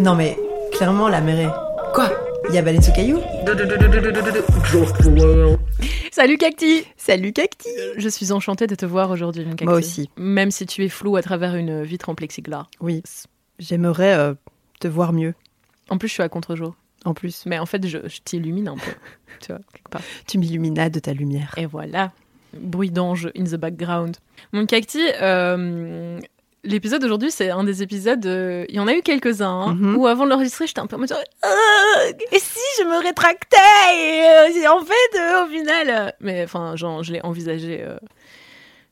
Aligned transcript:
Non 0.00 0.14
mais, 0.14 0.36
clairement, 0.72 1.08
la 1.08 1.20
mer 1.20 1.40
est... 1.40 1.92
Quoi? 1.94 2.10
Il 2.48 2.54
y 2.54 2.58
a 2.58 2.62
baleine 2.62 2.82
sous 2.82 2.92
caillou? 2.92 3.20
Salut 6.12 6.36
Cacti 6.38 6.84
Salut 6.96 7.32
Cacti 7.32 7.68
Je 7.96 8.08
suis 8.08 8.30
enchantée 8.32 8.66
de 8.66 8.74
te 8.74 8.84
voir 8.86 9.10
aujourd'hui, 9.10 9.44
mon 9.44 9.50
Cacti. 9.52 9.64
Moi 9.64 9.74
aussi. 9.74 10.10
Même 10.16 10.50
si 10.50 10.66
tu 10.66 10.84
es 10.84 10.88
flou 10.88 11.16
à 11.16 11.22
travers 11.22 11.56
une 11.56 11.82
vitre 11.82 12.08
en 12.08 12.14
plexiglas. 12.14 12.66
Oui, 12.80 13.02
j'aimerais 13.58 14.14
euh, 14.14 14.34
te 14.80 14.88
voir 14.88 15.12
mieux, 15.12 15.34
En 15.88 15.98
plus, 15.98 16.08
je 16.08 16.14
suis 16.14 16.22
à 16.22 16.28
contre-jour. 16.28 16.74
en 17.04 17.14
plus. 17.14 17.44
Mais 17.46 17.58
en 17.58 17.66
fait, 17.66 17.86
je, 17.86 17.98
je 18.06 18.18
t'illumine 18.22 18.68
un 18.68 18.76
peu. 18.76 18.92
tu 19.40 19.48
vois, 19.52 19.60
quelque 19.72 19.88
part. 19.90 20.02
Tu 20.26 20.38
m'illuminas 20.38 20.90
de 20.90 20.98
ta 20.98 21.14
lumière. 21.14 21.54
Et 21.56 21.66
voilà. 21.66 22.12
Bruit 22.54 22.90
d'ange 22.90 23.30
in 23.36 23.44
the 23.44 23.56
background. 23.56 24.16
Mon 24.52 24.66
Cacti, 24.66 25.02
euh, 25.20 26.20
l'épisode 26.66 27.00
d'aujourd'hui, 27.00 27.30
c'est 27.30 27.50
un 27.50 27.64
des 27.64 27.82
épisodes. 27.82 28.24
euh, 28.26 28.64
Il 28.68 28.74
y 28.74 28.80
en 28.80 28.86
a 28.86 28.92
eu 28.94 29.02
quelques-uns 29.02 29.48
hein, 29.48 29.74
Mhm. 29.74 29.96
où 29.96 30.06
avant 30.06 30.24
de 30.24 30.30
l'enregistrer, 30.30 30.66
j'étais 30.66 30.80
un 30.80 30.86
peu 30.86 30.96
en 30.96 30.98
mode 31.00 31.12
Ah, 31.42 31.48
Et 32.32 32.38
si 32.38 32.58
je 32.78 32.84
me 32.84 33.02
rétractais 33.02 33.56
et, 33.94 34.64
euh, 34.64 34.70
En 34.70 34.80
fait, 34.84 35.18
euh, 35.18 35.44
au 35.44 35.48
final. 35.48 35.86
euh, 35.88 36.10
Mais 36.20 36.44
enfin, 36.44 36.76
genre, 36.76 37.02
je 37.02 37.12
l'ai 37.12 37.22
envisagé. 37.24 37.82
euh, 37.82 37.96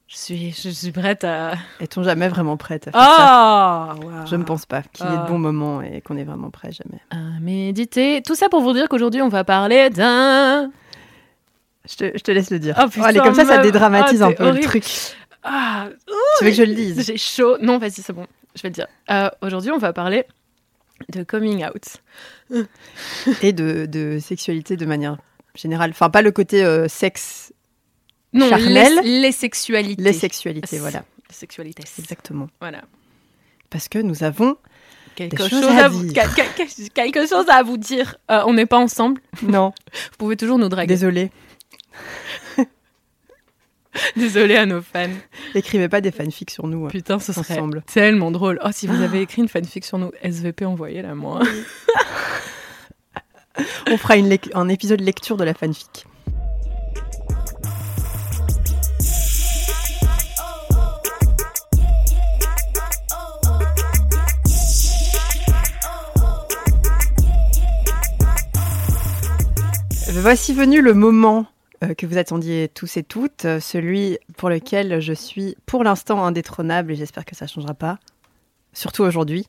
je, 0.06 0.16
suis, 0.16 0.52
je 0.52 0.68
suis 0.70 0.92
prête 0.92 1.24
à. 1.24 1.54
Est-on 1.80 2.02
jamais 2.02 2.28
vraiment 2.28 2.56
prête 2.56 2.86
à 2.88 2.92
faire 2.92 3.00
ça? 3.00 3.16
Ah 3.18 3.94
wow. 4.00 4.26
Je 4.30 4.36
ne 4.36 4.44
pense 4.44 4.64
pas 4.66 4.82
qu'il 4.82 5.04
y 5.06 5.08
ait 5.08 5.16
Ah. 5.18 5.24
de 5.24 5.28
bons 5.28 5.38
moments 5.38 5.82
et 5.82 6.00
qu'on 6.02 6.16
est 6.16 6.24
vraiment 6.24 6.50
prêt 6.50 6.70
jamais. 6.72 7.00
À 7.10 7.40
méditer. 7.40 8.22
Tout 8.24 8.34
ça 8.34 8.48
pour 8.48 8.60
vous 8.60 8.72
dire 8.74 8.88
qu'aujourd'hui, 8.88 9.22
on 9.22 9.28
va 9.28 9.42
parler 9.44 9.90
d'un. 9.90 10.70
Je 11.88 11.96
te, 11.96 12.04
je 12.16 12.22
te 12.22 12.30
laisse 12.30 12.50
le 12.50 12.58
dire. 12.58 12.76
Oh, 12.82 12.88
putain, 12.88 13.04
allez, 13.06 13.20
comme 13.20 13.34
ça, 13.34 13.44
ça 13.44 13.58
dédramatise 13.58 14.22
Ah, 14.22 14.26
un 14.28 14.32
peu 14.32 14.50
le 14.50 14.60
truc. 14.60 14.84
Ah, 15.44 15.88
Tu 16.38 16.44
veux 16.44 16.50
que 16.50 16.56
je 16.56 16.62
le 16.62 16.74
dise? 16.74 17.04
J'ai 17.06 17.16
chaud. 17.18 17.58
Non, 17.60 17.78
vas-y, 17.78 17.92
c'est 18.02 18.12
bon. 18.12 18.26
Je 18.56 18.62
vais 18.62 18.70
le 18.70 18.74
dire. 18.74 18.86
Euh, 19.10 19.28
Aujourd'hui, 19.42 19.70
on 19.70 19.78
va 19.78 19.92
parler 19.92 20.24
de 21.12 21.22
coming 21.22 21.64
out. 21.64 21.98
Et 23.42 23.52
de, 23.52 23.86
de 23.86 24.18
sexualité 24.20 24.76
de 24.76 24.86
manière 24.86 25.18
générale. 25.54 25.90
Enfin, 25.90 26.08
pas 26.10 26.22
le 26.22 26.30
côté 26.32 26.64
euh, 26.64 26.88
sexe, 26.88 27.52
Non, 28.32 28.48
Charnel. 28.48 29.00
les, 29.02 29.20
les 29.20 29.32
sexualités. 29.32 30.02
les 30.02 30.12
sexualités, 30.12 30.78
voilà. 30.78 31.04
Les 31.28 31.34
sexualités. 31.34 31.84
Exactement. 31.98 32.48
Voilà. 32.60 32.82
Parce 33.70 33.88
que 33.88 33.98
nous 33.98 34.22
avons... 34.24 34.56
Quelque 35.16 35.48
chose, 35.48 35.62
à 35.62 35.84
à 35.84 35.88
vous, 35.88 36.08
quelque 36.12 37.26
chose 37.28 37.46
à 37.48 37.62
vous 37.62 37.76
dire. 37.76 38.16
Euh, 38.32 38.42
on 38.46 38.54
n'est 38.54 38.66
pas 38.66 38.78
ensemble. 38.78 39.20
Non, 39.42 39.72
Vous 39.92 40.16
pouvez 40.18 40.36
toujours 40.36 40.58
nous 40.58 40.68
draguer. 40.68 40.88
désolé. 40.88 41.30
Désolé 44.16 44.56
à 44.56 44.66
nos 44.66 44.82
fans. 44.82 45.08
Écrivez 45.54 45.88
pas 45.88 46.00
des 46.00 46.10
fanfics 46.10 46.50
sur 46.50 46.66
nous. 46.66 46.86
hein, 46.86 46.90
Putain, 46.90 47.18
ce 47.18 47.32
serait 47.32 47.54
ensemble. 47.54 47.82
tellement 47.92 48.30
drôle. 48.30 48.58
Oh, 48.64 48.70
si 48.72 48.86
vous 48.86 49.00
avez 49.02 49.20
écrit 49.22 49.42
une 49.42 49.48
fanfic 49.48 49.84
sur 49.84 49.98
nous, 49.98 50.10
SVP, 50.22 50.64
envoyez-la 50.64 51.14
moi. 51.14 51.40
On 53.88 53.96
fera 53.96 54.16
une 54.16 54.36
un 54.54 54.68
épisode 54.68 55.00
lecture 55.00 55.36
de 55.36 55.44
la 55.44 55.54
fanfic. 55.54 56.06
Voici 70.12 70.52
venu 70.52 70.80
le 70.80 70.94
moment 70.94 71.46
que 71.92 72.06
vous 72.06 72.16
attendiez 72.18 72.68
tous 72.68 72.96
et 72.96 73.02
toutes, 73.02 73.44
euh, 73.44 73.60
celui 73.60 74.18
pour 74.36 74.48
lequel 74.48 75.00
je 75.00 75.12
suis 75.12 75.56
pour 75.66 75.84
l'instant 75.84 76.24
indétrônable 76.24 76.92
et 76.92 76.94
j'espère 76.96 77.24
que 77.24 77.34
ça 77.34 77.46
changera 77.46 77.74
pas, 77.74 77.98
surtout 78.72 79.02
aujourd'hui. 79.02 79.46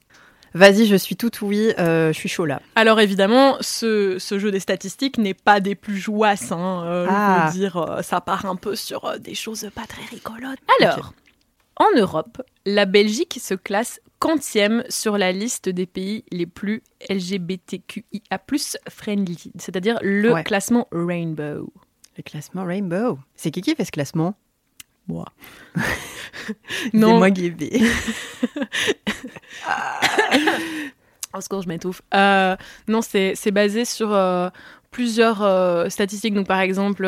Vas-y, 0.54 0.86
je 0.86 0.96
suis 0.96 1.18
tout 1.18 1.32
oui, 1.42 1.74
euh, 1.80 2.14
je 2.14 2.18
suis 2.18 2.30
chaud 2.30 2.46
là. 2.46 2.62
Alors 2.76 3.02
évidemment, 3.02 3.58
ce, 3.60 4.18
ce 4.20 4.40
jeu 4.40 4.52
des 4.52 4.62
statistiques 4.62 5.18
n'est 5.18 5.34
pas 5.34 5.60
des 5.60 5.76
plus 5.76 5.98
joyeuses. 5.98 6.52
Hein. 6.54 6.84
Euh, 6.86 7.08
Ah. 7.10 7.48
Je 7.50 7.54
veux 7.54 7.60
dire, 7.60 7.76
euh, 7.78 8.02
ça 8.02 8.22
part 8.22 8.46
un 8.46 8.56
peu 8.56 8.74
sur 8.76 9.04
euh, 9.04 9.18
des 9.18 9.36
choses 9.36 9.70
pas 9.76 9.86
très 9.86 10.04
rigolotes. 10.06 10.60
Alors, 10.80 11.14
en 11.78 11.88
Europe, 12.00 12.42
la 12.66 12.86
Belgique 12.86 13.38
se 13.42 13.54
classe 13.54 14.00
quantième 14.20 14.86
sur 14.88 15.18
la 15.18 15.34
liste 15.34 15.68
des 15.68 15.86
pays 15.86 16.24
les 16.32 16.46
plus 16.46 16.82
LGBTQIA+ 17.10 18.40
friendly, 18.90 19.52
c'est-à-dire 19.60 20.00
le 20.02 20.32
Ouais. 20.34 20.44
classement 20.46 20.88
Rainbow. 20.94 21.72
Le 22.18 22.24
classement 22.24 22.64
Rainbow. 22.66 23.20
C'est 23.36 23.52
qui 23.52 23.62
qui 23.62 23.76
fait 23.76 23.86
ce 23.86 23.92
classement? 23.92 24.36
Moi. 25.08 25.26
C'est 25.76 26.94
Non, 26.94 27.18
moi 27.18 27.30
qui 27.32 27.46
ai 27.48 27.52
fait. 27.52 27.82
Au 31.34 31.42
secours, 31.42 31.62
je 31.62 31.68
m'étouffe. 31.68 32.02
Euh, 32.14 32.56
non, 32.88 33.02
c'est 33.02 33.34
c'est 33.36 33.52
basé 33.52 33.84
sur 33.86 34.14
euh, 34.14 34.50
plusieurs 34.92 35.42
euh, 35.44 35.90
statistiques. 35.90 36.34
Donc, 36.34 36.48
par 36.48 36.60
exemple, 36.62 37.04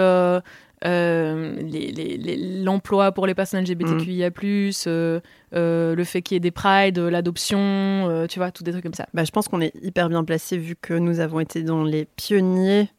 les- 0.83 1.91
les- 1.91 2.17
les- 2.17 2.63
l'emploi 2.63 3.11
pour 3.13 3.25
les 3.25 3.33
personnes 3.35 3.61
LGBTQIA+, 3.63 4.29
euh, 4.87 5.21
le 5.95 6.03
fait 6.03 6.21
qu'il 6.21 6.35
y 6.35 6.37
ait 6.37 6.41
des 6.41 6.51
prides, 6.51 6.99
l'adoption, 6.99 7.57
euh, 7.59 8.27
tu 8.27 8.39
vois, 8.39 8.51
tous 8.51 8.63
des 8.63 8.71
trucs 8.71 8.83
comme 8.83 8.93
ça. 8.93 9.07
Bah, 9.13 9.23
je 9.23 9.31
pense 9.31 9.47
qu'on 9.47 9.61
est 9.61 9.73
hyper 9.81 10.09
bien 10.09 10.23
placé 10.25 10.57
vu 10.57 10.75
que 10.75 10.93
nous 10.93 11.19
avons 11.19 11.39
été 11.39 11.63
dans 11.63 11.83
les 11.83 12.05
pionniers 12.05 12.89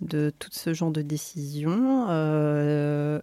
de 0.00 0.32
tout 0.38 0.50
ce 0.52 0.74
genre 0.74 0.90
de 0.90 1.02
décisions. 1.02 2.06
Euh, 2.10 3.20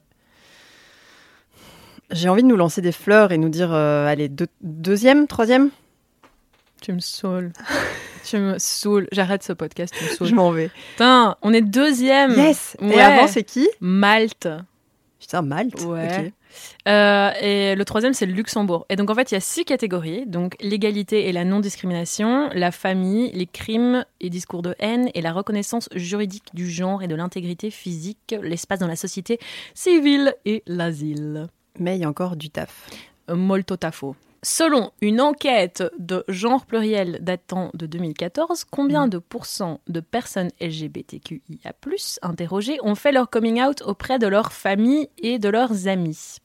J'ai 2.12 2.28
envie 2.30 2.44
de 2.44 2.48
nous 2.48 2.58
lancer 2.58 2.82
des 2.82 2.92
fleurs 2.92 3.32
et 3.32 3.38
nous 3.38 3.50
dire, 3.50 3.72
euh, 3.74 4.06
allez, 4.08 4.28
deux- 4.30 4.48
deuxième, 4.62 5.28
troisième 5.28 5.70
Tu 6.82 6.92
me 6.94 7.00
saoules. 7.00 7.52
tu 8.26 8.38
me 8.38 8.58
saoules. 8.58 9.08
J'arrête 9.12 9.44
ce 9.44 9.54
podcast, 9.54 9.94
tu 9.98 10.04
me 10.04 10.10
Je 10.10 10.16
saoules. 10.16 10.34
m'en 10.34 10.52
vais. 10.52 10.70
Putain, 10.92 11.38
on 11.42 11.54
est 11.54 11.62
deuxième. 11.62 12.32
Yes 12.32 12.76
Ouais. 12.82 12.96
Et 12.96 13.02
avant, 13.02 13.28
c'est 13.28 13.44
qui? 13.44 13.70
Malte. 13.80 14.48
Putain, 15.32 15.44
Malte. 15.44 15.82
Ouais. 15.86 16.34
Euh, 16.90 17.32
et 17.42 17.76
le 17.76 17.86
troisième, 17.86 18.14
c'est 18.14 18.26
le 18.26 18.34
Luxembourg. 18.34 18.86
Et 18.90 18.98
donc, 18.98 19.10
en 19.10 19.16
fait, 19.16 19.32
il 19.32 19.36
y 19.36 19.38
a 19.38 19.40
six 19.40 19.64
catégories. 19.64 20.26
Donc, 20.26 20.58
l'égalité 20.60 21.30
et 21.30 21.32
la 21.32 21.46
non-discrimination, 21.46 22.50
la 22.54 22.72
famille, 22.72 23.32
les 23.32 23.46
crimes 23.46 24.04
et 24.20 24.30
discours 24.30 24.62
de 24.62 24.76
haine, 24.80 25.10
et 25.14 25.22
la 25.22 25.32
reconnaissance 25.32 25.88
juridique 25.96 26.50
du 26.54 26.70
genre 26.70 27.02
et 27.02 27.08
de 27.08 27.16
l'intégrité 27.16 27.72
physique, 27.72 28.36
l'espace 28.42 28.80
dans 28.80 28.88
la 28.88 28.98
société 28.98 29.40
civile 29.74 30.36
et 30.44 30.64
l'asile. 30.68 31.48
Mais 31.80 31.96
il 31.96 32.02
y 32.02 32.04
a 32.04 32.10
encore 32.10 32.36
du 32.36 32.50
taf. 32.50 32.90
Molto 33.30 33.78
tafo. 33.78 34.18
Selon 34.44 34.92
une 35.02 35.22
enquête 35.22 35.84
de 36.00 36.24
genre 36.28 36.66
pluriel 36.66 37.20
datant 37.22 37.70
de 37.76 37.86
2014, 37.86 38.64
combien 38.72 39.08
de 39.08 39.20
pourcents 39.20 39.82
de 39.88 40.00
personnes 40.00 40.50
LGBTQIA+, 40.60 41.74
interrogées 42.24 42.80
ont 42.82 42.96
fait 42.96 43.12
leur 43.12 43.30
coming 43.30 43.62
out 43.62 43.84
auprès 43.86 44.18
de 44.18 44.26
leur 44.26 44.52
famille 44.52 45.10
et 45.20 45.38
de 45.38 45.48
leurs 45.48 45.88
amis? 45.88 46.38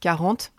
40 0.00 0.50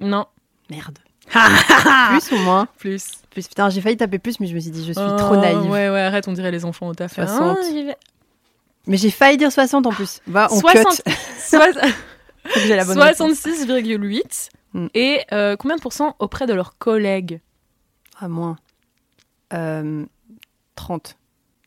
Non, 0.00 0.26
Merde. 0.70 0.98
plus 1.28 2.32
ou 2.32 2.38
moins? 2.42 2.66
Plus. 2.78 3.04
Plus. 3.30 3.46
Putain, 3.46 3.70
j'ai 3.70 3.80
failli 3.80 3.96
taper 3.96 4.18
plus, 4.18 4.40
mais 4.40 4.46
je 4.48 4.54
me 4.56 4.60
suis 4.60 4.70
dit, 4.72 4.84
je 4.84 4.92
suis 4.92 5.00
Oh, 5.04 5.16
trop 5.16 5.36
naïve. 5.36 5.70
Ouais, 5.70 5.88
ouais, 5.88 6.00
arrête, 6.00 6.26
on 6.26 6.32
dirait 6.32 6.50
les 6.50 6.64
enfants 6.64 6.88
au 6.88 6.94
taf. 6.94 7.14
60. 7.14 7.58
Ah, 7.60 7.62
j'y 7.70 7.84
vais. 7.84 7.96
Mais 8.88 8.96
j'ai 8.96 9.10
failli 9.10 9.36
dire 9.36 9.52
60 9.52 9.86
en 9.86 9.90
plus. 9.90 10.20
Va, 10.26 10.48
on 10.50 10.58
60 10.60 11.02
cut. 11.04 11.12
Soix- 11.38 11.72
Faut 12.48 12.60
que 12.60 12.66
j'ai 12.66 12.76
la 12.76 12.84
bonne 12.84 12.98
réponse. 13.00 13.30
66,8 13.44 14.48
Mm. 14.76 14.88
et 14.94 15.20
euh, 15.32 15.56
combien 15.56 15.76
de 15.76 15.80
pourcents 15.80 16.16
auprès 16.18 16.46
de 16.46 16.52
leurs 16.52 16.76
collègues 16.76 17.40
Ah, 18.20 18.28
moins. 18.28 18.56
Euh, 19.52 20.04
30. 20.74 21.16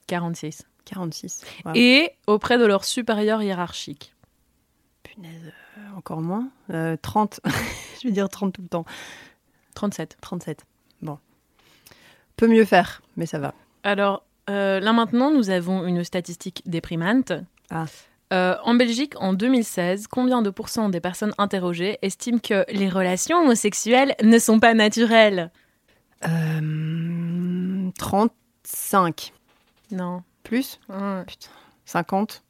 46. 0.07 0.65
46. 0.85 1.41
Wow. 1.65 1.71
Et 1.75 2.11
auprès 2.27 2.57
de 2.57 2.65
leurs 2.65 2.85
supérieurs 2.85 3.41
hiérarchiques. 3.41 4.13
Punaise, 5.03 5.51
euh, 5.77 5.97
encore 5.97 6.21
moins. 6.21 6.49
Euh, 6.71 6.97
30. 7.01 7.41
je 8.01 8.07
vais 8.07 8.13
dire 8.13 8.29
30 8.29 8.53
tout 8.53 8.61
le 8.61 8.67
temps. 8.67 8.85
37. 9.73 10.17
37. 10.21 10.65
Bon. 11.01 11.17
Peut 12.35 12.47
mieux 12.47 12.65
faire, 12.65 13.01
mais 13.17 13.25
ça 13.25 13.39
va. 13.39 13.53
Alors, 13.83 14.23
euh, 14.49 14.79
là 14.79 14.93
maintenant, 14.93 15.31
nous 15.31 15.49
avons 15.49 15.85
une 15.85 16.03
statistique 16.03 16.61
déprimante. 16.65 17.33
Ah. 17.71 17.85
Euh, 18.31 18.55
en 18.63 18.75
Belgique, 18.75 19.13
en 19.19 19.33
2016, 19.33 20.07
combien 20.07 20.41
de 20.41 20.49
pourcents 20.51 20.89
des 20.89 20.99
personnes 20.99 21.33
interrogées 21.37 21.97
estiment 22.01 22.37
que 22.39 22.63
les 22.71 22.87
relations 22.87 23.37
homosexuelles 23.39 24.15
ne 24.23 24.37
sont 24.37 24.59
pas 24.59 24.75
naturelles? 24.75 25.51
Euh, 26.27 27.89
35. 27.97 29.33
Non. 29.91 30.21
Plus? 30.43 30.79
Hein, 30.89 31.25
50 31.85 32.43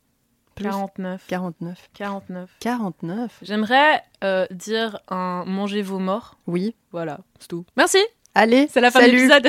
Plus? 0.56 0.70
49. 0.70 1.26
49. 1.28 1.90
49. 1.94 2.50
49 2.60 3.40
J'aimerais 3.42 4.04
euh, 4.26 4.46
dire 4.52 5.00
un 5.08 5.46
mangez 5.46 5.82
vos 5.82 6.00
morts. 6.00 6.38
Oui. 6.48 6.76
Voilà, 6.92 7.20
c'est 7.40 7.48
tout. 7.48 7.66
Merci, 7.78 8.00
Allez, 8.36 8.68
c'est 8.70 8.80
la 8.80 8.92
fin 8.92 9.00
de 9.00 9.06
salut. 9.06 9.18
l'épisode. 9.28 9.48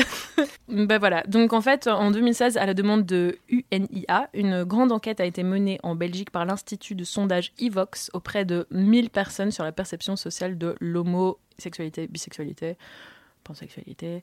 ben 0.88 0.98
voilà, 0.98 1.22
donc 1.28 1.52
en 1.52 1.60
fait, 1.60 1.86
en 1.86 2.10
2016, 2.10 2.56
à 2.56 2.64
la 2.66 2.74
demande 2.74 3.04
de 3.04 3.38
UNIA, 3.48 4.28
une 4.32 4.64
grande 4.64 4.90
enquête 4.90 5.20
a 5.20 5.24
été 5.26 5.42
menée 5.42 5.78
en 5.82 5.94
Belgique 5.94 6.30
par 6.30 6.44
l'Institut 6.46 6.94
de 6.94 7.04
sondage 7.04 7.52
Evox 7.60 8.10
auprès 8.14 8.44
de 8.44 8.66
1000 8.70 9.10
personnes 9.10 9.50
sur 9.50 9.64
la 9.64 9.72
perception 9.72 10.16
sociale 10.16 10.56
de 10.58 10.74
l'homosexualité, 10.80 12.06
bisexualité, 12.08 12.76
pansexualité, 13.44 14.22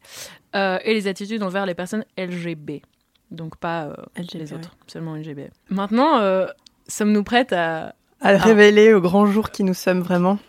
euh, 0.55 0.79
et 0.83 0.93
les 0.93 1.07
attitudes 1.07 1.43
envers 1.43 1.65
les 1.65 1.75
personnes 1.75 2.03
LGB. 2.17 2.81
Donc 3.29 3.57
pas 3.57 3.85
euh, 3.85 3.93
LGB, 4.17 4.39
les 4.39 4.53
autres, 4.53 4.75
seulement 4.87 5.15
LGB. 5.15 5.49
Maintenant, 5.69 6.17
euh, 6.19 6.47
sommes-nous 6.87 7.23
prêtes 7.23 7.53
à... 7.53 7.93
À 8.21 8.31
le 8.33 8.39
Ah. 8.39 8.43
révéler 8.43 8.93
au 8.93 9.01
grand 9.01 9.27
jour 9.27 9.51
qui 9.51 9.63
nous 9.63 9.75
sommes 9.75 10.01
vraiment? 10.01 10.39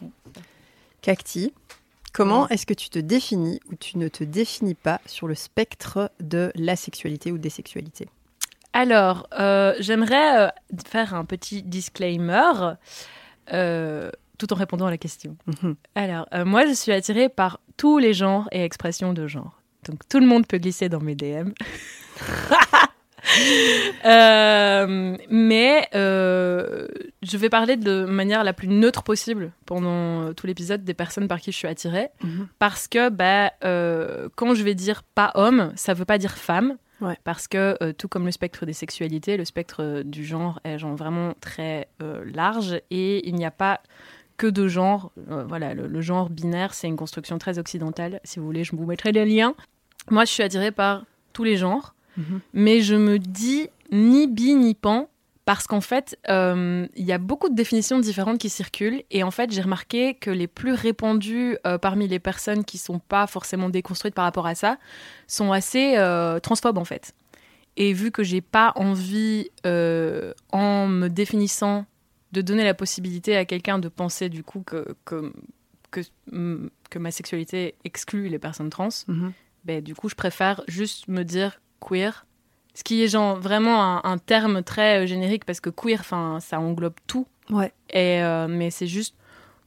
Cacti, 1.02 1.52
comment 2.12 2.48
est-ce 2.48 2.66
que 2.66 2.74
tu 2.74 2.90
te 2.90 2.98
définis 2.98 3.60
ou 3.70 3.74
tu 3.74 3.98
ne 3.98 4.08
te 4.08 4.24
définis 4.24 4.74
pas 4.74 5.00
sur 5.06 5.28
le 5.28 5.34
spectre 5.34 6.10
de 6.20 6.52
la 6.54 6.76
sexualité 6.76 7.32
ou 7.32 7.38
des 7.38 7.50
sexualités? 7.50 8.08
Alors, 8.72 9.26
euh, 9.38 9.74
j'aimerais 9.80 10.46
euh, 10.46 10.48
faire 10.86 11.14
un 11.14 11.24
petit 11.24 11.62
disclaimer 11.62 12.52
euh, 13.52 14.10
tout 14.38 14.52
en 14.52 14.56
répondant 14.56 14.86
à 14.86 14.90
la 14.90 14.98
question. 14.98 15.36
Mhm. 15.46 15.76
Alors, 15.94 16.26
moi, 16.44 16.66
je 16.66 16.72
suis 16.72 16.92
attirée 16.92 17.28
par 17.28 17.60
tous 17.76 17.98
les 17.98 18.14
genres 18.14 18.48
et 18.52 18.62
expressions 18.64 19.12
de 19.12 19.26
genre. 19.26 19.60
Donc, 19.88 20.06
tout 20.08 20.20
le 20.20 20.26
monde 20.26 20.46
peut 20.46 20.58
glisser 20.58 20.88
dans 20.88 21.00
mes 21.00 21.14
DM. 21.14 21.50
Euh, 24.04 25.16
mais 25.30 25.88
euh, 25.94 26.86
je 27.22 27.36
vais 27.36 27.48
parler 27.48 27.76
de 27.76 28.04
manière 28.04 28.44
la 28.44 28.52
plus 28.52 28.68
neutre 28.68 29.02
possible 29.02 29.52
pendant 29.66 30.22
euh, 30.22 30.32
tout 30.32 30.46
l'épisode 30.46 30.84
des 30.84 30.94
personnes 30.94 31.28
par 31.28 31.40
qui 31.40 31.52
je 31.52 31.56
suis 31.56 31.68
attirée. 31.68 32.08
Mhm. 32.22 32.48
Parce 32.58 32.88
que 32.88 33.08
bah, 33.10 33.52
euh, 33.64 34.28
quand 34.36 34.54
je 34.54 34.62
vais 34.62 34.74
dire 34.74 35.02
pas 35.02 35.32
homme, 35.34 35.72
ça 35.76 35.94
veut 35.94 36.04
pas 36.04 36.18
dire 36.18 36.38
femme. 36.38 36.76
Ouais. 37.00 37.16
Parce 37.22 37.46
que 37.46 37.92
tout 37.92 38.08
comme 38.08 38.24
le 38.24 38.32
spectre 38.32 38.66
des 38.66 38.72
sexualités, 38.72 39.36
le 39.36 39.44
spectre 39.44 40.02
du 40.04 40.24
genre 40.24 40.58
est 40.64 40.78
genre 40.78 40.96
vraiment 40.96 41.34
très 41.40 41.86
large 42.00 42.80
et 42.90 43.28
il 43.28 43.36
n'y 43.36 43.44
a 43.44 43.52
pas 43.52 43.80
que 44.38 44.46
de 44.46 44.66
genre. 44.68 45.12
Euh, 45.30 45.44
voilà, 45.46 45.74
le, 45.74 45.86
le 45.86 46.00
genre 46.00 46.30
binaire, 46.30 46.72
c'est 46.72 46.86
une 46.86 46.96
construction 46.96 47.36
très 47.36 47.58
occidentale. 47.58 48.20
Si 48.24 48.38
vous 48.38 48.46
voulez, 48.46 48.64
je 48.64 48.74
vous 48.74 48.86
mettrai 48.86 49.12
les 49.12 49.26
liens. 49.26 49.54
Moi, 50.10 50.24
je 50.24 50.30
suis 50.32 50.42
attirée 50.42 50.70
par 50.70 51.04
tous 51.34 51.44
les 51.44 51.58
genres, 51.58 51.94
Mhm. 52.18 52.40
mais 52.52 52.80
je 52.82 52.94
me 52.96 53.18
dis 53.18 53.68
ni 53.90 54.26
bi 54.26 54.54
ni 54.54 54.74
pan 54.74 55.08
parce 55.46 55.66
qu'en 55.66 55.80
fait, 55.80 56.18
euh, 56.28 56.86
il 56.94 57.06
y 57.06 57.12
a 57.12 57.16
beaucoup 57.16 57.48
de 57.48 57.54
définitions 57.54 57.98
différentes 58.00 58.36
qui 58.36 58.50
circulent. 58.50 59.02
Et 59.10 59.22
en 59.22 59.30
fait, 59.30 59.50
j'ai 59.50 59.62
remarqué 59.62 60.12
que 60.12 60.30
les 60.30 60.46
plus 60.46 60.74
répandues 60.74 61.56
euh, 61.66 61.78
parmi 61.78 62.06
les 62.06 62.18
personnes 62.18 62.64
qui 62.66 62.76
sont 62.76 62.98
pas 62.98 63.26
forcément 63.26 63.70
déconstruites 63.70 64.14
par 64.14 64.26
rapport 64.26 64.46
à 64.46 64.54
ça 64.54 64.76
sont 65.26 65.50
assez 65.52 65.94
euh, 65.96 66.38
transphobes 66.38 66.76
en 66.76 66.84
fait. 66.84 67.14
Et 67.78 67.94
vu 67.94 68.10
que 68.10 68.22
j'ai 68.22 68.42
pas 68.42 68.72
envie, 68.76 69.48
en 70.52 70.86
me 70.86 71.08
définissant, 71.08 71.86
de 72.32 72.42
donner 72.42 72.64
la 72.64 72.74
possibilité 72.74 73.34
à 73.34 73.46
quelqu'un 73.46 73.78
de 73.78 73.88
penser 73.88 74.28
du 74.28 74.42
coup 74.42 74.60
que, 74.66 74.94
que, 75.06 75.32
que, 75.90 76.02
mm, 76.30 76.68
que 76.90 76.98
ma 76.98 77.10
sexualité 77.10 77.74
exclut 77.84 78.28
les 78.28 78.38
personnes 78.38 78.68
trans, 78.68 78.88
Mhm. 79.06 79.32
ben, 79.64 79.82
du 79.82 79.94
coup, 79.94 80.10
je 80.10 80.14
préfère 80.14 80.60
juste 80.68 81.08
me 81.08 81.22
dire 81.22 81.58
queer. 81.80 82.26
Ce 82.74 82.84
qui 82.84 83.02
est 83.02 83.08
genre 83.08 83.36
vraiment 83.36 83.82
un, 83.82 84.00
un 84.04 84.18
terme 84.18 84.62
très 84.62 85.02
euh, 85.02 85.06
générique 85.06 85.44
parce 85.44 85.60
que 85.60 85.70
queer, 85.70 85.98
enfin, 86.00 86.38
ça 86.40 86.60
englobe 86.60 86.94
tout. 87.06 87.26
Ouais. 87.50 87.72
Et, 87.90 88.22
euh, 88.22 88.46
mais 88.48 88.70
c'est 88.70 88.86
juste, 88.86 89.16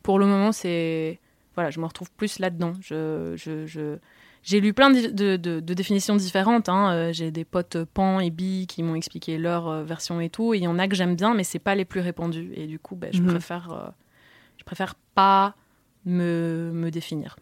pour 0.03 0.17
le 0.19 0.25
moment, 0.25 0.51
c'est. 0.51 1.19
Voilà, 1.55 1.69
je 1.71 1.79
me 1.81 1.85
retrouve 1.85 2.09
plus 2.11 2.39
là-dedans. 2.39 2.73
Je, 2.81 3.33
je, 3.35 3.65
je- 3.65 3.97
J'ai 4.43 4.61
lu 4.61 4.73
plein 4.73 4.89
de, 4.89 5.07
de- 5.07 5.35
de- 5.35 5.59
de 5.59 5.73
définitions 5.73 6.15
différentes. 6.15 6.69
hein. 6.69 6.91
Euh, 6.93 7.13
J'ai 7.13 7.29
des 7.31 7.43
potes 7.43 7.83
pan 7.83 8.19
et 8.21 8.29
bi 8.29 8.65
qui 8.67 8.81
m'ont 8.83 8.95
expliqué 8.95 9.37
leur 9.37 9.67
euh, 9.67 9.83
version 9.83 10.21
et 10.21 10.29
tout. 10.29 10.53
Et 10.53 10.57
il 10.59 10.63
y 10.63 10.67
en 10.67 10.79
a 10.79 10.87
que 10.87 10.95
j'aime 10.95 11.15
bien, 11.15 11.33
mais 11.33 11.43
c'est 11.43 11.59
pas 11.59 11.75
les 11.75 11.83
plus 11.85 11.99
répandus. 11.99 12.51
Et 12.55 12.65
du 12.67 12.79
coup, 12.79 12.95
ben, 12.95 13.09
je, 13.13 13.21
Mhm. 13.21 13.27
préfère, 13.31 13.71
euh, 13.73 13.89
je 14.57 14.63
préfère 14.63 14.95
pas 15.13 15.55
me, 16.05 16.71
me 16.73 16.89
définir. 16.89 17.35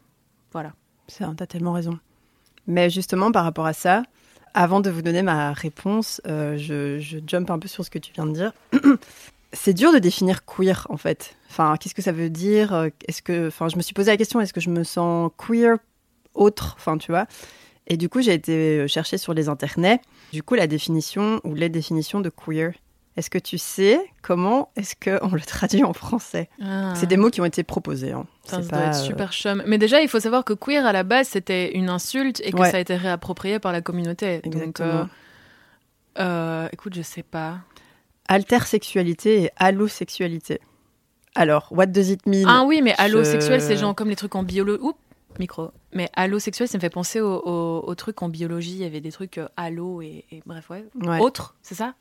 Voilà. 0.52 0.74
C'est 1.08 1.24
t'as 1.36 1.46
tellement 1.48 1.74
raison. 1.74 1.98
Mais 2.68 2.90
justement, 2.90 3.32
par 3.32 3.44
rapport 3.44 3.66
à 3.66 3.74
ça, 3.74 4.04
avant 4.54 4.80
de 4.80 4.90
vous 4.90 5.02
donner 5.02 5.22
ma 5.22 5.54
réponse, 5.54 6.22
euh, 6.28 6.58
je, 6.58 7.00
je 7.00 7.18
jump 7.26 7.50
un 7.50 7.60
peu 7.60 7.68
sur 7.68 7.84
ce 7.86 7.90
que 7.90 8.00
tu 8.00 8.14
viens 8.14 8.26
de 8.26 8.34
dire. 8.34 8.54
c'est 9.54 9.74
dur 9.74 9.94
de 9.94 10.00
définir 10.00 10.46
queer, 10.46 10.88
en 10.90 10.98
fait. 10.98 11.36
Enfin, 11.50 11.76
qu'est-ce 11.80 11.96
que 11.96 12.02
ça 12.02 12.12
veut 12.12 12.30
dire? 12.30 12.90
Est-ce 13.08 13.22
que, 13.22 13.48
enfin, 13.48 13.68
je 13.70 13.78
me 13.78 13.82
suis 13.82 13.94
posé 13.94 14.12
la 14.12 14.18
question 14.18 14.40
est-ce 14.42 14.54
que 14.54 14.62
je 14.62 14.70
me 14.70 14.84
sens 14.84 15.32
queer 15.38 15.78
autre? 16.34 16.76
Enfin, 16.78 16.98
tu 16.98 17.12
vois. 17.12 17.26
Et 17.88 17.98
du 17.98 18.08
coup, 18.08 18.22
j'ai 18.22 18.34
été 18.34 18.88
chercher 18.88 19.18
sur 19.18 19.34
les 19.34 19.50
internets. 19.50 20.00
Du 20.32 20.44
coup, 20.44 20.56
la 20.56 20.68
définition 20.68 21.42
ou 21.44 21.56
les 21.56 21.70
définitions 21.70 22.22
de 22.22 22.30
queer. 22.30 22.74
Est-ce 23.20 23.30
que 23.30 23.38
tu 23.38 23.58
sais 23.58 24.00
comment 24.22 24.72
est-ce 24.78 24.96
qu'on 24.96 25.34
le 25.36 25.42
traduit 25.42 25.84
en 25.84 25.92
français? 25.94 26.50
C'est 26.96 27.06
des 27.06 27.18
mots 27.18 27.30
qui 27.30 27.42
ont 27.42 27.46
été 27.46 27.64
proposés. 27.64 28.14
Hein. 28.14 28.26
Ça 28.46 28.58
doit 28.62 28.80
être 28.80 28.96
euh, 28.98 29.04
super 29.04 29.34
chum. 29.34 29.62
Mais 29.68 29.78
déjà, 29.78 30.02
il 30.02 30.08
faut 30.08 30.20
savoir 30.22 30.46
que 30.46 30.54
queer 30.54 30.86
à 30.86 30.94
la 30.94 31.04
base 31.04 31.28
c'était 31.28 31.74
une 31.76 31.90
insulte 31.90 32.42
et 32.46 32.52
que 32.52 32.58
Ouais. 32.62 32.72
ça 32.72 32.78
a 32.78 32.80
été 32.80 32.96
réapproprié 32.96 33.60
par 33.60 33.72
la 33.74 33.82
communauté. 33.82 34.40
Donc, 34.46 34.80
euh, 34.80 35.04
euh, 36.20 36.68
écoute, 36.72 36.94
je 36.96 37.02
sais 37.02 37.24
pas. 37.24 37.60
Altersexualité 38.30 39.44
et 39.44 39.50
allosexualité. 39.58 40.60
Alors, 41.36 41.68
what 41.72 41.88
does 41.88 42.10
it 42.12 42.26
mean? 42.26 42.46
Ah 42.48 42.64
oui, 42.66 42.82
mais 42.82 42.96
je- 42.98 43.04
allosexuel, 43.04 43.62
c'est 43.62 43.76
genre 43.78 43.94
comme 43.96 44.10
les 44.10 44.16
trucs 44.16 44.36
en 44.36 44.44
biologie. 44.44 44.82
Oups, 44.82 44.98
micro. 45.40 45.72
Mais 45.94 46.10
allosexuel, 46.16 46.68
ça 46.68 46.78
me 46.78 46.82
fait 46.82 46.90
penser 46.90 47.22
aux 47.22 47.38
au, 47.46 47.84
aux 47.86 47.96
trucs 47.96 48.22
en 48.22 48.30
biologie. 48.30 48.72
Il 48.72 48.82
y 48.82 48.86
avait 48.86 49.02
des 49.02 49.12
trucs 49.12 49.38
euh, 49.40 49.48
allo 49.58 50.02
et, 50.02 50.26
et 50.32 50.42
bref, 50.46 50.70
ouais. 50.70 50.86
Ouais, 51.04 51.20
Autre, 51.20 51.56
c'est 51.62 51.76
ça? 51.76 51.96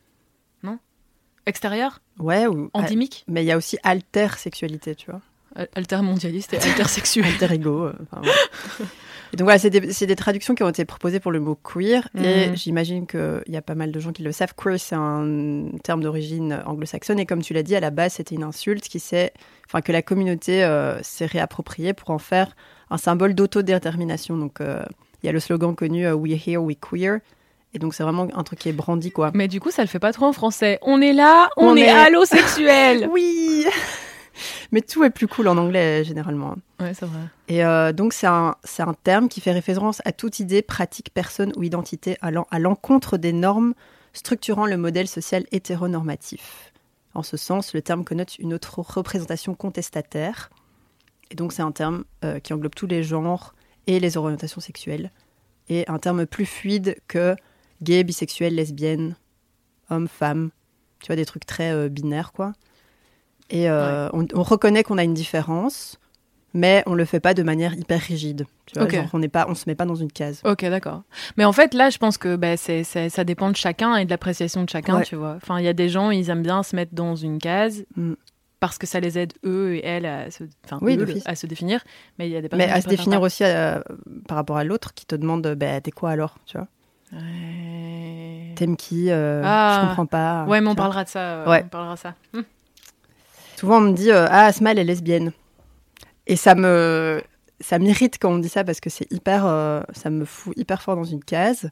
Extérieur 1.49 2.01
ouais 2.19 2.47
ou... 2.47 2.71
Endémique 2.75 3.25
Mais 3.29 3.43
il 3.43 3.47
y 3.47 3.53
a 3.53 3.57
aussi 3.57 3.79
altersexualité, 3.83 4.95
tu 4.95 5.11
vois. 5.11 5.21
Al- 5.57 5.69
Altermondialiste 5.75 6.55
et 6.55 6.59
altersexuel. 6.59 7.25
Alter 7.41 7.55
ego. 7.55 7.85
euh, 7.87 7.93
enfin. 8.13 8.23
Et 9.33 9.37
donc 9.37 9.45
voilà, 9.45 9.59
c'est 9.59 9.71
des, 9.71 10.17
traductions 10.17 10.55
qui 10.55 10.63
ont 10.63 10.69
été 10.71 10.85
proposées 10.87 11.21
pour 11.21 11.33
le 11.33 11.41
mot 11.41 11.55
queer. 11.55 12.09
Et 12.17 12.49
Mhm. 12.49 12.57
j'imagine 12.57 13.07
qu'il 13.07 13.43
y 13.49 13.57
a 13.57 13.63
pas 13.63 13.75
mal 13.75 13.93
de 13.93 14.01
gens 14.01 14.13
qui 14.13 14.23
le 14.23 14.33
savent. 14.33 14.55
Queer, 14.57 14.79
c'est 14.81 14.95
un 14.95 15.69
terme 15.85 16.03
d'origine 16.03 16.63
anglo-saxonne. 16.65 17.19
Et 17.19 17.27
comme 17.27 17.43
tu 17.43 17.53
l'as 17.53 17.63
dit, 17.63 17.77
à 17.77 17.81
la 17.81 17.91
base, 17.91 18.15
c'était 18.15 18.35
une 18.35 18.43
insulte 18.45 18.89
qui 18.89 19.03
enfin, 19.67 19.81
que 19.83 19.93
la 19.93 20.01
communauté 20.03 20.65
euh, 20.65 21.03
s'est 21.03 21.27
réappropriée 21.27 21.93
pour 21.93 22.11
en 22.11 22.19
faire 22.19 22.55
un 22.91 22.97
symbole 22.99 23.35
d'autodétermination. 23.35 24.37
Donc, 24.37 24.61
euh, 24.61 24.83
il 25.23 25.27
y 25.27 25.29
a 25.29 25.33
le 25.33 25.41
slogan 25.41 25.75
connu 25.75 26.07
euh, 26.07 26.15
We 26.15 26.33
here, 26.47 26.59
we 26.63 26.77
queer. 26.81 27.19
Et 27.75 27.79
donc, 27.79 27.95
c'est 27.95 28.03
vraiment 28.03 28.27
un 28.35 28.43
truc 28.45 28.59
qui 28.61 28.69
est 28.69 28.73
brandi, 28.73 29.11
quoi. 29.11 29.31
Mais 29.35 29.47
du 29.49 29.61
coup, 29.61 29.71
ça 29.71 29.83
le 29.83 29.89
fait 29.89 29.99
pas 29.99 30.13
trop 30.13 30.27
en 30.27 30.33
français. 30.33 30.79
On 30.83 31.01
est 31.03 31.13
là, 31.13 31.51
on, 31.57 31.69
On 31.73 31.77
est, 31.77 31.81
est- 31.83 31.89
allosexuel. 31.91 33.09
Oui 33.13 33.67
Mais 34.73 34.81
tout 34.81 35.03
est 35.05 35.11
plus 35.11 35.27
cool 35.29 35.49
en 35.49 35.57
anglais, 35.59 36.05
généralement. 36.05 36.55
ouais, 36.81 36.95
c'est 36.95 37.05
vrai. 37.07 37.21
Et 37.49 37.65
euh, 37.65 37.93
donc, 37.93 38.13
c'est 38.13 38.27
un, 38.27 38.55
c'est 38.65 38.83
un 38.83 38.95
terme 38.95 39.29
qui 39.29 39.41
fait 39.41 39.53
référence 39.53 40.01
à 40.05 40.13
toute 40.13 40.41
idée, 40.41 40.63
pratique, 40.63 41.11
personne 41.13 41.53
ou 41.57 41.63
identité 41.63 42.17
allant 42.23 42.47
à 42.51 42.59
l'encontre 42.59 43.17
des 43.19 43.33
normes 43.33 43.75
structurant 44.13 44.65
le 44.67 44.77
modèle 44.77 45.07
social 45.09 45.45
hétéronormatif. 45.53 46.73
En 47.15 47.23
ce 47.23 47.37
sens, 47.37 47.75
le 47.75 47.83
terme 47.83 48.05
connote 48.05 48.39
une 48.39 48.55
autre 48.55 48.79
représentation 48.81 49.55
contestataire. 49.55 50.51
Et 51.31 51.35
donc, 51.35 51.53
c'est 51.53 51.63
un 51.63 51.73
terme 51.73 52.05
euh, 52.25 52.39
qui 52.39 52.53
englobe 52.53 52.75
tous 52.75 52.87
les 52.87 53.03
genres 53.03 53.55
et 53.87 54.01
les 54.01 54.17
orientations 54.17 54.61
sexuelles. 54.61 55.11
Et 55.69 55.85
un 55.89 55.99
terme 55.99 56.25
plus 56.27 56.47
fluide 56.47 56.97
que 57.09 57.37
gay, 57.83 58.05
bisexuel, 58.05 58.55
lesbienne, 58.55 59.17
homme, 59.91 60.09
femme. 60.09 60.51
Tu 61.01 61.07
vois, 61.09 61.17
des 61.17 61.25
trucs 61.27 61.47
très 61.47 61.71
euh, 61.73 61.89
binaires, 61.89 62.33
quoi. 62.33 62.53
Et 63.51 63.71
euh, 63.71 64.09
on, 64.13 64.27
on 64.35 64.43
reconnaît 64.43 64.83
qu'on 64.83 64.99
a 64.99 65.05
une 65.05 65.15
différence, 65.15 65.99
mais 66.55 66.83
on 66.87 66.95
le 66.95 67.05
fait 67.05 67.21
pas 67.21 67.33
de 67.35 67.43
manière 67.43 67.73
hyper 67.75 68.01
rigide. 68.01 68.47
Tu 68.67 68.79
vois, 68.79 68.89
genre, 68.89 69.07
on 69.13 69.19
n'est 69.21 69.29
pas, 69.29 69.47
on 69.49 69.55
se 69.55 69.65
met 69.67 69.75
pas 69.75 69.87
dans 69.87 69.95
une 69.95 70.13
case. 70.13 70.43
Ok, 70.45 70.63
d'accord. 70.67 71.03
Mais 71.39 71.45
en 71.45 71.53
fait, 71.53 71.73
là, 71.73 71.89
je 71.89 71.99
pense 71.99 72.19
que 72.19 72.37
bah, 72.37 72.57
ça 72.57 73.25
dépend 73.25 73.51
de 73.51 73.57
chacun 73.57 73.97
et 73.97 74.05
de 74.05 74.11
l'appréciation 74.11 74.65
de 74.65 74.69
chacun, 74.69 74.99
Ouais. 74.99 75.05
tu 75.05 75.17
vois. 75.17 75.35
Enfin, 75.37 75.59
il 75.61 75.65
y 75.65 75.69
a 75.69 75.73
des 75.73 75.89
gens, 75.89 76.11
ils 76.11 76.29
aiment 76.31 76.43
bien 76.43 76.63
se 76.63 76.77
mettre 76.77 76.95
dans 76.95 77.17
une 77.17 77.39
case 77.39 77.85
Mm. 77.97 78.15
parce 78.61 78.77
que 78.77 78.87
ça 78.87 79.01
les 79.01 79.19
aide, 79.19 79.33
eux 79.47 79.77
et 79.77 79.87
elles, 79.87 80.05
à 80.05 80.31
se, 80.31 80.45
Oui, 80.83 80.99
eux, 80.99 81.07
à 81.25 81.35
se 81.37 81.47
définir. 81.47 81.83
Mais 82.19 82.29
il 82.29 82.33
y 82.33 82.37
a 82.37 82.43
des 82.43 82.49
Mais 82.55 82.69
à 82.69 82.81
se 82.83 82.89
définir 82.89 83.23
aussi 83.23 83.45
euh, 83.45 83.81
par 84.27 84.37
rapport 84.37 84.57
à 84.59 84.65
l'autre 84.65 84.93
qui 84.95 85.07
te 85.07 85.15
demande, 85.15 85.47
bah, 85.57 85.81
t'es 85.81 85.93
quoi 85.93 86.11
alors, 86.11 86.37
tu 86.45 86.59
vois? 86.59 86.67
Ouais. 87.13 88.53
T'aimes 88.57 88.77
qui 88.77 89.11
euh, 89.11 89.43
Ah. 89.45 89.81
Je 89.83 89.87
comprends 89.89 90.07
pas. 90.07 90.45
Ouais, 90.45 90.61
mais 90.61 90.69
on 90.69 90.75
parlera 90.75 91.05
de 91.05 91.09
ça. 91.09 91.21
euh, 91.21 91.47
Ouais. 91.49 91.63
On 91.65 91.69
parlera 91.69 91.95
de 91.95 91.99
ça. 92.01 92.15
Hmm. 92.33 92.43
Souvent, 93.57 93.79
on 93.79 93.81
me 93.81 93.93
dit, 93.93 94.11
euh, 94.11 94.27
ah, 94.31 94.47
Asma, 94.47 94.73
elle 94.73 94.79
est 94.79 94.85
lesbienne. 94.85 95.33
Et 96.27 96.37
ça 96.37 96.55
me, 96.55 97.23
ça 97.61 97.79
m'irrite 97.79 98.19
quand 98.21 98.31
on 98.31 98.35
me 98.35 98.43
dit 98.43 98.49
ça 98.49 98.63
parce 98.65 98.81
que 98.81 98.91
c'est 98.91 99.11
hyper, 99.13 99.47
euh, 99.47 99.81
ça 99.95 100.11
me 100.11 100.25
fout 100.25 100.53
hyper 100.57 100.83
fort 100.83 100.97
dans 100.97 101.05
une 101.05 101.25
case. 101.25 101.71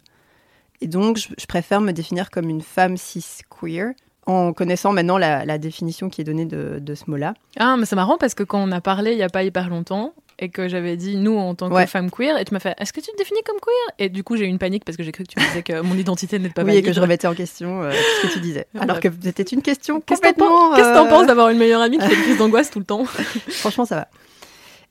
Et 0.81 0.88
donc, 0.88 1.16
je, 1.19 1.28
je 1.38 1.47
préfère 1.47 1.81
me 1.81 1.93
définir 1.93 2.31
comme 2.31 2.49
une 2.49 2.62
femme 2.62 2.97
cis 2.97 3.25
queer 3.50 3.93
en 4.26 4.52
connaissant 4.52 4.93
maintenant 4.93 5.19
la, 5.19 5.45
la 5.45 5.59
définition 5.59 6.09
qui 6.09 6.21
est 6.21 6.25
donnée 6.25 6.47
de, 6.47 6.78
de 6.81 6.95
ce 6.95 7.09
mot-là. 7.09 7.35
Ah, 7.59 7.76
mais 7.78 7.87
c'est 7.87 7.95
marrant 7.97 8.19
parce 8.19 8.35
que 8.35 8.43
quand 8.43 8.59
on 8.59 8.73
a 8.73 8.81
parlé 8.81 9.12
il 9.12 9.19
y 9.19 9.23
a 9.23 9.28
pas 9.28 9.45
hyper 9.45 9.69
longtemps 9.69 10.12
et 10.38 10.49
que 10.50 10.69
j'avais 10.69 10.97
dit 10.97 11.16
nous 11.16 11.37
en 11.38 11.55
tant 11.55 11.69
que 11.69 11.75
Ouais. 11.75 11.87
femme 11.87 12.11
queer 12.11 12.38
et 12.38 12.45
tu 12.45 12.52
m'as 12.52 12.61
fait 12.61 12.75
est-ce 12.78 12.93
que 12.93 13.00
tu 13.00 13.11
te 13.11 13.16
définis 13.16 13.40
comme 13.45 13.57
queer? 13.61 13.95
Et 13.99 14.09
du 14.09 14.23
coup 14.23 14.37
j'ai 14.37 14.45
eu 14.45 14.49
une 14.49 14.59
panique 14.59 14.85
parce 14.85 14.97
que 14.97 15.02
j'ai 15.02 15.12
cru 15.12 15.25
que 15.25 15.28
tu 15.33 15.40
me 15.40 15.47
disais 15.49 15.62
que 15.62 15.81
mon 15.81 15.95
identité 15.97 16.38
n'était 16.38 16.52
pas 16.52 16.62
oui, 16.64 16.76
et 16.76 16.83
que 16.83 16.93
je 16.93 17.00
remettais 17.00 17.26
en 17.26 17.35
question 17.35 17.83
euh, 17.83 17.90
ce 18.23 18.26
que 18.28 18.33
tu 18.35 18.40
disais. 18.40 18.66
Alors 18.78 19.00
que 19.00 19.09
c'était 19.23 19.43
une 19.45 19.62
question 19.62 20.00
Qu'est-ce 20.00 20.21
que 20.21 20.26
t'en 20.26 20.33
complètement... 20.33 20.59
penses- 20.71 20.76
qu'est-ce 20.76 20.88
que 20.88 20.95
t'en 20.95 21.07
euh, 21.07 21.09
penses 21.11 21.26
d'avoir 21.26 21.49
une 21.49 21.59
meilleure 21.59 21.81
amie 21.81 21.99
qui 21.99 22.07
fait 22.07 22.16
des 22.16 22.23
crises 22.23 22.38
d'angoisse 22.38 22.71
tout 22.71 22.78
le 22.81 22.85
temps? 22.85 23.05
Franchement, 23.49 23.85
ça 23.87 23.97
va. 23.97 24.09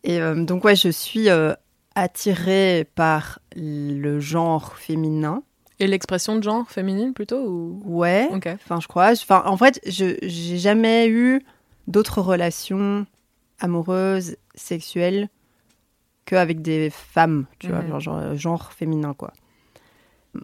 Et 0.04 0.20
euh, 0.22 0.36
donc, 0.44 0.64
ouais, 0.64 0.75
je 0.75 0.90
suis 0.90 1.30
attirée 1.96 2.88
par 2.96 3.40
le 3.56 4.20
genre 4.20 4.75
féminin. 4.78 5.44
Et 5.80 5.88
l'expression 5.88 6.36
de 6.36 6.44
genre 6.44 6.70
féminine 6.70 7.14
plutôt 7.14 7.38
ou... 7.48 7.82
Ouais. 7.86 8.30
Ok. 8.34 8.48
Enfin, 8.48 8.80
je 8.82 8.88
crois. 8.88 9.12
Enfin, 9.12 9.44
en 9.46 9.58
fait, 9.58 9.80
je 9.86 10.16
j'ai 10.22 10.58
jamais 10.58 11.08
eu 11.10 11.42
d'autres 11.88 12.22
relations 12.22 13.06
amoureuses, 13.60 14.38
sexuelles, 14.56 15.30
qu'avec 16.25 16.62
des 16.62 16.89
femmes, 16.89 17.46
tu 17.60 17.70
vois, 17.70 17.86
genre, 17.86 18.00
genre, 18.00 18.36
genre 18.36 18.72
féminin, 18.74 19.13
quoi. 19.13 19.32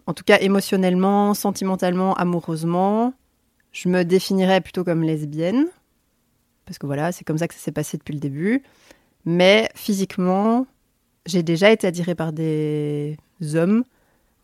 En 0.06 0.14
tout 0.14 0.24
cas, 0.24 0.38
émotionnellement, 0.40 1.34
sentimentalement, 1.34 2.14
amoureusement, 2.14 3.12
je 3.72 3.88
me 3.88 4.04
définirais 4.04 4.60
plutôt 4.60 4.84
comme 4.84 5.02
lesbienne. 5.02 5.66
Parce 6.64 6.78
que 6.78 6.86
voilà, 6.86 7.12
c'est 7.12 7.24
comme 7.24 7.38
ça 7.38 7.48
que 7.48 7.54
ça 7.54 7.60
s'est 7.60 7.72
passé 7.72 7.98
depuis 7.98 8.14
le 8.14 8.20
début. 8.20 8.62
Mais 9.24 9.68
physiquement, 9.74 10.66
j'ai 11.26 11.42
déjà 11.42 11.70
été 11.70 11.86
attirée 11.86 12.14
par 12.14 12.32
des 12.32 13.16
hommes. 13.54 13.84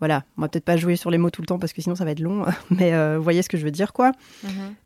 Voilà, 0.00 0.22
on 0.36 0.42
va 0.42 0.48
peut-être 0.48 0.64
pas 0.64 0.76
jouer 0.76 0.94
sur 0.94 1.10
les 1.10 1.18
mots 1.18 1.30
tout 1.30 1.42
le 1.42 1.46
temps 1.46 1.58
parce 1.58 1.72
que 1.72 1.82
sinon 1.82 1.96
ça 1.96 2.04
va 2.04 2.12
être 2.12 2.20
long. 2.20 2.44
Mais 2.70 2.94
euh, 2.94 3.16
vous 3.16 3.24
voyez 3.24 3.42
ce 3.42 3.48
que 3.48 3.56
je 3.56 3.64
veux 3.64 3.70
dire, 3.70 3.92
quoi. 3.92 4.12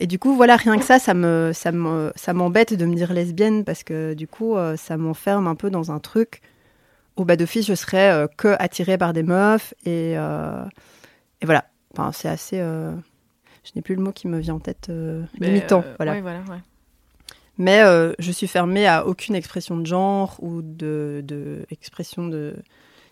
Et 0.00 0.06
du 0.06 0.18
coup, 0.18 0.34
voilà, 0.34 0.56
rien 0.56 0.78
que 0.78 0.84
ça, 0.84 0.98
ça 0.98 1.12
me, 1.12 1.50
ça 1.52 1.70
me, 1.70 2.12
ça 2.16 2.32
m'embête 2.32 2.74
de 2.74 2.86
me 2.86 2.94
dire 2.94 3.12
lesbienne 3.12 3.64
parce 3.64 3.82
que 3.82 4.14
du 4.14 4.26
coup, 4.26 4.56
euh, 4.56 4.76
ça 4.76 4.96
m'enferme 4.96 5.46
un 5.46 5.54
peu 5.54 5.70
dans 5.70 5.92
un 5.92 5.98
truc 5.98 6.40
où 7.18 7.24
bah, 7.24 7.36
d'office, 7.36 7.66
je 7.66 7.74
serais 7.74 8.10
euh, 8.10 8.26
que 8.26 8.56
attirée 8.58 8.96
par 8.96 9.12
des 9.12 9.22
meufs 9.22 9.74
et, 9.84 10.12
et 10.12 11.46
voilà. 11.46 11.64
Enfin, 11.92 12.10
c'est 12.12 12.28
assez. 12.28 12.56
je 12.56 13.70
n'ai 13.76 13.82
plus 13.82 13.94
le 13.94 14.02
mot 14.02 14.12
qui 14.12 14.28
me 14.28 14.38
vient 14.38 14.54
en 14.54 14.60
tête. 14.60 14.90
limitant, 15.38 15.84
voilà. 15.98 16.18
voilà, 16.22 16.38
ouais. 16.38 16.60
Mais 17.58 17.82
je 18.18 18.32
suis 18.32 18.46
fermée 18.46 18.86
à 18.86 19.06
aucune 19.06 19.34
expression 19.34 19.76
de 19.76 19.84
genre 19.84 20.38
ou 20.40 20.62
de, 20.62 21.22
de 21.22 21.66
expression 21.70 22.26
de 22.26 22.54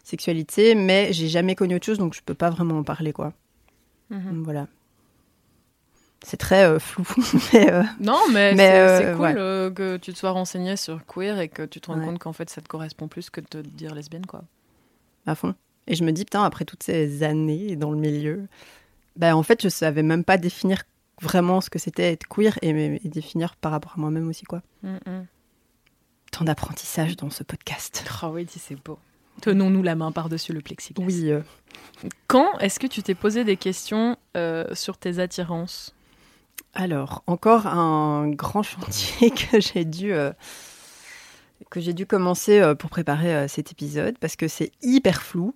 sexualité, 0.04 0.74
mais 0.74 1.12
j'ai 1.12 1.28
jamais 1.28 1.54
connu 1.54 1.74
autre 1.76 1.86
chose, 1.86 1.98
donc 1.98 2.14
je 2.14 2.20
peux 2.22 2.34
pas 2.34 2.50
vraiment 2.50 2.78
en 2.78 2.82
parler, 2.82 3.12
quoi. 3.12 3.32
Mhm. 4.10 4.34
Donc, 4.36 4.44
Voilà. 4.44 4.66
C'est 6.22 6.36
très 6.36 6.64
euh, 6.66 6.78
flou, 6.78 7.06
mais 7.54 7.72
euh, 7.72 7.82
Non, 7.98 8.18
mais, 8.30 8.54
Mais, 8.54 8.66
c'est 8.98 9.06
euh, 9.06 9.12
cool 9.14 9.22
ouais. 9.22 9.34
euh, 9.38 9.70
que 9.70 9.96
tu 9.96 10.12
te 10.12 10.18
sois 10.18 10.32
renseigné 10.32 10.76
sur 10.76 11.06
queer 11.06 11.40
et 11.40 11.48
que 11.48 11.62
tu 11.62 11.80
te 11.80 11.86
rendes 11.90 12.00
Ouais. 12.00 12.06
compte 12.06 12.18
qu'en 12.18 12.34
fait 12.34 12.50
ça 12.50 12.60
te 12.60 12.68
correspond 12.68 13.08
plus 13.08 13.30
que 13.30 13.40
de 13.40 13.46
te 13.46 13.56
dire 13.58 13.94
lesbienne, 13.94 14.26
quoi. 14.26 14.42
à 15.26 15.34
fond. 15.34 15.54
Et 15.86 15.94
je 15.94 16.04
me 16.04 16.12
dis, 16.12 16.24
putain, 16.24 16.44
après 16.44 16.64
toutes 16.66 16.82
ces 16.82 17.22
années 17.22 17.74
dans 17.74 17.90
le 17.90 17.96
milieu, 17.98 18.46
bah, 19.16 19.34
en 19.34 19.42
fait, 19.42 19.62
je 19.62 19.68
savais 19.70 20.02
même 20.02 20.22
pas 20.24 20.36
définir 20.36 20.82
vraiment 21.22 21.60
ce 21.62 21.70
que 21.70 21.78
c'était 21.78 22.12
être 22.12 22.26
queer 22.28 22.58
et, 22.62 22.68
et 22.68 23.08
définir 23.08 23.56
par 23.56 23.72
rapport 23.72 23.94
à 23.96 24.00
moi-même 24.00 24.28
aussi, 24.28 24.44
quoi. 24.44 24.62
Mhm. 24.82 25.26
Tant 26.32 26.44
d'apprentissage 26.44 27.16
dans 27.16 27.30
ce 27.30 27.42
podcast. 27.42 28.04
Oh 28.22 28.28
oui, 28.34 28.46
c'est 28.48 28.76
beau. 28.84 28.98
Tenons-nous 29.42 29.82
la 29.82 29.94
main 29.94 30.12
par-dessus 30.12 30.52
le 30.52 30.60
plexiglas. 30.60 31.04
Oui, 31.04 31.30
euh, 31.30 31.40
Quand 32.26 32.58
est-ce 32.58 32.78
que 32.78 32.86
tu 32.86 33.02
t'es 33.02 33.14
posé 33.14 33.44
des 33.44 33.56
questions 33.56 34.16
euh, 34.36 34.66
sur 34.74 34.98
tes 34.98 35.18
attirances? 35.18 35.94
Alors, 36.74 37.22
encore 37.26 37.66
un 37.66 38.28
grand 38.28 38.62
chantier 38.62 39.30
que 39.50 39.60
j'ai 39.60 39.84
dû, 39.84 40.12
euh, 40.12 40.32
que 41.68 41.80
j'ai 41.80 41.92
dû 41.92 42.06
commencer 42.06 42.60
euh, 42.60 42.74
pour 42.74 42.90
préparer 42.90 43.34
euh, 43.34 43.48
cet 43.48 43.72
épisode 43.72 44.16
parce 44.18 44.36
que 44.36 44.48
c'est 44.48 44.72
hyper 44.82 45.22
flou. 45.22 45.54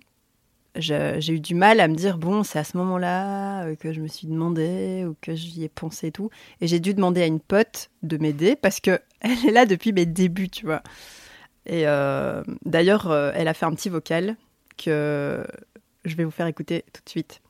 J'ai 0.77 1.29
eu 1.29 1.39
du 1.39 1.55
mal 1.55 1.79
à 1.79 1.87
me 1.87 1.95
dire, 1.95 2.17
bon, 2.17 2.43
c'est 2.43 2.59
à 2.59 2.65
ce 2.65 2.75
moment-là 2.75 3.73
que 3.75 3.93
je 3.93 4.01
me 4.01 4.09
suis 4.09 4.27
demandé 4.27 5.05
ou 5.07 5.15
que 5.21 5.33
j'y 5.33 5.63
ai 5.63 5.69
pensé 5.69 6.07
et 6.07 6.11
tout. 6.11 6.29
Et 6.59 6.67
j'ai 6.67 6.81
dû 6.81 6.93
demander 6.93 7.21
à 7.21 7.27
une 7.27 7.39
pote 7.39 7.89
de 8.03 8.17
m'aider 8.17 8.57
parce 8.57 8.81
que 8.81 8.99
elle 9.21 9.45
est 9.47 9.51
là 9.51 9.65
depuis 9.65 9.93
mes 9.93 10.05
débuts, 10.05 10.49
tu 10.49 10.65
vois. 10.65 10.83
Et 11.65 11.87
euh, 11.87 12.43
d'ailleurs, 12.63 13.09
euh, 13.09 13.31
elle 13.33 13.47
a 13.47 13.53
fait 13.53 13.65
un 13.65 13.73
petit 13.73 13.89
vocal 13.89 14.35
que 14.77 15.45
je 16.03 16.15
vais 16.15 16.23
vous 16.23 16.31
faire 16.31 16.47
écouter 16.47 16.83
tout 16.93 17.01
de 17.03 17.09
suite. 17.09 17.41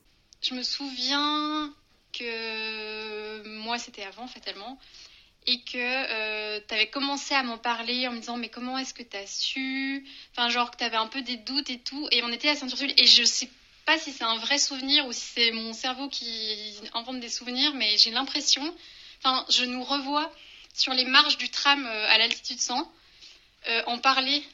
Je 0.42 0.54
me 0.54 0.62
souviens 0.62 1.72
que 2.12 3.46
moi 3.60 3.78
c'était 3.78 4.04
avant 4.04 4.26
fatalement 4.26 4.78
et 5.46 5.60
que 5.60 6.58
tu 6.66 6.74
avais 6.74 6.88
commencé 6.88 7.34
à 7.34 7.42
m'en 7.42 7.58
parler 7.58 8.06
en 8.08 8.12
me 8.12 8.20
disant 8.20 8.36
mais 8.36 8.48
comment 8.48 8.78
est-ce 8.78 8.94
que 8.94 9.02
tu 9.02 9.16
as 9.16 9.26
su? 9.26 10.06
Enfin 10.32 10.48
genre 10.48 10.70
que 10.70 10.78
tu 10.78 10.84
avais 10.84 10.96
un 10.96 11.08
peu 11.08 11.20
des 11.22 11.36
doutes 11.36 11.68
et 11.68 11.78
tout. 11.78 12.08
Et 12.10 12.22
on 12.22 12.28
était 12.28 12.48
à 12.48 12.56
Saint-Ursule 12.56 12.92
et 12.96 13.06
je 13.06 13.24
sais 13.24 13.48
pas 13.86 13.98
si 13.98 14.12
c'est 14.12 14.24
un 14.24 14.36
vrai 14.38 14.58
souvenir 14.58 15.06
ou 15.06 15.12
si 15.12 15.24
c'est 15.34 15.52
mon 15.52 15.72
cerveau 15.72 16.08
qui 16.08 16.74
invente 16.92 17.20
des 17.20 17.28
souvenirs 17.28 17.72
mais 17.74 17.96
j'ai 17.96 18.10
l'impression 18.10 18.62
enfin 19.18 19.46
je 19.48 19.64
nous 19.64 19.82
revois 19.82 20.30
sur 20.74 20.92
les 20.92 21.04
marches 21.04 21.38
du 21.38 21.48
tram 21.48 21.86
euh, 21.86 22.08
à 22.08 22.18
l'altitude 22.18 22.60
100 22.60 22.92
euh, 23.68 23.82
en 23.86 23.98
parler 23.98 24.44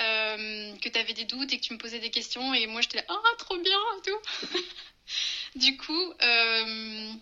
euh, 0.00 0.76
que 0.82 0.88
tu 0.88 0.98
avais 0.98 1.12
des 1.12 1.24
doutes 1.24 1.52
et 1.52 1.58
que 1.58 1.62
tu 1.62 1.72
me 1.72 1.78
posais 1.78 2.00
des 2.00 2.10
questions 2.10 2.52
et 2.52 2.66
moi 2.66 2.80
j'étais 2.80 2.96
là 2.96 3.04
ah 3.08 3.36
trop 3.38 3.56
bien 3.58 3.78
tout 4.04 4.58
du 5.54 5.76
coup, 5.76 6.12
euh, 6.20 7.12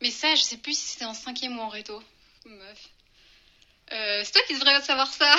mais 0.00 0.10
ça, 0.10 0.34
je 0.34 0.42
sais 0.42 0.56
plus 0.56 0.76
si 0.76 0.88
c'était 0.88 1.04
en 1.04 1.14
cinquième 1.14 1.56
ou 1.56 1.60
en 1.60 1.68
réto. 1.68 2.02
Meuf. 2.46 2.88
C'est 3.90 4.32
toi 4.32 4.42
qui 4.46 4.54
devrais 4.54 4.80
savoir 4.80 5.12
ça. 5.12 5.36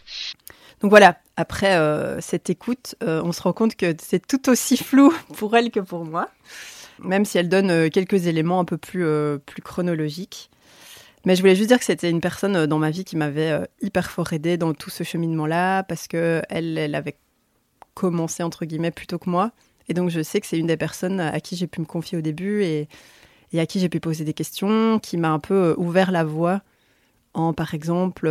Donc 0.80 0.90
voilà, 0.90 1.18
après 1.36 1.76
cette 2.20 2.50
écoute, 2.50 2.94
on 3.00 3.32
se 3.32 3.42
rend 3.42 3.52
compte 3.52 3.74
que 3.74 3.96
c'est 4.00 4.24
tout 4.24 4.48
aussi 4.48 4.76
flou 4.76 5.12
pour 5.36 5.56
elle 5.56 5.70
que 5.70 5.80
pour 5.80 6.04
moi, 6.04 6.28
même 6.98 7.24
si 7.24 7.38
elle 7.38 7.48
donne 7.48 7.90
quelques 7.90 8.26
éléments 8.26 8.60
un 8.60 8.64
peu 8.64 8.78
plus, 8.78 9.04
plus 9.46 9.62
chronologiques. 9.62 10.50
Mais 11.24 11.36
je 11.36 11.40
voulais 11.40 11.56
juste 11.56 11.68
dire 11.68 11.78
que 11.78 11.84
c'était 11.84 12.10
une 12.10 12.20
personne 12.20 12.56
euh, 12.56 12.66
dans 12.66 12.78
ma 12.78 12.90
vie 12.90 13.04
qui 13.04 13.16
m'avait 13.16 13.50
euh, 13.50 13.64
hyper 13.80 14.10
fort 14.10 14.32
aidée 14.32 14.56
dans 14.56 14.74
tout 14.74 14.90
ce 14.90 15.04
cheminement-là, 15.04 15.82
parce 15.82 16.06
que 16.06 16.42
elle, 16.48 16.78
elle 16.78 16.94
avait 16.94 17.16
commencé 17.94 18.42
entre 18.42 18.64
guillemets 18.64 18.90
plus 18.90 19.06
tôt 19.06 19.18
que 19.18 19.28
moi, 19.28 19.50
et 19.88 19.94
donc 19.94 20.10
je 20.10 20.22
sais 20.22 20.40
que 20.40 20.46
c'est 20.46 20.58
une 20.58 20.66
des 20.66 20.76
personnes 20.76 21.20
à 21.20 21.40
qui 21.40 21.56
j'ai 21.56 21.66
pu 21.66 21.80
me 21.80 21.86
confier 21.86 22.18
au 22.18 22.20
début 22.20 22.62
et, 22.62 22.88
à 23.56 23.66
qui 23.66 23.80
j'ai 23.80 23.88
pu 23.88 23.98
poser 23.98 24.24
des 24.24 24.34
questions, 24.34 24.98
qui 24.98 25.16
m'a 25.16 25.30
un 25.30 25.38
peu 25.38 25.54
euh, 25.54 25.74
ouvert 25.78 26.12
la 26.12 26.24
voie 26.24 26.62
en, 27.34 27.52
par 27.52 27.74
exemple, 27.74 28.28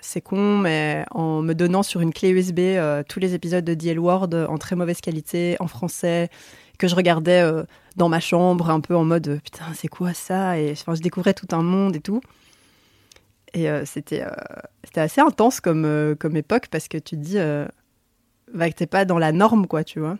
c'est 0.00 0.20
con, 0.20 0.58
mais 0.58 1.04
en 1.10 1.42
me 1.42 1.52
donnant 1.54 1.82
sur 1.82 2.00
une 2.00 2.12
clé 2.12 2.28
USB 2.28 2.60
tous 3.08 3.18
les 3.18 3.34
épisodes 3.34 3.64
de 3.64 3.74
The 3.74 3.86
L 3.86 3.98
Word 3.98 4.34
en 4.48 4.56
très 4.56 4.76
mauvaise 4.76 5.00
qualité, 5.00 5.56
en 5.58 5.66
français, 5.66 6.28
que 6.78 6.88
je 6.88 6.94
regardais 6.94 7.42
euh, 7.42 7.64
dans 7.96 8.08
ma 8.08 8.20
chambre, 8.20 8.70
un 8.70 8.80
peu 8.80 8.96
en 8.96 9.04
mode 9.04 9.28
euh, 9.28 9.40
putain, 9.42 9.66
c'est 9.74 9.88
quoi 9.88 10.14
ça? 10.14 10.58
Et 10.58 10.72
enfin, 10.72 10.94
je 10.94 11.02
découvrais 11.02 11.34
tout 11.34 11.48
un 11.52 11.62
monde 11.62 11.96
et 11.96 12.00
tout. 12.00 12.20
Et 13.54 13.68
euh, 13.68 13.84
c'était 13.84 14.24
c'était 14.84 15.00
assez 15.00 15.20
intense 15.20 15.60
comme, 15.60 16.14
comme 16.18 16.36
époque 16.36 16.68
parce 16.70 16.86
que 16.86 16.98
tu 16.98 17.16
te 17.16 17.20
dis 17.20 17.38
bah, 18.54 18.70
que 18.70 18.74
t'es 18.74 18.86
pas 18.86 19.04
dans 19.04 19.18
la 19.18 19.32
norme, 19.32 19.66
quoi, 19.66 19.84
tu 19.84 20.00
vois. 20.00 20.18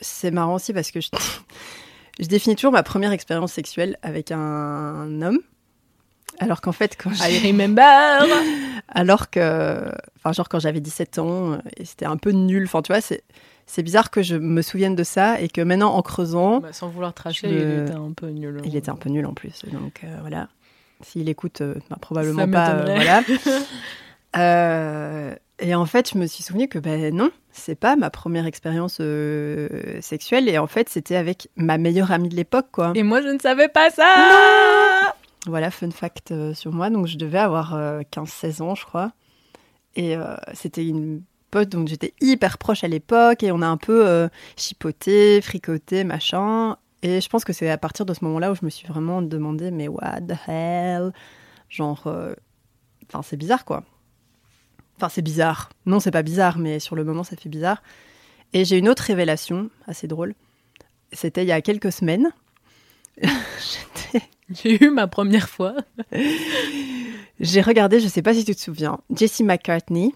C'est 0.00 0.30
marrant 0.30 0.54
aussi 0.54 0.72
parce 0.72 0.90
que 0.90 1.00
je, 1.00 1.08
je 2.20 2.26
définis 2.26 2.56
toujours 2.56 2.72
ma 2.72 2.82
première 2.82 3.12
expérience 3.12 3.52
sexuelle 3.52 3.98
avec 4.02 4.30
un 4.30 5.20
homme. 5.22 5.40
Alors 6.38 6.60
qu'en 6.60 6.72
fait, 6.72 6.96
quand 7.02 7.10
I 7.12 7.40
j'ai... 7.40 7.50
remember 7.50 7.82
Alors 8.88 9.30
que... 9.30 9.90
Enfin, 10.16 10.32
genre 10.32 10.48
quand 10.48 10.58
j'avais 10.58 10.80
17 10.80 11.18
ans, 11.18 11.58
et 11.76 11.84
c'était 11.84 12.04
un 12.06 12.16
peu 12.16 12.30
nul. 12.30 12.64
Enfin, 12.64 12.82
tu 12.82 12.92
vois, 12.92 13.00
c'est... 13.00 13.24
C'est 13.68 13.82
bizarre 13.82 14.10
que 14.10 14.22
je 14.22 14.36
me 14.36 14.62
souvienne 14.62 14.94
de 14.94 15.02
ça 15.02 15.40
et 15.40 15.48
que 15.48 15.60
maintenant, 15.60 15.94
en 15.94 16.02
creusant, 16.02 16.60
Bah, 16.60 16.72
Sans 16.72 16.88
vouloir 16.88 17.12
tracher, 17.14 17.48
il 17.50 17.82
était 17.82 17.92
un 17.94 18.12
peu 18.12 18.28
nul. 18.28 18.60
il 18.64 18.76
était 18.76 18.90
un 18.90 18.94
peu 18.96 19.08
nul 19.08 19.26
en 19.26 19.34
plus. 19.34 19.64
Donc 19.72 20.00
euh, 20.04 20.16
voilà. 20.20 20.48
S'il 21.02 21.28
écoute, 21.28 21.60
euh, 21.60 21.74
bah, 21.90 21.98
probablement 22.00 22.42
Ça 22.42 22.46
pas. 22.46 22.70
euh, 22.74 22.94
voilà. 22.94 23.22
Et 25.58 25.74
en 25.74 25.86
fait, 25.86 26.10
je 26.12 26.18
me 26.18 26.26
suis 26.26 26.42
souvenu 26.44 26.68
que 26.68 26.78
ben 26.78 27.14
non, 27.14 27.30
c'est 27.50 27.74
pas 27.74 27.96
ma 27.96 28.10
première 28.10 28.44
expérience 28.46 29.00
sexuelle. 30.00 30.48
Et 30.50 30.58
en 30.58 30.66
fait, 30.66 30.88
c'était 30.90 31.16
avec 31.16 31.48
ma 31.56 31.78
meilleure 31.78 32.12
amie 32.12 32.28
de 32.28 32.36
l'époque, 32.36 32.66
quoi. 32.70 32.92
Et 32.94 33.02
moi, 33.02 33.22
je 33.22 33.28
ne 33.28 33.38
savais 33.38 33.68
pas 33.68 33.88
ça 33.90 35.14
Voilà, 35.46 35.70
fun 35.70 35.90
fact 35.90 36.34
sur 36.52 36.72
moi. 36.72 36.90
Donc, 36.90 37.06
je 37.06 37.16
devais 37.16 37.38
avoir 37.38 37.74
euh, 37.74 38.02
15-16 38.12 38.62
ans, 38.62 38.74
je 38.74 38.84
crois. 38.84 39.12
Et 39.96 40.14
c'était 40.52 40.86
une 40.86 41.22
pote 41.56 41.70
dont 41.70 41.86
j'étais 41.86 42.12
hyper 42.20 42.58
proche 42.58 42.84
à 42.84 42.88
l'époque. 42.88 43.42
Et 43.42 43.50
on 43.50 43.62
a 43.62 43.66
un 43.66 43.78
peu 43.78 44.06
euh, 44.06 44.28
chipoté, 44.58 45.40
fricoté, 45.40 46.04
machin. 46.04 46.76
Et 47.02 47.22
je 47.22 47.28
pense 47.30 47.44
que 47.44 47.54
c'est 47.54 47.70
à 47.70 47.78
partir 47.78 48.04
de 48.04 48.12
ce 48.12 48.22
moment-là 48.24 48.52
où 48.52 48.54
je 48.54 48.64
me 48.64 48.68
suis 48.68 48.86
vraiment 48.86 49.22
demandé, 49.22 49.70
mais 49.70 49.88
what 49.88 50.20
the 50.20 50.36
hell? 50.46 51.12
Genre, 51.70 52.06
euh, 52.06 52.34
enfin, 53.08 53.22
c'est 53.22 53.38
bizarre, 53.38 53.64
quoi. 53.64 53.84
Enfin, 54.96 55.08
c'est 55.08 55.22
bizarre. 55.22 55.70
Non, 55.86 55.98
c'est 55.98 56.10
pas 56.10 56.22
bizarre, 56.22 56.58
mais 56.58 56.78
sur 56.78 56.94
le 56.94 57.04
moment, 57.04 57.24
ça 57.24 57.36
fait 57.36 57.48
bizarre. 57.48 57.82
Et 58.52 58.66
j'ai 58.66 58.76
une 58.76 58.88
autre 58.88 59.04
révélation, 59.04 59.70
assez 59.86 60.06
drôle. 60.06 60.34
C'était 61.12 61.42
il 61.42 61.48
y 61.48 61.52
a 61.52 61.62
quelques 61.62 61.92
semaines. 61.92 62.32
J'ai 64.50 64.84
eu 64.84 64.90
ma 64.90 65.06
première 65.06 65.48
fois. 65.48 65.74
J'ai 67.40 67.60
regardé, 67.62 67.98
je 68.00 68.08
sais 68.08 68.22
pas 68.22 68.34
si 68.34 68.44
tu 68.44 68.54
te 68.54 68.60
souviens, 68.60 69.00
Jesse 69.10 69.40
McCartney 69.40 70.14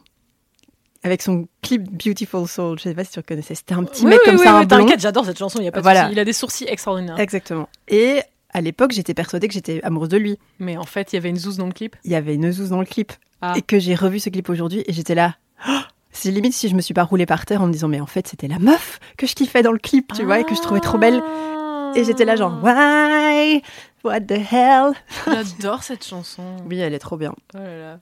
avec 1.02 1.22
son 1.22 1.48
clip 1.62 1.82
Beautiful 1.90 2.46
Soul. 2.48 2.78
Je 2.78 2.84
sais 2.84 2.94
pas 2.94 3.04
si 3.04 3.12
tu 3.12 3.18
reconnaissais. 3.18 3.54
C'était 3.54 3.74
un 3.74 3.84
petit 3.84 4.04
Oui, 4.04 4.10
mec 4.10 4.18
oui, 4.20 4.30
comme 4.30 4.40
oui, 4.40 4.44
ça, 4.44 4.56
un 4.56 4.64
blond. 4.64 4.78
T'inquiète, 4.84 5.00
j'adore 5.00 5.24
cette 5.24 5.38
chanson, 5.38 5.58
il 5.60 5.64
y 5.64 5.68
a 5.68 5.72
pas 5.72 5.78
de 5.78 5.82
Voilà. 5.82 6.02
souci. 6.02 6.12
Il 6.12 6.18
a 6.18 6.24
des 6.24 6.32
sourcils 6.32 6.66
extraordinaires. 6.68 7.18
Exactement. 7.18 7.68
Et 7.88 8.20
à 8.52 8.60
l'époque, 8.60 8.92
j'étais 8.92 9.14
persuadée 9.14 9.48
que 9.48 9.54
j'étais 9.54 9.82
amoureuse 9.82 10.08
de 10.10 10.16
lui. 10.18 10.38
Mais 10.58 10.76
en 10.76 10.84
fait, 10.84 11.12
il 11.12 11.16
y 11.16 11.18
avait 11.18 11.30
une 11.30 11.36
zouze 11.38 11.56
dans 11.56 11.66
le 11.66 11.72
clip. 11.72 11.96
Il 12.04 12.10
y 12.10 12.14
avait 12.16 12.34
une 12.34 12.50
zouze 12.52 12.70
dans 12.70 12.80
le 12.80 12.86
clip 12.86 13.12
Ah. 13.40 13.54
et 13.56 13.62
que 13.62 13.78
j'ai 13.78 13.94
revu 13.94 14.18
ce 14.20 14.28
clip 14.28 14.48
aujourd'hui 14.50 14.84
et 14.86 14.92
j'étais 14.92 15.14
là. 15.14 15.36
Oh, 15.68 15.72
c'est 16.12 16.30
limite 16.30 16.52
si 16.52 16.68
je 16.68 16.74
me 16.74 16.80
suis 16.80 16.92
pas 16.94 17.04
roulée 17.04 17.26
par 17.26 17.46
terre 17.46 17.62
en 17.62 17.66
me 17.68 17.72
disant 17.72 17.86
mais 17.88 18.00
en 18.00 18.06
fait 18.06 18.26
c'était 18.26 18.48
la 18.48 18.58
meuf 18.58 18.98
que 19.16 19.26
je 19.26 19.34
kiffais 19.34 19.62
dans 19.62 19.72
le 19.72 19.78
clip, 19.78 20.12
tu 20.14 20.24
vois, 20.24 20.40
et 20.40 20.44
que 20.44 20.54
je 20.54 20.60
trouvais 20.60 20.80
trop 20.80 20.98
belle. 20.98 21.22
Et 21.94 22.04
j'étais 22.04 22.24
là 22.24 22.34
genre 22.36 22.58
why, 22.62 23.62
what 24.04 24.20
the 24.22 24.32
hell? 24.32 24.92
J'adore 25.26 25.82
cette 25.82 26.04
chanson. 26.04 26.42
Oui, 26.68 26.78
elle 26.80 26.92
est 26.94 26.98
trop 26.98 27.16
bien. 27.16 27.32
Oh 27.54 27.58
là 27.58 27.78
là. 27.78 27.98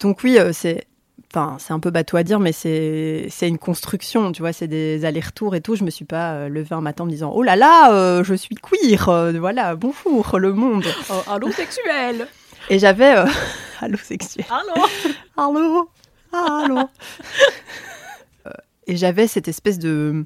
Donc 0.00 0.22
oui, 0.24 0.38
euh, 0.38 0.52
c'est 0.52 0.84
enfin 1.32 1.56
c'est 1.58 1.72
un 1.72 1.78
peu 1.80 1.90
bateau 1.90 2.16
à 2.16 2.22
dire 2.22 2.40
mais 2.40 2.52
c'est 2.52 3.26
c'est 3.30 3.48
une 3.48 3.58
construction, 3.58 4.32
tu 4.32 4.42
vois, 4.42 4.52
c'est 4.52 4.66
des 4.68 5.04
allers-retours 5.04 5.54
et 5.54 5.60
tout, 5.60 5.76
je 5.76 5.84
me 5.84 5.90
suis 5.90 6.04
pas 6.04 6.32
euh, 6.32 6.48
levée 6.48 6.74
un 6.74 6.80
matin 6.80 7.04
en 7.04 7.06
me 7.06 7.10
disant 7.12 7.32
"Oh 7.34 7.42
là 7.42 7.56
là, 7.56 7.92
euh, 7.92 8.24
je 8.24 8.34
suis 8.34 8.54
queer, 8.56 9.08
euh, 9.08 9.32
voilà, 9.38 9.74
bonjour 9.76 10.38
le 10.38 10.52
monde." 10.52 10.84
Oh, 11.10 11.30
allô 11.30 11.50
sexuel 11.52 12.26
Et 12.68 12.78
j'avais 12.78 13.16
euh, 13.16 13.26
allô 13.80 13.96
sexuel. 13.98 14.44
Allô 14.50 14.84
Allô 15.36 15.88
Allô 16.32 16.80
Euh, 18.46 18.50
Et 18.86 18.96
j'avais 18.96 19.26
cette 19.26 19.48
espèce 19.48 19.78
de. 19.78 20.24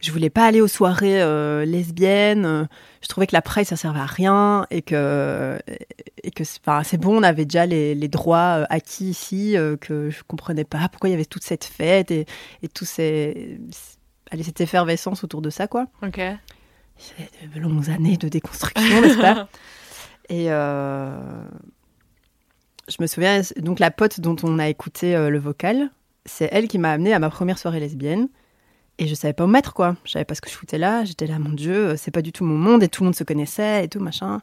Je 0.00 0.12
voulais 0.12 0.30
pas 0.30 0.46
aller 0.46 0.60
aux 0.60 0.68
soirées 0.68 1.20
euh, 1.20 1.64
lesbiennes. 1.64 2.68
Je 3.02 3.08
trouvais 3.08 3.26
que 3.26 3.34
la 3.34 3.42
presse, 3.42 3.68
ça 3.68 3.76
servait 3.76 4.00
à 4.00 4.06
rien. 4.06 4.66
Et 4.70 4.80
que, 4.82 5.58
et 6.22 6.30
que 6.30 6.42
c'est 6.44 6.60
enfin, 6.66 6.82
c'est 6.82 6.96
bon, 6.96 7.18
on 7.18 7.22
avait 7.22 7.44
déjà 7.44 7.66
les, 7.66 7.94
les 7.94 8.08
droits 8.08 8.60
euh, 8.60 8.66
acquis 8.70 9.10
ici. 9.10 9.56
euh, 9.56 9.76
que 9.76 10.08
je 10.10 10.22
comprenais 10.26 10.64
pas 10.64 10.88
pourquoi 10.88 11.08
il 11.08 11.12
y 11.12 11.14
avait 11.14 11.26
toute 11.26 11.44
cette 11.44 11.64
fête 11.64 12.10
et, 12.10 12.24
et 12.62 12.68
tout 12.68 12.86
ces, 12.86 13.60
allez, 14.30 14.42
cette 14.42 14.60
effervescence 14.60 15.22
autour 15.22 15.42
de 15.42 15.50
ça, 15.50 15.66
quoi. 15.66 15.86
Ok. 16.02 16.20
C'est 16.96 17.54
de 17.54 17.60
longues 17.60 17.90
années 17.90 18.16
de 18.16 18.28
déconstruction, 18.28 19.00
n'est-ce 19.00 19.18
pas 19.18 19.48
Et 20.28 20.50
euh, 20.52 21.18
je 22.88 22.96
me 23.00 23.06
souviens, 23.06 23.40
donc 23.58 23.80
la 23.80 23.90
pote 23.90 24.20
dont 24.20 24.36
on 24.42 24.58
a 24.58 24.68
écouté 24.68 25.14
le 25.28 25.38
vocal, 25.38 25.90
c'est 26.24 26.48
elle 26.52 26.68
qui 26.68 26.78
m'a 26.78 26.92
amenée 26.92 27.12
à 27.12 27.18
ma 27.18 27.30
première 27.30 27.58
soirée 27.58 27.80
lesbienne. 27.80 28.28
Et 29.02 29.06
je 29.08 29.14
savais 29.14 29.32
pas 29.32 29.44
où 29.44 29.46
me 29.46 29.52
mettre, 29.52 29.72
quoi. 29.72 29.96
Je 30.04 30.10
savais 30.12 30.26
pas 30.26 30.34
ce 30.34 30.42
que 30.42 30.50
je 30.50 30.54
foutais 30.54 30.76
là. 30.76 31.04
J'étais 31.06 31.26
là, 31.26 31.38
mon 31.38 31.48
Dieu, 31.50 31.74
euh, 31.74 31.96
c'est 31.96 32.10
pas 32.10 32.20
du 32.20 32.32
tout 32.32 32.44
mon 32.44 32.58
monde 32.58 32.82
et 32.82 32.88
tout 32.88 33.02
le 33.02 33.06
monde 33.06 33.16
se 33.16 33.24
connaissait 33.24 33.84
et 33.84 33.88
tout, 33.88 33.98
machin. 33.98 34.42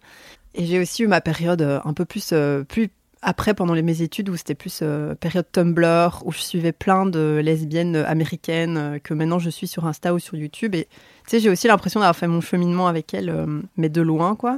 Et 0.55 0.65
j'ai 0.65 0.79
aussi 0.79 1.03
eu 1.03 1.07
ma 1.07 1.21
période 1.21 1.61
euh, 1.61 1.79
un 1.85 1.93
peu 1.93 2.05
plus, 2.05 2.31
euh, 2.33 2.63
plus 2.63 2.89
après, 3.21 3.53
pendant 3.53 3.75
les- 3.75 3.83
mes 3.83 4.01
études, 4.01 4.29
où 4.29 4.35
c'était 4.35 4.55
plus 4.55 4.83
période 5.19 5.45
Tumblr, 5.51 6.23
où 6.25 6.31
je 6.31 6.39
suivais 6.39 6.71
plein 6.71 7.05
de 7.05 7.39
lesbiennes 7.43 7.95
américaines 7.97 8.99
que 9.03 9.13
maintenant 9.13 9.37
je 9.39 9.49
suis 9.51 9.67
sur 9.67 9.85
Insta 9.85 10.13
ou 10.13 10.19
sur 10.19 10.35
YouTube. 10.35 10.73
Et 10.75 10.85
tu 10.85 11.31
sais, 11.31 11.39
j'ai 11.39 11.49
aussi 11.49 11.67
l'impression 11.67 11.99
d'avoir 11.99 12.15
fait 12.15 12.27
mon 12.27 12.41
cheminement 12.41 12.87
avec 12.87 13.13
elles, 13.13 13.35
mais 13.75 13.89
de 13.89 14.01
loin, 14.01 14.35
quoi. 14.35 14.55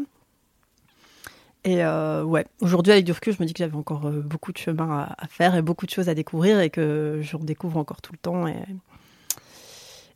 Et 1.64 1.78
ouais, 1.84 2.46
aujourd'hui, 2.60 2.92
avec 2.92 3.06
du 3.06 3.14
recul, 3.14 3.34
je 3.34 3.42
me 3.42 3.48
dis 3.48 3.54
que 3.54 3.60
j'avais 3.60 3.78
encore 3.78 4.02
beaucoup 4.12 4.52
de 4.52 4.58
chemin 4.58 4.90
à, 4.90 5.16
à 5.24 5.28
faire 5.28 5.56
et 5.56 5.62
beaucoup 5.62 5.86
de 5.86 5.92
choses 5.92 6.10
à 6.10 6.14
découvrir 6.14 6.60
et 6.60 6.70
que 6.70 7.20
je 7.22 7.38
redécouvre 7.38 7.78
encore 7.78 8.02
tout 8.02 8.12
le 8.12 8.20
temps. 8.20 8.46
Et, 8.46 8.56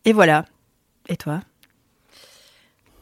et 0.06 0.14
voilà. 0.14 0.46
Et 1.10 1.18
toi? 1.18 1.42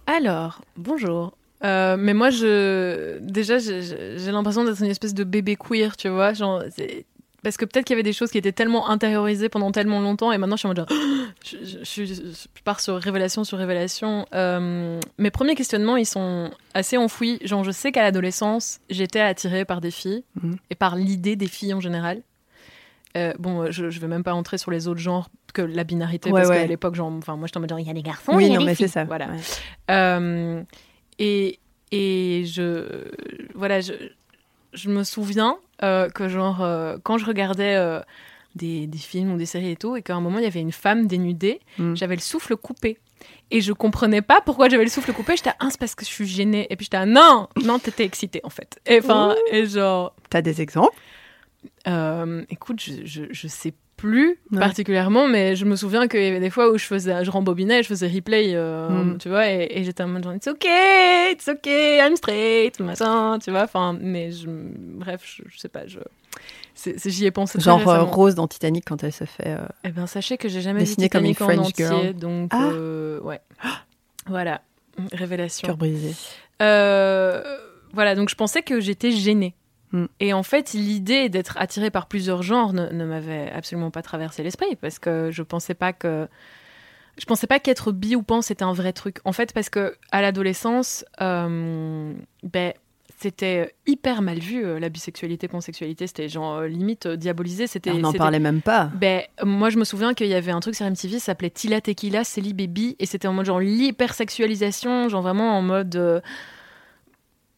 Alors, 0.08 0.62
bonjour. 0.78 1.38
Euh, 1.64 1.96
mais 1.98 2.14
moi, 2.14 2.32
je 2.32 3.20
déjà, 3.20 3.60
j'ai- 3.60 4.32
l'impression 4.32 4.64
d'être 4.66 4.80
une 4.82 4.90
espèce 4.90 5.14
de 5.14 5.24
bébé 5.24 5.56
queer, 5.56 5.96
tu 5.96 6.10
vois. 6.10 6.34
Genre, 6.34 6.64
parce 7.44 7.58
que 7.58 7.66
peut-être 7.66 7.86
qu'il 7.86 7.94
y 7.94 7.98
avait 7.98 8.04
des 8.04 8.14
choses 8.14 8.32
qui 8.32 8.38
étaient 8.40 8.52
tellement 8.52 8.90
intériorisées 8.90 9.48
pendant 9.50 9.72
tellement 9.72 10.00
longtemps, 10.00 10.32
et 10.32 10.38
maintenant 10.40 10.56
je 10.56 10.62
suis 10.62 10.68
en 10.68 10.70
mode 10.72 10.78
genre, 10.78 10.88
je, 11.46 11.58
je- 11.64 11.78
je 11.80 11.84
suis- 11.84 12.08
je 12.08 12.62
pars 12.64 12.80
sur 12.80 12.98
révélation 12.98 13.44
sur 13.44 13.58
révélation. 13.60 14.26
Euh, 14.34 15.00
mes 15.20 15.30
premiers 15.32 15.54
questionnements, 15.56 15.98
ils 15.98 16.06
sont 16.08 16.50
assez 16.74 16.98
enfouis. 16.98 17.38
Genre, 17.44 17.64
je 17.64 17.72
sais 17.72 17.92
qu'à 17.92 18.02
l'adolescence, 18.02 18.80
j'étais 18.90 19.20
attirée 19.22 19.64
par 19.66 19.82
des 19.82 19.92
filles 19.92 20.24
Mhm. 20.42 20.58
et 20.72 20.76
par 20.76 20.96
l'idée 20.96 21.36
des 21.36 21.48
filles 21.48 21.76
en 21.76 21.80
général. 21.80 22.22
Euh, 23.18 23.34
bon, 23.38 23.70
je, 23.72 23.90
je 23.92 24.00
vais 24.00 24.08
même 24.08 24.24
pas 24.24 24.34
entrer 24.34 24.58
sur 24.58 24.72
les 24.72 24.88
autres 24.88 25.00
genres 25.02 25.30
que 25.52 25.62
la 25.62 25.84
binarité, 25.84 26.32
Ouais, 26.32 26.40
parce 26.42 26.50
ouais. 26.50 26.62
qu'à 26.62 26.68
l'époque, 26.68 26.96
genre, 26.96 27.12
enfin, 27.12 27.36
moi, 27.36 27.48
j'étais 27.48 27.58
en 27.58 27.62
mode 27.62 27.70
genre, 27.70 27.80
il 27.80 27.88
y 27.88 27.92
a 27.92 27.94
des 27.94 28.02
garçons, 28.04 28.34
Oui, 28.36 28.46
il 28.46 28.52
y 28.52 28.56
a 28.56 28.56
non, 28.56 28.60
des 28.62 28.66
mais 28.68 28.76
c'est 28.76 28.84
filles. 28.86 28.90
ça. 28.90 29.04
Voilà. 29.06 29.28
Euh, 29.90 30.64
et, 31.20 31.60
et 31.92 32.44
je, 32.46 33.06
voilà, 33.56 33.82
je, 33.82 33.94
je 34.74 34.90
me 34.90 35.04
souviens 35.04 35.58
euh, 35.84 36.10
que 36.10 36.28
genre, 36.28 36.62
euh, 36.62 36.98
quand 37.04 37.18
je 37.18 37.26
regardais 37.26 37.78
des, 38.56 38.88
des 38.88 38.98
films 38.98 39.34
ou 39.34 39.38
des 39.38 39.46
séries 39.46 39.72
et 39.72 39.76
tout, 39.76 39.96
et 39.96 40.02
qu'à 40.02 40.16
un 40.16 40.22
moment, 40.22 40.38
il 40.40 40.44
y 40.44 40.48
avait 40.48 40.60
une 40.62 40.72
femme 40.72 41.08
dénudée, 41.08 41.60
Mm. 41.78 41.96
j'avais 41.96 42.16
le 42.16 42.22
souffle 42.22 42.56
coupé. 42.56 42.98
Et 43.52 43.62
je 43.62 43.72
comprenais 43.74 44.22
pas 44.22 44.42
pourquoi 44.42 44.68
j'avais 44.70 44.84
le 44.86 44.90
souffle 44.90 45.14
coupé. 45.14 45.36
J'étais, 45.36 45.52
ah, 45.60 45.68
c'est 45.70 45.80
parce 45.80 45.94
que 45.94 46.04
je 46.06 46.10
suis 46.10 46.26
gênée. 46.26 46.66
Et 46.70 46.76
puis 46.76 46.86
j'étais, 46.86 46.98
ah, 46.98 47.06
non, 47.06 47.48
non, 47.64 47.78
t'étais 47.80 48.04
excitée 48.06 48.40
en 48.44 48.50
fait. 48.50 48.80
Et 48.86 49.00
enfin, 49.00 49.36
et 49.52 49.66
genre, 49.68 50.16
T'as 50.30 50.42
des 50.42 50.62
exemples? 50.62 50.96
Euh, 51.88 52.44
écoute, 52.50 52.82
je, 52.82 53.06
je, 53.06 53.24
je 53.30 53.48
sais 53.48 53.74
plus 54.02 54.40
Ouais. 54.52 54.60
particulièrement, 54.60 55.28
mais 55.28 55.56
je 55.56 55.64
me 55.66 55.76
souviens 55.76 56.08
qu'il 56.08 56.22
y 56.24 56.28
avait 56.28 56.40
des 56.40 56.50
fois 56.50 56.72
où 56.72 56.78
je 56.78 56.86
faisais, 56.86 57.24
je 57.24 57.30
rembobinais, 57.32 57.84
je 57.84 57.88
faisais 57.88 58.08
replay, 58.08 58.52
euh, 58.56 58.90
Mm. 58.90 59.18
tu 59.20 59.30
vois, 59.30 59.48
et, 59.50 59.68
et 59.76 59.84
j'étais 59.84 60.04
en 60.04 60.08
mode 60.08 60.24
genre, 60.24 60.34
it's 60.34 60.48
okay, 60.48 61.32
it's 61.32 61.48
okay, 61.48 62.00
I'm 62.00 62.16
straight, 62.16 62.80
machin, 62.80 63.38
tu 63.44 63.52
vois, 63.52 63.64
enfin, 63.64 63.96
mais 64.02 64.32
je, 64.32 64.48
bref, 64.50 65.22
je, 65.24 65.44
je 65.48 65.58
sais 65.60 65.70
pas, 65.70 65.86
je, 65.88 66.00
j'y 67.06 67.26
ai 67.26 67.32
pensé 67.32 67.60
Genre 67.60 67.88
euh. 67.88 68.02
Rose 68.04 68.34
dans 68.36 68.48
Titanic 68.48 68.86
quand 68.88 69.04
elle 69.04 69.12
se 69.14 69.26
fait. 69.26 69.48
euh, 69.50 69.66
Eh 69.84 69.90
ben, 69.90 70.08
sachez 70.08 70.38
que 70.38 70.50
j'ai 70.50 70.62
jamais 70.62 70.80
vu 70.80 70.86
Dessinée 70.86 71.10
comme 71.10 71.26
une 71.26 71.34
Titanic 71.34 71.42
en 71.60 71.62
French 71.64 71.68
entier, 71.74 71.86
girl. 71.86 72.14
donc, 72.16 72.50
Ah. 72.54 72.70
euh, 72.74 73.20
ouais. 73.22 73.40
Voilà, 74.28 74.62
révélation. 75.14 75.68
cœur 75.68 75.78
brisé. 75.78 76.14
Voilà, 77.94 78.16
donc 78.16 78.30
je 78.30 78.36
pensais 78.36 78.62
que 78.62 78.80
j'étais 78.80 79.12
gênée. 79.12 79.54
Mm. 79.92 80.06
Et 80.20 80.34
en 80.34 80.44
fait, 80.44 80.74
l'idée 80.74 81.30
d'être 81.30 81.58
attirée 81.58 81.92
par 81.92 82.08
plusieurs 82.08 82.44
genres 82.44 82.74
ne, 82.74 82.88
ne 82.88 83.06
m'avait 83.06 83.52
absolument 83.52 83.92
pas 83.92 84.02
traversé 84.02 84.44
l'esprit 84.44 84.76
parce 84.76 85.00
que 85.00 85.30
je 85.32 85.44
pensais 85.44 85.74
pas 85.74 85.94
que 85.94 86.28
je 87.18 87.26
pensais 87.26 87.48
pas 87.48 87.60
qu'être 87.60 87.92
bi 87.92 88.16
ou 88.16 88.24
pan 88.24 88.42
c'était 88.42 88.64
un 88.64 88.74
vrai 88.74 88.94
truc. 88.94 89.18
En 89.26 89.34
fait, 89.34 89.54
parce 89.54 89.70
que 89.70 89.96
à 90.12 90.22
l'adolescence, 90.22 91.06
euh, 91.22 92.14
ben 92.44 92.74
c'était 93.22 93.76
hyper 93.86 94.24
mal 94.24 94.40
vu 94.40 94.66
euh, 94.66 94.80
la 94.80 94.90
bisexualité, 94.90 95.48
pansexualité, 95.48 96.08
c'était 96.08 96.28
genre 96.28 96.58
euh, 96.58 96.68
limite 96.68 97.08
diabolisé. 97.08 97.68
C'était 97.68 97.92
On 97.92 98.00
n'en 98.00 98.14
parlait 98.14 98.40
même 98.40 98.62
pas. 98.62 98.90
ben, 98.96 99.22
moi, 99.44 99.70
je 99.70 99.78
me 99.78 99.84
souviens 99.84 100.16
qu'il 100.16 100.28
y 100.28 100.34
avait 100.34 100.52
un 100.52 100.60
truc 100.60 100.74
sur 100.74 100.88
MTV, 100.88 101.20
ça 101.20 101.26
s'appelait 101.26 101.52
Tila 101.52 101.82
Tequila, 101.82 102.24
Célie 102.24 102.54
Baby, 102.54 102.96
et 102.98 103.06
c'était 103.06 103.28
en 103.28 103.34
mode 103.34 103.46
genre 103.46 103.60
l'hypersexualisation, 103.60 105.08
genre 105.10 105.22
vraiment 105.22 105.56
en 105.56 105.62
mode. 105.62 105.96
euh, 105.96 106.20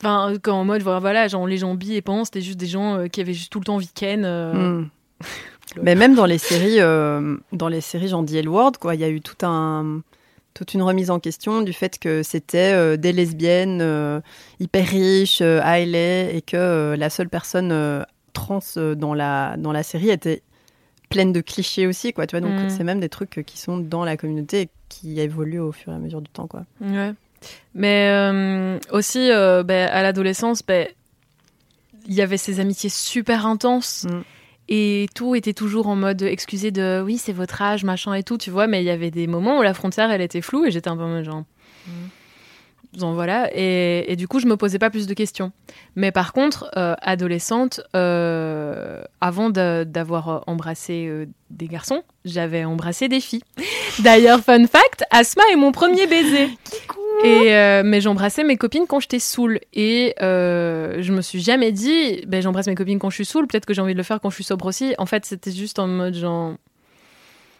Enfin, 0.03 0.33
quand 0.41 0.59
en 0.59 0.65
mode, 0.65 0.81
voilà, 0.81 1.27
genre 1.27 1.47
les 1.47 1.57
gens 1.57 1.75
bi 1.75 1.93
et 1.95 2.01
pan, 2.01 2.25
c'était 2.25 2.41
juste 2.41 2.59
des 2.59 2.67
gens 2.67 2.97
euh, 2.97 3.07
qui 3.07 3.21
avaient 3.21 3.33
juste 3.33 3.51
tout 3.51 3.59
le 3.59 3.65
temps 3.65 3.77
week-end. 3.77 4.21
euh, 4.23 4.81
Mm. 5.75 5.81
Mais 5.81 5.95
même 5.95 6.13
dans 6.13 6.25
les 6.25 6.37
séries, 6.37 6.81
euh, 6.81 7.37
dans 7.53 7.69
les 7.69 7.79
séries 7.81 8.09
genre 8.09 8.25
The 8.25 8.33
L 8.33 8.49
Word, 8.49 8.73
quoi, 8.79 8.95
il 8.95 9.01
y 9.01 9.03
a 9.05 9.09
eu 9.09 9.21
tout 9.21 9.43
un, 9.45 10.01
toute 10.53 10.73
une 10.73 10.81
remise 10.83 11.09
en 11.09 11.19
question 11.19 11.61
du 11.61 11.71
fait 11.71 11.97
que 11.97 12.21
c'était 12.21 12.73
euh, 12.73 12.97
des 12.97 13.13
lesbiennes 13.13 14.21
hyper 14.59 14.85
riches, 14.85 15.39
à 15.41 15.79
LA, 15.79 16.31
et 16.33 16.43
que 16.45 16.95
la 16.97 17.09
seule 17.09 17.29
personne 17.29 18.05
trans 18.33 18.59
dans 18.97 19.13
la 19.13 19.55
dans 19.57 19.71
la 19.71 19.83
série 19.83 20.09
était 20.09 20.43
pleine 21.09 21.31
de 21.31 21.39
clichés 21.41 21.87
aussi, 21.87 22.11
quoi. 22.11 22.27
Tu 22.27 22.37
vois, 22.37 22.41
donc 22.47 22.59
Mm. 22.59 22.69
c'est 22.69 22.83
même 22.83 22.99
des 22.99 23.09
trucs 23.09 23.41
qui 23.45 23.57
sont 23.57 23.77
dans 23.77 24.03
la 24.03 24.17
communauté 24.17 24.61
et 24.63 24.69
qui 24.89 25.19
évoluent 25.19 25.59
au 25.61 25.71
fur 25.71 25.93
et 25.93 25.95
à 25.95 25.99
mesure 25.99 26.21
du 26.21 26.29
temps, 26.29 26.47
quoi. 26.47 26.65
Ouais. 26.81 27.13
Mais 27.73 28.09
euh, 28.11 28.79
aussi, 28.91 29.31
euh, 29.31 29.63
ben, 29.63 29.89
à 29.89 30.03
l'adolescence, 30.03 30.63
ben, 30.65 30.87
il 32.07 32.13
y 32.13 32.21
avait 32.21 32.37
ces 32.37 32.59
amitiés 32.59 32.89
super 32.89 33.45
intenses. 33.45 34.05
Mm. 34.05 34.21
Et 34.69 35.07
tout 35.13 35.35
était 35.35 35.53
toujours 35.53 35.87
en 35.87 35.95
mode 35.95 36.21
excusez 36.21 36.71
de 36.71 37.01
oui, 37.05 37.17
c'est 37.17 37.33
votre 37.33 37.61
âge, 37.61 37.83
machin 37.83 38.13
et 38.13 38.23
tout, 38.23 38.37
tu 38.37 38.49
vois. 38.49 38.67
Mais 38.67 38.81
il 38.81 38.85
y 38.85 38.89
avait 38.89 39.11
des 39.11 39.27
moments 39.27 39.59
où 39.59 39.61
la 39.61 39.73
frontière, 39.73 40.09
elle 40.11 40.21
était 40.21 40.41
floue 40.41 40.65
et 40.65 40.71
j'étais 40.71 40.89
un 40.89 40.95
peu 40.95 41.03
en 41.03 41.23
genre. 41.23 41.43
Donc 42.97 43.15
voilà. 43.15 43.49
Et, 43.53 44.11
et 44.11 44.15
du 44.15 44.27
coup, 44.27 44.39
je 44.39 44.45
me 44.45 44.55
posais 44.55 44.79
pas 44.79 44.89
plus 44.89 45.07
de 45.07 45.13
questions. 45.13 45.51
Mais 45.95 46.11
par 46.11 46.33
contre, 46.33 46.69
euh, 46.77 46.95
adolescente, 47.01 47.81
euh, 47.95 49.03
avant 49.19 49.49
d'avoir 49.49 50.43
embrassé 50.47 51.07
euh, 51.07 51.25
des 51.49 51.67
garçons, 51.67 52.03
j'avais 52.25 52.65
embrassé 52.65 53.07
des 53.07 53.19
filles. 53.19 53.43
D'ailleurs, 53.99 54.41
fun 54.41 54.65
fact, 54.67 55.03
Asma 55.11 55.43
est 55.51 55.55
mon 55.55 55.71
premier 55.71 56.07
baiser. 56.07 56.49
Et 57.21 57.53
euh, 57.55 57.83
mais 57.85 58.01
j'embrassais 58.01 58.43
mes 58.43 58.57
copines 58.57 58.85
quand 58.87 58.99
j'étais 58.99 59.19
saoule. 59.19 59.59
Et 59.73 60.13
euh, 60.21 60.97
je 61.01 61.11
me 61.13 61.21
suis 61.21 61.41
jamais 61.41 61.71
dit 61.71 62.21
ben 62.27 62.41
j'embrasse 62.41 62.67
mes 62.67 62.75
copines 62.75 62.99
quand 62.99 63.09
je 63.09 63.15
suis 63.15 63.25
saoule. 63.25 63.47
Peut-être 63.47 63.65
que 63.65 63.73
j'ai 63.73 63.81
envie 63.81 63.93
de 63.93 63.97
le 63.97 64.03
faire 64.03 64.19
quand 64.19 64.29
je 64.29 64.35
suis 64.35 64.43
sobre 64.43 64.65
aussi. 64.65 64.93
En 64.97 65.05
fait 65.05 65.25
c'était 65.25 65.51
juste 65.51 65.79
en 65.79 65.87
mode 65.87 66.15
genre 66.15 66.55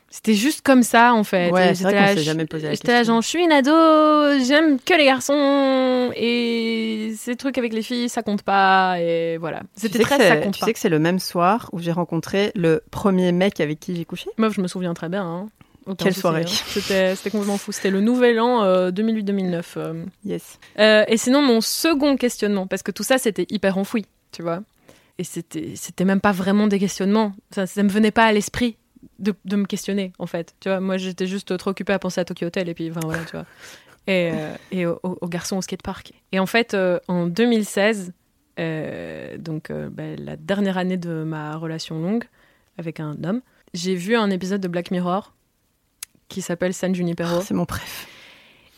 c'était 0.10 0.36
juste 0.36 0.62
comme 0.62 0.84
ça 0.84 1.14
en 1.16 1.24
fait. 1.24 1.50
Ouais, 1.50 1.74
c'est 1.74 1.84
vrai 1.86 1.94
là, 1.94 2.16
je- 2.16 2.22
jamais 2.22 2.46
posé 2.46 2.68
la 2.68 2.74
j'étais 2.76 2.92
là 2.92 3.04
genre 3.04 3.22
je 3.22 3.28
suis 3.28 3.44
une 3.44 3.52
ado 3.52 3.72
j'aime 4.46 4.80
que 4.80 4.94
les 4.96 5.06
garçons. 5.06 6.12
Et 6.16 7.14
ces 7.18 7.36
trucs 7.36 7.58
avec 7.58 7.74
les 7.74 7.82
filles 7.82 8.10
ça 8.10 8.22
compte 8.22 8.44
pas. 8.44 8.98
Et 9.00 9.38
voilà. 9.38 9.60
Tu 9.62 9.66
c'était 9.88 9.98
sais 10.00 10.04
très 10.04 10.28
ça 10.28 10.38
compte 10.38 10.54
Tu 10.56 10.60
pas. 10.60 10.66
sais 10.68 10.74
que 10.74 10.80
c'est 10.80 10.90
le 10.90 11.00
même 11.00 11.20
soir 11.20 11.70
où 11.72 11.80
j'ai 11.80 11.92
rencontré 11.92 12.52
le 12.56 12.84
premier 12.92 13.32
mec 13.32 13.60
avec 13.60 13.80
qui 13.80 13.96
j'ai 13.96 14.06
couché? 14.06 14.30
meuf 14.38 14.54
je 14.54 14.62
me 14.62 14.68
souviens 14.68 14.94
très 14.94 15.10
bien 15.10 15.24
hein. 15.24 15.50
Quelle 15.98 16.14
soirée. 16.14 16.46
c'était 16.48 17.16
complètement 17.32 17.58
fou 17.58 17.72
c'était 17.72 17.90
le 17.90 18.02
nouvel 18.02 18.40
an 18.40 18.64
euh, 18.64 18.92
2008-2009 18.92 19.64
euh. 19.78 20.06
Yes. 20.26 20.60
Euh, 20.80 21.04
et 21.08 21.18
sinon, 21.18 21.42
mon 21.42 21.62
second 21.62 22.16
questionnement, 22.18 22.68
parce 22.68 22.84
que 22.84 22.92
tout 22.92 23.04
ça, 23.04 23.18
c'était 23.18 23.46
hyper 23.50 23.78
enfoui, 23.78 24.06
tu 24.32 24.42
vois. 24.42 24.62
Et 25.18 25.24
c'était, 25.24 25.74
c'était 25.76 26.06
même 26.06 26.22
pas 26.22 26.32
vraiment 26.32 26.68
des 26.68 26.80
questionnements. 26.80 27.34
Ça, 27.52 27.68
ça 27.68 27.84
me 27.84 27.90
venait 27.90 28.12
pas 28.12 28.26
à 28.26 28.32
l'esprit 28.32 28.78
de, 29.20 29.34
de 29.46 29.56
me 29.56 29.66
questionner, 29.66 30.14
en 30.20 30.26
fait. 30.26 30.56
Tu 30.60 30.70
vois, 30.70 30.80
moi, 30.80 30.98
j'étais 30.98 31.28
juste 31.28 31.56
trop 31.58 31.72
occupée 31.72 31.94
à 31.94 32.00
penser 32.00 32.22
à 32.22 32.26
Tokyo 32.26 32.48
Hotel 32.48 32.70
et 32.70 32.74
puis, 32.74 32.90
enfin, 32.90 33.02
voilà, 33.04 33.24
tu 33.26 33.32
vois. 33.32 33.46
Et, 34.08 34.32
euh, 34.34 34.56
et 34.72 34.86
aux, 34.86 35.00
aux 35.04 35.28
garçons 35.28 35.58
au 35.58 35.62
skatepark. 35.62 36.14
Et 36.32 36.40
en 36.40 36.46
fait, 36.46 36.74
euh, 36.74 37.00
en 37.08 37.28
2016, 37.28 38.14
euh, 38.60 39.38
donc 39.38 39.72
euh, 39.72 39.90
bah, 39.90 40.16
la 40.18 40.36
dernière 40.36 40.78
année 40.78 40.98
de 40.98 41.24
ma 41.24 41.58
relation 41.58 42.00
longue 42.00 42.26
avec 42.78 43.00
un 43.00 43.16
homme, 43.24 43.42
j'ai 43.74 43.96
vu 43.96 44.16
un 44.16 44.30
épisode 44.30 44.62
de 44.62 44.68
Black 44.68 44.92
Mirror 44.92 45.34
qui 46.30 46.42
s'appelle 46.42 46.74
San 46.74 46.94
Junipero. 46.96 47.38
Oh, 47.40 47.42
c'est 47.46 47.54
mon 47.54 47.66
préf. 47.66 48.08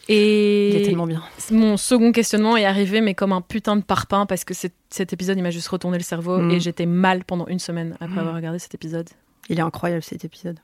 et 0.08 0.70
Il 0.70 0.76
est 0.76 0.86
tellement 0.86 1.08
bien. 1.08 1.24
mon 1.52 1.78
second 1.78 2.12
questionnement 2.12 2.56
est 2.58 2.66
arrivé, 2.66 3.02
mais 3.02 3.14
comme 3.16 3.32
un 3.32 3.42
putain 3.42 3.76
de 3.76 3.82
parpaing, 3.82 4.26
parce 4.26 4.44
que 4.44 4.54
cet 4.54 5.14
épisode, 5.14 5.38
il 5.38 5.42
m'a 5.44 5.50
juste 5.52 5.68
retourné 5.68 5.98
le 5.98 6.04
cerveau 6.04 6.38
Mm. 6.38 6.52
et 6.52 6.60
j'étais 6.60 6.86
mal 6.86 7.24
pendant 7.24 7.48
une 7.48 7.60
semaine 7.60 7.96
après 8.00 8.16
Mm. 8.18 8.20
avoir 8.20 8.36
regardé 8.36 8.60
cet 8.60 8.76
épisode. 8.76 9.10
Il 9.50 9.58
est 9.60 9.64
incroyable 9.64 10.04
cet 10.04 10.24
épisode. 10.26 10.60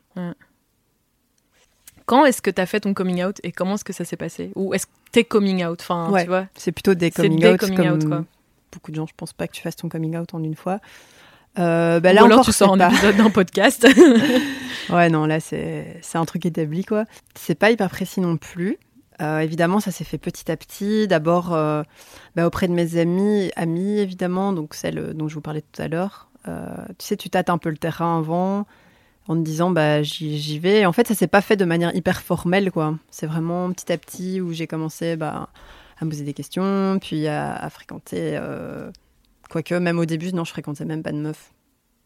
Quand 2.05 2.25
est-ce 2.25 2.41
que 2.41 2.49
t'as 2.51 2.65
fait 2.65 2.81
ton 2.81 2.93
coming 2.93 3.23
out 3.23 3.39
et 3.43 3.51
comment 3.51 3.75
est-ce 3.75 3.83
que 3.85 3.93
ça 3.93 4.05
s'est 4.05 4.17
passé? 4.17 4.51
Ou 4.55 4.73
est-ce 4.73 4.85
que 4.85 4.91
t'es 5.11 5.23
coming 5.23 5.63
out? 5.65 5.79
Enfin, 5.81 6.09
Ouais. 6.09 6.23
tu 6.23 6.29
vois? 6.29 6.47
C'est 6.55 6.71
plutôt 6.71 6.93
des 6.93 7.09
coming 7.11 7.39
des 7.39 7.51
out. 7.53 7.59
coming 7.59 7.77
comme 7.77 7.87
out, 7.87 8.05
quoi. 8.07 8.25
Beaucoup 8.71 8.91
de 8.91 8.95
gens, 8.95 9.05
je 9.07 9.13
pense 9.15 9.33
pas 9.33 9.47
que 9.47 9.53
tu 9.53 9.61
fasses 9.61 9.75
ton 9.75 9.87
coming 9.89 10.17
out 10.17 10.33
en 10.33 10.43
une 10.43 10.55
fois. 10.55 10.79
Euh, 11.59 11.99
bah 11.99 12.11
Ou 12.11 12.13
là 12.15 12.21
alors 12.23 12.39
encore, 12.39 12.45
tu 12.45 12.51
sors 12.53 12.69
c'est 12.75 12.81
un 12.83 12.89
pas- 12.89 12.93
épisode 12.95 13.17
d'un 13.17 13.29
podcast. 13.29 13.87
Ouais, 14.89 15.09
non, 15.09 15.25
là, 15.25 15.39
c'est 15.39 16.01
un 16.15 16.25
truc 16.25 16.45
établi, 16.45 16.83
quoi. 16.83 17.05
C'est 17.35 17.55
pas 17.55 17.71
hyper 17.71 17.89
précis 17.89 18.19
non 18.19 18.35
plus. 18.35 18.77
Euh, 19.21 19.39
évidemment, 19.39 19.79
ça 19.79 19.89
s'est 19.91 20.03
fait 20.03 20.17
petit 20.17 20.51
à 20.51 20.57
petit. 20.57 21.07
D'abord, 21.07 21.53
euh, 21.53 21.83
bah, 22.35 22.45
auprès 22.45 22.67
de 22.67 22.73
mes 22.73 22.97
amis, 22.97 23.51
amis, 23.55 23.99
évidemment, 23.99 24.51
donc 24.51 24.73
celle 24.73 25.13
dont 25.13 25.29
je 25.29 25.35
vous 25.35 25.41
parlais 25.41 25.61
tout 25.61 25.81
à 25.81 25.87
l'heure. 25.87 26.29
Euh, 26.47 26.65
tu 26.97 27.05
sais, 27.05 27.15
tu 27.15 27.29
tâtes 27.29 27.49
un 27.49 27.57
peu 27.57 27.69
le 27.69 27.77
terrain 27.77 28.17
avant, 28.19 28.65
en 29.29 29.35
te 29.35 29.41
disant, 29.41 29.69
bah, 29.69 30.03
j'y 30.03 30.37
j'y 30.39 30.59
vais. 30.59 30.79
Et 30.79 30.85
en 30.85 30.91
fait, 30.91 31.07
ça 31.07 31.15
s'est 31.15 31.27
pas 31.27 31.41
fait 31.41 31.55
de 31.55 31.63
manière 31.65 31.95
hyper 31.95 32.21
formelle, 32.21 32.69
quoi. 32.71 32.95
C'est 33.11 33.27
vraiment 33.27 33.71
petit 33.71 33.93
à 33.93 33.97
petit 33.97 34.41
où 34.41 34.51
j'ai 34.51 34.67
commencé 34.67 35.15
bah, 35.15 35.47
à 36.01 36.05
me 36.05 36.09
poser 36.09 36.25
des 36.25 36.33
questions, 36.33 36.97
puis 36.99 37.27
à, 37.27 37.53
à 37.55 37.69
fréquenter. 37.69 38.37
Quoique, 39.51 39.75
même 39.75 39.99
au 39.99 40.05
début, 40.05 40.31
non, 40.33 40.45
je 40.45 40.51
fréquentais 40.51 40.85
même 40.85 41.03
pas 41.03 41.11
de 41.11 41.17
meufs. 41.17 41.51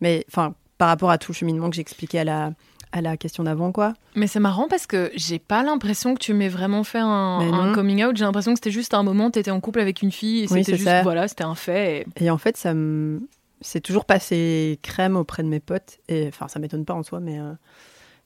Mais, 0.01 0.25
enfin, 0.27 0.55
par 0.79 0.87
rapport 0.87 1.11
à 1.11 1.17
tout 1.19 1.31
le 1.31 1.35
cheminement 1.35 1.69
que 1.69 1.75
j'expliquais 1.75 2.19
à 2.19 2.23
la, 2.23 2.51
à 2.91 3.01
la 3.01 3.17
question 3.17 3.43
d'avant, 3.43 3.71
quoi. 3.71 3.93
mais 4.15 4.25
c'est 4.27 4.39
marrant 4.39 4.67
parce 4.67 4.87
que 4.87 5.11
j'ai 5.15 5.37
pas 5.39 5.61
l'impression 5.63 6.15
que 6.15 6.19
tu 6.19 6.33
m'aies 6.33 6.49
vraiment 6.49 6.83
fait 6.83 6.99
un, 7.01 7.71
coming 7.75 8.03
out. 8.03 8.17
J'ai 8.17 8.25
l'impression 8.25 8.53
que 8.53 8.57
c'était 8.57 8.71
juste 8.71 8.93
un 8.93 9.03
moment, 9.03 9.29
t'étais 9.31 9.51
en 9.51 9.59
couple 9.61 9.79
avec 9.79 10.01
une 10.01 10.11
fille 10.11 10.39
et 10.39 10.41
Oui, 10.43 10.47
c'était 10.59 10.63
c'est 10.63 10.77
juste, 10.77 10.85
ça. 10.89 11.03
voilà, 11.03 11.27
c'était 11.27 11.43
un 11.43 11.55
fait. 11.55 12.05
et- 12.17 12.25
Et 12.25 12.29
en 12.31 12.37
fait, 12.37 12.57
ça 12.57 12.73
me... 12.73 13.21
c'est 13.61 13.81
toujours 13.81 14.05
passé 14.05 14.79
crème 14.81 15.15
auprès 15.15 15.43
de 15.43 15.47
mes 15.47 15.59
potes. 15.59 15.99
Et 16.09 16.27
enfin, 16.27 16.47
ça 16.47 16.57
m'étonne 16.59 16.83
pas 16.83 16.93
en 16.95 17.03
soi, 17.03 17.19
mais, 17.19 17.39
euh, 17.39 17.53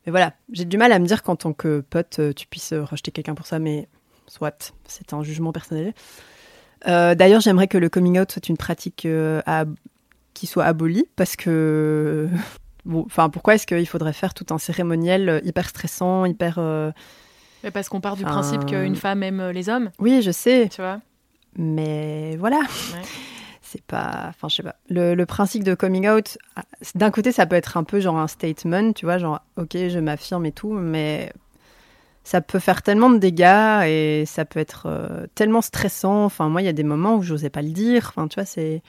mais 0.06 0.12
voilà. 0.12 0.34
J'ai 0.54 0.66
du 0.66 0.78
mal 0.78 0.92
à 0.94 1.00
me 1.00 1.06
dire 1.06 1.24
qu'en 1.24 1.36
tant 1.36 1.52
que 1.54 1.82
pote, 1.82 2.18
euh, 2.20 2.32
tu 2.34 2.48
puisses 2.48 2.72
euh, 2.74 2.84
rejeter 2.86 3.12
quelqu'un 3.12 3.36
pour 3.36 3.46
ça, 3.48 3.60
mais 3.60 3.88
soit, 4.28 4.74
c'est 4.88 5.14
un 5.14 5.24
jugement 5.24 5.52
personnel. 5.52 5.94
Euh, 6.88 7.16
D'ailleurs, 7.16 7.42
j'aimerais 7.42 7.68
que 7.68 7.78
le 7.78 7.90
coming 7.90 8.20
out 8.20 8.32
soit 8.32 8.48
une 8.50 8.58
pratique 8.58 9.06
euh, 9.06 9.42
à- 9.46 9.66
qui 10.34 10.48
soit 10.48 10.66
abolie, 10.66 11.06
parce 11.16 11.36
que. 11.36 12.30
Bon, 12.86 13.04
enfin, 13.06 13.30
pourquoi 13.30 13.56
est-ce 13.56 13.68
qu'il 13.68 13.86
faudrait 13.86 14.14
faire 14.14 14.34
tout 14.34 14.46
un 14.52 14.58
cérémoniel 14.58 15.30
euh, 15.30 15.40
hyper 15.44 15.68
stressant, 15.68 16.24
hyper. 16.26 16.56
euh, 16.58 16.92
Mais 17.64 17.72
parce 17.72 17.90
qu'on 17.90 18.00
part 18.00 18.16
du 18.16 18.24
principe 18.24 18.66
qu'une 18.66 18.96
femme 18.96 19.22
aime 19.22 19.50
les 19.50 19.68
hommes, 19.70 19.92
Oui, 20.00 20.22
je 20.22 20.32
sais, 20.32 20.70
tu 20.72 20.82
vois? 20.82 21.00
mais 21.58 22.36
voilà. 22.38 22.58
Ouais. 22.58 23.02
C'est 23.62 23.84
pas. 23.84 24.28
Enfin, 24.30 24.48
je 24.48 24.56
sais 24.56 24.64
pas. 24.64 24.76
Le, 24.90 25.14
le 25.14 25.26
principe 25.28 25.64
de 25.64 25.76
coming 25.76 26.08
out, 26.10 26.38
ah, 26.56 26.64
d'un 26.96 27.12
côté, 27.12 27.32
ça 27.32 27.46
peut 27.46 27.58
être 27.58 27.76
un 27.78 27.84
peu 27.84 28.00
genre 28.00 28.18
un 28.18 28.28
statement, 28.28 28.94
tu 28.94 29.06
vois, 29.06 29.18
genre, 29.20 29.42
ok, 29.58 29.74
je 29.74 30.00
m'affirme 30.00 30.46
et 30.48 30.52
tout, 30.54 30.72
mais 30.72 31.32
ça 32.30 32.42
peut 32.42 32.60
faire 32.60 32.84
tellement 32.84 33.10
de 33.10 33.18
dégâts 33.18 33.88
et 33.88 34.24
ça 34.28 34.46
peut 34.46 34.60
être 34.60 34.84
euh, 34.86 35.26
tellement 35.34 35.62
stressant. 35.62 36.26
Enfin, 36.26 36.48
moi, 36.50 36.62
il 36.62 36.66
y 36.66 36.70
a 36.70 36.74
des 36.74 36.84
moments 36.84 37.16
où 37.16 37.24
j'osais 37.24 37.50
pas 37.50 37.64
le 37.64 37.70
dire. 37.72 38.08
Enfin, 38.10 38.28
tu 38.28 38.36
vois, 38.36 38.46
c'est. 38.46 38.84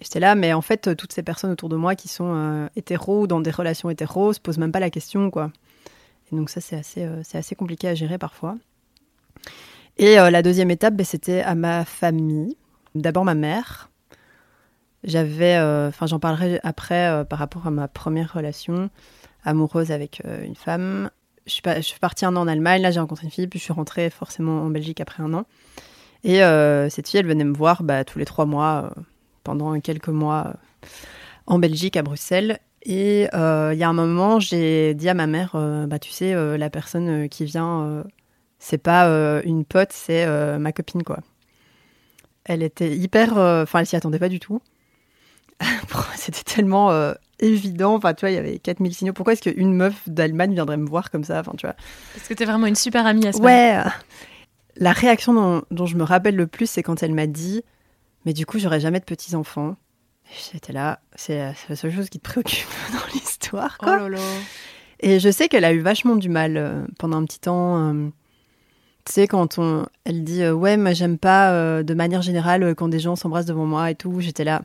J'étais 0.00 0.20
là, 0.20 0.34
mais 0.34 0.52
en 0.52 0.60
fait, 0.60 0.94
toutes 0.94 1.12
ces 1.12 1.22
personnes 1.22 1.50
autour 1.50 1.68
de 1.68 1.76
moi 1.76 1.94
qui 1.94 2.06
sont 2.06 2.32
euh, 2.34 2.68
hétéros 2.76 3.22
ou 3.22 3.26
dans 3.26 3.40
des 3.40 3.50
relations 3.50 3.90
hétéros 3.90 4.34
se 4.34 4.40
posent 4.40 4.58
même 4.58 4.70
pas 4.70 4.78
la 4.78 4.90
question, 4.90 5.30
quoi. 5.30 5.50
Et 6.30 6.36
donc, 6.36 6.48
ça, 6.50 6.60
c'est 6.60 6.76
assez, 6.76 7.02
euh, 7.02 7.22
assez 7.32 7.54
compliqué 7.56 7.88
à 7.88 7.94
gérer 7.94 8.18
parfois. 8.18 8.56
Et 9.96 10.20
euh, 10.20 10.30
la 10.30 10.42
deuxième 10.42 10.70
étape, 10.70 10.94
ben, 10.94 11.04
c'était 11.04 11.40
à 11.40 11.54
ma 11.54 11.84
famille. 11.84 12.56
D'abord 12.94 13.24
ma 13.24 13.34
mère. 13.34 13.90
J'avais, 15.02 15.56
euh, 15.56 15.88
enfin, 15.88 16.06
j'en 16.06 16.18
parlerai 16.18 16.60
après 16.62 17.08
euh, 17.08 17.24
par 17.24 17.38
rapport 17.38 17.66
à 17.66 17.70
ma 17.70 17.88
première 17.88 18.32
relation 18.32 18.90
amoureuse 19.44 19.92
avec 19.92 20.22
euh, 20.24 20.44
une 20.44 20.56
femme. 20.56 21.10
Je 21.46 21.52
suis, 21.52 21.62
pas, 21.62 21.76
partie 22.00 22.24
un 22.24 22.34
an 22.36 22.40
en 22.40 22.48
Allemagne, 22.48 22.82
là 22.82 22.90
j'ai 22.90 23.00
rencontré 23.00 23.24
une 23.24 23.30
fille, 23.30 23.46
puis 23.46 23.58
je 23.58 23.64
suis 23.64 23.72
rentrée 23.72 24.10
forcément 24.10 24.62
en 24.62 24.70
Belgique 24.70 25.00
après 25.00 25.22
un 25.22 25.32
an. 25.32 25.46
Et 26.24 26.42
euh, 26.42 26.90
cette 26.90 27.08
fille, 27.08 27.20
elle 27.20 27.26
venait 27.26 27.44
me 27.44 27.54
voir 27.54 27.84
bah, 27.84 28.04
tous 28.04 28.18
les 28.18 28.24
trois 28.24 28.46
mois, 28.46 28.90
euh, 28.96 29.00
pendant 29.44 29.78
quelques 29.80 30.08
mois 30.08 30.48
euh, 30.48 30.86
en 31.46 31.60
Belgique, 31.60 31.96
à 31.96 32.02
Bruxelles. 32.02 32.58
Et 32.82 33.22
il 33.22 33.78
y 33.78 33.82
a 33.82 33.88
un 33.88 33.92
moment, 33.92 34.38
j'ai 34.38 34.94
dit 34.94 35.08
à 35.08 35.14
ma 35.14 35.26
mère, 35.26 35.56
bah, 35.88 35.98
tu 35.98 36.10
sais, 36.12 36.34
la 36.56 36.70
personne 36.70 37.28
qui 37.28 37.44
vient, 37.44 38.04
c'est 38.60 38.78
pas 38.78 39.08
une 39.42 39.64
pote, 39.64 39.90
c'est 39.90 40.24
ma 40.60 40.70
copine, 40.70 41.02
quoi. 41.02 41.18
Elle 42.44 42.62
était 42.62 42.96
hyper. 42.96 43.38
Enfin, 43.38 43.80
elle 43.80 43.86
s'y 43.86 43.96
attendait 43.96 44.20
pas 44.20 44.28
du 44.28 44.38
tout. 44.38 44.62
C'était 46.14 46.44
tellement 46.44 47.12
évident. 47.40 47.94
Enfin, 47.94 48.14
tu 48.14 48.20
vois, 48.20 48.30
il 48.30 48.34
y 48.34 48.38
avait 48.38 48.58
4000 48.58 48.94
signaux. 48.94 49.12
Pourquoi 49.12 49.32
est-ce 49.34 49.48
qu'une 49.50 49.72
meuf 49.74 50.08
d'Allemagne 50.08 50.52
viendrait 50.54 50.76
me 50.76 50.86
voir 50.88 51.10
comme 51.10 51.24
ça? 51.24 51.40
Enfin, 51.40 51.52
tu 51.56 51.66
vois. 51.66 51.76
Parce 52.14 52.28
que 52.28 52.34
t'es 52.34 52.44
vraiment 52.44 52.66
une 52.66 52.74
super 52.76 53.06
amie 53.06 53.26
à 53.26 53.32
ce 53.32 53.38
Ouais. 53.38 53.78
La 54.76 54.92
réaction 54.92 55.32
dont, 55.32 55.62
dont 55.70 55.86
je 55.86 55.96
me 55.96 56.02
rappelle 56.04 56.36
le 56.36 56.46
plus, 56.46 56.68
c'est 56.68 56.82
quand 56.82 57.02
elle 57.02 57.14
m'a 57.14 57.26
dit 57.26 57.62
Mais 58.24 58.32
du 58.32 58.44
coup, 58.46 58.58
j'aurai 58.58 58.80
jamais 58.80 59.00
de 59.00 59.04
petits-enfants. 59.04 59.76
Et 60.30 60.34
J'étais 60.52 60.72
là, 60.72 61.00
c'est 61.14 61.38
la- 61.38 61.52
la 61.68 61.76
seule 61.76 61.94
chose 61.94 62.08
qui 62.10 62.18
te 62.18 62.24
préoccupe 62.28 62.66
dans 62.92 63.14
l'histoire, 63.14 63.78
Oh 63.80 63.84
quoi. 63.84 63.98
là 63.98 64.08
là. 64.08 64.18
Et 65.00 65.20
je 65.20 65.30
sais 65.30 65.48
qu'elle 65.48 65.64
a 65.64 65.72
eu 65.72 65.80
vachement 65.80 66.16
du 66.16 66.28
mal 66.28 66.56
euh, 66.56 66.84
pendant 66.98 67.18
un 67.18 67.24
petit 67.24 67.38
temps. 67.40 67.90
euh, 67.94 68.08
tu 69.06 69.12
sais, 69.12 69.28
quand 69.28 69.58
on, 69.58 69.86
elle 70.04 70.24
dit 70.24 70.42
euh, 70.42 70.52
Ouais, 70.52 70.76
moi 70.76 70.92
j'aime 70.92 71.16
pas 71.16 71.52
euh, 71.52 71.82
de 71.82 71.94
manière 71.94 72.22
générale 72.22 72.62
euh, 72.64 72.74
quand 72.74 72.88
des 72.88 72.98
gens 72.98 73.14
s'embrassent 73.16 73.46
devant 73.46 73.64
moi 73.64 73.90
et 73.90 73.94
tout. 73.94 74.20
J'étais 74.20 74.44
là, 74.44 74.62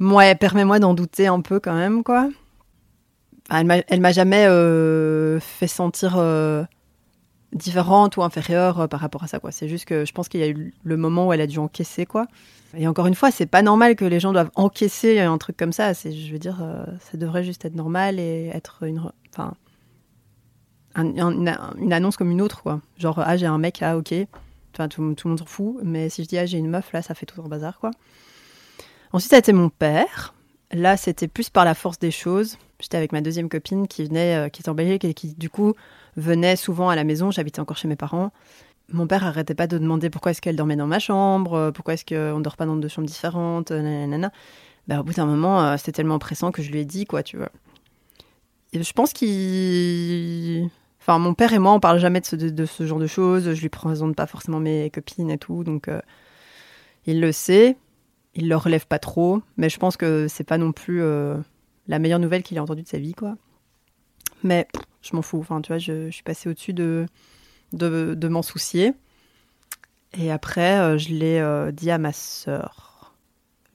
ouais, 0.00 0.34
permets-moi 0.34 0.78
d'en 0.78 0.94
douter 0.94 1.26
un 1.26 1.40
peu 1.40 1.60
quand 1.60 1.74
même, 1.74 2.02
quoi. 2.02 2.30
Elle 3.50 3.66
m'a- 3.66 4.12
jamais 4.12 4.44
fait 5.40 5.66
sentir 5.66 6.18
différente 7.52 8.16
ou 8.16 8.22
inférieure 8.22 8.88
par 8.88 9.00
rapport 9.00 9.22
à 9.22 9.26
ça, 9.26 9.38
quoi. 9.38 9.52
C'est 9.52 9.68
juste 9.68 9.84
que 9.84 10.04
je 10.06 10.12
pense 10.12 10.28
qu'il 10.30 10.40
y 10.40 10.44
a 10.44 10.48
eu 10.48 10.72
le 10.82 10.96
moment 10.96 11.28
où 11.28 11.32
elle 11.32 11.42
a 11.42 11.46
dû 11.46 11.58
encaisser, 11.58 12.06
quoi. 12.06 12.26
Et 12.76 12.88
encore 12.88 13.06
une 13.06 13.14
fois, 13.14 13.30
c'est 13.30 13.46
pas 13.46 13.60
normal 13.62 13.96
que 13.96 14.04
les 14.06 14.18
gens 14.18 14.32
doivent 14.32 14.50
encaisser 14.54 15.20
un 15.20 15.36
truc 15.38 15.56
comme 15.58 15.72
ça. 15.72 15.92
Je 15.92 16.32
veux 16.32 16.38
dire, 16.38 16.56
ça 17.00 17.18
devrait 17.18 17.44
juste 17.44 17.64
être 17.66 17.76
normal 17.76 18.18
et 18.18 18.50
être 18.54 18.82
une, 18.84 19.02
enfin, 19.30 19.52
un- 20.94 21.18
un- 21.18 21.74
une, 21.78 21.92
annonce 21.92 22.16
comme 22.16 22.30
une 22.30 22.42
autre, 22.42 22.62
quoi. 22.62 22.80
Genre, 22.98 23.18
ah, 23.24 23.36
j'ai 23.36 23.46
un 23.46 23.58
mec, 23.58 23.82
ah, 23.82 23.96
ok. 23.96 24.14
Enfin, 24.74 24.88
tout, 24.88 25.14
tout 25.14 25.28
le 25.28 25.30
monde 25.30 25.38
s'en 25.38 25.46
fout. 25.46 25.76
Mais 25.82 26.08
si 26.08 26.22
je 26.24 26.28
dis, 26.28 26.38
ah, 26.38 26.46
j'ai 26.46 26.58
une 26.58 26.68
meuf, 26.68 26.92
là, 26.92 27.02
ça 27.02 27.14
fait 27.14 27.26
tout 27.26 27.40
un 27.42 27.48
bazar, 27.48 27.78
quoi. 27.78 27.90
Ensuite, 29.12 29.30
ça 29.30 29.36
a 29.36 29.38
été 29.38 29.52
mon 29.52 29.68
père. 29.68 30.34
Là, 30.72 30.96
c'était 30.96 31.28
plus 31.28 31.50
par 31.50 31.64
la 31.64 31.74
force 31.74 31.98
des 31.98 32.10
choses. 32.10 32.58
J'étais 32.80 32.96
avec 32.96 33.12
ma 33.12 33.20
deuxième 33.20 33.48
copine 33.48 33.86
qui 33.86 34.04
venait, 34.04 34.36
euh, 34.36 34.48
qui 34.48 34.62
était 34.62 34.68
en 34.68 34.74
Belgique 34.74 35.04
et 35.04 35.14
qui, 35.14 35.34
du 35.34 35.48
coup, 35.48 35.74
venait 36.16 36.56
souvent 36.56 36.88
à 36.88 36.96
la 36.96 37.04
maison. 37.04 37.30
J'habitais 37.30 37.60
encore 37.60 37.76
chez 37.76 37.86
mes 37.88 37.96
parents. 37.96 38.32
Mon 38.92 39.06
père 39.06 39.24
arrêtait 39.24 39.54
pas 39.54 39.66
de 39.66 39.78
demander 39.78 40.10
pourquoi 40.10 40.32
est-ce 40.32 40.42
qu'elle 40.42 40.56
dormait 40.56 40.76
dans 40.76 40.86
ma 40.86 40.98
chambre, 40.98 41.54
euh, 41.54 41.70
pourquoi 41.70 41.94
est-ce 41.94 42.04
qu'on 42.04 42.40
dort 42.40 42.56
pas 42.56 42.66
dans 42.66 42.76
deux 42.76 42.88
chambres 42.88 43.06
différentes, 43.06 43.70
euh, 43.70 43.80
nanana. 43.80 44.30
Bah, 44.88 45.00
au 45.00 45.04
bout 45.04 45.14
d'un 45.14 45.24
moment, 45.26 45.76
c'était 45.78 45.92
tellement 45.92 46.18
pressant 46.18 46.50
que 46.52 46.60
je 46.62 46.70
lui 46.70 46.80
ai 46.80 46.84
dit, 46.84 47.06
quoi, 47.06 47.22
tu 47.22 47.38
vois. 47.38 47.48
Et 48.74 48.82
je 48.82 48.92
pense 48.92 49.12
qu'il. 49.12 50.68
Enfin, 51.06 51.18
mon 51.18 51.34
père 51.34 51.52
et 51.52 51.58
moi, 51.58 51.74
on 51.74 51.80
parle 51.80 51.98
jamais 51.98 52.22
de 52.22 52.64
ce, 52.64 52.86
genre 52.86 52.98
de 52.98 53.06
choses. 53.06 53.52
Je 53.52 53.60
lui 53.60 53.68
présente 53.68 54.16
pas 54.16 54.26
forcément 54.26 54.58
mes 54.58 54.88
copines 54.88 55.30
et 55.30 55.36
tout. 55.36 55.62
Donc, 55.62 55.88
euh, 55.88 56.00
il 57.04 57.20
le 57.20 57.30
sait. 57.30 57.76
Il 58.34 58.48
le 58.48 58.56
relève 58.56 58.86
pas 58.86 58.98
trop. 58.98 59.42
Mais 59.58 59.68
je 59.68 59.78
pense 59.78 59.98
que 59.98 60.28
c'est 60.28 60.44
pas 60.44 60.56
non 60.56 60.72
plus 60.72 61.02
euh, 61.02 61.36
la 61.88 61.98
meilleure 61.98 62.20
nouvelle 62.20 62.42
qu'il 62.42 62.56
ait 62.56 62.60
entendue 62.60 62.84
de 62.84 62.88
sa 62.88 62.96
vie, 62.96 63.12
quoi. 63.12 63.36
Mais 64.42 64.66
je 65.02 65.14
m'en 65.14 65.20
fous. 65.20 65.40
Enfin, 65.40 65.60
tu 65.60 65.72
vois, 65.72 65.78
je, 65.78 66.10
suis 66.10 66.22
passée 66.22 66.48
au-dessus 66.48 66.72
de, 66.72 67.06
m'en 67.74 68.40
soucier. 68.40 68.94
Et 70.16 70.32
après, 70.32 70.78
euh, 70.78 70.96
je 70.96 71.10
l'ai 71.10 71.72
dit 71.74 71.90
à 71.90 71.98
ma 71.98 72.14
sœur. 72.14 73.14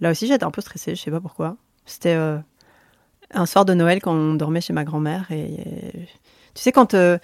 Là 0.01 0.09
aussi, 0.09 0.25
j'étais 0.25 0.45
un 0.45 0.51
peu 0.51 0.61
stressée. 0.61 0.95
Je 0.95 1.01
sais 1.01 1.11
pas 1.11 1.21
pourquoi. 1.21 1.57
C'était 1.85 2.17
un 3.29 3.45
soir 3.45 3.65
de 3.65 3.75
Noël 3.75 4.01
quand 4.01 4.15
on 4.15 4.33
dormait 4.33 4.61
chez 4.61 4.73
ma 4.73 4.83
grand-mère. 4.83 5.31
Et 5.31 6.07
tu 6.59 6.63
sais, 6.63 6.71
quand 6.73 6.93
euh, 6.93 7.17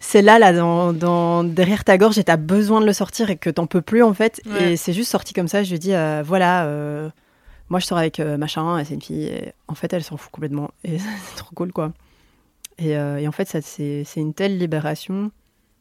c'est 0.00 0.22
là, 0.22 0.38
là, 0.38 0.52
dans, 0.54 0.92
dans- 0.94 1.44
derrière 1.44 1.84
ta 1.84 1.98
gorge 1.98 2.16
et 2.18 2.24
t'as 2.24 2.36
besoin 2.38 2.80
de 2.80 2.86
le 2.86 2.92
sortir 2.94 3.28
et 3.30 3.36
que 3.36 3.50
t'en 3.50 3.66
peux 3.66 3.82
plus, 3.82 4.02
en 4.02 4.14
fait. 4.14 4.40
Ouais. 4.46 4.72
Et 4.72 4.76
c'est 4.76 4.92
juste 4.94 5.10
sorti 5.10 5.34
comme 5.34 5.48
ça. 5.48 5.62
Je 5.62 5.68
lui 5.68 5.76
ai 5.76 5.78
dit, 5.78 5.94
euh, 5.94 6.22
voilà, 6.24 6.64
euh, 6.66 7.10
moi 7.68 7.78
je 7.80 7.86
sors 7.86 7.98
avec 7.98 8.18
machin, 8.20 8.78
et 8.78 8.84
c'est 8.84 8.94
une 8.94 9.02
fille. 9.02 9.24
Et 9.26 9.52
en 9.68 9.74
fait, 9.74 9.92
elle 9.92 10.02
s'en 10.02 10.16
fout 10.16 10.32
complètement. 10.32 10.70
Et 10.84 10.98
c'est 10.98 11.36
trop 11.36 11.54
cool, 11.54 11.72
quoi. 11.72 11.92
Et, 12.78 12.90
et 12.92 13.28
en 13.28 13.32
fait, 13.32 13.48
ça, 13.48 13.60
c'est 13.62 14.02
c'est 14.04 14.20
une 14.20 14.34
telle 14.34 14.58
libération. 14.58 15.30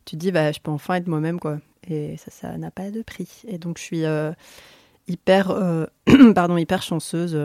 Tu 0.06 0.16
te 0.16 0.20
dis, 0.20 0.32
bah, 0.32 0.52
je 0.52 0.60
peux 0.60 0.72
enfin 0.72 0.96
être 0.96 1.08
moi-même, 1.08 1.40
quoi. 1.40 1.60
Et 1.90 2.18
ça, 2.18 2.30
ça 2.32 2.58
n'a 2.58 2.70
pas 2.72 2.92
de 2.92 3.02
prix. 3.02 3.28
Et 3.48 3.58
donc, 3.58 3.78
je 3.78 3.84
suis 3.84 4.04
hyper, 5.08 5.54
pardon, 6.36 6.58
hyper 6.58 6.82
chanceuse 6.82 7.38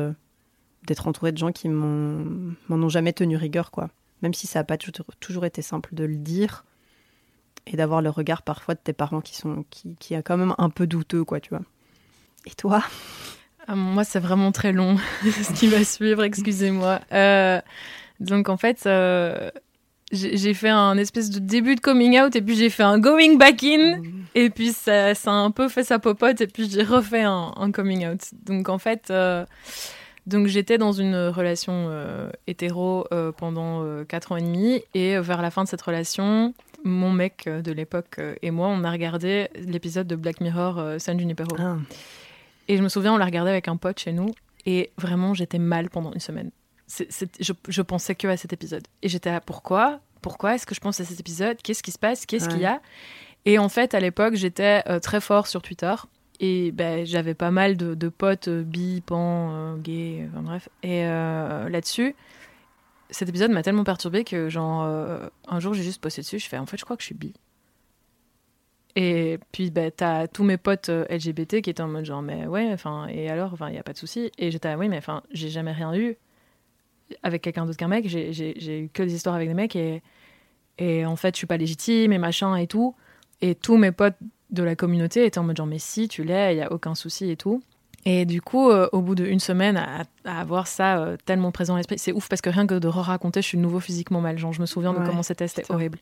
d'être 0.86 1.06
entourée 1.08 1.32
de 1.32 1.38
gens 1.38 1.52
qui 1.52 1.68
m'en 1.68 2.54
ont 2.70 2.88
jamais 2.88 3.12
tenu 3.12 3.36
rigueur, 3.36 3.70
quoi. 3.70 3.88
Même 4.22 4.34
si 4.34 4.46
ça 4.46 4.60
n'a 4.60 4.64
pas 4.64 4.76
toujours, 4.76 5.44
été 5.44 5.62
simple 5.62 5.94
de 5.94 6.04
le 6.04 6.16
dire 6.16 6.64
et 7.66 7.76
d'avoir 7.76 8.02
le 8.02 8.10
regard 8.10 8.42
parfois 8.42 8.74
de 8.74 8.80
tes 8.80 8.92
parents 8.92 9.20
qui 9.20 9.36
sont 9.36 9.64
qui, 9.70 9.94
qui 9.96 10.14
est 10.14 10.22
quand 10.22 10.36
même 10.36 10.54
un 10.58 10.70
peu 10.70 10.86
douteux, 10.86 11.24
quoi, 11.24 11.40
tu 11.40 11.50
vois. 11.50 11.62
Et 12.46 12.50
toi? 12.50 12.82
Ah, 13.66 13.74
moi, 13.74 14.04
c'est 14.04 14.20
vraiment 14.20 14.50
très 14.50 14.72
long 14.72 14.96
ce 15.22 15.52
qui 15.52 15.68
va 15.68 15.84
suivre, 15.84 16.24
excusez-moi. 16.24 17.00
Euh, 17.12 17.60
donc, 18.18 18.48
en 18.48 18.56
fait, 18.56 18.86
euh, 18.86 19.50
j'ai 20.10 20.54
fait 20.54 20.70
un 20.70 20.96
espèce 20.96 21.28
de 21.28 21.38
début 21.38 21.74
de 21.74 21.80
coming 21.80 22.18
out 22.18 22.34
et 22.34 22.40
puis 22.40 22.56
j'ai 22.56 22.70
fait 22.70 22.82
un 22.82 22.98
going 22.98 23.36
back 23.36 23.62
in 23.62 24.00
et 24.34 24.48
puis 24.48 24.72
ça, 24.72 25.14
ça 25.14 25.30
a 25.30 25.34
un 25.34 25.50
peu 25.50 25.68
fait 25.68 25.84
sa 25.84 25.98
popote 25.98 26.40
et 26.40 26.46
puis 26.46 26.68
j'ai 26.70 26.82
refait 26.82 27.24
un, 27.24 27.52
un 27.56 27.70
coming 27.70 28.06
out. 28.06 28.22
Donc, 28.46 28.70
en 28.70 28.78
fait, 28.78 29.10
euh, 29.10 29.44
donc 30.28 30.46
j'étais 30.46 30.78
dans 30.78 30.92
une 30.92 31.16
relation 31.16 31.86
euh, 31.88 32.30
hétéro 32.46 33.06
euh, 33.12 33.32
pendant 33.32 33.82
euh, 33.82 34.04
4 34.04 34.32
ans 34.32 34.36
et 34.36 34.42
demi 34.42 34.82
et 34.94 35.16
euh, 35.16 35.22
vers 35.22 35.42
la 35.42 35.50
fin 35.50 35.64
de 35.64 35.68
cette 35.68 35.82
relation, 35.82 36.54
mon 36.84 37.12
mec 37.12 37.46
euh, 37.46 37.62
de 37.62 37.72
l'époque 37.72 38.18
euh, 38.18 38.34
et 38.42 38.50
moi, 38.50 38.68
on 38.68 38.84
a 38.84 38.90
regardé 38.90 39.48
l'épisode 39.54 40.06
de 40.06 40.16
Black 40.16 40.40
Mirror 40.40 40.78
euh, 40.78 40.98
San 40.98 41.18
Junipero. 41.18 41.56
Ah. 41.58 41.76
Et 42.68 42.76
je 42.76 42.82
me 42.82 42.88
souviens, 42.88 43.14
on 43.14 43.16
l'a 43.16 43.24
regardé 43.24 43.50
avec 43.50 43.68
un 43.68 43.76
pote 43.76 43.98
chez 43.98 44.12
nous. 44.12 44.34
Et 44.66 44.90
vraiment, 44.98 45.32
j'étais 45.32 45.58
mal 45.58 45.88
pendant 45.88 46.12
une 46.12 46.20
semaine. 46.20 46.50
Je, 46.88 47.52
je 47.66 47.82
pensais 47.82 48.14
que 48.14 48.28
à 48.28 48.36
cet 48.36 48.52
épisode. 48.52 48.86
Et 49.02 49.08
j'étais 49.08 49.30
là, 49.30 49.40
pourquoi? 49.40 50.00
Pourquoi 50.20 50.54
est-ce 50.54 50.66
que 50.66 50.74
je 50.74 50.80
pense 50.80 51.00
à 51.00 51.04
cet 51.04 51.18
épisode? 51.18 51.56
Qu'est-ce 51.62 51.82
qui 51.82 51.92
se 51.92 51.98
passe? 51.98 52.26
Qu'est-ce 52.26 52.48
qu'il 52.48 52.60
y 52.60 52.66
a? 52.66 52.80
Et 53.46 53.58
en 53.58 53.68
fait, 53.70 53.94
à 53.94 54.00
l'époque, 54.00 54.34
j'étais 54.34 54.82
euh, 54.88 54.98
très 54.98 55.20
fort 55.20 55.46
sur 55.46 55.62
Twitter. 55.62 55.94
Et 56.40 56.70
ben, 56.72 57.04
j'avais 57.04 57.34
pas 57.34 57.50
mal 57.50 57.76
de, 57.76 57.94
de 57.94 58.08
potes 58.08 58.48
euh, 58.48 58.62
bi, 58.62 59.00
pan, 59.04 59.50
euh, 59.52 59.76
gays, 59.76 60.28
enfin 60.30 60.42
bref. 60.42 60.68
Et 60.82 61.04
euh, 61.04 61.68
là-dessus, 61.68 62.14
cet 63.10 63.28
épisode 63.28 63.50
m'a 63.50 63.62
tellement 63.62 63.84
perturbée 63.84 64.22
que, 64.24 64.48
genre, 64.48 64.82
un 65.48 65.60
jour, 65.60 65.74
j'ai 65.74 65.82
juste 65.82 66.00
posté 66.00 66.22
dessus. 66.22 66.38
Je 66.38 66.48
fais, 66.48 66.58
en 66.58 66.66
fait, 66.66 66.76
je 66.76 66.84
crois 66.84 66.96
que 66.96 67.02
je 67.02 67.06
suis 67.06 67.14
bi. 67.14 67.32
Et 68.96 69.38
puis, 69.52 69.70
bah, 69.70 69.90
t'as 69.90 70.26
tous 70.26 70.44
mes 70.44 70.56
potes 70.58 70.88
LGBT 70.88 71.62
qui 71.62 71.70
étaient 71.70 71.82
en 71.82 71.88
mode 71.88 72.04
genre, 72.04 72.20
mais 72.22 72.46
ouais, 72.46 72.70
enfin, 72.72 73.06
et 73.08 73.30
alors, 73.30 73.52
enfin, 73.52 73.68
il 73.68 73.72
n'y 73.72 73.78
a 73.78 73.82
pas 73.82 73.92
de 73.92 73.98
souci. 73.98 74.30
Et 74.38 74.50
j'étais, 74.50 74.68
ah 74.68 74.76
oui, 74.76 74.88
mais 74.88 74.98
enfin, 74.98 75.22
j'ai 75.30 75.48
jamais 75.48 75.72
rien 75.72 75.94
eu 75.94 76.16
avec 77.22 77.42
quelqu'un 77.42 77.64
d'autre 77.64 77.78
qu'un 77.78 77.88
mec. 77.88 78.08
J'ai 78.08 78.80
eu 78.82 78.88
que 78.92 79.02
des 79.02 79.14
histoires 79.14 79.34
avec 79.34 79.48
des 79.48 79.54
mecs 79.54 79.76
et, 79.76 80.02
et 80.78 81.06
en 81.06 81.16
fait, 81.16 81.34
je 81.34 81.38
suis 81.38 81.46
pas 81.46 81.56
légitime 81.56 82.12
et 82.12 82.18
machin 82.18 82.56
et 82.56 82.66
tout. 82.66 82.94
Et 83.40 83.54
tous 83.54 83.76
mes 83.76 83.92
potes 83.92 84.16
de 84.50 84.62
la 84.62 84.76
communauté 84.76 85.24
étaient 85.26 85.38
en 85.38 85.44
mode 85.44 85.56
genre, 85.56 85.66
mais 85.66 85.78
si, 85.78 86.08
tu 86.08 86.24
l'es, 86.24 86.54
il 86.54 86.56
n'y 86.56 86.62
a 86.62 86.72
aucun 86.72 86.94
souci 86.94 87.30
et 87.30 87.36
tout. 87.36 87.62
Et 88.04 88.24
du 88.24 88.40
coup, 88.40 88.70
euh, 88.70 88.88
au 88.92 89.02
bout 89.02 89.14
d'une 89.14 89.40
semaine, 89.40 89.76
à, 89.76 90.04
à 90.24 90.40
avoir 90.40 90.66
ça 90.68 90.98
euh, 91.00 91.16
tellement 91.26 91.50
présent 91.52 91.74
à 91.74 91.78
l'esprit, 91.78 91.98
c'est 91.98 92.12
ouf 92.12 92.28
parce 92.28 92.40
que 92.40 92.48
rien 92.48 92.66
que 92.66 92.74
de 92.78 92.88
re-raconter, 92.88 93.42
je 93.42 93.46
suis 93.48 93.58
de 93.58 93.62
nouveau 93.62 93.80
physiquement 93.80 94.20
mal. 94.20 94.38
Genre, 94.38 94.52
je 94.52 94.60
me 94.60 94.66
souviens 94.66 94.92
de 94.94 94.98
comment 95.06 95.22
c'était, 95.22 95.48
c'était 95.48 95.70
horrible. 95.72 95.98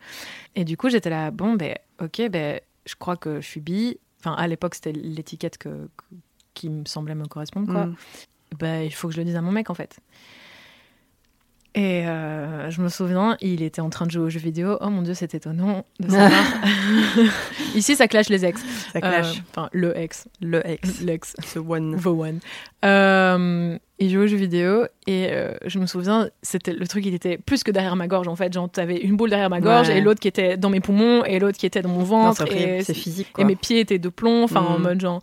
Et 0.55 0.65
du 0.65 0.77
coup, 0.77 0.89
j'étais 0.91 1.11
là, 1.11 1.31
bon, 1.31 1.55
ben, 1.55 1.75
ok, 2.01 2.29
ben, 2.31 2.61
je 2.85 2.95
crois 2.97 3.17
que 3.17 3.41
je 3.41 3.47
suis 3.47 3.61
bi. 3.61 3.99
Enfin, 4.21 4.35
à 4.35 4.47
l'époque, 4.47 4.75
c'était 4.75 4.93
l'étiquette 4.93 5.59
que, 5.59 5.69
que- 5.97 6.15
qui 6.55 6.69
me 6.71 6.85
semblait 6.85 7.15
me 7.15 7.27
correspondre, 7.27 7.67
quoi. 7.73 7.87
Mm. 7.87 7.97
Ben, 8.59 8.83
il 8.83 8.93
faut 8.95 9.09
que 9.09 9.15
je 9.15 9.19
le 9.19 9.25
dise 9.25 9.37
à 9.37 9.41
mon 9.43 9.51
mec, 9.53 9.71
en 9.71 9.75
fait. 9.75 9.99
Et 11.79 12.07
euh, 12.09 12.71
je 12.71 12.81
me 12.81 12.89
souviens, 12.89 13.37
il 13.43 13.62
était 13.62 13.83
en 13.83 13.91
train 13.91 14.07
de 14.07 14.11
jouer 14.11 14.23
aux 14.25 14.31
jeux 14.31 14.41
vidéo. 14.41 14.79
Oh 14.81 14.89
mon 14.89 15.03
dieu, 15.03 15.12
c'est 15.12 15.35
étonnant 15.35 15.85
de 16.01 16.09
savoir. 16.11 16.33
Ici, 17.75 17.95
ça 17.97 18.09
clash 18.09 18.31
les 18.31 18.47
ex. 18.47 18.62
Ça 18.95 19.01
clash. 19.03 19.37
Euh, 19.37 19.41
Enfin, 19.51 19.69
le 19.73 19.97
ex. 19.99 20.27
le 20.41 20.67
ex, 20.67 21.01
L'ex. 21.03 21.35
the 21.53 21.59
one. 21.59 22.01
The 22.01 22.07
One. 22.07 22.39
Euh, 22.85 23.79
il 23.99 24.11
jouait 24.11 24.25
aux 24.25 24.27
jeux 24.27 24.37
vidéo 24.39 24.85
et 25.07 25.29
euh, 25.31 25.53
je 25.67 25.79
me 25.79 25.87
souviens, 25.87 26.31
c'était 26.43 26.73
le 26.73 26.87
truc, 26.87 27.05
il 27.05 27.15
était 27.15 27.37
plus 27.37 27.62
que 27.62 27.71
derrière 27.71 27.97
ma 27.97 28.07
gorge 28.09 28.29
en 28.29 28.37
fait. 28.37 28.53
Genre, 28.53 28.71
t'avais 28.71 28.97
une 28.97 29.17
boule 29.17 29.29
derrière 29.31 29.51
ma 29.51 29.61
gorge 29.61 29.89
Ouais. 29.89 29.99
et 29.99 30.01
l'autre 30.01 30.21
qui 30.21 30.29
était 30.29 30.57
dans 30.57 30.71
mes 30.71 30.81
poumons 30.81 31.25
et 31.25 31.39
l'autre 31.39 31.59
qui 31.59 31.67
était 31.67 31.83
dans 31.83 31.89
mon 31.91 32.05
ventre. 32.05 32.51
et, 32.53 32.83
c'est 32.85 32.95
physique, 32.95 33.29
et 33.39 33.45
mes 33.45 33.57
pieds 33.57 33.81
étaient 33.81 33.99
de 33.99 34.09
plomb, 34.09 34.45
enfin 34.45 34.61
en 34.61 34.79
Mm. 34.79 34.83
mode 34.83 35.01
genre. 35.01 35.21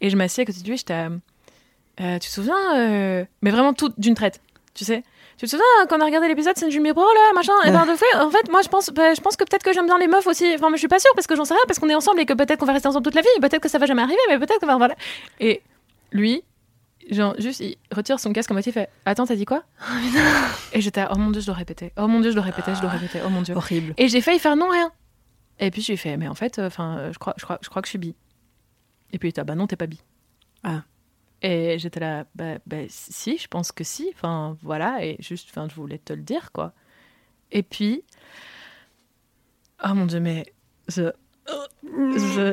Et 0.00 0.10
je 0.10 0.16
m'assieds 0.16 0.42
à 0.42 0.46
côté 0.46 0.60
de 0.60 0.68
lui, 0.68 0.76
j'étais. 0.76 0.92
euh, 0.94 2.18
tu 2.18 2.28
te 2.28 2.32
souviens 2.34 2.76
euh, 2.78 3.24
Mais 3.42 3.50
vraiment 3.50 3.72
tout 3.74 3.92
d'une 3.96 4.14
traite, 4.14 4.40
tu 4.74 4.84
sais? 4.84 5.02
Tu 5.36 5.46
te 5.46 5.50
souviens 5.50 5.64
euh, 5.82 5.86
quand 5.88 5.98
on 5.98 6.00
a 6.00 6.04
regardé 6.04 6.28
l'épisode 6.28 6.54
C'est 6.56 6.68
du 6.68 6.80
Mirror 6.80 7.04
là, 7.04 7.32
machin 7.34 7.52
Et 7.64 7.70
ben 7.70 7.86
de 7.86 7.96
fait, 7.96 8.16
en 8.16 8.30
fait, 8.30 8.48
moi 8.50 8.62
je 8.62 8.68
pense, 8.68 8.90
bah, 8.90 9.14
je 9.14 9.20
pense 9.20 9.36
que 9.36 9.44
peut-être 9.44 9.62
que 9.62 9.72
j'aime 9.72 9.86
bien 9.86 9.98
les 9.98 10.06
meufs 10.06 10.26
aussi. 10.26 10.46
Enfin, 10.54 10.70
mais 10.70 10.76
je 10.76 10.80
suis 10.80 10.88
pas 10.88 10.98
sûre 10.98 11.10
parce 11.14 11.26
que 11.26 11.34
j'en 11.36 11.44
sais 11.44 11.54
rien, 11.54 11.62
parce 11.66 11.78
qu'on 11.78 11.88
est 11.88 11.94
ensemble 11.94 12.20
et 12.20 12.26
que 12.26 12.34
peut-être 12.34 12.58
qu'on 12.58 12.66
va 12.66 12.72
rester 12.72 12.88
ensemble 12.88 13.04
toute 13.04 13.14
la 13.14 13.22
vie, 13.22 13.28
peut-être 13.40 13.60
que 13.60 13.68
ça 13.68 13.78
va 13.78 13.86
jamais 13.86 14.02
arriver, 14.02 14.20
mais 14.28 14.38
peut-être 14.38 14.60
que 14.60 14.66
enfin, 14.66 14.78
voilà. 14.78 14.94
Et 15.40 15.62
lui, 16.12 16.42
genre 17.10 17.34
juste, 17.38 17.60
il 17.60 17.76
retire 17.92 18.20
son 18.20 18.32
casque 18.32 18.50
en 18.50 18.54
moitié, 18.54 18.70
il 18.70 18.74
fait 18.74 18.88
Attends, 19.04 19.26
t'as 19.26 19.36
dit 19.36 19.44
quoi? 19.44 19.64
Et 20.72 20.80
j'étais 20.80 21.04
oh 21.10 21.18
mon 21.18 21.30
dieu, 21.30 21.40
je 21.40 21.46
dois 21.46 21.54
répéter. 21.56 21.92
Oh 21.96 22.06
mon 22.06 22.20
dieu, 22.20 22.30
je 22.30 22.36
dois 22.36 22.44
répéter, 22.44 22.74
je 22.74 22.80
dois 22.80 22.90
répéter. 22.90 23.20
Oh 23.26 23.28
mon 23.28 23.42
dieu. 23.42 23.54
Horrible. 23.56 23.94
Et 23.96 24.08
j'ai 24.08 24.20
failli 24.20 24.38
faire 24.38 24.56
non 24.56 24.68
rien. 24.68 24.92
Et 25.58 25.70
puis 25.70 25.82
je 25.82 25.88
lui 25.88 25.94
ai 25.94 25.96
fait 25.96 26.16
mais 26.16 26.28
en 26.28 26.34
fait, 26.34 26.58
enfin, 26.58 27.10
je 27.12 27.18
crois, 27.18 27.34
je 27.36 27.44
crois, 27.44 27.58
je 27.62 27.68
crois 27.68 27.82
que 27.82 27.86
je 27.86 27.90
suis 27.90 27.98
bi. 27.98 28.14
Et 29.12 29.18
puis 29.18 29.28
il 29.28 29.30
était 29.30 29.40
ah, 29.40 29.44
bah 29.44 29.54
non, 29.54 29.66
t'es 29.66 29.76
pas 29.76 29.86
bi. 29.86 30.00
Ah. 30.62 30.82
Et 31.46 31.78
j'étais 31.78 32.00
là, 32.00 32.24
bah, 32.34 32.54
bah, 32.66 32.78
si, 32.88 33.36
je 33.36 33.46
pense 33.48 33.70
que 33.70 33.84
si. 33.84 34.10
Enfin, 34.14 34.56
voilà, 34.62 35.04
et 35.04 35.16
juste, 35.20 35.48
enfin, 35.50 35.68
je 35.68 35.74
voulais 35.74 35.98
te 35.98 36.14
le 36.14 36.22
dire, 36.22 36.52
quoi. 36.52 36.72
Et 37.52 37.62
puis, 37.62 38.02
oh 39.84 39.92
mon 39.94 40.06
dieu, 40.06 40.20
mais 40.20 40.44
je- 40.88 41.10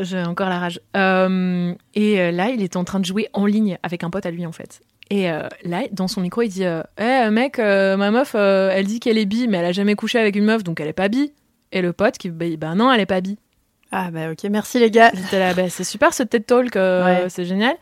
j'ai 0.04 0.24
encore 0.24 0.50
la 0.50 0.60
rage. 0.60 0.82
Euh, 0.98 1.74
et 1.96 2.20
euh, 2.20 2.32
là, 2.32 2.50
il 2.50 2.62
était 2.62 2.78
en 2.78 2.84
train 2.84 3.00
de 3.00 3.06
jouer 3.06 3.30
en 3.34 3.46
ligne 3.46 3.78
avec 3.82 4.04
un 4.04 4.10
pote 4.10 4.26
à 4.26 4.32
lui, 4.32 4.46
en 4.46 4.52
fait. 4.52 4.82
Et 5.10 5.32
euh, 5.32 5.48
là, 5.64 5.84
dans 5.92 6.08
son 6.08 6.22
micro, 6.22 6.42
il 6.42 6.50
dit 6.50 6.66
euh, 6.66 6.84
Eh, 6.98 7.30
mec, 7.30 7.58
ma 7.60 8.12
meuf, 8.12 8.36
elle 8.36 8.86
dit 8.86 9.00
qu'elle 9.00 9.18
est 9.18 9.26
bi, 9.26 9.48
mais 9.48 9.58
elle 9.58 9.66
a 9.66 9.72
jamais 9.72 9.96
couché 9.96 10.20
avec 10.20 10.36
une 10.36 10.46
meuf, 10.46 10.64
donc 10.64 10.80
elle 10.80 10.88
est 10.88 10.94
pas 10.94 11.08
bi. 11.10 11.32
Et 11.72 11.82
le 11.82 11.94
pote 11.94 12.18
qui 12.18 12.30
bah, 12.30 12.46
bah 12.58 12.76
non, 12.76 12.92
elle 12.92 13.00
est 13.02 13.06
pas 13.06 13.22
bi. 13.22 13.38
Ah 13.94 14.10
bah 14.12 14.32
ok, 14.32 14.44
merci 14.50 14.80
les 14.80 14.90
gars. 14.92 15.12
J'étais 15.14 15.40
là, 15.40 15.54
bah, 15.54 15.70
c'est 15.70 15.84
super 15.84 16.14
ce 16.14 16.24
TED 16.24 16.46
Talk, 16.46 16.76
Ouais. 16.76 17.26
c'est 17.30 17.46
génial. 17.46 17.76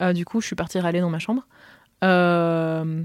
Euh, 0.00 0.12
du 0.12 0.24
coup, 0.24 0.40
je 0.40 0.46
suis 0.46 0.56
partie 0.56 0.78
râler 0.78 1.00
dans 1.00 1.10
ma 1.10 1.18
chambre. 1.18 1.46
Euh, 2.04 3.02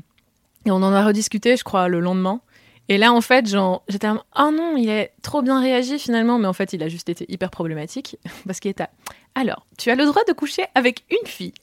et 0.65 0.71
on 0.71 0.75
en 0.75 0.93
a 0.93 1.03
rediscuté, 1.05 1.57
je 1.57 1.63
crois, 1.63 1.87
le 1.87 1.99
lendemain. 1.99 2.41
Et 2.89 2.97
là, 2.97 3.13
en 3.13 3.21
fait, 3.21 3.47
j'étais 3.87 4.07
là, 4.07 4.23
oh 4.37 4.51
non, 4.51 4.75
il 4.75 4.89
a 4.89 5.07
trop 5.21 5.41
bien 5.41 5.61
réagi 5.61 5.97
finalement, 5.97 6.37
mais 6.37 6.47
en 6.47 6.53
fait, 6.53 6.73
il 6.73 6.83
a 6.83 6.89
juste 6.89 7.07
été 7.09 7.25
hyper 7.31 7.49
problématique 7.49 8.17
parce 8.45 8.59
qu'il 8.59 8.71
était, 8.71 8.87
alors, 9.35 9.65
tu 9.77 9.89
as 9.91 9.95
le 9.95 10.05
droit 10.05 10.23
de 10.27 10.33
coucher 10.33 10.65
avec 10.75 11.05
une 11.09 11.25
fille, 11.27 11.53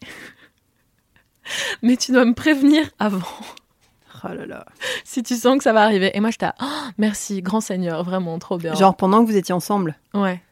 mais 1.82 1.96
tu 1.96 2.12
dois 2.12 2.24
me 2.24 2.34
prévenir 2.34 2.88
avant 2.98 3.18
Oh 4.24 4.34
là 4.34 4.46
là. 4.46 4.66
si 5.04 5.22
tu 5.22 5.36
sens 5.36 5.58
que 5.58 5.62
ça 5.62 5.72
va 5.72 5.82
arriver. 5.84 6.10
Et 6.12 6.20
moi, 6.20 6.30
j'étais, 6.30 6.48
oh, 6.60 6.64
merci, 6.96 7.40
grand 7.40 7.60
seigneur, 7.60 8.02
vraiment 8.02 8.36
trop 8.40 8.58
bien. 8.58 8.74
Genre 8.74 8.96
pendant 8.96 9.24
que 9.24 9.30
vous 9.30 9.36
étiez 9.36 9.54
ensemble. 9.54 9.96
ouais. 10.14 10.42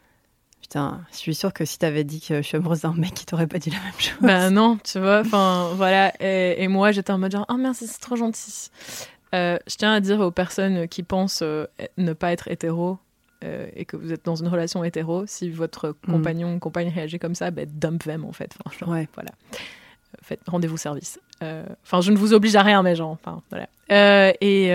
Putain, 0.66 1.00
je 1.12 1.18
suis 1.18 1.36
sûre 1.36 1.52
que 1.52 1.64
si 1.64 1.78
t'avais 1.78 2.02
dit 2.02 2.20
que 2.20 2.38
je 2.38 2.42
suis 2.42 2.56
amoureuse 2.56 2.80
d'un 2.80 2.92
mec, 2.94 3.22
il 3.22 3.24
t'aurait 3.24 3.46
pas 3.46 3.60
dit 3.60 3.70
la 3.70 3.78
même 3.78 3.92
chose. 3.98 4.16
Ben 4.20 4.50
non, 4.50 4.78
tu 4.82 4.98
vois, 4.98 5.20
enfin 5.20 5.70
voilà. 5.76 6.12
Et, 6.18 6.60
et 6.60 6.66
moi, 6.66 6.90
j'étais 6.90 7.12
en 7.12 7.18
mode 7.18 7.30
genre, 7.30 7.46
oh 7.48 7.56
merci, 7.56 7.86
c'est 7.86 8.00
trop 8.00 8.16
gentil. 8.16 8.70
Euh, 9.32 9.58
je 9.68 9.76
tiens 9.76 9.92
à 9.92 10.00
dire 10.00 10.18
aux 10.18 10.32
personnes 10.32 10.88
qui 10.88 11.04
pensent 11.04 11.42
euh, 11.42 11.66
ne 11.98 12.12
pas 12.14 12.32
être 12.32 12.48
hétéro 12.48 12.98
euh, 13.44 13.68
et 13.76 13.84
que 13.84 13.96
vous 13.96 14.12
êtes 14.12 14.24
dans 14.24 14.34
une 14.34 14.48
relation 14.48 14.82
hétéro, 14.82 15.24
si 15.26 15.50
votre 15.50 15.94
compagnon 16.04 16.56
ou 16.56 16.58
compagne 16.58 16.88
réagit 16.88 17.20
comme 17.20 17.36
ça, 17.36 17.52
ben 17.52 17.68
dump 17.72 18.02
them 18.02 18.24
en 18.24 18.32
fait. 18.32 18.52
Enfin, 18.64 18.76
genre, 18.76 18.88
Ouais. 18.88 19.08
Voilà. 19.14 19.30
Faites, 20.20 20.40
rendez-vous 20.48 20.78
service. 20.78 21.20
Enfin, 21.42 22.00
je 22.00 22.10
ne 22.10 22.16
vous 22.16 22.32
oblige 22.34 22.56
à 22.56 22.62
rien, 22.62 22.82
mais 22.82 22.96
genre, 22.96 23.10
enfin, 23.10 23.40
voilà. 23.50 23.68
Et 24.40 24.72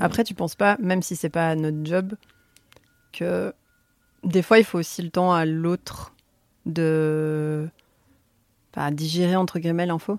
Après, 0.00 0.24
tu 0.24 0.32
penses 0.32 0.54
pas, 0.54 0.78
même 0.80 1.02
si 1.02 1.14
c'est 1.14 1.28
pas 1.28 1.54
notre 1.54 1.84
job, 1.84 2.14
que 3.12 3.52
des 4.26 4.42
fois, 4.42 4.58
il 4.58 4.64
faut 4.64 4.78
aussi 4.78 5.02
le 5.02 5.10
temps 5.10 5.32
à 5.32 5.44
l'autre 5.44 6.12
de 6.66 7.68
digérer 8.92 9.36
entre 9.36 9.58
guillemets 9.58 9.86
l'info 9.86 10.18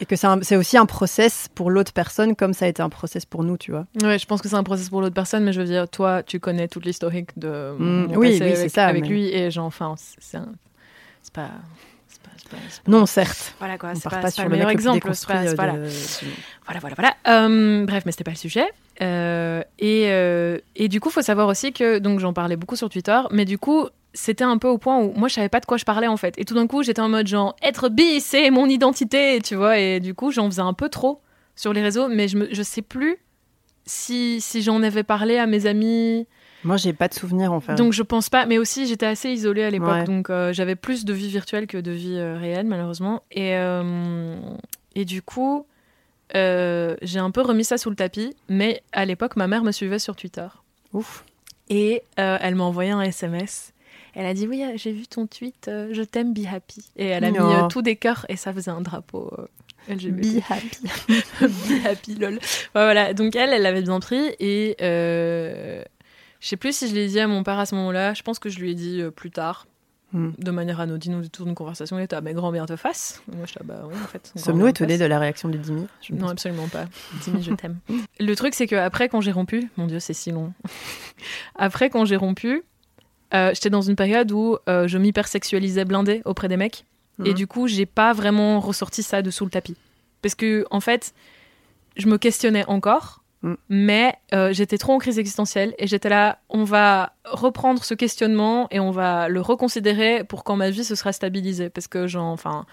et 0.00 0.06
que 0.06 0.16
c'est 0.16 0.56
aussi 0.56 0.76
un 0.76 0.84
process 0.86 1.48
pour 1.54 1.70
l'autre 1.70 1.92
personne 1.92 2.34
comme 2.34 2.52
ça 2.54 2.64
a 2.64 2.68
été 2.68 2.82
un 2.82 2.88
process 2.88 3.24
pour 3.24 3.44
nous, 3.44 3.56
tu 3.56 3.70
vois. 3.70 3.86
Ouais, 4.02 4.18
je 4.18 4.26
pense 4.26 4.42
que 4.42 4.48
c'est 4.48 4.56
un 4.56 4.62
process 4.64 4.88
pour 4.90 5.00
l'autre 5.00 5.14
personne, 5.14 5.44
mais 5.44 5.52
je 5.52 5.60
veux 5.60 5.66
dire, 5.66 5.88
toi, 5.88 6.22
tu 6.22 6.40
connais 6.40 6.66
toute 6.68 6.84
l'historique 6.84 7.38
de 7.38 7.72
Mm, 7.78 8.06
mon 8.08 8.16
oui, 8.18 8.32
passé 8.32 8.44
oui, 8.44 8.50
c'est 8.54 8.58
avec, 8.60 8.70
ça, 8.70 8.86
avec 8.86 9.02
mais- 9.04 9.08
lui, 9.08 9.28
et 9.28 9.50
genre, 9.50 9.66
enfin, 9.66 9.94
c'est 9.96 10.38
un- 10.38 10.52
pas, 11.32 11.50
pas, 12.20 12.30
c'est 12.36 12.48
pas- 12.50 12.56
c'est 12.68 12.82
pas- 12.82 12.90
Non, 12.90 13.06
certes. 13.06 13.54
voilà 13.58 13.78
quoi, 13.78 13.94
c'est 13.94 14.08
pas, 14.08 14.30
sur 14.30 14.42
le 14.44 14.48
le 14.48 14.52
meilleur 14.56 14.68
exemple, 14.70 14.98
de- 15.08 15.14
Voilà, 16.66 16.80
voilà, 16.80 16.94
voilà. 16.96 17.14
Euh, 17.46 17.84
bref, 17.86 18.02
mais 18.06 18.12
c'était 18.12 18.24
pas 18.24 18.30
le 18.32 18.36
sujet. 18.36 18.66
Euh, 19.00 19.62
et, 19.78 20.06
euh, 20.10 20.58
et 20.76 20.88
du 20.88 21.00
coup, 21.00 21.10
faut 21.10 21.22
savoir 21.22 21.48
aussi 21.48 21.72
que, 21.72 21.98
donc 21.98 22.20
j'en 22.20 22.32
parlais 22.32 22.56
beaucoup 22.56 22.76
sur 22.76 22.88
Twitter, 22.88 23.18
mais 23.30 23.44
du 23.44 23.58
coup, 23.58 23.88
c'était 24.14 24.44
un 24.44 24.58
peu 24.58 24.68
au 24.68 24.76
point 24.78 24.98
où 24.98 25.12
moi 25.14 25.28
je 25.28 25.34
savais 25.34 25.48
pas 25.48 25.60
de 25.60 25.64
quoi 25.66 25.78
je 25.78 25.84
parlais 25.84 26.06
en 26.08 26.16
fait. 26.18 26.34
Et 26.38 26.44
tout 26.44 26.54
d'un 26.54 26.66
coup, 26.66 26.82
j'étais 26.82 27.00
en 27.00 27.08
mode 27.08 27.26
genre, 27.26 27.56
être 27.62 27.88
bi, 27.88 28.20
c'est 28.20 28.50
mon 28.50 28.66
identité, 28.66 29.40
tu 29.42 29.54
vois. 29.54 29.78
Et 29.78 30.00
du 30.00 30.14
coup, 30.14 30.30
j'en 30.30 30.46
faisais 30.50 30.60
un 30.62 30.74
peu 30.74 30.88
trop 30.90 31.22
sur 31.56 31.72
les 31.72 31.82
réseaux, 31.82 32.08
mais 32.08 32.28
je, 32.28 32.36
me, 32.36 32.48
je 32.52 32.62
sais 32.62 32.82
plus 32.82 33.16
si, 33.86 34.40
si 34.40 34.62
j'en 34.62 34.82
avais 34.82 35.02
parlé 35.02 35.38
à 35.38 35.46
mes 35.46 35.66
amis. 35.66 36.26
Moi, 36.64 36.76
j'ai 36.76 36.92
pas 36.92 37.08
de 37.08 37.14
souvenir 37.14 37.52
en 37.52 37.60
fait. 37.60 37.74
Donc 37.74 37.92
je 37.92 38.02
pense 38.02 38.28
pas, 38.28 38.46
mais 38.46 38.58
aussi 38.58 38.86
j'étais 38.86 39.06
assez 39.06 39.30
isolée 39.30 39.64
à 39.64 39.70
l'époque, 39.70 39.88
Ouais. 39.90 40.04
donc 40.04 40.30
euh, 40.30 40.52
j'avais 40.52 40.76
plus 40.76 41.04
de 41.04 41.12
vie 41.12 41.28
virtuelle 41.28 41.66
que 41.66 41.78
de 41.78 41.90
vie 41.90 42.16
euh, 42.16 42.36
réelle 42.38 42.66
malheureusement. 42.66 43.22
Et, 43.32 43.56
euh, 43.56 44.36
et 44.94 45.04
du 45.04 45.22
coup, 45.22 45.66
j'ai 46.34 47.18
un 47.18 47.30
peu 47.30 47.42
remis 47.42 47.64
ça 47.64 47.78
sous 47.78 47.90
le 47.90 47.96
tapis, 47.96 48.34
mais 48.48 48.82
à 48.92 49.04
l'époque 49.04 49.36
ma 49.36 49.46
mère 49.48 49.64
me 49.64 49.72
suivait 49.72 49.98
sur 49.98 50.14
Twitter. 50.16 50.46
Ouf. 50.92 51.24
Et 51.68 52.02
elle 52.16 52.54
m'a 52.54 52.64
envoyé 52.64 52.90
un 52.90 53.00
SMS. 53.02 53.72
Elle 54.14 54.26
a 54.26 54.34
dit 54.34 54.46
oui, 54.46 54.62
j'ai 54.76 54.92
vu 54.92 55.06
ton 55.06 55.26
tweet, 55.26 55.68
je 55.68 56.02
t'aime, 56.02 56.32
be 56.34 56.46
happy. 56.46 56.84
Et 56.96 57.06
elle 57.06 57.24
a 57.24 57.30
mis 57.30 57.38
Non. 57.38 57.68
tous 57.68 57.82
des 57.82 57.96
cœurs 57.96 58.24
et 58.28 58.36
ça 58.36 58.52
faisait 58.52 58.70
un 58.70 58.82
drapeau 58.82 59.30
LGBT. 59.88 60.36
Be 60.36 60.42
happy. 60.50 61.16
be 61.40 61.86
happy, 61.86 62.14
lol. 62.16 62.38
Voilà, 62.74 63.14
donc 63.14 63.34
elle, 63.36 63.50
elle 63.52 63.62
l'avait 63.62 63.82
bien 63.82 64.00
pris 64.00 64.22
et 64.38 64.76
euh, 64.82 65.82
je 66.42 66.48
sais 66.48 66.56
plus 66.58 66.76
si 66.76 66.88
je 66.88 66.94
l'ai 66.94 67.06
dit 67.08 67.20
à 67.20 67.26
mon 67.26 67.42
père 67.42 67.58
à 67.58 67.64
ce 67.64 67.74
moment-là. 67.76 68.12
Je 68.12 68.22
pense 68.22 68.38
que 68.38 68.50
je 68.50 68.58
lui 68.58 68.72
ai 68.72 68.74
dit 68.74 69.00
euh, 69.00 69.10
plus 69.10 69.30
tard, 69.30 69.66
Hmm. 70.14 70.32
de 70.36 70.50
manière 70.50 70.78
anodine 70.78 71.14
au 71.14 71.20
détour 71.22 71.46
d'une 71.46 71.54
conversation. 71.54 71.98
Il 71.98 72.02
était 72.02 72.16
à 72.16 72.20
mes 72.20 72.34
grands-mères 72.34 72.66
te 72.66 72.76
face. 72.76 73.22
Et 73.32 73.34
Moi, 73.36 73.46
je 73.46 73.52
suis 73.52 73.60
bah 73.64 73.84
oui, 73.86 73.94
en 73.94 74.06
fait. 74.06 74.30
Sommes-nous 74.36 74.58
grand-mère 74.58 74.68
étonnés 74.68 74.98
de 74.98 75.06
la 75.06 75.18
réaction 75.18 75.48
Je 76.02 76.12
me 76.12 76.18
non, 76.18 76.28
absolument 76.28 76.68
pas. 76.68 76.84
Timmy, 77.22 77.42
je 77.42 77.54
t'aime. 77.54 77.78
Le 78.20 78.36
truc, 78.36 78.54
c'est 78.54 78.66
que 78.66 78.76
après, 78.76 79.08
quand 79.08 79.22
j'ai 79.22 79.32
rompu, 79.32 79.70
mon 79.78 79.86
Dieu, 79.86 80.00
c'est 80.00 80.12
si 80.12 80.30
long. 80.30 80.52
après, 81.54 81.88
quand 81.88 82.04
j'ai 82.04 82.16
rompu, 82.16 82.62
euh, 83.32 83.52
j'étais 83.54 83.70
dans 83.70 83.80
une 83.80 83.96
période 83.96 84.30
où 84.32 84.58
euh, 84.68 84.86
je 84.86 84.98
m'hypersexualisais 84.98 85.86
blindée 85.86 86.20
auprès 86.26 86.48
des 86.48 86.58
mecs. 86.58 86.84
Et 87.24 87.30
Mhm. 87.30 87.34
du 87.34 87.46
coup, 87.46 87.66
j'ai 87.66 87.86
pas 87.86 88.12
vraiment 88.12 88.60
ressorti 88.60 89.02
ça 89.02 89.22
de 89.22 89.30
sous 89.30 89.44
le 89.46 89.50
tapis. 89.50 89.76
Parce 90.20 90.34
que, 90.34 90.66
en 90.70 90.80
fait, 90.80 91.14
je 91.96 92.06
me 92.06 92.18
questionnais 92.18 92.66
encore, 92.66 93.21
Mhm. 93.42 93.56
mais 93.68 94.14
euh, 94.34 94.52
j'étais 94.52 94.78
trop 94.78 94.92
en 94.92 94.98
crise 94.98 95.18
existentielle 95.18 95.74
et 95.78 95.86
j'étais 95.86 96.08
là, 96.08 96.38
on 96.48 96.64
va 96.64 97.12
reprendre 97.24 97.82
ce 97.82 97.94
questionnement 97.94 98.68
et 98.70 98.78
on 98.78 98.90
va 98.90 99.28
le 99.28 99.40
reconsidérer 99.40 100.24
pour 100.24 100.44
quand 100.44 100.56
ma 100.56 100.70
vie 100.70 100.84
se 100.84 100.94
sera 100.94 101.12
stabilisée. 101.12 101.70
Parce 101.70 101.88
que, 101.88 102.06
genre, 102.06 102.26
enfin. 102.26 102.66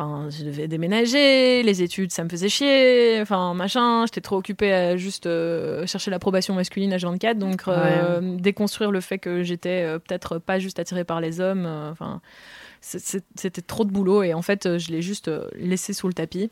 Enfin, 0.00 0.28
je 0.30 0.44
devais 0.44 0.68
déménager, 0.68 1.64
les 1.64 1.82
études, 1.82 2.12
ça 2.12 2.22
me 2.22 2.28
faisait 2.28 2.48
chier, 2.48 3.18
enfin, 3.20 3.52
machin, 3.54 4.06
j'étais 4.06 4.20
trop 4.20 4.36
occupée 4.36 4.72
à 4.72 4.96
juste 4.96 5.26
euh, 5.26 5.86
chercher 5.88 6.12
l'approbation 6.12 6.54
masculine 6.54 6.92
à 6.92 6.98
24 6.98 7.36
donc 7.36 7.62
euh, 7.66 8.20
déconstruire 8.38 8.92
le 8.92 9.00
fait 9.00 9.18
que 9.18 9.42
j'étais 9.42 9.82
euh, 9.82 9.98
peut-être 9.98 10.38
pas 10.38 10.60
juste 10.60 10.78
attirée 10.78 11.02
par 11.02 11.20
les 11.20 11.40
hommes, 11.40 11.66
enfin, 11.90 12.20
c'était 12.80 13.60
trop 13.62 13.84
de 13.84 13.90
boulot 13.90 14.22
et 14.22 14.34
en 14.34 14.42
fait, 14.42 14.78
je 14.78 14.92
l'ai 14.92 15.02
juste 15.02 15.32
laissé 15.56 15.92
sous 15.92 16.06
le 16.06 16.14
tapis. 16.14 16.48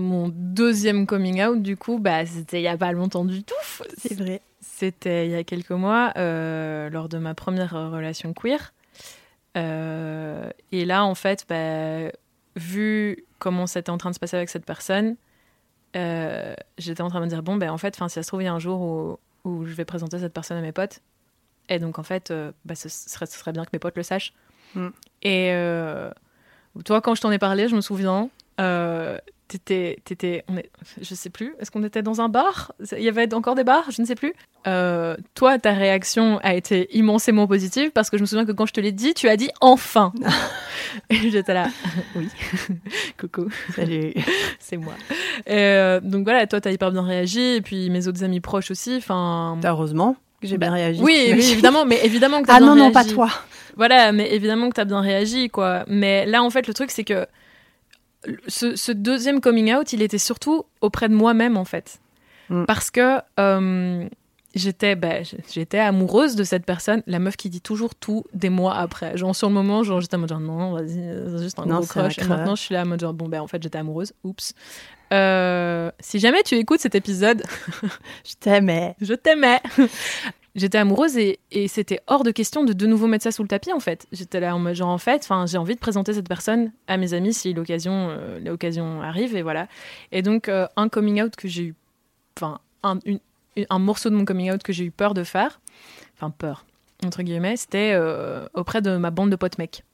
Mon 0.00 0.30
deuxième 0.34 1.06
coming 1.06 1.42
out, 1.42 1.62
du 1.62 1.76
coup, 1.76 1.98
bah, 1.98 2.24
c'était 2.24 2.60
il 2.60 2.64
y 2.64 2.68
a 2.68 2.76
pas 2.76 2.92
longtemps 2.92 3.24
du 3.24 3.42
tout. 3.42 3.54
C'est 3.98 4.14
vrai. 4.14 4.40
C'était 4.60 5.26
il 5.26 5.32
y 5.32 5.34
a 5.34 5.44
quelques 5.44 5.70
mois, 5.70 6.12
euh, 6.16 6.88
lors 6.90 7.08
de 7.08 7.18
ma 7.18 7.34
première 7.34 7.72
relation 7.72 8.32
queer. 8.32 8.72
Euh, 9.56 10.48
et 10.72 10.84
là, 10.84 11.04
en 11.04 11.14
fait, 11.14 11.44
bah, 11.48 12.10
vu 12.56 13.24
comment 13.38 13.66
c'était 13.66 13.90
en 13.90 13.98
train 13.98 14.10
de 14.10 14.14
se 14.14 14.20
passer 14.20 14.36
avec 14.36 14.48
cette 14.48 14.64
personne, 14.64 15.16
euh, 15.96 16.54
j'étais 16.78 17.02
en 17.02 17.08
train 17.08 17.20
de 17.20 17.24
me 17.24 17.30
dire 17.30 17.42
bon, 17.42 17.56
ben 17.56 17.70
en 17.70 17.78
fait, 17.78 17.94
si 17.94 18.08
ça 18.08 18.22
se 18.22 18.28
trouve, 18.28 18.42
il 18.42 18.46
y 18.46 18.48
a 18.48 18.54
un 18.54 18.58
jour 18.58 18.80
où, 18.80 19.18
où 19.44 19.66
je 19.66 19.74
vais 19.74 19.84
présenter 19.84 20.18
cette 20.18 20.32
personne 20.32 20.56
à 20.56 20.62
mes 20.62 20.72
potes. 20.72 21.00
Et 21.68 21.78
donc, 21.78 21.98
en 21.98 22.02
fait, 22.02 22.32
bah, 22.64 22.74
ce, 22.74 22.88
serait, 22.88 23.26
ce 23.26 23.38
serait 23.38 23.52
bien 23.52 23.64
que 23.64 23.70
mes 23.72 23.78
potes 23.78 23.96
le 23.96 24.02
sachent. 24.02 24.32
Mm. 24.74 24.88
Et 25.22 25.52
toi, 26.84 27.00
quand 27.00 27.14
je 27.14 27.20
t'en 27.20 27.30
ai 27.30 27.38
parlé, 27.38 27.68
je 27.68 27.76
me 27.76 27.80
souviens, 27.80 28.30
euh, 28.60 29.18
t'étais, 29.50 29.98
t'étais, 30.04 30.44
on 30.48 30.56
est, 30.56 30.70
je 31.00 31.14
sais 31.14 31.28
plus, 31.28 31.54
est-ce 31.58 31.70
qu'on 31.72 31.82
était 31.82 32.02
dans 32.02 32.20
un 32.20 32.28
bar? 32.28 32.72
Il 32.96 33.02
y 33.02 33.08
avait 33.08 33.32
encore 33.34 33.56
des 33.56 33.64
bars, 33.64 33.90
je 33.90 34.00
ne 34.00 34.06
sais 34.06 34.14
plus. 34.14 34.32
Euh, 34.68 35.16
toi, 35.34 35.58
ta 35.58 35.72
réaction 35.72 36.38
a 36.42 36.54
été 36.54 36.88
immensément 36.96 37.46
positive 37.48 37.90
parce 37.90 38.10
que 38.10 38.16
je 38.16 38.22
me 38.22 38.26
souviens 38.26 38.46
que 38.46 38.52
quand 38.52 38.66
je 38.66 38.72
te 38.72 38.80
l'ai 38.80 38.92
dit, 38.92 39.12
tu 39.12 39.28
as 39.28 39.36
dit 39.36 39.50
enfin. 39.60 40.12
Et 41.10 41.30
j'étais 41.30 41.54
là, 41.54 41.68
oui, 42.14 42.28
coucou, 43.18 43.48
Salut. 43.74 44.12
c'est 44.60 44.76
moi. 44.76 44.94
Et, 45.46 45.54
euh, 45.54 46.00
donc 46.00 46.24
voilà, 46.24 46.46
toi, 46.46 46.60
t'as 46.60 46.70
hyper 46.70 46.92
bien 46.92 47.02
réagi 47.02 47.56
et 47.56 47.60
puis 47.60 47.90
mes 47.90 48.06
autres 48.06 48.22
amis 48.22 48.40
proches 48.40 48.70
aussi. 48.70 48.94
Enfin, 48.96 49.58
Heureusement 49.64 50.16
que 50.40 50.46
j'ai 50.48 50.58
bien 50.58 50.72
réagi. 50.72 51.00
oui, 51.02 51.30
oui, 51.34 51.50
évidemment, 51.52 51.84
mais 51.84 52.00
évidemment 52.04 52.40
que 52.40 52.46
t'as 52.46 52.54
Ah 52.54 52.58
bien 52.60 52.68
non, 52.68 52.76
non, 52.76 52.92
pas 52.92 53.00
réagi. 53.00 53.14
toi. 53.14 53.28
Voilà, 53.76 54.12
mais 54.12 54.32
évidemment 54.34 54.68
que 54.68 54.74
t'as 54.74 54.84
bien 54.84 55.00
réagi, 55.00 55.50
quoi. 55.50 55.84
Mais 55.86 56.24
là, 56.26 56.42
en 56.42 56.50
fait, 56.50 56.66
le 56.66 56.72
truc, 56.74 56.90
c'est 56.90 57.04
que 57.04 57.26
ce, 58.48 58.76
ce 58.76 58.92
deuxième 58.92 59.40
coming 59.40 59.74
out, 59.74 59.92
il 59.92 60.02
était 60.02 60.18
surtout 60.18 60.64
auprès 60.80 61.08
de 61.08 61.14
moi-même, 61.14 61.56
en 61.56 61.64
fait. 61.64 62.00
Mm. 62.48 62.64
Parce 62.66 62.90
que 62.90 63.18
euh, 63.38 64.08
j'étais 64.54 64.96
bah, 64.96 65.22
j'étais 65.52 65.78
amoureuse 65.78 66.36
de 66.36 66.44
cette 66.44 66.66
personne, 66.66 67.02
la 67.06 67.18
meuf 67.18 67.36
qui 67.36 67.48
dit 67.48 67.60
toujours 67.60 67.94
tout 67.94 68.24
des 68.34 68.50
mois 68.50 68.74
après. 68.74 69.16
Genre, 69.16 69.34
sur 69.34 69.48
le 69.48 69.54
moment, 69.54 69.82
genre, 69.82 70.00
j'étais 70.00 70.16
en 70.16 70.20
mode 70.20 70.30
genre, 70.30 70.40
non, 70.40 70.72
vas-y, 70.72 70.94
c'est 70.94 71.42
juste 71.42 71.58
un 71.58 71.66
Non, 71.66 71.76
gros 71.76 71.86
crush. 71.86 72.18
Et 72.18 72.24
maintenant, 72.24 72.56
je 72.56 72.62
suis 72.62 72.74
là 72.74 72.82
en 72.82 72.86
mode 72.86 73.00
genre, 73.00 73.14
bon, 73.14 73.28
ben, 73.28 73.40
en 73.40 73.46
fait, 73.46 73.62
j'étais 73.62 73.78
amoureuse. 73.78 74.12
Oups. 74.24 74.54
Euh, 75.12 75.90
si 75.98 76.20
jamais 76.20 76.42
tu 76.44 76.54
écoutes 76.54 76.80
cet 76.80 76.94
épisode, 76.94 77.42
Je 78.24 78.34
t'aimais. 78.38 78.94
je 79.00 79.14
t'aimais. 79.14 79.60
J'étais 80.56 80.78
amoureuse 80.78 81.16
et, 81.16 81.38
et 81.52 81.68
c'était 81.68 82.00
hors 82.08 82.24
de 82.24 82.32
question 82.32 82.64
de 82.64 82.72
de 82.72 82.86
nouveau 82.86 83.06
mettre 83.06 83.22
ça 83.22 83.30
sous 83.30 83.42
le 83.42 83.48
tapis 83.48 83.72
en 83.72 83.78
fait. 83.78 84.06
J'étais 84.10 84.40
là 84.40 84.54
en 84.54 84.58
mode 84.58 84.74
genre 84.74 84.88
en 84.88 84.98
fait, 84.98 85.22
enfin 85.22 85.46
j'ai 85.46 85.58
envie 85.58 85.74
de 85.76 85.80
présenter 85.80 86.12
cette 86.12 86.28
personne 86.28 86.72
à 86.88 86.96
mes 86.96 87.14
amis 87.14 87.32
si 87.32 87.52
l'occasion 87.54 88.08
euh, 88.10 88.40
l'occasion 88.40 89.00
arrive 89.00 89.36
et 89.36 89.42
voilà. 89.42 89.68
Et 90.10 90.22
donc 90.22 90.48
euh, 90.48 90.66
un 90.76 90.88
coming 90.88 91.22
out 91.22 91.36
que 91.36 91.46
j'ai 91.46 91.62
eu, 91.66 91.74
enfin 92.36 92.58
un, 92.82 92.98
un 93.68 93.78
morceau 93.78 94.10
de 94.10 94.16
mon 94.16 94.24
coming 94.24 94.50
out 94.50 94.62
que 94.64 94.72
j'ai 94.72 94.84
eu 94.84 94.90
peur 94.90 95.14
de 95.14 95.22
faire, 95.22 95.60
enfin 96.16 96.30
peur 96.30 96.64
entre 97.06 97.22
guillemets, 97.22 97.56
c'était 97.56 97.92
euh, 97.94 98.46
auprès 98.52 98.82
de 98.82 98.96
ma 98.96 99.10
bande 99.10 99.30
de 99.30 99.36
potes 99.36 99.56
mecs. 99.56 99.84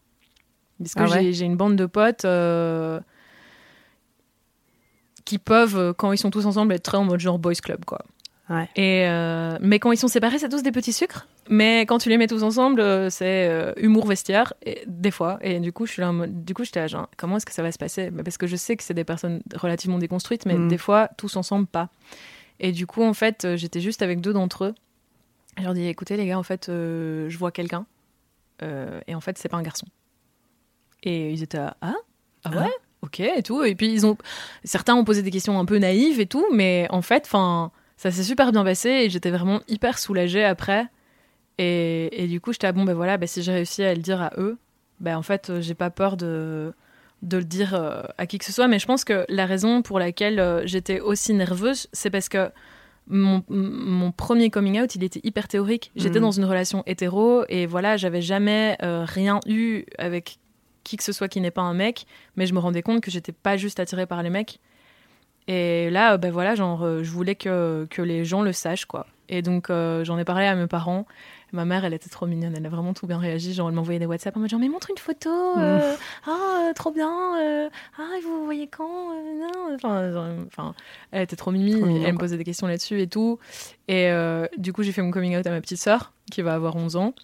Parce 0.78 0.94
que 0.94 1.00
Ah 1.00 1.08
ouais 1.10 1.32
j'ai- 1.32 1.44
une 1.44 1.56
bande 1.56 1.76
de 1.76 1.86
potes 1.86 2.24
qui 5.24 5.38
peuvent, 5.38 5.92
quand 5.94 6.12
ils 6.12 6.18
sont 6.18 6.30
tous 6.30 6.46
ensemble, 6.46 6.72
être 6.72 6.82
très 6.82 6.96
en 6.96 7.04
mode 7.04 7.20
genre 7.20 7.38
boys 7.38 7.54
club 7.54 7.84
quoi. 7.84 8.00
Ouais. 8.48 8.68
Et 8.76 9.06
euh, 9.08 9.58
mais 9.60 9.80
quand 9.80 9.90
ils 9.90 9.96
sont 9.96 10.08
séparés, 10.08 10.38
c'est 10.38 10.48
tous 10.48 10.62
des 10.62 10.70
petits 10.70 10.92
sucres. 10.92 11.26
Mais 11.48 11.80
quand 11.80 11.98
tu 11.98 12.08
les 12.08 12.16
mets 12.16 12.28
tous 12.28 12.44
ensemble, 12.44 12.80
euh, 12.80 13.10
c'est 13.10 13.48
euh, 13.48 13.72
humour 13.76 14.06
vestiaire, 14.06 14.52
et, 14.64 14.84
des 14.86 15.10
fois. 15.10 15.38
Et 15.42 15.58
du 15.58 15.72
coup, 15.72 15.86
je 15.86 15.92
suis 15.92 16.02
là 16.02 16.12
du 16.28 16.54
coup, 16.54 16.64
j'étais 16.64 16.86
genre, 16.86 17.08
comment 17.16 17.38
est-ce 17.38 17.46
que 17.46 17.52
ça 17.52 17.62
va 17.62 17.72
se 17.72 17.78
passer? 17.78 18.10
Mais 18.12 18.22
Parce 18.22 18.38
que 18.38 18.46
je 18.46 18.54
sais 18.54 18.76
que 18.76 18.84
c'est 18.84 18.94
des 18.94 19.04
personnes 19.04 19.42
relativement 19.54 19.98
déconstruites, 19.98 20.46
mais 20.46 20.54
Mm. 20.54 20.68
des 20.68 20.78
fois, 20.78 21.08
tous 21.16 21.36
ensemble, 21.36 21.66
pas. 21.66 21.88
Et 22.60 22.70
du 22.72 22.86
coup, 22.86 23.02
en 23.02 23.14
fait, 23.14 23.56
j'étais 23.56 23.80
juste 23.80 24.00
avec 24.02 24.20
deux 24.20 24.32
d'entre 24.32 24.64
eux. 24.64 24.74
Je 25.58 25.64
leur 25.64 25.74
dis, 25.74 25.86
écoutez, 25.86 26.16
les 26.16 26.26
gars, 26.26 26.38
en 26.38 26.42
fait, 26.42 26.66
je 26.68 27.36
vois 27.36 27.50
quelqu'un. 27.50 27.84
Et 28.62 29.14
en 29.14 29.20
fait, 29.20 29.38
c'est 29.38 29.48
pas 29.48 29.56
un 29.56 29.62
garçon. 29.62 29.86
Et 31.02 31.30
ils 31.32 31.42
étaient 31.42 31.58
ah, 31.58 31.94
ah 32.44 32.50
ouais, 32.50 32.72
ok, 33.02 33.20
et 33.20 33.42
tout. 33.42 33.62
Et 33.62 33.74
puis, 33.74 33.92
ils 33.92 34.06
ont. 34.06 34.16
Certains 34.64 34.94
ont 34.94 35.04
posé 35.04 35.22
des 35.22 35.30
questions 35.30 35.58
un 35.58 35.64
peu 35.64 35.78
naïves 35.78 36.20
et 36.20 36.26
tout, 36.26 36.46
mais 36.52 36.86
en 36.90 37.02
fait, 37.02 37.24
enfin. 37.26 37.72
Ça 37.96 38.10
s'est 38.10 38.22
super 38.24 38.52
bien 38.52 38.64
passé 38.64 38.88
et 38.90 39.10
j'étais 39.10 39.30
vraiment 39.30 39.60
hyper 39.68 39.98
soulagée 39.98 40.44
après. 40.44 40.86
Et, 41.58 42.24
et 42.24 42.26
du 42.26 42.40
coup, 42.40 42.52
j'étais 42.52 42.66
à 42.66 42.72
bon, 42.72 42.84
ben 42.84 42.94
voilà, 42.94 43.16
ben 43.16 43.26
si 43.26 43.42
j'ai 43.42 43.52
réussi 43.52 43.82
à 43.82 43.94
le 43.94 44.00
dire 44.02 44.20
à 44.20 44.32
eux, 44.36 44.58
ben 45.00 45.16
en 45.16 45.22
fait, 45.22 45.48
euh, 45.50 45.60
j'ai 45.62 45.74
pas 45.74 45.88
peur 45.90 46.16
de, 46.18 46.74
de 47.22 47.36
le 47.38 47.44
dire 47.44 47.74
euh, 47.74 48.02
à 48.18 48.26
qui 48.26 48.38
que 48.38 48.44
ce 48.44 48.52
soit. 48.52 48.68
Mais 48.68 48.78
je 48.78 48.86
pense 48.86 49.04
que 49.04 49.24
la 49.30 49.46
raison 49.46 49.80
pour 49.80 49.98
laquelle 49.98 50.38
euh, 50.38 50.66
j'étais 50.66 51.00
aussi 51.00 51.32
nerveuse, 51.32 51.88
c'est 51.92 52.10
parce 52.10 52.28
que 52.28 52.50
mon, 53.08 53.42
mon 53.48 54.12
premier 54.12 54.50
coming 54.50 54.80
out, 54.82 54.94
il 54.96 55.02
était 55.04 55.20
hyper 55.22 55.48
théorique. 55.48 55.92
J'étais 55.96 56.18
Mhm. 56.18 56.24
dans 56.26 56.30
une 56.32 56.44
relation 56.44 56.82
hétéro 56.86 57.44
et 57.48 57.64
voilà, 57.64 57.96
j'avais 57.96 58.20
jamais 58.20 58.76
euh, 58.82 59.04
rien 59.06 59.40
eu 59.46 59.84
avec 59.96 60.38
qui 60.84 60.96
que 60.98 61.04
ce 61.04 61.12
soit 61.12 61.28
qui 61.28 61.40
n'est 61.40 61.50
pas 61.50 61.62
un 61.62 61.74
mec, 61.74 62.06
mais 62.36 62.46
je 62.46 62.52
me 62.52 62.58
rendais 62.58 62.82
compte 62.82 63.00
que 63.00 63.10
j'étais 63.10 63.32
pas 63.32 63.56
juste 63.56 63.80
attirée 63.80 64.06
par 64.06 64.22
les 64.22 64.30
mecs. 64.30 64.60
Et 65.48 65.90
là, 65.90 66.14
euh, 66.14 66.16
ben 66.16 66.32
voilà, 66.32 66.54
genre, 66.54 66.82
euh, 66.84 67.02
je 67.04 67.10
voulais 67.10 67.34
que, 67.36 67.86
que 67.90 68.02
les 68.02 68.24
gens 68.24 68.42
le 68.42 68.52
sachent, 68.52 68.86
quoi. 68.86 69.06
Et 69.28 69.42
donc, 69.42 69.70
euh, 69.70 70.04
j'en 70.04 70.18
ai 70.18 70.24
parlé 70.24 70.46
à 70.46 70.54
mes 70.54 70.66
parents. 70.66 71.06
Ma 71.52 71.64
mère, 71.64 71.84
elle 71.84 71.94
était 71.94 72.08
trop 72.10 72.26
mignonne, 72.26 72.54
elle 72.56 72.66
a 72.66 72.68
vraiment 72.68 72.92
tout 72.94 73.06
bien 73.06 73.18
réagi. 73.18 73.54
Genre, 73.54 73.68
elle 73.68 73.74
m'envoyait 73.74 74.00
des 74.00 74.06
WhatsApp 74.06 74.36
en 74.36 74.40
mode 74.40 74.50
genre, 74.50 74.58
mais 74.60 74.68
montre 74.68 74.90
une 74.90 74.98
photo. 74.98 75.30
euh, 75.30 75.94
Ah, 76.26 76.68
euh, 76.68 76.72
trop 76.74 76.90
bien. 76.90 77.08
ah, 77.98 78.02
vous 78.24 78.44
voyez 78.44 78.66
quand 78.66 78.84
non, 79.14 79.74
enfin, 79.74 80.10
genre, 80.12 80.26
enfin, 80.48 80.74
elle 81.12 81.22
était 81.22 81.36
trop 81.36 81.52
mimi. 81.52 81.72
Trop 81.76 81.86
mignon, 81.86 82.02
elle 82.06 82.14
me 82.14 82.18
posait 82.18 82.36
des 82.36 82.44
questions 82.44 82.66
là-dessus 82.66 83.00
et 83.00 83.06
tout. 83.06 83.38
Et 83.88 84.10
du 84.58 84.72
coup, 84.72 84.82
j'ai 84.82 84.92
fait 84.92 85.02
mon 85.02 85.10
coming 85.12 85.36
out 85.36 85.46
à 85.46 85.50
ma 85.50 85.60
petite 85.60 85.78
sœur, 85.78 86.12
qui 86.30 86.42
va 86.42 86.54
avoir 86.54 86.74
11 86.76 86.96
ans. 86.96 87.14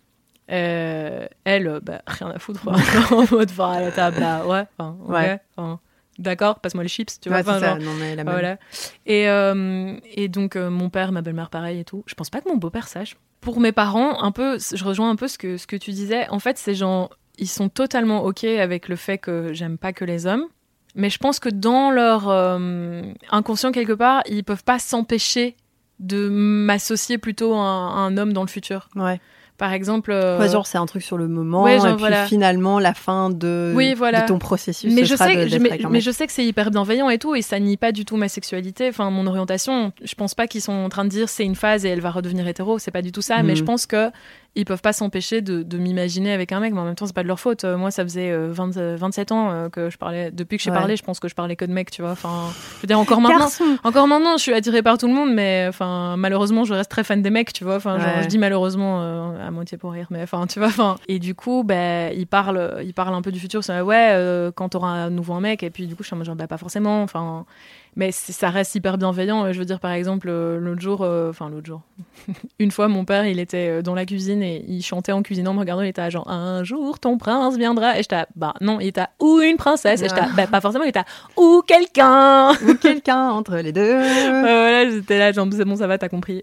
Elle, 0.49 1.81
bah, 1.83 2.03
rien 2.07 2.31
à 2.31 2.39
foutre. 2.39 2.67
en 3.13 3.25
mode, 3.35 3.51
enfin, 3.51 3.73
à 3.97 4.47
ouais, 4.47 4.65
enfin, 4.79 4.97
ok, 5.05 5.11
Ouais. 5.11 5.41
enfin, 5.57 5.81
d'accord, 6.19 6.61
passe-moi 6.61 6.83
les 6.83 6.89
chips, 6.89 7.21
tu 7.21 7.29
vois. 7.29 7.39
Ouais, 7.39 7.45
c'est 7.45 7.51
enfin, 7.51 7.61
ça. 7.61 7.67
genre, 7.71 7.79
Non, 7.79 7.95
mais 7.99 8.15
la 8.17 8.25
même. 8.25 8.33
Voilà. 8.33 8.59
Et, 9.07 9.29
euh, 9.29 9.95
et 10.15 10.29
donc, 10.29 10.57
euh, 10.57 10.71
mon 10.71 10.91
père, 10.91 11.13
ma 11.13 11.23
belle-mère, 11.23 11.51
pareil 11.51 11.81
et 11.81 11.85
tout. 11.85 12.03
Je 12.07 12.15
pense 12.15 12.31
pas 12.31 12.41
que 12.41 12.49
mon 12.49 12.57
beau-père 12.57 12.89
sache. 12.89 13.17
Pour 13.41 13.61
mes 13.61 13.73
parents, 13.73 14.23
un 14.23 14.31
peu, 14.33 14.59
je 14.59 14.85
rejoins 14.85 15.11
un 15.11 15.17
peu 15.17 15.29
ce 15.29 15.39
que, 15.39 15.57
ce 15.57 15.67
que 15.67 15.77
tu 15.77 15.91
disais. 15.91 16.29
En 16.29 16.39
fait, 16.39 16.59
ces 16.59 16.75
gens, 16.75 17.11
ils 17.39 17.49
sont 17.49 17.69
totalement 17.69 18.25
OK 18.25 18.45
avec 18.45 18.89
le 18.89 18.97
fait 18.97 19.19
que 19.19 19.53
j'aime 19.53 19.79
pas 19.79 19.93
que 19.93 20.05
les 20.05 20.27
hommes. 20.27 20.47
Mais 20.95 21.09
je 21.11 21.19
pense 21.19 21.41
que 21.41 21.49
dans 21.49 21.91
leur 21.91 22.29
euh, 22.29 23.03
inconscient, 23.31 23.73
quelque 23.73 23.95
part, 23.95 24.23
ils 24.27 24.45
peuvent 24.45 24.63
pas 24.65 24.79
s'empêcher 24.79 25.57
de 25.99 26.29
m'associer 26.29 27.17
plutôt 27.17 27.55
à 27.55 27.59
un, 27.59 27.89
à 27.89 27.99
un 28.01 28.17
homme 28.19 28.33
dans 28.33 28.43
le 28.43 28.49
futur. 28.49 28.89
Ouais. 28.95 29.21
Par 29.59 29.73
exemple. 29.73 30.11
euh, 30.11 30.39
Ouais, 30.41 30.49
genre, 30.49 30.67
c'est 30.67 30.79
un 30.79 30.87
truc 30.87 31.03
sur 31.03 31.17
le 31.17 31.29
moment. 31.29 31.63
ouais, 31.63 31.77
genre, 31.77 31.87
et 31.89 31.91
puis 31.93 31.99
voilà. 32.01 32.27
finalement, 32.27 32.79
la 32.81 32.95
fin 32.95 33.31
de, 33.31 33.73
Oui, 33.77 33.95
voilà. 33.95 34.23
de 34.23 34.27
ton 34.27 34.39
processus, 34.39 34.93
mais 34.93 35.03
ce 35.05 35.11
je, 35.11 35.15
sera 35.15 35.27
sais, 35.29 35.37
de- 35.47 35.57
que- 35.57 35.89
mais, 35.89 36.01
je 36.01 36.11
sais 36.11 36.27
que 36.27 36.33
c'est 36.33 36.45
hyper 36.45 36.71
bienveillant 36.71 37.09
et 37.11 37.19
tout, 37.19 37.35
et 37.37 37.43
ça 37.43 37.61
nie 37.61 37.77
pas 37.77 37.93
du 37.93 38.05
tout 38.05 38.17
ma 38.17 38.29
sexualité, 38.29 38.89
enfin 38.89 39.11
mon 39.11 39.27
orientation. 39.27 39.93
Je 40.03 40.15
pense 40.15 40.35
pas 40.35 40.47
qu'ils 40.49 40.63
sont 40.63 40.73
en 40.73 40.89
train 40.89 41.05
de 41.05 41.11
dire 41.11 41.29
c'est 41.29 41.45
une 41.45 41.55
phase 41.55 41.85
et 41.85 41.91
elle 41.91 42.01
va 42.01 42.11
redevenir 42.11 42.49
hétéro, 42.49 42.79
c'est 42.81 42.91
pas 42.91 43.03
du 43.03 43.13
tout 43.13 43.23
ça, 43.23 43.43
mais 43.43 43.53
Mhm. 43.53 43.57
je 43.57 43.63
pense 43.65 43.87
que 43.87 44.11
ils 44.55 44.65
peuvent 44.67 44.83
pas 44.83 44.93
s'empêcher 44.93 45.41
de, 45.41 45.63
de 45.63 45.79
m'imaginer 45.79 46.33
avec 46.33 46.53
un 46.53 46.61
mec, 46.61 46.75
mais 46.75 46.81
en 46.81 46.85
même 46.85 46.95
temps 46.95 47.07
c'est 47.07 47.15
pas 47.15 47.23
de 47.23 47.29
leur 47.29 47.41
faute. 47.41 47.65
Euh, 47.65 47.77
Moi 47.79 47.91
ça 47.91 48.03
faisait 48.03 48.31
euh, 48.31 48.49
20, 48.53 48.77
euh, 48.77 48.97
27 48.99 49.33
ans 49.33 49.51
euh, 49.51 49.69
que 49.71 49.89
je 49.89 49.97
parlais, 49.97 50.31
depuis 50.31 50.59
que 50.59 50.63
j'ai 50.63 50.71
Ouais. 50.71 50.77
parlé, 50.77 50.97
je 50.97 51.03
pense 51.03 51.21
que 51.21 51.29
je 51.29 51.35
parlais 51.35 51.57
que 51.57 51.65
de 51.65 51.73
mecs, 51.73 51.91
tu 51.91 52.03
vois. 52.03 52.11
Enfin, 52.13 52.51
je 52.77 52.83
veux 52.83 52.87
dire 52.87 52.99
encore 52.99 53.21
maintenant. 53.21 53.39
Garçon 53.39 53.65
Encore 53.83 54.07
maintenant, 54.09 54.37
je 54.37 54.43
suis 54.43 54.53
attirée 54.53 54.83
par 54.83 54.99
tout 54.99 55.07
le 55.09 55.15
monde, 55.15 55.33
mais 55.33 55.67
enfin, 55.69 56.17
malheureusement, 56.19 56.65
je 56.65 56.75
reste 56.75 56.91
très 56.91 57.03
fan 57.05 57.23
des 57.23 57.31
mecs, 57.31 57.53
tu 57.53 57.65
vois. 57.65 57.77
Enfin, 57.77 57.99
genre, 57.99 58.17
Ouais. 58.17 58.23
je 58.25 58.29
dis 58.29 58.39
malheureusement 58.39 59.01
euh, 59.03 59.47
à 59.49 59.51
moitié 59.51 59.79
pour 59.79 59.93
rire, 59.93 60.07
mais 60.11 60.23
enfin, 60.23 60.47
tu 60.47 60.59
vois. 60.59 60.69
Enfin, 60.69 60.97
et 61.09 61.19
du 61.19 61.35
coup, 61.35 61.65
ben, 61.65 62.13
il 62.15 62.27
parle, 62.27 62.81
il 62.85 62.93
parle 62.95 63.15
un 63.15 63.23
peu 63.23 63.33
du 63.33 63.41
futur. 63.41 63.65
C'est 63.65 63.81
ouais, 63.81 64.11
euh, 64.13 64.51
quand 64.55 64.69
t'auras 64.71 65.05
à 65.05 65.11
nouveau 65.11 65.33
un 65.35 65.41
mec, 65.41 65.63
et 65.63 65.71
puis 65.71 65.87
du 65.87 65.97
coup, 65.97 66.03
je 66.03 66.09
suis 66.09 66.15
en 66.15 66.19
mode 66.19 66.27
genre, 66.27 66.37
bah, 66.37 66.47
pas 66.47 66.59
forcément. 66.59 67.03
Enfin, 67.03 67.47
mais 67.95 68.11
ça 68.11 68.49
reste 68.49 68.75
hyper 68.75 68.97
bienveillant. 68.97 69.53
Je 69.53 69.59
veux 69.59 69.65
dire, 69.65 69.79
par 69.79 69.93
exemple, 69.93 70.29
euh, 70.31 70.59
l'autre 70.59 70.81
jour, 70.81 71.03
euh, 71.03 71.29
enfin 71.31 71.51
l'autre 71.51 71.67
jour, 71.67 71.83
une 72.59 72.71
fois, 72.71 72.89
mon 72.89 73.05
père, 73.05 73.27
il 73.27 73.39
était 73.39 73.69
euh, 73.69 73.83
dans 73.83 73.95
la 73.95 74.07
cuisine 74.07 74.43
et 74.43 74.65
il 74.67 74.83
chantait 74.83 75.13
en 75.13 75.23
cuisinant, 75.23 75.51
en 75.51 75.55
me 75.55 75.61
regardant, 75.61 75.83
il 75.83 75.89
était 75.89 76.01
à 76.01 76.09
genre 76.09 76.29
un 76.31 76.65
jour 76.65 76.99
ton 76.99 77.19
prince 77.19 77.57
viendra. 77.57 77.99
Et 77.99 78.03
j'étais 78.03 78.17
à, 78.17 78.27
bah 78.35 78.55
non, 78.61 78.81
il 78.81 78.89
était 78.89 79.03
à 79.03 79.11
ou 79.21 79.41
une 79.41 79.57
princesse. 79.57 80.01
Et 80.01 80.09
j'étais 80.09 80.21
à, 80.21 80.29
bah 80.35 80.47
pas 80.47 80.61
forcément, 80.63 80.85
il 80.85 80.89
était 80.89 81.01
à 81.01 81.07
ou 81.37 81.63
quelqu'un. 81.67 82.53
ou 82.67 82.75
quelqu'un 82.75 83.31
entre 83.31 83.57
les 83.57 83.73
deux. 83.73 83.93
Voilà, 84.43 84.89
j'étais 84.91 85.19
là, 85.19 85.33
genre, 85.33 85.47
c'est 85.53 85.65
bon, 85.65 85.77
ça 85.77 85.87
va, 85.87 85.99
t'as 85.99 86.09
compris. 86.09 86.43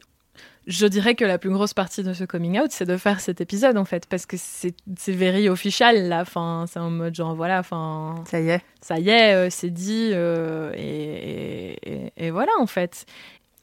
Je 0.70 0.86
dirais 0.86 1.16
que 1.16 1.26
la 1.26 1.40
plus 1.40 1.50
grosse 1.50 1.74
partie 1.74 2.04
de 2.04 2.14
ce 2.14 2.24
coming 2.26 2.60
out, 2.60 2.68
c'est 2.72 2.86
de 2.86 2.96
faire 2.96 3.20
cet 3.22 3.42
épisode, 3.42 3.76
en 3.76 3.86
fait, 3.86 4.06
parce 4.06 4.26
que 4.28 4.38
c'est 4.38 4.76
very 5.12 5.50
official, 5.50 6.08
là. 6.08 6.22
Enfin, 6.22 6.66
c'est 6.72 6.78
en 6.80 6.92
mode, 6.92 7.16
genre, 7.16 7.36
voilà, 7.36 7.60
enfin, 7.60 8.24
Ça 8.30 8.40
y 8.40 8.50
est. 8.50 8.62
ça 8.80 9.00
y 9.00 9.10
est, 9.10 9.34
euh, 9.34 9.50
c'est 9.50 9.72
dit, 9.72 10.12
euh, 10.14 10.72
et, 10.76 11.76
et- 12.06 12.14
et 12.18 12.30
voilà, 12.30 12.52
en 12.60 12.68
fait. 12.68 13.06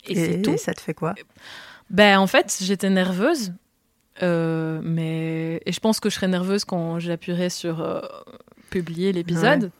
Et, 0.08 0.14
c'est 0.16 0.42
tout. 0.42 0.56
ça 0.58 0.74
te 0.74 0.80
fait 0.80 0.94
quoi? 0.94 1.14
Ben, 1.90 2.18
en 2.18 2.26
fait, 2.26 2.58
j'étais 2.60 2.90
nerveuse, 2.90 3.52
euh, 4.24 4.80
mais... 4.82 5.62
Et 5.64 5.70
je 5.72 5.78
pense 5.78 6.00
que 6.00 6.10
je 6.10 6.16
serais 6.16 6.28
nerveuse 6.28 6.64
quand 6.64 6.98
j'appuierai 6.98 7.50
sur 7.50 7.80
publier 8.70 9.12
l'épisode. 9.12 9.70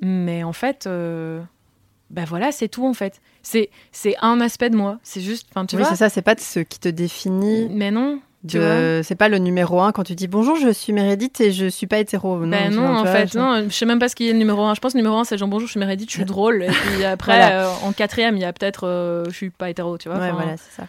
Mais 0.00 0.44
en 0.44 0.54
fait, 0.54 0.88
ben 2.10 2.24
voilà, 2.24 2.52
c'est 2.52 2.68
tout, 2.68 2.86
en 2.86 2.94
fait. 2.94 3.20
C'est 3.42 3.70
c'est 3.92 4.16
un 4.20 4.40
aspect 4.40 4.68
de 4.70 4.76
moi. 4.76 4.98
C'est 5.02 5.20
juste, 5.20 5.48
enfin, 5.50 5.64
tu 5.66 5.76
Oui, 5.76 5.82
vois. 5.82 5.90
c'est 5.90 5.96
ça, 5.96 6.08
c'est 6.08 6.22
pas 6.22 6.34
ce 6.38 6.60
qui 6.60 6.78
te 6.80 6.88
définit. 6.88 7.68
Mais 7.70 7.90
non, 7.90 8.20
De... 8.44 9.00
C'est 9.04 9.14
pas 9.14 9.28
le 9.28 9.38
numéro 9.38 9.80
un 9.80 9.92
quand 9.92 10.02
tu 10.04 10.14
dis 10.14 10.26
bonjour, 10.28 10.56
je 10.56 10.70
suis 10.70 10.92
Meredith 10.92 11.40
et 11.40 11.52
je 11.52 11.66
suis 11.66 11.86
pas 11.86 11.98
hétéro. 11.98 12.38
Non, 12.38 12.48
ben 12.48 12.74
non, 12.74 12.86
en 12.86 13.02
vois, 13.02 13.12
fait, 13.12 13.32
genre- 13.32 13.56
non, 13.60 13.64
je 13.68 13.74
sais 13.74 13.86
même 13.86 13.98
pas 13.98 14.08
ce 14.08 14.16
qui 14.16 14.28
est 14.28 14.32
le 14.32 14.38
numéro 14.38 14.62
un. 14.64 14.74
Je 14.74 14.80
pense 14.80 14.92
que 14.92 14.98
le 14.98 15.02
numéro 15.02 15.18
un, 15.18 15.24
c'est 15.24 15.38
genre 15.38 15.48
bonjour, 15.48 15.66
je 15.68 15.72
suis 15.72 15.80
Meredith, 15.80 16.10
je 16.10 16.16
suis 16.16 16.24
drôle. 16.24 16.62
Et 16.64 16.68
puis 16.68 17.04
après, 17.04 17.36
Voilà. 17.38 17.66
euh, 17.68 17.72
en 17.84 17.92
quatrième, 17.92 18.36
il 18.36 18.40
y 18.40 18.44
a 18.44 18.52
peut-être 18.52 18.86
euh, 18.86 19.24
je 19.26 19.30
suis 19.36 19.50
pas 19.50 19.70
hétéro, 19.70 19.96
tu 19.98 20.08
vois. 20.08 20.18
Ouais, 20.18 20.32
voilà, 20.32 20.56
c'est 20.56 20.72
ça. 20.82 20.86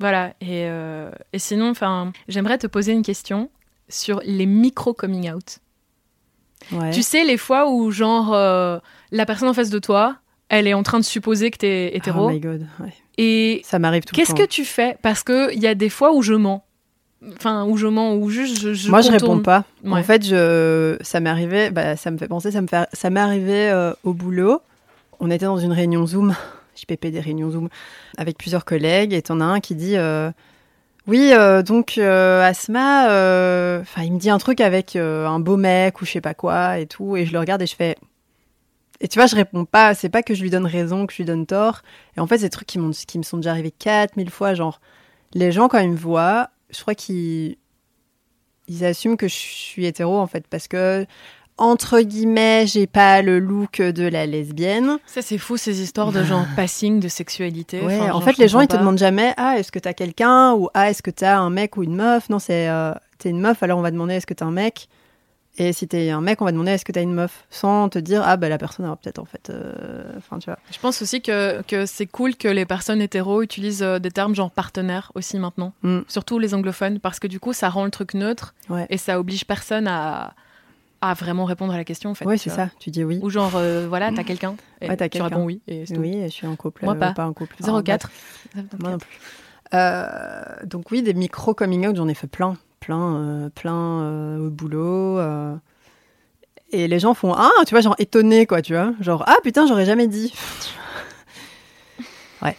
Voilà. 0.00 0.30
Et, 0.40 0.66
euh, 0.66 1.10
et 1.32 1.38
sinon, 1.38 1.70
enfin, 1.70 2.12
j'aimerais 2.28 2.58
te 2.58 2.66
poser 2.66 2.92
une 2.92 3.02
question 3.02 3.48
sur 3.88 4.20
les 4.24 4.46
micro 4.46 4.92
coming 4.92 5.30
out. 5.32 5.58
Ouais. 6.72 6.90
Tu 6.90 7.02
sais, 7.02 7.24
les 7.24 7.36
fois 7.36 7.70
où, 7.70 7.90
genre, 7.90 8.32
euh, 8.34 8.78
la 9.12 9.26
personne 9.26 9.48
en 9.48 9.54
face 9.54 9.70
de 9.70 9.78
toi, 9.78 10.16
elle 10.48 10.66
est 10.66 10.74
en 10.74 10.82
train 10.82 10.98
de 10.98 11.04
supposer 11.04 11.50
que 11.50 11.58
t'es 11.58 11.96
hétéro. 11.96 12.26
Oh 12.26 12.30
my 12.30 12.40
god. 12.40 12.66
ouais. 12.80 12.92
et 13.18 13.62
Ça 13.64 13.78
m'arrive 13.78 14.04
tout 14.04 14.14
le 14.14 14.16
qu'est-ce 14.16 14.32
temps. 14.32 14.38
que 14.38 14.46
tu 14.48 14.64
fais? 14.64 14.96
Parce 15.02 15.22
qu'il 15.24 15.58
y 15.60 15.66
a 15.66 15.74
des 15.74 15.88
fois 15.88 16.12
où 16.14 16.22
je 16.22 16.34
mens. 16.34 16.64
Enfin, 17.36 17.64
où 17.64 17.76
je 17.78 17.86
mens, 17.86 18.14
où 18.14 18.28
juste 18.28 18.60
je. 18.60 18.74
je 18.74 18.90
Moi, 18.90 19.00
je 19.00 19.10
contourne. 19.10 19.30
réponds 19.38 19.42
pas. 19.42 19.64
Ouais. 19.84 20.00
En 20.00 20.02
fait, 20.02 20.24
je... 20.26 20.96
ça 21.00 21.20
m'est 21.20 21.30
arrivé, 21.30 21.70
bah, 21.70 21.96
ça 21.96 22.10
me 22.10 22.18
fait 22.18 22.28
penser, 22.28 22.50
ça 22.50 22.60
me 22.60 22.66
fait... 22.66 22.86
ça 22.92 23.08
m'est 23.08 23.20
arrivé 23.20 23.70
euh, 23.70 23.92
au 24.04 24.12
boulot. 24.12 24.60
On 25.20 25.30
était 25.30 25.46
dans 25.46 25.56
une 25.56 25.72
réunion 25.72 26.06
Zoom, 26.06 26.34
JPP 26.76 27.06
des 27.06 27.20
réunions 27.20 27.50
Zoom, 27.50 27.68
avec 28.18 28.36
plusieurs 28.36 28.66
collègues, 28.66 29.14
et 29.14 29.22
t'en 29.22 29.40
as 29.40 29.44
un 29.44 29.60
qui 29.60 29.74
dit 29.74 29.96
euh, 29.96 30.30
Oui, 31.06 31.30
euh, 31.32 31.62
donc 31.62 31.96
euh, 31.96 32.42
Asma, 32.46 33.08
euh, 33.08 33.82
il 34.02 34.12
me 34.12 34.18
dit 34.18 34.28
un 34.28 34.38
truc 34.38 34.60
avec 34.60 34.94
un 34.96 35.38
beau 35.40 35.56
mec 35.56 36.02
ou 36.02 36.04
je 36.04 36.10
sais 36.10 36.20
pas 36.20 36.34
quoi 36.34 36.78
et 36.78 36.86
tout, 36.86 37.16
et 37.16 37.24
je 37.24 37.32
le 37.32 37.38
regarde 37.38 37.62
et 37.62 37.66
je 37.66 37.74
fais. 37.76 37.96
Et 39.04 39.08
tu 39.08 39.18
vois, 39.18 39.26
je 39.26 39.36
réponds 39.36 39.66
pas, 39.66 39.94
c'est 39.94 40.08
pas 40.08 40.22
que 40.22 40.32
je 40.34 40.40
lui 40.42 40.48
donne 40.48 40.64
raison, 40.64 41.06
que 41.06 41.12
je 41.12 41.18
lui 41.18 41.26
donne 41.26 41.44
tort. 41.44 41.82
Et 42.16 42.20
en 42.20 42.26
fait, 42.26 42.38
c'est 42.38 42.46
des 42.46 42.50
trucs 42.50 42.66
qui, 42.66 42.78
qui 43.06 43.18
me 43.18 43.22
sont 43.22 43.36
déjà 43.36 43.50
arrivés 43.50 43.70
4000 43.70 44.30
fois. 44.30 44.54
Genre, 44.54 44.80
les 45.34 45.52
gens, 45.52 45.68
quand 45.68 45.78
ils 45.78 45.90
me 45.90 45.96
voient, 45.96 46.48
je 46.70 46.80
crois 46.80 46.94
qu'ils 46.94 47.56
ils 48.66 48.82
assument 48.82 49.18
que 49.18 49.28
je 49.28 49.34
suis 49.34 49.84
hétéro 49.84 50.16
en 50.18 50.26
fait 50.26 50.46
parce 50.48 50.68
que 50.68 51.04
entre 51.58 52.00
guillemets 52.00 52.64
j'ai 52.66 52.86
pas 52.86 53.20
le 53.20 53.38
look 53.38 53.82
de 53.82 54.04
la 54.08 54.24
lesbienne 54.24 54.96
Ça, 55.04 55.20
c'est 55.20 55.36
fou, 55.36 55.58
ces 55.58 55.82
histoires 55.82 56.12
de 56.12 56.24
genre 56.24 56.46
passing 56.56 56.98
de 56.98 57.08
sexualité. 57.08 57.82
ouais 57.82 58.00
Enfin, 58.00 58.12
en 58.12 58.20
fait 58.22 58.38
les 58.38 58.48
gens 58.48 58.60
ils 58.60 58.66
te 58.66 58.72
pas. 58.72 58.78
demandent 58.80 58.96
jamais 58.96 59.34
ah 59.36 59.58
est-ce 59.58 59.70
que 59.70 59.78
t'as 59.78 59.92
quelqu'un? 59.92 60.54
ou 60.54 60.70
ah 60.72 60.88
est-ce 60.88 61.02
que 61.02 61.10
t'as 61.10 61.36
un 61.36 61.50
mec 61.50 61.76
ou 61.76 61.82
une 61.82 61.94
meuf? 61.94 62.30
Non 62.30 62.38
c'est 62.38 62.70
euh, 62.70 62.94
t'es 63.18 63.28
une 63.28 63.40
meuf 63.40 63.62
alors 63.62 63.78
on 63.78 63.82
va 63.82 63.90
demander 63.90 64.14
est-ce 64.14 64.26
que 64.26 64.32
t'es 64.34 64.44
un 64.44 64.50
mec? 64.50 64.88
Et 65.56 65.72
si 65.72 65.86
t'es 65.86 66.10
un 66.10 66.20
mec 66.20 66.42
on 66.42 66.44
va 66.44 66.52
demander 66.52 66.72
est-ce 66.72 66.84
que 66.84 66.90
t'as 66.92 67.02
une 67.02 67.14
meuf? 67.14 67.44
Sans 67.50 67.88
te 67.88 67.98
dire 67.98 68.22
ah 68.24 68.36
bah 68.36 68.48
la 68.48 68.58
personne 68.58 68.84
alors 68.86 68.98
peut-être 68.98 69.18
en 69.20 69.24
fait 69.24 69.50
euh, 69.50 70.02
enfin 70.18 70.38
tu 70.38 70.46
vois 70.46 70.58
Je 70.72 70.78
pense 70.80 71.00
aussi 71.02 71.22
que, 71.22 71.62
que 71.62 71.86
c'est 71.86 72.06
cool 72.06 72.34
que 72.36 72.48
les 72.48 72.64
personnes 72.66 73.00
hétéros 73.00 73.42
utilisent 73.42 73.82
euh, 73.82 73.98
des 73.98 74.10
termes 74.10 74.34
genre 74.34 74.50
partenaire 74.50 75.12
aussi 75.14 75.38
maintenant. 75.38 75.72
Mm. 75.82 76.00
Surtout 76.08 76.38
les 76.38 76.54
anglophones, 76.54 76.98
parce 76.98 77.18
que 77.20 77.26
du 77.28 77.38
coup, 77.40 77.52
ça 77.52 77.68
rend 77.68 77.84
le 77.84 77.90
truc 77.90 78.14
neutre 78.14 78.54
Ouais. 78.68 78.86
et 78.90 78.98
ça 78.98 79.20
oblige 79.20 79.44
personne 79.44 79.86
à, 79.86 80.34
à 81.00 81.14
vraiment 81.14 81.44
répondre 81.44 81.72
à 81.72 81.76
la 81.76 81.84
question. 81.84 82.10
En 82.10 82.14
fait, 82.14 82.24
tu 82.24 82.38
c'est 82.38 82.50
ça 82.50 82.70
tu 82.80 82.90
dis 82.90 83.04
oui 83.04 83.20
Ou 83.22 83.30
genre, 83.30 83.52
euh, 83.54 83.86
voilà, 83.88 84.10
t'as 84.12 84.24
quelqu'un. 84.24 84.56
Et 84.80 84.88
Ouais, 84.88 84.96
t'as 84.96 85.04
tu 85.04 85.18
quelqu'un. 85.18 85.28
réponds 85.28 85.44
oui. 85.44 85.60
Et 85.68 85.86
c'est 85.86 85.94
tout. 85.94 86.00
oui 86.00 86.20
je 86.24 86.28
suis 86.28 86.46
en 86.46 86.56
couple 86.56 86.84
Moi 86.84 86.94
euh, 86.94 86.98
pas. 86.98 87.12
pas 87.12 87.26
en 87.26 87.32
couple 87.32 87.56
Enfin, 87.62 87.80
04. 87.82 88.10
Moi 88.80 88.90
non 88.90 88.98
plus. 88.98 89.20
Donc 90.66 90.90
oui, 90.90 91.02
des 91.02 91.14
micro 91.14 91.54
coming 91.54 91.86
out, 91.86 91.96
j'en 91.96 92.08
ai 92.08 92.14
fait 92.14 92.26
plein, 92.26 92.56
plein, 92.84 93.16
euh, 93.16 93.48
plein 93.48 94.02
euh, 94.02 94.46
au 94.46 94.50
boulot. 94.50 95.18
euh. 95.18 95.54
Et 96.70 96.88
les 96.88 96.98
gens 96.98 97.14
font 97.14 97.32
ah, 97.32 97.50
tu 97.66 97.70
vois, 97.74 97.80
genre 97.80 97.94
étonné 97.98 98.46
quoi, 98.46 98.60
tu 98.60 98.74
vois, 98.74 98.92
genre 99.00 99.24
ah 99.26 99.36
putain, 99.42 99.66
j'aurais 99.66 99.86
jamais 99.86 100.06
dit. 100.06 100.34
ouais. 102.42 102.56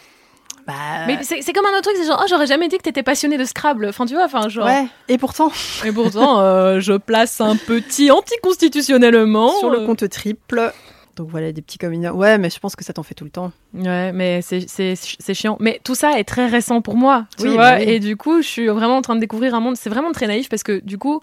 Bah. 0.66 0.72
Mais 1.06 1.18
c'est 1.22 1.42
c'est 1.42 1.52
comme 1.52 1.66
un 1.66 1.70
autre 1.70 1.82
truc, 1.82 1.94
c'est 1.96 2.06
genre, 2.06 2.20
oh, 2.22 2.26
j'aurais 2.28 2.46
jamais 2.46 2.68
dit 2.68 2.76
que 2.78 2.82
t'étais 2.82 3.02
passionné 3.02 3.36
de 3.38 3.44
Scrabble. 3.44 3.86
Enfin, 3.88 4.06
tu 4.06 4.14
vois, 4.14 4.24
enfin, 4.24 4.48
genre. 4.48 4.66
ouais. 4.66 4.86
Et 5.08 5.18
pourtant, 5.18 5.52
Et 5.84 5.92
pourtant, 5.92 6.40
euh, 6.40 6.80
je 6.80 6.94
place 6.94 7.40
un 7.40 7.56
petit 7.56 8.10
anticonstitutionnellement. 8.10 9.50
sur 9.58 9.70
le 9.70 9.86
compte 9.86 10.08
triple. 10.08 10.72
Donc 11.16 11.30
voilà, 11.30 11.50
des 11.50 11.62
petits 11.62 11.78
coming. 11.78 12.08
Ouais, 12.10 12.36
mais 12.38 12.50
je 12.50 12.58
pense 12.58 12.76
que 12.76 12.84
ça 12.84 12.92
t'en 12.92 13.02
fait 13.02 13.14
tout 13.14 13.24
le 13.24 13.30
temps. 13.30 13.50
Ouais, 13.74 14.12
mais 14.12 14.42
c'est- 14.42 14.68
c'est 14.68 14.94
c'est 14.96 15.32
chiant. 15.34 15.56
Mais 15.60 15.80
tout 15.82 15.94
ça 15.94 16.18
est 16.18 16.24
très 16.24 16.46
récent 16.46 16.82
pour 16.82 16.94
moi, 16.96 17.26
tu 17.38 17.44
Oui, 17.48 17.54
vois. 17.54 17.72
bah 17.72 17.76
oui. 17.78 17.84
Et 17.88 18.00
du 18.00 18.16
coup, 18.18 18.42
je 18.42 18.46
suis 18.46 18.66
vraiment 18.68 18.98
en 18.98 19.02
train 19.02 19.14
de 19.14 19.20
découvrir 19.20 19.54
un 19.54 19.60
monde. 19.60 19.76
C'est 19.76 19.88
vraiment 19.90 20.12
très 20.12 20.26
naïf 20.26 20.48
parce 20.50 20.62
que 20.62 20.78
du 20.80 20.98
coup, 20.98 21.22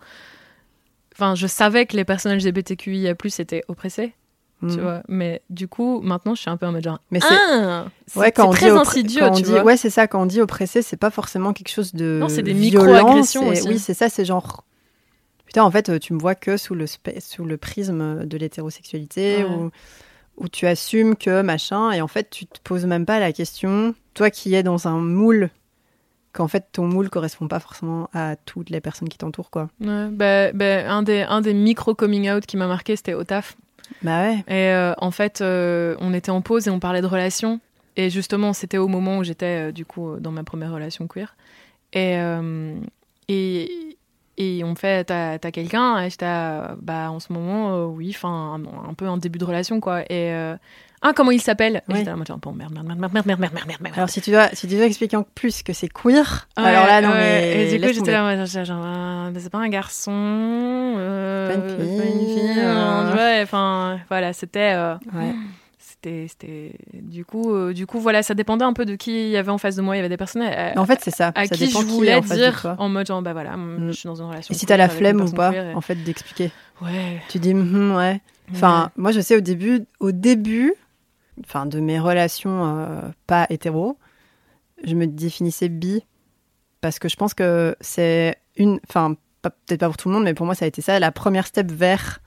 enfin, 1.15 1.35
je 1.35 1.45
savais 1.47 1.85
que 1.85 1.95
les 1.95 2.05
personnes 2.05 2.31
LGBTQIA+ 2.33 3.13
étaient 3.39 3.63
oppressés, 3.67 4.13
tu 4.61 4.65
Mm. 4.77 4.81
vois. 4.81 5.03
Mais 5.07 5.41
du 5.51 5.67
coup, 5.67 6.01
maintenant, 6.01 6.33
je 6.33 6.41
suis 6.41 6.49
un 6.49 6.57
peu 6.57 6.65
en 6.65 6.71
mode 6.71 6.83
genre. 6.83 6.99
Mais 7.11 7.19
c'est- 7.19 7.27
ah, 7.29 7.85
Ouais, 8.15 8.31
quand 8.31 8.47
on 8.47 8.51
très 8.51 8.71
dit 8.71 8.77
insidieux, 8.77 9.19
quand 9.21 9.31
on 9.31 9.35
tu 9.35 9.43
dit- 9.43 9.51
vois. 9.51 9.63
Ouais, 9.63 9.77
c'est 9.77 9.89
ça. 9.91 10.07
Quand 10.07 10.23
on 10.23 10.25
dit 10.25 10.41
oppressé, 10.41 10.81
c'est 10.81 10.97
pas 10.97 11.11
forcément 11.11 11.53
quelque 11.53 11.69
chose 11.69 11.93
de. 11.93 12.17
Non, 12.19 12.29
c'est 12.29 12.41
des 12.41 12.53
micro-agressions. 12.55 13.47
Oui, 13.49 13.77
c'est 13.79 13.93
ça. 13.93 14.09
C'est 14.09 14.25
genre. 14.25 14.63
Putain, 15.53 15.65
en 15.65 15.71
fait, 15.71 15.99
tu 15.99 16.13
me 16.13 16.19
vois 16.19 16.33
que 16.33 16.57
sous 16.57 16.73
le, 16.73 16.85
sous 16.87 17.45
le 17.45 17.57
prisme 17.57 18.25
de 18.25 18.37
l'hétérosexualité 18.37 19.43
Ouais. 19.43 19.49
où, 19.49 19.69
où 20.37 20.47
tu 20.47 20.65
assumes 20.65 21.15
que 21.15 21.43
machin. 21.43 21.91
Et 21.91 22.01
en 22.01 22.07
fait, 22.07 22.31
tu 22.31 22.47
te 22.47 22.59
poses 22.63 22.87
même 22.87 23.05
pas 23.05 23.19
la 23.19 23.31
question, 23.31 23.93
toi 24.15 24.31
qui 24.31 24.55
es 24.55 24.63
dans 24.63 24.87
un 24.87 24.97
moule, 24.97 25.51
qu'en 26.31 26.47
fait, 26.47 26.65
ton 26.71 26.87
moule 26.87 27.11
correspond 27.11 27.47
pas 27.47 27.59
forcément 27.59 28.09
à 28.13 28.35
toutes 28.35 28.71
les 28.71 28.81
personnes 28.81 29.09
qui 29.09 29.19
t'entourent, 29.19 29.51
quoi. 29.51 29.69
Ouais, 29.79 30.07
bah, 30.09 30.51
bah, 30.53 30.91
un 30.91 31.03
des, 31.03 31.21
un 31.21 31.41
des 31.41 31.53
micro 31.53 31.93
coming 31.93 32.31
out 32.31 32.47
qui 32.47 32.57
m'a 32.57 32.65
marqué, 32.65 32.95
c'était 32.95 33.13
au 33.13 33.23
taf. 33.23 33.55
Bah 34.01 34.23
ouais. 34.23 34.37
Et 34.47 34.71
euh, 34.73 34.95
en 34.97 35.11
fait, 35.11 35.41
euh, 35.41 35.95
on 35.99 36.15
était 36.15 36.31
en 36.31 36.41
pause 36.41 36.67
et 36.67 36.71
on 36.71 36.79
parlait 36.79 37.01
de 37.01 37.05
relations. 37.07 37.59
Et 37.95 38.09
justement, 38.09 38.53
c'était 38.53 38.79
au 38.79 38.87
moment 38.87 39.19
où 39.19 39.23
j'étais, 39.23 39.69
euh, 39.69 39.71
du 39.71 39.85
coup, 39.85 40.15
dans 40.19 40.31
ma 40.31 40.43
première 40.43 40.73
relation 40.73 41.05
queer. 41.07 41.35
Et, 41.93 42.17
euh, 42.17 42.73
et, 43.27 43.92
et 44.37 44.63
on 44.63 44.75
fait, 44.75 45.05
t'as 45.05 45.37
t'as 45.39 45.51
quelqu'un? 45.51 45.99
Et 46.03 46.09
j'étais, 46.09 46.25
à, 46.25 46.75
bah, 46.81 47.11
en 47.11 47.19
ce 47.19 47.31
moment, 47.33 47.73
euh, 47.75 47.85
oui, 47.85 48.11
enfin, 48.15 48.59
un, 48.59 48.89
un 48.89 48.93
peu 48.93 49.07
un 49.07 49.17
début 49.17 49.39
de 49.39 49.45
relation, 49.45 49.79
quoi. 49.79 50.01
Et, 50.03 50.31
euh, 50.33 50.55
ah, 51.01 51.11
comment 51.15 51.31
il 51.31 51.41
s'appelle? 51.41 51.83
Et 51.89 51.91
Ouais. 51.91 51.97
j'étais 51.99 52.11
là, 52.11 52.15
bon, 52.41 52.51
merde, 52.53 52.73
merde, 52.73 52.87
merde, 52.87 52.99
merde, 52.99 53.13
merde, 53.13 53.27
merde, 53.27 53.39
merde, 53.53 53.67
merde, 53.67 53.81
merde. 53.81 53.93
Alors, 53.97 54.09
si 54.09 54.21
tu 54.21 54.31
dois, 54.31 54.47
si 54.53 54.67
tu 54.67 54.75
dois 54.75 54.85
expliquer 54.85 55.17
en 55.17 55.23
plus 55.23 55.61
que 55.63 55.73
c'est 55.73 55.89
queer, 55.89 56.47
Ouais, 56.57 56.63
alors 56.63 56.85
là, 56.87 57.01
non, 57.01 57.09
ouais. 57.09 57.15
mais. 57.17 57.63
Et 57.73 57.77
du 57.77 57.85
coup, 57.87 57.93
j'étais 57.93 58.11
là, 58.11 58.45
genre, 58.45 58.83
euh, 58.85 59.31
c'est 59.37 59.49
pas 59.51 59.57
un 59.59 59.69
garçon. 59.69 60.11
euh, 60.97 61.47
Pas 61.47 62.03
une 62.05 62.27
fille, 62.27 62.41
euh. 62.57 63.15
euh, 63.17 63.43
enfin, 63.43 63.99
voilà, 64.09 64.33
c'était. 64.33 64.73
euh, 64.75 64.95
Ouais. 65.13 65.33
C'était. 66.03 66.73
Du, 66.93 67.25
coup, 67.25 67.53
euh, 67.53 67.73
du 67.73 67.85
coup, 67.87 67.99
voilà, 67.99 68.23
ça 68.23 68.33
dépendait 68.33 68.65
un 68.65 68.73
peu 68.73 68.85
de 68.85 68.95
qui 68.95 69.11
il 69.25 69.29
y 69.29 69.37
avait 69.37 69.51
en 69.51 69.57
face 69.57 69.75
de 69.75 69.81
moi. 69.81 69.95
Il 69.95 69.97
y 69.97 69.99
avait 69.99 70.09
des 70.09 70.17
personnes 70.17 70.41
à, 70.43 70.73
En 70.79 70.85
fait, 70.85 70.99
c'est 71.01 71.11
ça. 71.11 71.31
à 71.35 71.45
ça 71.45 71.55
qui 71.55 71.67
dépend 71.67 71.81
je 71.81 71.85
voulais 71.87 72.15
en 72.15 72.19
dire 72.21 72.61
toi. 72.61 72.75
en 72.79 72.89
mode 72.89 73.07
genre, 73.07 73.21
bah 73.21 73.33
voilà, 73.33 73.55
Mm. 73.57 73.87
je 73.87 73.91
suis 73.93 74.07
dans 74.07 74.15
une 74.15 74.25
relation. 74.27 74.53
Et 74.53 74.57
si 74.57 74.65
t'as 74.65 74.77
la 74.77 74.89
flemme 74.89 75.21
ou 75.21 75.31
pas, 75.31 75.53
et- 75.53 75.73
en 75.73 75.81
fait, 75.81 75.95
d'expliquer. 75.95 76.51
Ouais. 76.81 77.21
Tu 77.29 77.39
dis, 77.39 77.53
Hum, 77.53 77.95
ouais. 77.95 78.21
Enfin, 78.51 78.91
moi, 78.97 79.11
je 79.11 79.21
sais 79.21 79.35
au 79.37 79.41
début, 79.41 79.85
au 79.99 80.11
début, 80.11 80.73
enfin, 81.45 81.65
de 81.65 81.79
mes 81.79 81.99
relations 81.99 82.77
euh, 82.77 83.01
pas 83.25 83.47
hétéro, 83.49 83.97
je 84.83 84.95
me 84.95 85.07
définissais 85.07 85.69
bi 85.69 86.03
parce 86.81 86.99
que 86.99 87.07
je 87.07 87.15
pense 87.15 87.33
que 87.33 87.75
c'est 87.79 88.35
une, 88.57 88.79
enfin, 88.89 89.15
peut-être 89.41 89.79
pas 89.79 89.87
pour 89.87 89.95
tout 89.97 90.09
le 90.09 90.15
monde, 90.15 90.25
mais 90.25 90.33
pour 90.33 90.45
moi, 90.45 90.55
ça 90.55 90.65
a 90.65 90.67
été 90.67 90.81
ça, 90.81 90.99
la 90.99 91.11
première 91.11 91.47
step 91.47 91.71
vers 91.71 92.19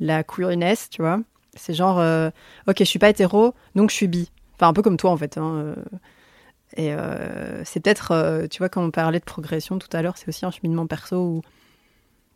la 0.00 0.22
queerness, 0.24 0.90
tu 0.90 1.02
vois. 1.02 1.20
C'est 1.58 1.74
genre, 1.74 1.98
euh, 1.98 2.30
ok, 2.66 2.76
je 2.78 2.84
suis 2.84 2.98
pas 2.98 3.08
hétéro, 3.10 3.54
donc 3.74 3.90
je 3.90 3.96
suis 3.96 4.08
bi. 4.08 4.30
Enfin, 4.56 4.68
un 4.68 4.72
peu 4.72 4.82
comme 4.82 4.96
toi, 4.96 5.10
en 5.10 5.16
fait. 5.16 5.36
hein, 5.38 5.54
euh. 5.56 5.74
Et 6.76 6.92
euh, 6.92 7.62
c'est 7.64 7.80
peut-être, 7.80 8.46
tu 8.50 8.58
vois, 8.58 8.68
quand 8.68 8.82
on 8.82 8.90
parlait 8.90 9.18
de 9.20 9.24
progression 9.24 9.78
tout 9.78 9.88
à 9.92 10.02
l'heure, 10.02 10.16
c'est 10.16 10.28
aussi 10.28 10.44
un 10.44 10.50
cheminement 10.50 10.86
perso 10.86 11.16
où 11.16 11.42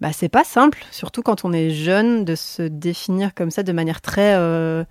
bah, 0.00 0.12
c'est 0.12 0.28
pas 0.28 0.42
simple, 0.42 0.84
surtout 0.90 1.22
quand 1.22 1.44
on 1.44 1.52
est 1.52 1.70
jeune, 1.70 2.24
de 2.24 2.34
se 2.34 2.62
définir 2.62 3.34
comme 3.34 3.50
ça 3.50 3.62
de 3.62 3.72
manière 3.72 4.00
très 4.00 4.34
euh, 4.34 4.84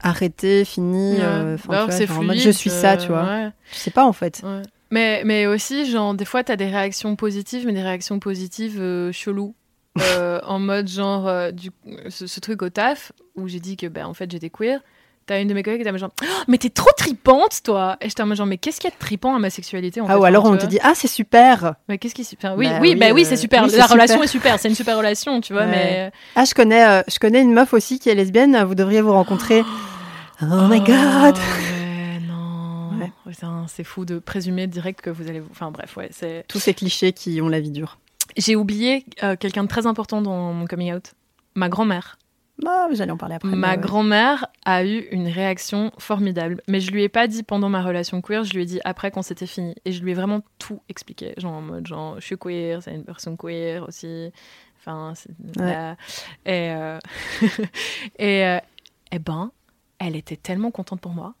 arrêtée, 0.00 0.64
finie. 0.64 1.16
enfin, 1.16 1.56
Bah 1.68 1.86
tu 1.96 2.04
vois, 2.06 2.18
en 2.18 2.22
mode, 2.24 2.36
je 2.36 2.50
suis 2.50 2.70
ça, 2.70 2.96
tu 2.96 3.08
vois. 3.08 3.24
ouais. 3.24 3.48
Je 3.72 3.78
sais 3.78 3.90
pas 3.90 4.04
en 4.04 4.12
fait. 4.12 4.42
Ouais. 4.44 4.62
Mais, 4.90 5.22
mais 5.24 5.46
aussi, 5.46 5.90
genre, 5.90 6.14
des 6.14 6.26
fois, 6.26 6.44
t'as 6.44 6.56
des 6.56 6.66
réactions 6.66 7.16
positives, 7.16 7.64
mais 7.66 7.72
des 7.72 7.82
réactions 7.82 8.18
positives 8.18 9.10
cheloues. 9.12 9.54
Euh, 10.00 10.40
en 10.44 10.58
mode, 10.58 10.88
genre, 10.88 11.28
euh, 11.28 11.50
du, 11.50 11.70
ce, 12.08 12.26
ce 12.26 12.40
truc 12.40 12.62
au 12.62 12.70
taf, 12.70 13.12
où 13.36 13.48
j'ai 13.48 13.60
dit 13.60 13.76
que, 13.76 13.86
ben, 13.86 14.06
en 14.06 14.14
fait, 14.14 14.30
j'étais 14.30 14.50
queer. 14.50 14.80
T'as 15.24 15.40
une 15.40 15.46
de 15.46 15.54
mes 15.54 15.62
collègues 15.62 15.82
qui 15.82 15.88
était 15.88 15.98
genre, 15.98 16.10
Oh, 16.20 16.26
mais 16.48 16.58
t'es 16.58 16.68
trop 16.68 16.90
tripante, 16.96 17.62
toi! 17.62 17.96
Et 18.00 18.08
j'étais 18.08 18.24
en 18.24 18.34
genre, 18.34 18.46
mais 18.46 18.58
qu'est-ce 18.58 18.80
qu'il 18.80 18.90
y 18.90 18.92
a 18.92 18.96
de 18.96 18.98
tripant 18.98 19.36
à 19.36 19.38
ma 19.38 19.50
sexualité, 19.50 20.00
en 20.00 20.06
ah, 20.06 20.14
fait, 20.14 20.18
ou 20.18 20.24
alors 20.24 20.44
on 20.46 20.56
te 20.56 20.66
dit, 20.66 20.80
ah, 20.82 20.92
c'est 20.96 21.06
super! 21.06 21.74
Mais 21.88 21.98
qu'est-ce 21.98 22.14
qui. 22.14 22.26
Enfin, 22.36 22.56
oui, 22.56 22.66
Bah 22.68 22.78
oui, 22.80 22.88
oui, 22.94 22.94
bah 22.96 23.12
oui, 23.14 23.22
euh, 23.22 23.26
c'est 23.28 23.36
super. 23.36 23.62
oui, 23.62 23.70
La 23.76 23.86
relation 23.86 24.14
super. 24.16 24.24
est 24.24 24.26
super, 24.26 24.58
c'est 24.58 24.68
une 24.68 24.74
super 24.74 24.96
relation, 24.96 25.40
tu 25.40 25.52
vois, 25.52 25.62
Ouais. 25.62 25.70
mais. 25.70 26.12
Ah, 26.34 26.44
je 26.44 26.54
connais, 26.54 26.84
euh, 26.84 27.02
je 27.08 27.20
connais 27.20 27.40
une 27.40 27.52
meuf 27.52 27.72
aussi 27.72 28.00
qui 28.00 28.08
est 28.08 28.16
lesbienne, 28.16 28.60
vous 28.64 28.74
devriez 28.74 29.00
vous 29.00 29.12
rencontrer. 29.12 29.62
Oh, 30.42 30.66
my 30.68 30.80
god! 30.80 31.36
Ouais, 31.36 32.18
non. 32.26 32.90
Ouais. 33.26 33.32
C'est 33.68 33.84
fou 33.84 34.04
de 34.04 34.18
présumer 34.18 34.66
direct 34.66 35.00
que 35.00 35.10
vous 35.10 35.28
allez. 35.28 35.38
vous- 35.38 35.48
Enfin, 35.52 35.70
bref, 35.70 35.96
ouais, 35.96 36.08
c'est. 36.10 36.44
Tous 36.48 36.58
ces 36.58 36.74
clichés 36.74 37.12
qui 37.12 37.40
ont 37.40 37.48
la 37.48 37.60
vie 37.60 37.70
dure. 37.70 37.98
J'ai 38.36 38.56
oublié 38.56 39.04
euh, 39.22 39.36
quelqu'un 39.36 39.62
de 39.62 39.68
très 39.68 39.86
important 39.86 40.20
dans 40.20 40.52
mon 40.52 40.66
coming 40.66 40.92
out. 40.92 41.12
Ma 41.54 41.68
grand-mère. 41.68 42.18
Ah, 42.66 42.88
j'allais 42.92 43.10
en 43.12 43.16
parler 43.16 43.34
après. 43.36 43.48
Ma 43.48 43.76
mais 43.76 43.82
grand-mère 43.82 44.46
a 44.64 44.84
eu 44.84 45.00
une 45.10 45.28
réaction 45.28 45.90
formidable. 45.98 46.62
Mais 46.68 46.80
je 46.80 46.90
lui 46.92 47.02
ai 47.02 47.08
pas 47.08 47.26
dit 47.26 47.42
pendant 47.42 47.68
ma 47.68 47.82
relation 47.82 48.20
queer, 48.20 48.44
je 48.44 48.52
lui 48.54 48.62
ai 48.62 48.66
dit 48.66 48.80
après 48.84 49.10
quand 49.10 49.22
c'était 49.22 49.46
fini. 49.46 49.74
Et 49.84 49.92
je 49.92 50.02
lui 50.02 50.12
ai 50.12 50.14
vraiment 50.14 50.42
tout 50.58 50.80
expliqué. 50.88 51.34
Genre 51.38 51.52
en 51.52 51.62
mode, 51.62 51.86
genre, 51.86 52.20
je 52.20 52.26
suis 52.26 52.38
queer, 52.38 52.82
c'est 52.82 52.94
une 52.94 53.04
personne 53.04 53.36
queer 53.36 53.84
aussi. 53.86 54.30
Enfin, 54.78 55.12
c'est- 55.14 55.30
Ouais. 55.60 55.94
Et, 56.44 56.70
euh, 56.72 56.98
et, 58.18 58.44
euh, 58.46 58.58
eh 59.12 59.18
ben, 59.18 59.50
elle 59.98 60.16
était 60.16 60.36
tellement 60.36 60.70
contente 60.70 61.00
pour 61.00 61.12
moi. 61.12 61.34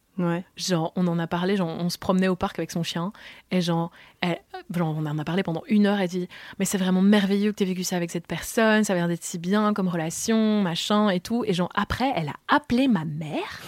Genre, 0.56 0.92
on 0.96 1.06
en 1.06 1.18
a 1.18 1.26
parlé, 1.26 1.56
genre, 1.56 1.68
on 1.68 1.88
se 1.88 1.98
promenait 1.98 2.28
au 2.28 2.36
parc 2.36 2.58
avec 2.58 2.70
son 2.70 2.82
chien, 2.82 3.12
et 3.50 3.60
genre, 3.60 3.90
elle- 4.20 4.40
genre, 4.74 4.94
on 4.96 5.06
en 5.06 5.18
a 5.18 5.24
parlé 5.24 5.42
pendant 5.42 5.62
une 5.68 5.86
heure, 5.86 6.00
elle 6.00 6.08
dit, 6.08 6.28
mais 6.58 6.64
c'est 6.64 6.78
vraiment 6.78 7.02
merveilleux 7.02 7.52
que 7.52 7.56
tu 7.56 7.62
aies 7.64 7.66
vécu 7.66 7.82
ça 7.84 7.96
avec 7.96 8.10
cette 8.10 8.26
personne, 8.26 8.84
ça 8.84 8.94
l'air 8.94 9.08
d'être 9.08 9.24
si 9.24 9.38
bien 9.38 9.72
comme 9.74 9.88
relation, 9.88 10.60
machin, 10.62 11.08
et 11.08 11.20
tout. 11.20 11.44
Et 11.46 11.54
genre, 11.54 11.70
après, 11.74 12.12
elle 12.14 12.28
a 12.28 12.34
appelé 12.48 12.88
ma 12.88 13.04
mère 13.04 13.62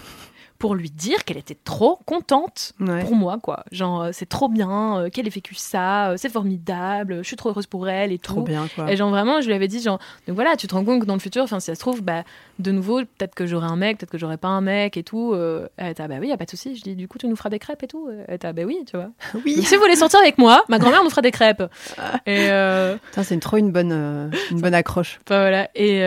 pour 0.58 0.74
lui 0.74 0.88
dire 0.90 1.24
qu'elle 1.24 1.36
était 1.36 1.56
trop 1.64 1.98
contente 2.06 2.72
Ouais. 2.80 3.02
pour 3.04 3.14
moi, 3.14 3.38
quoi. 3.42 3.64
Genre, 3.72 4.02
euh, 4.02 4.10
c'est 4.12 4.28
trop 4.28 4.48
bien, 4.48 4.98
euh, 5.00 5.10
qu'elle 5.10 5.26
ait 5.26 5.30
vécu 5.30 5.54
ça, 5.54 6.10
euh, 6.10 6.14
c'est 6.16 6.28
formidable, 6.30 7.18
je 7.18 7.26
suis 7.26 7.36
trop 7.36 7.50
heureuse 7.50 7.66
pour 7.66 7.88
elle 7.88 8.12
et 8.12 8.18
Trop 8.18 8.36
tout. 8.36 8.42
bien, 8.42 8.66
quoi. 8.74 8.90
Et 8.90 8.96
genre 8.96 9.10
vraiment, 9.10 9.40
je 9.40 9.46
lui 9.46 9.54
avais 9.54 9.68
dit 9.68 9.80
genre, 9.80 9.98
donc 10.26 10.36
voilà, 10.36 10.56
tu 10.56 10.66
te 10.66 10.74
rends 10.74 10.84
compte 10.84 11.00
que 11.02 11.06
dans 11.06 11.14
le 11.14 11.20
futur, 11.20 11.42
enfin 11.42 11.60
si 11.60 11.66
ça 11.66 11.74
se 11.74 11.80
trouve, 11.80 12.02
bah 12.02 12.22
de 12.58 12.70
nouveau, 12.70 13.00
peut-être 13.00 13.34
que 13.34 13.46
j'aurai 13.46 13.66
un 13.66 13.76
mec, 13.76 13.98
peut-être 13.98 14.10
que 14.10 14.18
j'aurai 14.18 14.36
pas 14.36 14.48
un 14.48 14.60
mec 14.60 14.96
et 14.96 15.02
tout. 15.02 15.32
Euh, 15.34 15.68
elle 15.76 15.90
était 15.90 16.02
ah 16.02 16.08
bah 16.08 16.16
oui, 16.20 16.28
y 16.28 16.32
a 16.32 16.36
pas 16.36 16.44
de 16.44 16.50
souci. 16.50 16.76
Je 16.76 16.82
dis 16.82 16.94
du 16.94 17.08
coup, 17.08 17.18
tu 17.18 17.26
nous 17.26 17.36
feras 17.36 17.50
des 17.50 17.58
crêpes 17.58 17.82
et 17.82 17.88
tout? 17.88 18.08
Elle 18.28 18.34
était 18.34 18.46
ah 18.46 18.52
bah 18.52 18.62
oui, 18.64 18.78
tu 18.86 18.96
vois. 18.96 19.10
Oui. 19.44 19.60
Si 19.62 19.74
vous 19.74 19.80
voulez 19.82 19.96
sortir 19.96 20.20
avec 20.20 20.38
moi, 20.38 20.64
ma 20.68 20.78
grand-mère 20.78 21.02
nous 21.02 21.10
fera 21.10 21.22
des 21.22 21.30
crêpes. 21.32 21.62
Et 22.26 22.50
euh, 22.50 22.96
c'est 23.22 23.40
trop 23.40 23.56
une 23.56 23.72
bonne, 23.72 23.92
euh, 23.92 24.28
une 24.50 24.60
bonne 24.60 24.74
accroche. 24.74 25.18
enfin, 25.26 25.40
voilà. 25.40 25.68
Et 25.74 25.98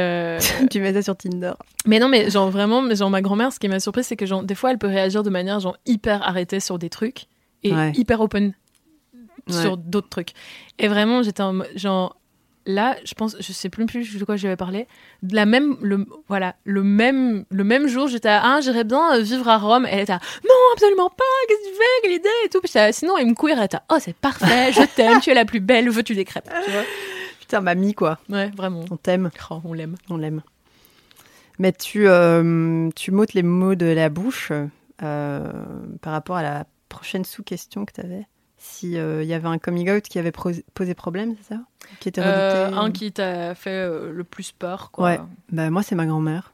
tu 0.72 0.80
mets 0.80 0.93
ça 0.93 1.02
sur 1.02 1.16
Tinder. 1.18 1.54
mais 1.86 2.00
non, 2.00 2.08
mais 2.10 2.30
genre 2.30 2.50
vraiment, 2.50 2.84
genre 2.95 3.10
ma 3.10 3.22
grand-mère, 3.22 3.52
ce 3.52 3.60
qui 3.60 3.68
m'a 3.68 3.80
surpris, 3.80 4.04
c'est 4.04 4.16
que 4.16 4.26
genre 4.26 4.37
des 4.44 4.56
fois, 4.56 4.72
elle 4.72 4.78
peut 4.78 4.88
réagir 4.88 5.24
de 5.24 5.30
manière 5.30 5.60
genre 5.60 5.78
hyper 5.86 6.22
arrêtée 6.28 6.60
sur 6.60 6.78
des 6.80 6.90
trucs 6.90 7.26
et 7.64 7.74
Ouais. 7.74 7.92
hyper 7.96 8.22
open 8.22 8.54
Ouais. 9.50 9.62
sur 9.62 9.78
d'autres 9.78 10.10
trucs. 10.10 10.32
Et 10.80 10.88
vraiment, 10.88 11.24
j'étais 11.24 11.42
en 11.44 11.60
genre 11.76 12.18
là, 12.66 12.98
je 13.06 13.14
pense, 13.14 13.38
je 13.40 13.54
sais 13.54 13.70
plus 13.70 13.86
plus 13.86 14.18
de 14.20 14.26
quoi 14.26 14.36
j'avais 14.36 14.58
parlé. 14.58 14.88
La 15.32 15.46
même, 15.46 15.78
le 15.82 16.06
voilà, 16.28 16.56
le 16.66 16.84
même, 16.84 17.46
le 17.50 17.64
même 17.64 17.88
jour, 17.88 18.08
j'étais 18.10 18.28
à, 18.28 18.42
ah, 18.44 18.60
j'irais 18.62 18.84
bien 18.84 19.16
euh, 19.16 19.22
vivre 19.22 19.48
à 19.48 19.58
Rome. 19.58 19.86
Et 19.86 19.90
elle 19.92 20.00
était 20.02 20.12
à, 20.12 20.20
non, 20.44 20.54
absolument 20.74 21.10
pas. 21.10 21.24
Qu'est-ce 21.48 21.60
que 21.60 21.70
tu 21.70 21.76
fais 21.76 21.84
Quelle 22.04 22.12
idée 22.14 22.30
et 22.46 22.50
tout. 22.50 22.60
Puis 22.62 22.78
à, 22.78 22.92
sinon, 22.92 23.18
elle 23.18 23.28
me 23.28 23.34
queer. 23.36 23.58
Elle 23.58 23.64
était 23.66 23.78
à, 23.78 23.84
oh, 23.94 23.98
c'est 24.02 24.16
parfait. 24.18 24.74
Je 24.74 24.84
t'aime. 24.96 25.22
tu 25.22 25.30
es 25.30 25.34
la 25.34 25.46
plus 25.46 25.62
belle. 25.62 25.90
Veux-tu 25.90 26.14
des 26.14 26.26
crêpes 26.26 26.50
Tu 26.66 26.72
vois 26.72 26.84
Putain, 27.40 27.62
mamie, 27.62 27.94
quoi. 27.94 28.20
Ouais, 28.28 28.52
vraiment. 28.58 28.84
On 28.92 28.98
t'aime. 28.98 29.30
Oh, 29.50 29.62
on 29.64 29.72
l'aime. 29.72 29.96
On 30.10 30.18
l'aime. 30.18 30.42
Mais 31.60 31.72
tu, 31.72 32.08
euh, 32.08 32.89
tu 32.95 33.12
m'ôtes 33.12 33.34
les 33.34 33.43
mots 33.43 33.76
de 33.76 33.86
la 33.88 34.10
bouche 34.10 34.51
euh, 35.03 35.51
par 36.01 36.14
rapport 36.14 36.36
à 36.36 36.43
la 36.43 36.66
prochaine 36.89 37.26
sous-question 37.26 37.86
que 37.86 37.93
tu 37.93 38.01
avais. 38.01 38.26
Si 38.60 38.93
il 38.93 39.24
y 39.26 39.34
avait 39.34 39.47
un 39.47 39.58
coming 39.60 39.89
out 39.91 40.03
qui 40.03 40.18
avait 40.20 40.32
posé 40.32 40.93
problème, 40.95 41.36
c'est 41.41 41.53
ça? 41.55 41.62
Qui 41.99 42.10
était 42.10 42.22
Euh, 42.22 42.66
redouté? 42.68 42.78
un 42.80 42.91
qui 42.91 43.12
t'a 43.12 43.53
fait 43.55 43.70
euh, 43.70 44.12
le 44.12 44.24
plus 44.24 44.51
peur, 44.51 44.89
quoi. 44.91 45.05
Ouais. 45.05 45.20
Bah, 45.51 45.70
moi, 45.70 45.84
c'est 45.84 45.95
ma 45.95 46.05
grand-mère. 46.08 46.53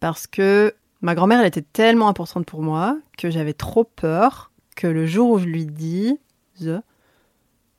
Parce 0.00 0.26
que 0.26 0.74
ma 1.02 1.14
grand-mère, 1.14 1.40
elle 1.40 1.46
était 1.46 1.62
tellement 1.62 2.08
importante 2.08 2.46
pour 2.46 2.62
moi 2.62 2.98
que 3.18 3.30
j'avais 3.30 3.52
trop 3.52 3.84
peur 3.84 4.50
que 4.76 4.86
le 4.86 5.06
jour 5.06 5.30
où 5.30 5.38
je 5.38 5.46
lui 5.46 5.66
dis, 5.66 6.18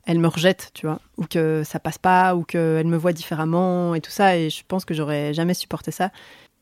elle 0.08 0.20
me 0.20 0.28
rejette, 0.28 0.70
tu 0.72 0.86
vois, 0.86 1.00
ou 1.18 1.26
que 1.26 1.62
ça 1.64 1.78
passe 1.78 1.98
pas, 1.98 2.34
ou 2.34 2.42
qu'elle 2.42 2.86
me 2.86 2.96
voit 2.96 3.12
différemment 3.12 3.94
et 3.94 4.00
tout 4.00 4.10
ça. 4.10 4.38
Et 4.38 4.48
je 4.48 4.62
pense 4.66 4.86
que 4.86 4.94
j'aurais 4.94 5.34
jamais 5.34 5.52
supporté 5.52 5.90
ça. 5.90 6.10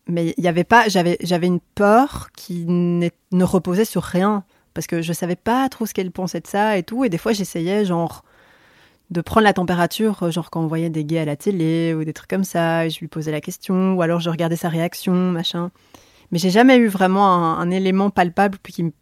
Mais 0.08 0.34
il 0.36 0.42
y 0.42 0.48
avait 0.48 0.64
pas, 0.64 0.88
j'avais, 0.88 1.16
j'avais 1.20 1.46
une 1.46 1.60
peur 1.60 2.30
qui 2.36 2.64
ne 2.66 3.44
reposait 3.44 3.84
sur 3.84 4.02
rien 4.02 4.44
parce 4.74 4.88
que 4.88 5.00
je 5.00 5.12
savais 5.12 5.36
pas 5.36 5.68
trop 5.68 5.86
ce 5.86 5.94
qu'elle 5.94 6.10
pensait 6.10 6.40
de 6.40 6.46
ça 6.48 6.76
et 6.76 6.82
tout. 6.82 7.04
Et 7.04 7.08
des 7.08 7.18
fois, 7.18 7.32
j'essayais 7.32 7.84
genre 7.84 8.24
de 9.10 9.20
prendre 9.20 9.44
la 9.44 9.52
température, 9.52 10.28
genre 10.32 10.50
quand 10.50 10.62
on 10.62 10.66
voyait 10.66 10.90
des 10.90 11.04
gays 11.04 11.20
à 11.20 11.24
la 11.24 11.36
télé 11.36 11.94
ou 11.94 12.02
des 12.02 12.12
trucs 12.12 12.28
comme 12.28 12.42
ça, 12.42 12.84
et 12.86 12.90
je 12.90 12.98
lui 12.98 13.06
posais 13.06 13.30
la 13.30 13.40
question, 13.40 13.94
ou 13.94 14.02
alors 14.02 14.18
je 14.18 14.28
regardais 14.28 14.56
sa 14.56 14.68
réaction, 14.68 15.14
machin. 15.14 15.70
Mais 16.32 16.40
j'ai 16.40 16.50
jamais 16.50 16.78
eu 16.78 16.88
vraiment 16.88 17.28
un, 17.58 17.70
élément 17.70 18.10
palpable 18.10 18.58
qui 18.64 18.92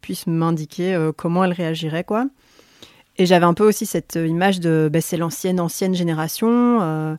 puisse 0.00 0.26
m'indiquer 0.26 0.94
euh, 0.94 1.12
comment 1.12 1.44
elle 1.44 1.52
réagirait, 1.52 2.04
quoi. 2.04 2.28
Et 3.18 3.26
j'avais 3.26 3.44
un 3.46 3.54
peu 3.54 3.66
aussi 3.66 3.84
cette 3.86 4.16
euh, 4.16 4.26
image 4.26 4.60
de, 4.60 4.88
ben, 4.92 5.02
c'est 5.02 5.16
l'ancienne, 5.16 5.60
ancienne 5.60 5.94
génération. 5.94 6.78
Euh, 6.80 7.16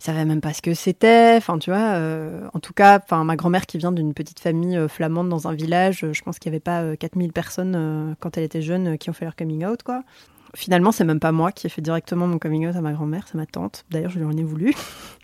ils 0.00 0.04
savaient 0.04 0.24
même 0.24 0.40
pas 0.40 0.52
ce 0.52 0.62
que 0.62 0.74
c'était. 0.74 1.34
Enfin, 1.36 1.58
tu 1.58 1.70
vois. 1.70 1.78
euh, 1.94 2.46
en 2.54 2.60
tout 2.60 2.72
cas, 2.72 3.00
enfin, 3.02 3.24
ma 3.24 3.36
grand-mère 3.36 3.66
qui 3.66 3.78
vient 3.78 3.92
d'une 3.92 4.14
petite 4.14 4.40
famille 4.40 4.76
euh, 4.76 4.88
flamande 4.88 5.28
dans 5.28 5.48
un 5.48 5.54
village, 5.54 6.04
je 6.12 6.22
pense 6.22 6.38
qu'il 6.38 6.50
n'y 6.50 6.56
avait 6.56 6.60
pas 6.60 6.82
euh, 6.82 6.96
4000 6.96 7.32
personnes 7.32 8.16
quand 8.20 8.36
elle 8.36 8.44
était 8.44 8.62
jeune 8.62 8.98
qui 8.98 9.10
ont 9.10 9.12
fait 9.12 9.24
leur 9.24 9.36
coming 9.36 9.64
out, 9.64 9.82
quoi. 9.82 10.02
Finalement, 10.56 10.92
c'est 10.92 11.04
même 11.04 11.20
pas 11.20 11.30
moi 11.32 11.52
qui 11.52 11.66
ai 11.66 11.70
fait 11.70 11.82
directement 11.82 12.26
mon 12.26 12.38
coming 12.38 12.66
out 12.68 12.74
à 12.76 12.80
ma 12.80 12.92
grand-mère, 12.92 13.24
c'est 13.30 13.36
ma 13.36 13.46
tante. 13.46 13.84
D'ailleurs, 13.90 14.10
je 14.10 14.18
lui 14.18 14.24
en 14.24 14.36
ai 14.36 14.42
voulu. 14.42 14.72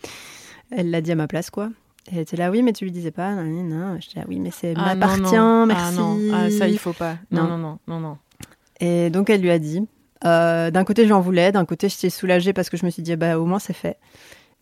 Elle 0.71 0.91
l'a 0.91 1.01
dit 1.01 1.11
à 1.11 1.15
ma 1.15 1.27
place, 1.27 1.49
quoi. 1.49 1.69
Elle 2.11 2.19
était 2.19 2.37
là, 2.37 2.51
oui, 2.51 2.61
mais 2.61 2.73
tu 2.73 2.85
lui 2.85 2.91
disais 2.91 3.11
pas. 3.11 3.33
Non, 3.33 3.43
non. 3.63 3.97
J'étais 3.99 4.19
là, 4.19 4.25
oui, 4.29 4.39
mais 4.39 4.51
c'est 4.51 4.73
Ah, 4.77 4.93
m'appartient, 4.93 5.35
non. 5.35 5.65
merci. 5.65 5.97
Ah 5.97 6.01
non, 6.01 6.19
ah, 6.33 6.51
ça 6.51 6.67
il 6.67 6.77
faut 6.77 6.93
pas. 6.93 7.15
Non. 7.31 7.47
non, 7.47 7.57
non, 7.57 7.79
non, 7.87 7.99
non. 7.99 8.17
Et 8.79 9.09
donc, 9.09 9.29
elle 9.29 9.41
lui 9.41 9.49
a 9.51 9.57
dit. 9.57 9.87
Euh, 10.25 10.71
d'un 10.71 10.83
côté, 10.83 11.07
j'en 11.07 11.21
voulais, 11.21 11.51
d'un 11.51 11.65
côté, 11.65 11.89
j'étais 11.89 12.09
soulagée 12.09 12.53
parce 12.53 12.69
que 12.69 12.77
je 12.77 12.85
me 12.85 12.91
suis 12.91 13.03
dit, 13.03 13.15
bah, 13.15 13.37
au 13.39 13.45
moins, 13.45 13.59
c'est 13.59 13.73
fait. 13.73 13.97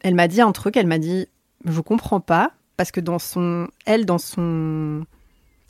Elle 0.02 0.16
m'a 0.16 0.28
dit 0.28 0.42
un 0.42 0.52
truc, 0.52 0.78
elle 0.78 0.88
m'a 0.88 0.98
dit, 0.98 1.28
je 1.66 1.82
comprends 1.82 2.20
pas, 2.20 2.52
parce 2.78 2.92
que 2.92 3.00
dans 3.00 3.20
son. 3.20 3.68
Elle, 3.86 4.06
dans 4.06 4.18
son. 4.18 5.06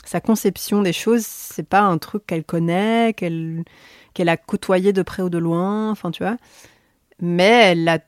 Sa 0.05 0.19
conception 0.19 0.81
des 0.81 0.93
choses, 0.93 1.25
c'est 1.25 1.67
pas 1.67 1.81
un 1.81 1.97
truc 1.97 2.25
qu'elle 2.25 2.43
connaît, 2.43 3.13
qu'elle 3.15 3.63
qu'elle 4.13 4.29
a 4.29 4.37
côtoyé 4.37 4.93
de 4.93 5.01
près 5.01 5.23
ou 5.23 5.29
de 5.29 5.37
loin, 5.37 5.91
enfin, 5.91 6.11
tu 6.11 6.23
vois. 6.23 6.37
Mais 7.21 7.71
elle 7.71 7.87
a 7.87 7.99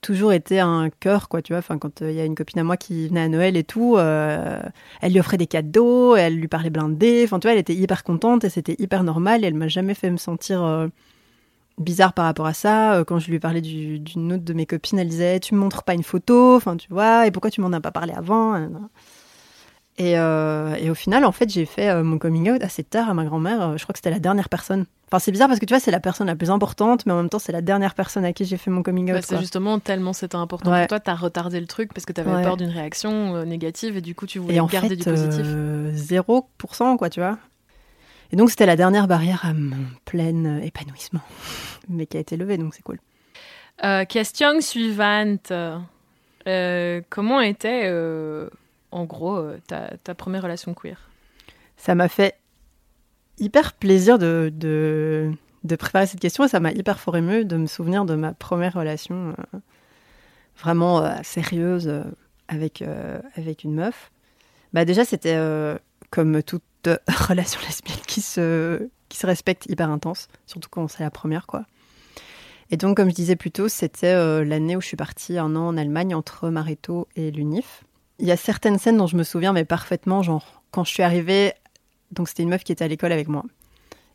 toujours 0.00 0.32
été 0.32 0.60
un 0.60 0.90
cœur, 0.90 1.28
quoi, 1.28 1.42
tu 1.42 1.52
vois. 1.52 1.58
Enfin, 1.58 1.78
quand 1.78 2.02
euh, 2.02 2.10
il 2.10 2.16
y 2.16 2.20
a 2.20 2.24
une 2.24 2.34
copine 2.34 2.60
à 2.60 2.64
moi 2.64 2.76
qui 2.76 3.08
venait 3.08 3.20
à 3.22 3.28
Noël 3.28 3.56
et 3.56 3.64
tout, 3.64 3.96
euh, 3.96 4.60
elle 5.02 5.12
lui 5.12 5.20
offrait 5.20 5.36
des 5.36 5.46
cadeaux, 5.46 6.16
elle 6.16 6.36
lui 6.36 6.48
parlait 6.48 6.70
blindé, 6.70 7.22
enfin, 7.24 7.38
tu 7.38 7.46
vois, 7.46 7.52
elle 7.52 7.60
était 7.60 7.74
hyper 7.74 8.04
contente 8.04 8.44
et 8.44 8.50
c'était 8.50 8.76
hyper 8.78 9.04
normal 9.04 9.44
et 9.44 9.48
elle 9.48 9.54
m'a 9.54 9.68
jamais 9.68 9.94
fait 9.94 10.10
me 10.10 10.16
sentir 10.16 10.62
euh, 10.64 10.88
bizarre 11.80 12.12
par 12.12 12.26
rapport 12.26 12.46
à 12.46 12.54
ça. 12.54 12.94
Euh, 12.94 13.04
Quand 13.04 13.18
je 13.18 13.30
lui 13.30 13.40
parlais 13.40 13.60
du- 13.60 13.98
d'une 13.98 14.32
autre 14.34 14.44
de 14.44 14.52
mes 14.52 14.66
copines, 14.66 14.98
elle 15.00 15.08
disait 15.08 15.40
Tu 15.40 15.54
me 15.54 15.60
montres 15.60 15.82
pas 15.82 15.94
une 15.94 16.02
photo, 16.04 16.54
enfin, 16.56 16.76
tu 16.76 16.88
vois, 16.90 17.26
et 17.26 17.30
pourquoi 17.32 17.50
tu 17.50 17.60
m'en 17.60 17.72
as 17.72 17.80
pas 17.80 17.90
parlé 17.90 18.12
avant 18.12 18.52
Nanana. 18.52 18.88
Et, 19.98 20.18
euh, 20.18 20.76
et 20.76 20.88
au 20.88 20.94
final, 20.94 21.26
en 21.26 21.32
fait, 21.32 21.50
j'ai 21.50 21.66
fait 21.66 21.90
euh, 21.90 22.02
mon 22.02 22.16
coming 22.18 22.50
out 22.50 22.62
assez 22.62 22.82
tard 22.84 23.10
à 23.10 23.14
ma 23.14 23.24
grand-mère. 23.24 23.76
Je 23.76 23.82
crois 23.82 23.92
que 23.92 23.98
c'était 23.98 24.10
la 24.10 24.18
dernière 24.20 24.48
personne. 24.48 24.86
Enfin, 25.08 25.18
c'est 25.18 25.32
bizarre 25.32 25.48
parce 25.48 25.58
que 25.60 25.66
tu 25.66 25.74
vois, 25.74 25.80
c'est 25.80 25.90
la 25.90 26.00
personne 26.00 26.28
la 26.28 26.36
plus 26.36 26.50
importante, 26.50 27.04
mais 27.04 27.12
en 27.12 27.16
même 27.16 27.28
temps, 27.28 27.40
c'est 27.40 27.52
la 27.52 27.60
dernière 27.60 27.94
personne 27.94 28.24
à 28.24 28.32
qui 28.32 28.44
j'ai 28.46 28.56
fait 28.56 28.70
mon 28.70 28.82
coming 28.82 29.10
Bah, 29.12 29.18
out. 29.18 29.24
c'est 29.26 29.38
justement 29.38 29.78
tellement 29.78 30.12
c'était 30.14 30.36
important 30.36 30.70
Ouais. 30.70 30.82
pour 30.82 30.88
toi, 30.88 31.00
t'as 31.00 31.14
retardé 31.16 31.60
le 31.60 31.66
truc 31.66 31.92
parce 31.92 32.06
que 32.06 32.12
t'avais 32.12 32.32
Ouais. 32.32 32.42
peur 32.44 32.56
d'une 32.56 32.70
réaction 32.70 33.44
négative 33.44 33.96
et 33.96 34.00
du 34.00 34.14
coup 34.14 34.26
tu 34.26 34.38
voulais 34.38 34.54
Et 34.54 34.60
en 34.60 34.66
garder 34.66 34.90
fait, 34.90 34.96
du 34.96 35.04
positif. 35.04 35.44
euh, 35.44 35.90
0%, 35.92 36.96
quoi, 36.96 37.10
tu 37.10 37.20
vois. 37.20 37.36
Et 38.32 38.36
donc, 38.36 38.50
c'était 38.50 38.66
la 38.66 38.76
dernière 38.76 39.08
barrière 39.08 39.44
à 39.44 39.52
mon 39.52 39.76
plein 40.04 40.44
euh, 40.44 40.60
épanouissement, 40.60 41.22
mais 41.88 42.06
qui 42.06 42.16
a 42.16 42.20
été 42.20 42.36
levée, 42.36 42.56
donc 42.58 42.74
c'est 42.74 42.82
cool. 42.82 42.98
Euh, 43.84 44.04
question 44.04 44.60
suivante. 44.60 45.52
Euh, 46.46 47.00
comment 47.08 47.40
était, 47.40 47.82
euh, 47.84 48.48
en 48.90 49.04
gros, 49.04 49.40
ta, 49.66 49.96
ta 50.02 50.14
première 50.14 50.42
relation 50.42 50.74
queer? 50.74 51.10
Ça 51.76 51.94
m'a 51.94 52.08
fait 52.08 52.36
hyper 53.38 53.72
plaisir 53.72 54.18
de, 54.18 54.52
de, 54.54 55.32
de 55.64 55.76
préparer 55.76 56.06
cette 56.06 56.20
question 56.20 56.44
et 56.44 56.48
ça 56.48 56.60
m'a 56.60 56.72
hyper 56.72 57.00
fort 57.00 57.16
ému 57.16 57.44
de 57.44 57.56
me 57.56 57.66
souvenir 57.66 58.04
de 58.04 58.14
ma 58.14 58.32
première 58.32 58.74
relation 58.74 59.34
vraiment 60.58 61.22
sérieuse 61.22 61.90
avec, 62.48 62.84
avec 63.36 63.64
une 63.64 63.74
meuf. 63.74 64.10
Bah 64.74 64.84
déjà, 64.84 65.06
c'était 65.06 65.38
comme 66.10 66.42
toute 66.42 66.62
euh, 66.86 66.96
relation 67.28 67.60
lesbienne 67.66 67.98
qui 68.06 68.20
se, 68.20 68.88
qui 69.08 69.18
se 69.18 69.26
respecte 69.26 69.66
hyper 69.66 69.90
intense, 69.90 70.28
surtout 70.46 70.68
quand 70.70 70.88
c'est 70.88 71.02
la 71.02 71.10
première, 71.10 71.46
quoi. 71.46 71.64
Et 72.72 72.76
donc, 72.76 72.96
comme 72.96 73.10
je 73.10 73.14
disais 73.14 73.34
plus 73.34 73.50
tôt, 73.50 73.68
c'était 73.68 74.14
euh, 74.14 74.44
l'année 74.44 74.76
où 74.76 74.80
je 74.80 74.86
suis 74.86 74.96
partie 74.96 75.38
un 75.38 75.56
an 75.56 75.68
en 75.68 75.76
Allemagne 75.76 76.14
entre 76.14 76.50
Mareto 76.50 77.08
et 77.16 77.32
l'UNIF. 77.32 77.82
Il 78.20 78.26
y 78.26 78.32
a 78.32 78.36
certaines 78.36 78.78
scènes 78.78 78.96
dont 78.96 79.08
je 79.08 79.16
me 79.16 79.24
souviens, 79.24 79.52
mais 79.52 79.64
parfaitement, 79.64 80.22
genre 80.22 80.62
quand 80.70 80.84
je 80.84 80.90
suis 80.92 81.02
arrivée 81.02 81.52
donc 82.10 82.28
c'était 82.28 82.42
une 82.42 82.48
meuf 82.48 82.64
qui 82.64 82.72
était 82.72 82.84
à 82.84 82.88
l'école 82.88 83.12
avec 83.12 83.28
moi. 83.28 83.44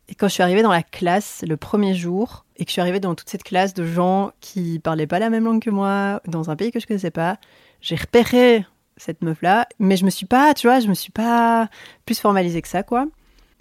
Et 0.07 0.15
quand 0.15 0.27
je 0.27 0.33
suis 0.33 0.43
arrivée 0.43 0.61
dans 0.61 0.71
la 0.71 0.83
classe 0.83 1.43
le 1.47 1.57
premier 1.57 1.95
jour, 1.95 2.45
et 2.57 2.65
que 2.65 2.69
je 2.69 2.73
suis 2.73 2.81
arrivée 2.81 2.99
dans 2.99 3.15
toute 3.15 3.29
cette 3.29 3.43
classe 3.43 3.73
de 3.73 3.85
gens 3.85 4.31
qui 4.39 4.79
parlaient 4.79 5.07
pas 5.07 5.19
la 5.19 5.29
même 5.29 5.45
langue 5.45 5.61
que 5.61 5.71
moi, 5.71 6.21
dans 6.27 6.49
un 6.49 6.55
pays 6.55 6.71
que 6.71 6.79
je 6.79 6.85
connaissais 6.85 7.11
pas, 7.11 7.37
j'ai 7.81 7.95
repéré 7.95 8.65
cette 8.97 9.21
meuf-là, 9.23 9.67
mais 9.79 9.97
je 9.97 10.05
me 10.05 10.09
suis 10.09 10.25
pas, 10.25 10.53
tu 10.53 10.67
vois, 10.67 10.79
je 10.79 10.87
me 10.87 10.93
suis 10.93 11.11
pas 11.11 11.69
plus 12.05 12.19
formalisée 12.19 12.61
que 12.61 12.67
ça, 12.67 12.83
quoi. 12.83 13.07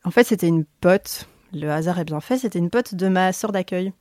En 0.05 0.11
fait, 0.11 0.25
c'était 0.25 0.49
une 0.49 0.65
pote, 0.81 1.27
le 1.53 1.71
hasard 1.71 1.99
est 1.99 2.05
bien 2.05 2.21
fait, 2.21 2.39
c'était 2.39 2.59
une 2.59 2.71
pote 2.71 2.95
de 2.95 3.09
ma 3.09 3.33
sœur 3.33 3.53
d'accueil. 3.53 3.93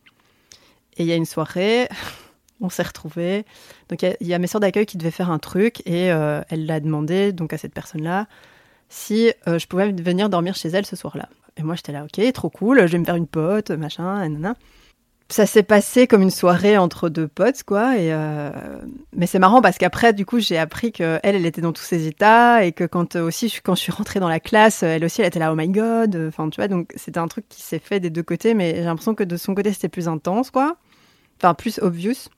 Et 0.98 1.04
il 1.04 1.06
y 1.08 1.12
a 1.12 1.16
une 1.16 1.26
soirée, 1.26 1.88
on 2.62 2.70
s'est 2.70 2.84
retrouvés. 2.84 3.46
Donc 3.90 4.04
il 4.04 4.28
y 4.28 4.34
a- 4.34 4.40
mes 4.40 4.48
sœurs 4.48 4.62
d'accueil 4.62 4.86
qui 4.86 4.98
devaient 4.98 5.12
faire 5.12 5.32
un 5.32 5.40
truc, 5.40 5.82
et 5.88 6.12
euh, 6.12 6.42
elle 6.50 6.66
l'a 6.66 6.80
demandé 6.80 7.32
donc 7.34 7.54
à 7.54 7.58
cette 7.58 7.74
personne-là 7.74 8.28
si 8.90 9.32
euh, 9.48 9.58
je 9.58 9.66
pouvais 9.68 9.92
venir 9.92 10.30
dormir 10.30 10.56
chez 10.56 10.70
elle 10.70 10.86
ce 10.86 10.96
soir-là. 10.96 11.30
Et 11.58 11.64
moi, 11.64 11.76
j'étais 11.76 11.92
là, 11.92 12.04
ok, 12.06 12.32
trop 12.34 12.50
cool, 12.50 12.82
je 12.86 12.92
vais 12.92 13.00
me 13.00 13.06
faire 13.06 13.16
une 13.16 13.28
pote, 13.28 13.72
machin, 13.72 14.20
nanana. 14.20 14.56
Ça 15.34 15.48
s'est 15.48 15.64
passé 15.64 16.06
comme 16.06 16.22
une 16.22 16.30
soirée 16.30 16.78
entre 16.78 17.10
deux 17.10 17.28
potes, 17.28 17.64
quoi. 17.64 17.96
Euh, 17.98 18.52
Mais 19.16 19.26
c'est 19.26 19.40
marrant 19.40 19.64
parce 19.64 19.80
qu'après, 19.80 20.14
du 20.14 20.28
coup, 20.28 20.38
j'ai 20.40 20.60
appris 20.60 20.92
qu'elle, 20.92 21.20
elle 21.24 21.46
était 21.48 21.60
dans 21.62 21.74
tous 21.74 21.82
ses 21.82 22.06
états 22.06 22.64
et 22.64 22.72
que 22.72 22.84
quand 22.84 23.16
euh, 23.16 23.24
aussi, 23.26 23.50
je- 23.50 23.60
quand 23.64 23.74
je 23.74 23.82
suis 23.82 23.92
rentrée 23.92 24.20
dans 24.20 24.30
la 24.30 24.40
classe, 24.40 24.84
elle 24.84 25.04
aussi, 25.04 25.22
elle 25.22 25.28
était 25.28 25.40
là, 25.40 25.52
oh 25.52 25.56
my 25.56 25.68
god. 25.70 26.16
Enfin, 26.28 26.48
tu 26.52 26.58
vois, 26.58 26.68
donc 26.68 26.92
c'était 26.96 27.18
un 27.18 27.28
truc 27.28 27.46
qui 27.50 27.64
s'est 27.64 27.80
fait 27.80 28.00
des 28.00 28.12
deux 28.12 28.22
côtés, 28.22 28.54
mais 28.54 28.76
j'ai 28.76 28.84
l'impression 28.84 29.16
que 29.16 29.24
de 29.24 29.36
son 29.36 29.56
côté, 29.56 29.74
c'était 29.74 29.90
plus 29.90 30.08
intense, 30.08 30.52
quoi. 30.52 30.76
Enfin, 31.40 31.56
plus 31.56 31.80
obvious. 31.80 32.30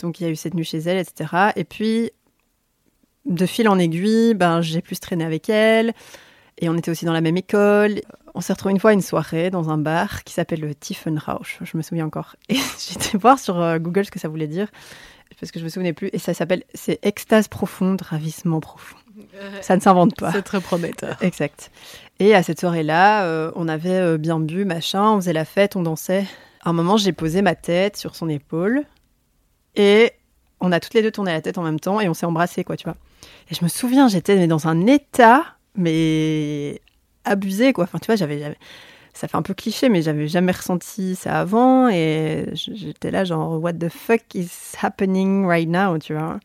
Donc, 0.00 0.20
il 0.20 0.24
y 0.24 0.26
a 0.26 0.30
eu 0.30 0.36
cette 0.36 0.54
nuit 0.54 0.64
chez 0.64 0.78
elle, 0.78 0.98
etc. 0.98 1.52
Et 1.54 1.62
puis, 1.62 2.10
de 3.26 3.46
fil 3.46 3.68
en 3.68 3.78
aiguille, 3.78 4.34
ben, 4.34 4.60
j'ai 4.60 4.80
plus 4.80 4.98
traîné 4.98 5.24
avec 5.24 5.48
elle. 5.48 5.92
Et 6.62 6.68
on 6.68 6.76
était 6.76 6.92
aussi 6.92 7.04
dans 7.04 7.12
la 7.12 7.20
même 7.20 7.36
école. 7.36 8.00
On 8.34 8.40
s'est 8.40 8.52
retrouvés 8.52 8.72
une 8.72 8.78
fois 8.80 8.90
à 8.90 8.92
une 8.94 9.02
soirée 9.02 9.50
dans 9.50 9.68
un 9.68 9.78
bar 9.78 10.22
qui 10.22 10.32
s'appelle 10.32 10.60
le 10.60 10.74
Tiefenrausch, 10.76 11.58
je 11.60 11.76
me 11.76 11.82
souviens 11.82 12.06
encore. 12.06 12.36
Et 12.48 12.54
j'étais 12.88 13.18
voir 13.18 13.38
sur 13.40 13.60
euh, 13.60 13.78
Google 13.78 14.06
ce 14.06 14.12
que 14.12 14.20
ça 14.20 14.28
voulait 14.28 14.46
dire, 14.46 14.68
parce 15.40 15.50
que 15.50 15.58
je 15.58 15.64
me 15.64 15.68
souvenais 15.68 15.92
plus. 15.92 16.08
Et 16.12 16.18
ça 16.18 16.34
s'appelle, 16.34 16.62
c'est 16.72 17.04
extase 17.04 17.48
profonde, 17.48 18.00
ravissement 18.00 18.60
profond. 18.60 18.96
Ça 19.60 19.74
ne 19.74 19.80
s'invente 19.80 20.14
pas. 20.16 20.30
C'est 20.30 20.42
très 20.42 20.60
prometteur. 20.60 21.16
Exact. 21.20 21.72
Et 22.20 22.34
à 22.34 22.44
cette 22.44 22.60
soirée-là, 22.60 23.24
euh, 23.24 23.50
on 23.56 23.66
avait 23.66 23.90
euh, 23.98 24.16
bien 24.16 24.38
bu, 24.38 24.64
machin, 24.64 25.10
on 25.10 25.16
faisait 25.16 25.32
la 25.32 25.44
fête, 25.44 25.74
on 25.74 25.82
dansait. 25.82 26.26
À 26.62 26.70
un 26.70 26.72
moment, 26.72 26.96
j'ai 26.96 27.12
posé 27.12 27.42
ma 27.42 27.56
tête 27.56 27.96
sur 27.96 28.14
son 28.14 28.28
épaule 28.28 28.84
et 29.74 30.12
on 30.60 30.70
a 30.70 30.78
toutes 30.78 30.94
les 30.94 31.02
deux 31.02 31.10
tourné 31.10 31.32
la 31.32 31.40
tête 31.40 31.58
en 31.58 31.62
même 31.62 31.80
temps 31.80 32.00
et 32.00 32.08
on 32.08 32.14
s'est 32.14 32.26
embrassés, 32.26 32.62
quoi, 32.62 32.76
tu 32.76 32.84
vois. 32.84 32.96
Et 33.50 33.54
je 33.56 33.64
me 33.64 33.68
souviens, 33.68 34.06
j'étais 34.06 34.46
dans 34.46 34.68
un 34.68 34.86
état, 34.86 35.56
mais 35.76 36.80
abusé, 37.24 37.72
quoi. 37.72 37.84
Enfin, 37.84 37.98
tu 37.98 38.06
vois, 38.06 38.16
j'avais, 38.16 38.56
ça 39.12 39.28
fait 39.28 39.36
un 39.36 39.42
peu 39.42 39.54
cliché, 39.54 39.88
mais 39.88 40.02
j'avais 40.02 40.28
jamais 40.28 40.52
ressenti 40.52 41.14
ça 41.14 41.40
avant 41.40 41.88
et 41.88 42.46
j'étais 42.54 43.10
là, 43.10 43.24
genre, 43.24 43.62
what 43.62 43.74
the 43.74 43.88
fuck 43.88 44.34
is 44.34 44.50
happening 44.80 45.46
right 45.46 45.68
now, 45.68 45.98
tu 45.98 46.14
vois. 46.14 46.40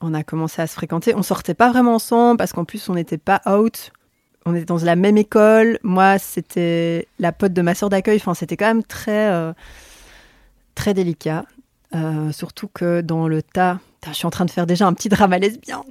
On 0.00 0.14
a 0.14 0.22
commencé 0.24 0.62
à 0.62 0.66
se 0.66 0.74
fréquenter. 0.74 1.14
On 1.14 1.22
sortait 1.22 1.54
pas 1.54 1.70
vraiment 1.70 1.94
ensemble 1.94 2.38
parce 2.38 2.52
qu'en 2.52 2.64
plus, 2.64 2.88
on 2.88 2.94
n'était 2.94 3.18
pas 3.18 3.42
out. 3.46 3.92
On 4.46 4.54
était 4.54 4.64
dans 4.64 4.78
la 4.78 4.96
même 4.96 5.18
école. 5.18 5.78
Moi, 5.82 6.18
c'était 6.18 7.06
la 7.18 7.32
pote 7.32 7.52
de 7.52 7.60
ma 7.62 7.74
sœur 7.74 7.90
d'accueil. 7.90 8.16
Enfin, 8.16 8.34
c'était 8.34 8.56
quand 8.56 8.66
même 8.66 8.82
très, 8.82 9.30
euh, 9.30 9.52
très 10.74 10.94
délicat. 10.94 11.44
Euh, 11.94 12.30
surtout 12.30 12.68
que 12.68 13.00
dans 13.00 13.26
le 13.26 13.42
tas, 13.42 13.80
je 14.06 14.12
suis 14.12 14.26
en 14.26 14.30
train 14.30 14.44
de 14.44 14.50
faire 14.50 14.66
déjà 14.66 14.86
un 14.86 14.92
petit 14.92 15.08
drama 15.08 15.38
lesbien. 15.38 15.82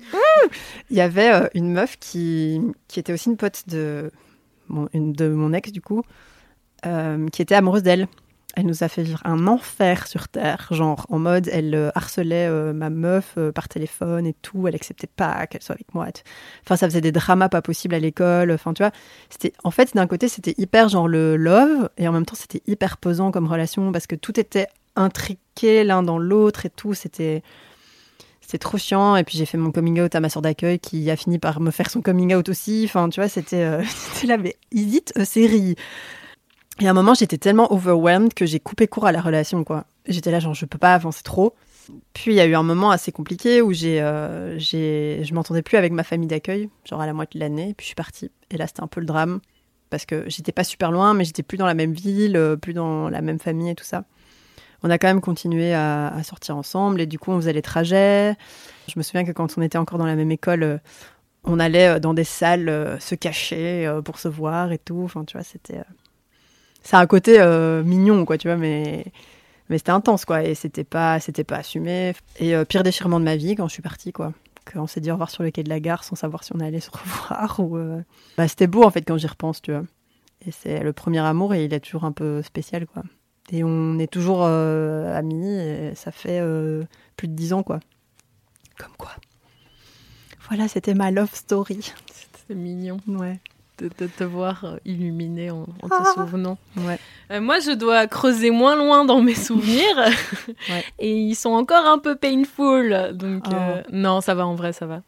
Il 0.89 0.97
y 0.97 1.01
avait 1.01 1.33
euh, 1.33 1.47
une 1.53 1.71
meuf 1.71 1.97
qui, 1.99 2.61
qui 2.87 2.99
était 2.99 3.13
aussi 3.13 3.29
une 3.29 3.37
pote 3.37 3.63
de 3.67 4.11
mon, 4.69 5.53
ex, 5.53 5.71
du 5.71 5.81
coup, 5.81 6.03
euh, 6.85 7.27
qui 7.29 7.41
était 7.41 7.55
amoureuse 7.55 7.83
d'elle. 7.83 8.07
Elle 8.55 8.65
nous 8.65 8.83
a 8.83 8.87
fait 8.87 9.03
vivre 9.03 9.21
un 9.25 9.47
enfer 9.47 10.07
sur 10.07 10.27
Terre, 10.27 10.67
genre 10.71 11.05
en 11.09 11.19
mode 11.19 11.47
elle 11.53 11.91
harcelait 11.93 12.49
ma 12.73 12.89
meuf 12.89 13.37
par 13.53 13.69
téléphone 13.69 14.25
et 14.25 14.33
tout, 14.33 14.67
elle 14.67 14.73
acceptait 14.73 15.07
pas 15.07 15.45
qu'elle 15.45 15.61
soit 15.61 15.75
avec 15.75 15.93
moi. 15.93 16.07
Enfin, 16.65 16.75
ça 16.75 16.87
faisait 16.87 16.99
des 16.99 17.11
dramas 17.11 17.47
pas 17.47 17.61
possibles 17.61 17.93
à 17.93 17.99
l'école. 17.99 18.51
Enfin, 18.51 18.73
tu 18.73 18.81
vois, 18.81 18.91
c'était 19.29 19.53
en 19.63 19.69
fait 19.69 19.93
d'un 19.93 20.07
côté 20.07 20.27
c'était 20.27 20.55
hyper 20.57 20.89
genre 20.89 21.07
le 21.07 21.37
love 21.37 21.89
et 21.97 22.07
en 22.07 22.11
même 22.11 22.25
temps 22.25 22.35
c'était 22.35 22.63
hyper 22.65 22.97
pesant 22.97 23.29
comme 23.29 23.45
relation 23.45 23.91
parce 23.91 24.07
que 24.07 24.15
tout 24.15 24.37
était 24.39 24.67
intriqué 24.99 25.83
l'un 25.83 26.03
dans 26.03 26.19
l'autre 26.19 26.65
et 26.65 26.69
tout. 26.69 26.93
C'était 26.93 27.41
c'était 28.49 28.57
trop 28.57 28.79
chiant. 28.79 29.15
Et 29.15 29.23
puis 29.23 29.37
j'ai 29.37 29.45
fait 29.45 29.57
mon 29.57 29.71
coming 29.71 30.01
out 30.01 30.15
à 30.15 30.19
ma 30.19 30.29
soeur 30.29 30.41
d'accueil 30.41 30.79
qui 30.79 31.09
a 31.11 31.15
fini 31.15 31.37
par 31.37 31.59
me 31.59 31.69
faire 31.69 31.89
son 31.89 32.01
coming 32.01 32.33
out 32.33 32.49
aussi. 32.49 32.83
Enfin, 32.85 33.07
tu 33.09 33.19
vois, 33.19 33.29
c'était 33.29 33.63
euh, 33.63 33.83
là, 34.27 34.37
mais 34.37 34.55
is 34.71 34.95
it 34.95 35.13
a 35.15 35.23
série 35.23 35.75
Et 36.79 36.87
à 36.87 36.89
un 36.89 36.93
moment, 36.93 37.13
j'étais 37.13 37.37
tellement 37.37 37.71
overwhelmed 37.71 38.33
que 38.33 38.47
j'ai 38.47 38.59
coupé 38.59 38.87
court 38.87 39.05
à 39.05 39.11
la 39.11 39.21
relation, 39.21 39.63
quoi. 39.63 39.85
J'étais 40.07 40.31
là, 40.31 40.39
genre, 40.39 40.55
je 40.55 40.65
peux 40.65 40.79
pas 40.79 40.95
avancer 40.95 41.21
trop. 41.21 41.53
Puis 42.13 42.31
il 42.31 42.35
y 42.35 42.39
a 42.39 42.45
eu 42.45 42.55
un 42.55 42.63
moment 42.63 42.89
assez 42.89 43.11
compliqué 43.11 43.61
où 43.61 43.71
j'ai, 43.71 44.01
euh, 44.01 44.57
j'ai, 44.57 45.21
je 45.23 45.33
m'entendais 45.35 45.61
plus 45.61 45.77
avec 45.77 45.91
ma 45.91 46.03
famille 46.03 46.27
d'accueil, 46.27 46.69
genre 46.85 47.01
à 47.01 47.05
la 47.05 47.13
moitié 47.13 47.39
de 47.39 47.45
l'année. 47.45 47.75
Puis 47.77 47.85
je 47.85 47.87
suis 47.89 47.95
partie. 47.95 48.31
Et 48.49 48.57
là, 48.57 48.65
c'était 48.65 48.81
un 48.81 48.87
peu 48.87 48.99
le 48.99 49.05
drame 49.05 49.41
parce 49.91 50.07
que 50.07 50.23
j'étais 50.27 50.51
pas 50.51 50.63
super 50.63 50.91
loin, 50.91 51.13
mais 51.13 51.23
j'étais 51.23 51.43
plus 51.43 51.57
dans 51.57 51.67
la 51.67 51.75
même 51.75 51.93
ville, 51.93 52.35
euh, 52.35 52.55
plus 52.55 52.73
dans 52.73 53.09
la 53.09 53.21
même 53.21 53.39
famille 53.39 53.69
et 53.69 53.75
tout 53.75 53.85
ça. 53.85 54.05
On 54.83 54.89
a 54.89 54.97
quand 54.97 55.07
même 55.07 55.21
continué 55.21 55.73
à, 55.73 56.13
sortir 56.23 56.55
ensemble 56.55 57.01
et 57.01 57.05
du 57.05 57.19
coup, 57.19 57.31
on 57.31 57.37
faisait 57.37 57.53
les 57.53 57.61
trajets. 57.61 58.35
Je 58.87 58.93
me 58.97 59.03
souviens 59.03 59.25
que 59.25 59.31
quand 59.31 59.57
on 59.57 59.61
était 59.61 59.77
encore 59.77 59.97
dans 59.97 60.05
la 60.05 60.15
même 60.15 60.31
école, 60.31 60.63
euh, 60.63 60.77
on 61.43 61.59
allait 61.59 61.87
euh, 61.87 61.99
dans 61.99 62.13
des 62.13 62.23
salles 62.23 62.69
euh, 62.69 62.99
se 62.99 63.15
cacher 63.15 63.91
pour 64.05 64.19
se 64.19 64.27
voir 64.27 64.71
et 64.71 64.77
tout. 64.77 65.01
Enfin, 65.03 65.25
tu 65.25 65.37
vois, 65.37 65.43
c'était. 65.43 65.81
Ça 66.81 66.97
a 66.97 67.01
un 67.01 67.07
côté 67.07 67.39
mignon, 67.83 68.25
quoi, 68.25 68.37
tu 68.37 68.47
vois, 68.47 68.57
mais. 68.57 69.05
Mais 69.69 69.77
c'était 69.77 69.91
intense, 69.91 70.25
quoi, 70.25 70.43
et 70.43 70.55
c'était 70.55 70.83
pas, 70.83 71.19
c'était 71.19 71.43
pas 71.43 71.57
assumé. 71.57 72.13
Et 72.39 72.55
pire 72.65 72.81
déchirement 72.81 73.19
de 73.19 73.25
ma 73.25 73.35
vie 73.35 73.55
quand 73.55 73.67
je 73.67 73.73
suis 73.73 73.83
partie, 73.83 74.11
quoi. 74.11 74.33
Qu'on 74.71 74.87
s'est 74.87 74.99
dit 74.99 75.11
au 75.11 75.13
revoir 75.13 75.29
sur 75.29 75.43
le 75.43 75.51
quai 75.51 75.61
de 75.61 75.69
la 75.69 75.79
gare 75.79 76.03
sans 76.03 76.15
savoir 76.15 76.43
si 76.43 76.55
on 76.55 76.59
allait 76.59 76.79
se 76.79 76.89
revoir 76.91 77.59
ou. 77.59 77.77
Bah, 78.37 78.47
c'était 78.47 78.65
beau, 78.65 78.83
en 78.83 78.89
fait, 78.89 79.01
quand 79.01 79.17
j'y 79.17 79.27
repense, 79.27 79.61
tu 79.61 79.71
vois. 79.71 79.83
Et 80.47 80.51
c'est 80.51 80.79
le 80.79 80.93
premier 80.93 81.19
amour 81.19 81.53
et 81.53 81.65
il 81.65 81.73
est 81.73 81.81
toujours 81.81 82.05
un 82.05 82.13
peu 82.13 82.41
spécial, 82.41 82.87
quoi. 82.87 83.03
Et 83.51 83.63
on 83.63 83.97
est 83.99 84.11
toujours 84.11 84.43
euh, 84.43 85.15
amis, 85.17 85.47
et 85.49 85.95
ça 85.95 86.11
fait 86.11 86.39
euh, 86.41 86.83
plus 87.17 87.27
de 87.27 87.33
dix 87.33 87.51
ans, 87.53 87.63
quoi. 87.63 87.79
Comme 88.77 88.91
quoi. 88.97 89.11
Voilà, 90.47 90.67
c'était 90.67 90.93
ma 90.93 91.11
love 91.11 91.33
story. 91.33 91.91
C'est 92.47 92.55
mignon 92.55 92.97
Ouais. 93.07 93.39
de, 93.77 93.89
de 93.97 94.07
te 94.07 94.23
voir 94.23 94.65
euh, 94.65 94.77
illuminé 94.85 95.51
en, 95.51 95.65
te 95.65 95.71
Ah. 95.91 96.03
souvenant. 96.15 96.57
Ouais. 96.77 96.97
Euh, 97.31 97.39
moi, 97.41 97.59
je 97.59 97.71
dois 97.71 98.07
creuser 98.07 98.49
moins 98.51 98.75
loin 98.75 99.05
dans 99.05 99.21
mes 99.21 99.35
souvenirs. 99.35 99.97
Ouais. 100.69 100.83
Et 100.99 101.15
ils 101.15 101.35
sont 101.35 101.51
encore 101.51 101.85
un 101.85 101.99
peu 101.99 102.15
painful. 102.15 103.11
Donc, 103.13 103.45
Oh. 103.49 103.81
non, 103.91 104.21
ça 104.21 104.33
va, 104.35 104.45
en 104.47 104.55
vrai, 104.55 104.73
ça 104.73 104.85
va. 104.87 105.01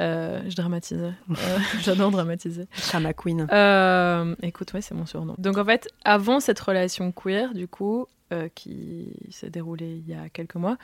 Euh, 0.00 0.40
je 0.48 0.56
dramatise. 0.56 1.12
Euh, 1.30 1.58
J'adore 1.82 2.10
dramatiser. 2.10 2.66
Drama 2.88 3.12
Queen. 3.12 3.46
Euh, 3.52 4.34
écoute, 4.42 4.72
ouais, 4.72 4.80
c'est 4.80 4.94
mon 4.94 5.06
surnom. 5.06 5.34
Donc, 5.38 5.58
en 5.58 5.64
fait, 5.64 5.88
avant 6.04 6.40
cette 6.40 6.58
relation 6.60 7.12
queer, 7.12 7.54
du 7.54 7.68
coup, 7.68 8.06
euh, 8.32 8.48
qui 8.54 9.12
s'est 9.30 9.50
déroulée 9.50 10.02
il 10.04 10.08
y 10.10 10.14
a 10.14 10.28
quelques 10.28 10.56
mois, 10.56 10.76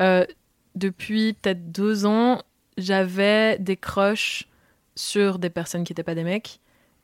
euh, 0.00 0.24
depuis 0.74 1.34
peut-être 1.34 1.70
deux 1.70 2.06
ans, 2.06 2.42
j'avais 2.78 3.58
des 3.58 3.76
crushs 3.76 4.48
sur 4.94 5.38
des 5.38 5.50
personnes 5.50 5.84
qui 5.84 5.92
n'étaient 5.92 6.02
pas 6.02 6.14
des 6.14 6.24
mecs. 6.24 6.60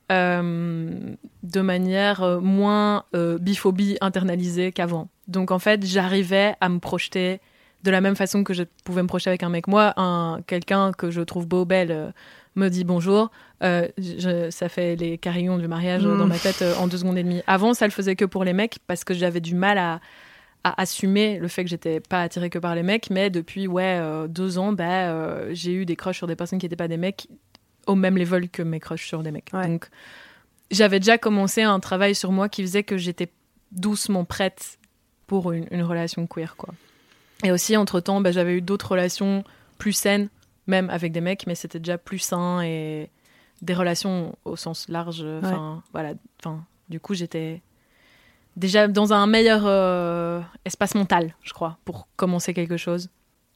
de 0.09 1.61
manière 1.61 2.41
moins 2.41 3.05
biphobie 3.13 3.99
internalisée 4.01 4.73
qu'avant. 4.73 5.09
Donc 5.29 5.51
en 5.51 5.59
fait, 5.59 5.85
j'arrivais 5.85 6.55
à 6.61 6.69
me 6.69 6.79
projeter 6.79 7.41
de 7.87 7.91
la 7.91 8.01
même 8.03 8.17
façon 8.17 8.45
que 8.45 8.53
je 8.53 8.65
pouvais 8.85 9.03
me 9.03 9.09
projeter 9.09 9.31
avec 9.31 9.43
un 9.43 9.49
mec. 9.49 9.67
Moi, 9.69 9.95
un, 9.97 10.41
quelqu'un 10.47 10.93
que 10.93 11.11
je 11.11 11.21
trouve 11.23 11.47
beau, 11.47 11.65
belle, 11.65 11.91
euh, 11.93 12.11
me 12.57 12.69
dit 12.69 12.85
bonjour. 12.85 13.31
euh, 13.63 13.89
je- 13.97 14.51
ça 14.51 14.69
fait 14.69 14.97
les 14.97 15.17
carillons 15.19 15.57
du 15.57 15.69
mariage 15.69 16.05
euh, 16.05 16.15
Mm. 16.15 16.19
dans 16.19 16.27
ma 16.27 16.39
tête 16.39 16.61
euh, 16.63 16.75
en 16.77 16.89
deux 16.89 16.99
secondes 16.99 17.17
et 17.17 17.23
demie. 17.23 17.43
Avant, 17.47 17.73
ça 17.75 17.87
le 17.87 17.91
faisait 17.93 18.17
que 18.17 18.25
pour 18.27 18.45
les 18.45 18.53
mecs 18.53 18.79
parce 18.87 19.03
que 19.05 19.15
j'avais 19.15 19.41
du 19.41 19.55
mal 19.55 19.79
à, 19.79 20.01
à 20.65 20.81
assumer 20.83 21.39
le 21.39 21.49
fait 21.49 21.65
que 21.65 21.71
j'étais 21.71 22.01
pas 22.01 22.23
attirée 22.23 22.51
que 22.51 22.59
par 22.59 22.75
les 22.75 22.83
mecs. 22.83 23.09
Mais 23.11 23.31
depuis 23.31 23.67
ouais 23.69 23.99
deux 24.29 24.59
ans, 24.59 24.73
bah, 24.73 25.53
j'ai 25.55 25.73
eu 25.73 25.87
des 25.87 25.97
crushs 25.97 26.17
sur 26.19 26.27
des 26.27 26.37
personnes 26.37 26.59
qui 26.59 26.67
n'étaient 26.67 26.77
pas 26.77 26.89
des 26.89 26.97
mecs 26.99 27.29
au 27.87 27.95
même 27.95 28.19
level 28.19 28.49
que 28.51 28.63
mes 28.63 28.81
crushs 28.81 29.07
sur 29.07 29.23
des 29.23 29.31
mecs. 29.31 29.51
Ouais. 29.55 29.67
Donc 29.69 29.89
j'avais 30.71 30.99
déjà 30.99 31.17
commencé 31.19 31.63
un 31.63 31.79
travail 31.81 32.15
sur 32.15 32.33
moi 32.33 32.49
qui 32.49 32.63
faisait 32.63 32.83
que 32.83 32.97
j'étais 32.99 33.29
doucement 33.73 34.25
prête 34.25 34.79
pour 35.27 35.53
une, 35.53 35.67
une 35.71 35.83
relation 35.83 36.27
queer 36.27 36.57
quoi. 36.57 36.75
Et 37.45 37.53
aussi 37.53 37.77
entre 37.77 38.01
temps, 38.01 38.23
j'avais 38.31 38.55
eu 38.55 38.63
d'autres 38.63 38.93
relations 38.93 39.45
plus 39.79 39.93
saines, 39.93 40.29
même 40.67 40.89
avec 40.91 41.13
des 41.13 41.21
mecs, 41.21 41.47
mais 41.47 41.55
c'était 41.55 41.79
déjà 41.79 41.99
plus 41.99 42.19
sain 42.19 42.63
et 42.63 43.11
des 43.63 43.75
relations 43.75 44.37
au 44.45 44.57
sens 44.57 44.89
large. 44.89 45.25
Enfin 45.43 45.83
voilà. 45.93 46.15
Enfin 46.41 46.65
du 46.89 47.01
coup 47.01 47.15
j'étais 47.15 47.63
déjà 48.57 48.89
dans 48.89 49.13
un 49.13 49.27
meilleur 49.27 49.63
euh, 49.65 50.41
espace 50.65 50.95
mental, 50.95 51.35
je 51.43 51.53
crois, 51.53 51.79
pour 51.85 52.09
commencer 52.17 52.55
quelque 52.55 52.77
chose. 52.77 53.11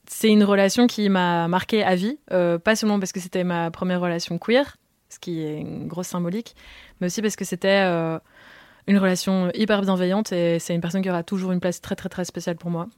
C'est 0.07 0.29
une 0.29 0.45
relation 0.45 0.87
qui 0.87 1.09
m'a 1.09 1.49
marquée 1.49 1.85
à 1.85 1.95
vie, 1.95 2.19
euh, 2.33 2.59
pas 2.59 2.75
seulement 2.75 2.99
parce 2.99 3.13
que 3.13 3.21
c'était 3.21 3.45
ma 3.45 3.71
première 3.71 4.01
relation 4.01 4.39
queer, 4.39 4.77
ce 5.09 5.19
qui 5.19 5.41
est 5.43 5.61
une 5.61 5.87
grosse 5.87 6.09
symbolique, 6.09 6.57
mais 7.01 7.07
aussi 7.07 7.23
parce 7.23 7.37
que 7.37 7.45
c'était 7.45 7.85
euh, 7.85 8.19
une 8.87 8.99
relation 8.99 9.51
hyper 9.55 9.83
bienveillante 9.83 10.33
et 10.33 10.59
c'est 10.59 10.75
une 10.75 10.81
personne 10.81 11.03
qui 11.03 11.11
aura 11.11 11.23
toujours 11.23 11.53
une 11.53 11.61
place 11.61 11.81
très 11.81 11.97
très 11.97 12.09
très 12.09 12.25
spéciale 12.25 12.57
pour 12.57 12.71
moi, 12.71 12.89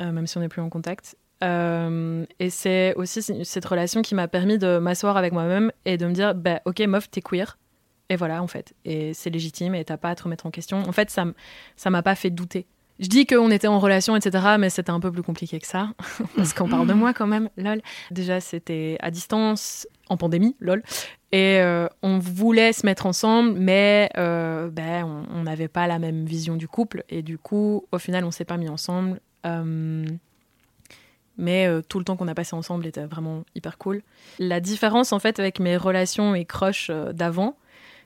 même 0.00 0.26
si 0.26 0.36
on 0.36 0.40
n'est 0.40 0.48
plus 0.48 0.62
en 0.62 0.70
contact. 0.70 1.16
Euh, 1.42 2.26
et 2.38 2.50
c'est 2.50 2.94
aussi 2.96 3.22
cette 3.22 3.64
relation 3.64 4.02
qui 4.02 4.14
m'a 4.14 4.28
permis 4.28 4.58
de 4.58 4.78
m'asseoir 4.78 5.16
avec 5.16 5.32
moi-même 5.32 5.72
et 5.84 5.96
de 5.96 6.06
me 6.06 6.12
dire, 6.12 6.34
bah, 6.34 6.60
ok 6.64 6.80
meuf, 6.80 7.10
t'es 7.10 7.20
queer. 7.20 7.58
Et 8.08 8.16
voilà, 8.16 8.42
en 8.42 8.46
fait. 8.46 8.74
Et 8.84 9.14
c'est 9.14 9.30
légitime 9.30 9.74
et 9.74 9.84
t'as 9.84 9.96
pas 9.96 10.10
à 10.10 10.14
te 10.14 10.24
remettre 10.24 10.46
en 10.46 10.50
question. 10.50 10.78
En 10.78 10.92
fait, 10.92 11.10
ça 11.10 11.90
m'a 11.90 12.02
pas 12.02 12.14
fait 12.14 12.30
douter. 12.30 12.66
Je 12.98 13.06
dis 13.06 13.24
qu'on 13.24 13.50
était 13.50 13.68
en 13.68 13.78
relation, 13.78 14.14
etc., 14.14 14.56
mais 14.58 14.68
c'était 14.68 14.90
un 14.90 15.00
peu 15.00 15.10
plus 15.10 15.22
compliqué 15.22 15.58
que 15.58 15.66
ça. 15.66 15.92
Parce 16.36 16.52
qu'on 16.52 16.68
parle 16.68 16.86
de 16.86 16.92
moi 16.92 17.14
quand 17.14 17.26
même, 17.26 17.48
lol. 17.56 17.80
Déjà, 18.10 18.40
c'était 18.40 18.98
à 19.00 19.10
distance, 19.10 19.88
en 20.10 20.18
pandémie, 20.18 20.54
lol. 20.60 20.82
Et 21.32 21.60
euh, 21.60 21.86
on 22.02 22.18
voulait 22.18 22.74
se 22.74 22.84
mettre 22.84 23.06
ensemble, 23.06 23.54
mais 23.58 24.10
euh, 24.18 24.68
ben, 24.68 25.24
on 25.32 25.44
n'avait 25.44 25.68
pas 25.68 25.86
la 25.86 25.98
même 25.98 26.26
vision 26.26 26.56
du 26.56 26.68
couple. 26.68 27.04
Et 27.08 27.22
du 27.22 27.38
coup, 27.38 27.86
au 27.90 27.98
final, 27.98 28.24
on 28.24 28.30
s'est 28.30 28.44
pas 28.44 28.58
mis 28.58 28.68
ensemble. 28.68 29.20
Euh, 29.46 30.04
mais 31.38 31.66
euh, 31.66 31.80
tout 31.80 31.98
le 31.98 32.04
temps 32.04 32.16
qu'on 32.16 32.28
a 32.28 32.34
passé 32.34 32.54
ensemble 32.54 32.86
était 32.86 33.04
vraiment 33.06 33.44
hyper 33.54 33.78
cool. 33.78 34.02
La 34.38 34.60
différence, 34.60 35.12
en 35.12 35.18
fait, 35.18 35.38
avec 35.40 35.58
mes 35.58 35.76
relations 35.76 36.34
et 36.34 36.44
crushs 36.44 36.88
euh, 36.90 37.12
d'avant, 37.12 37.56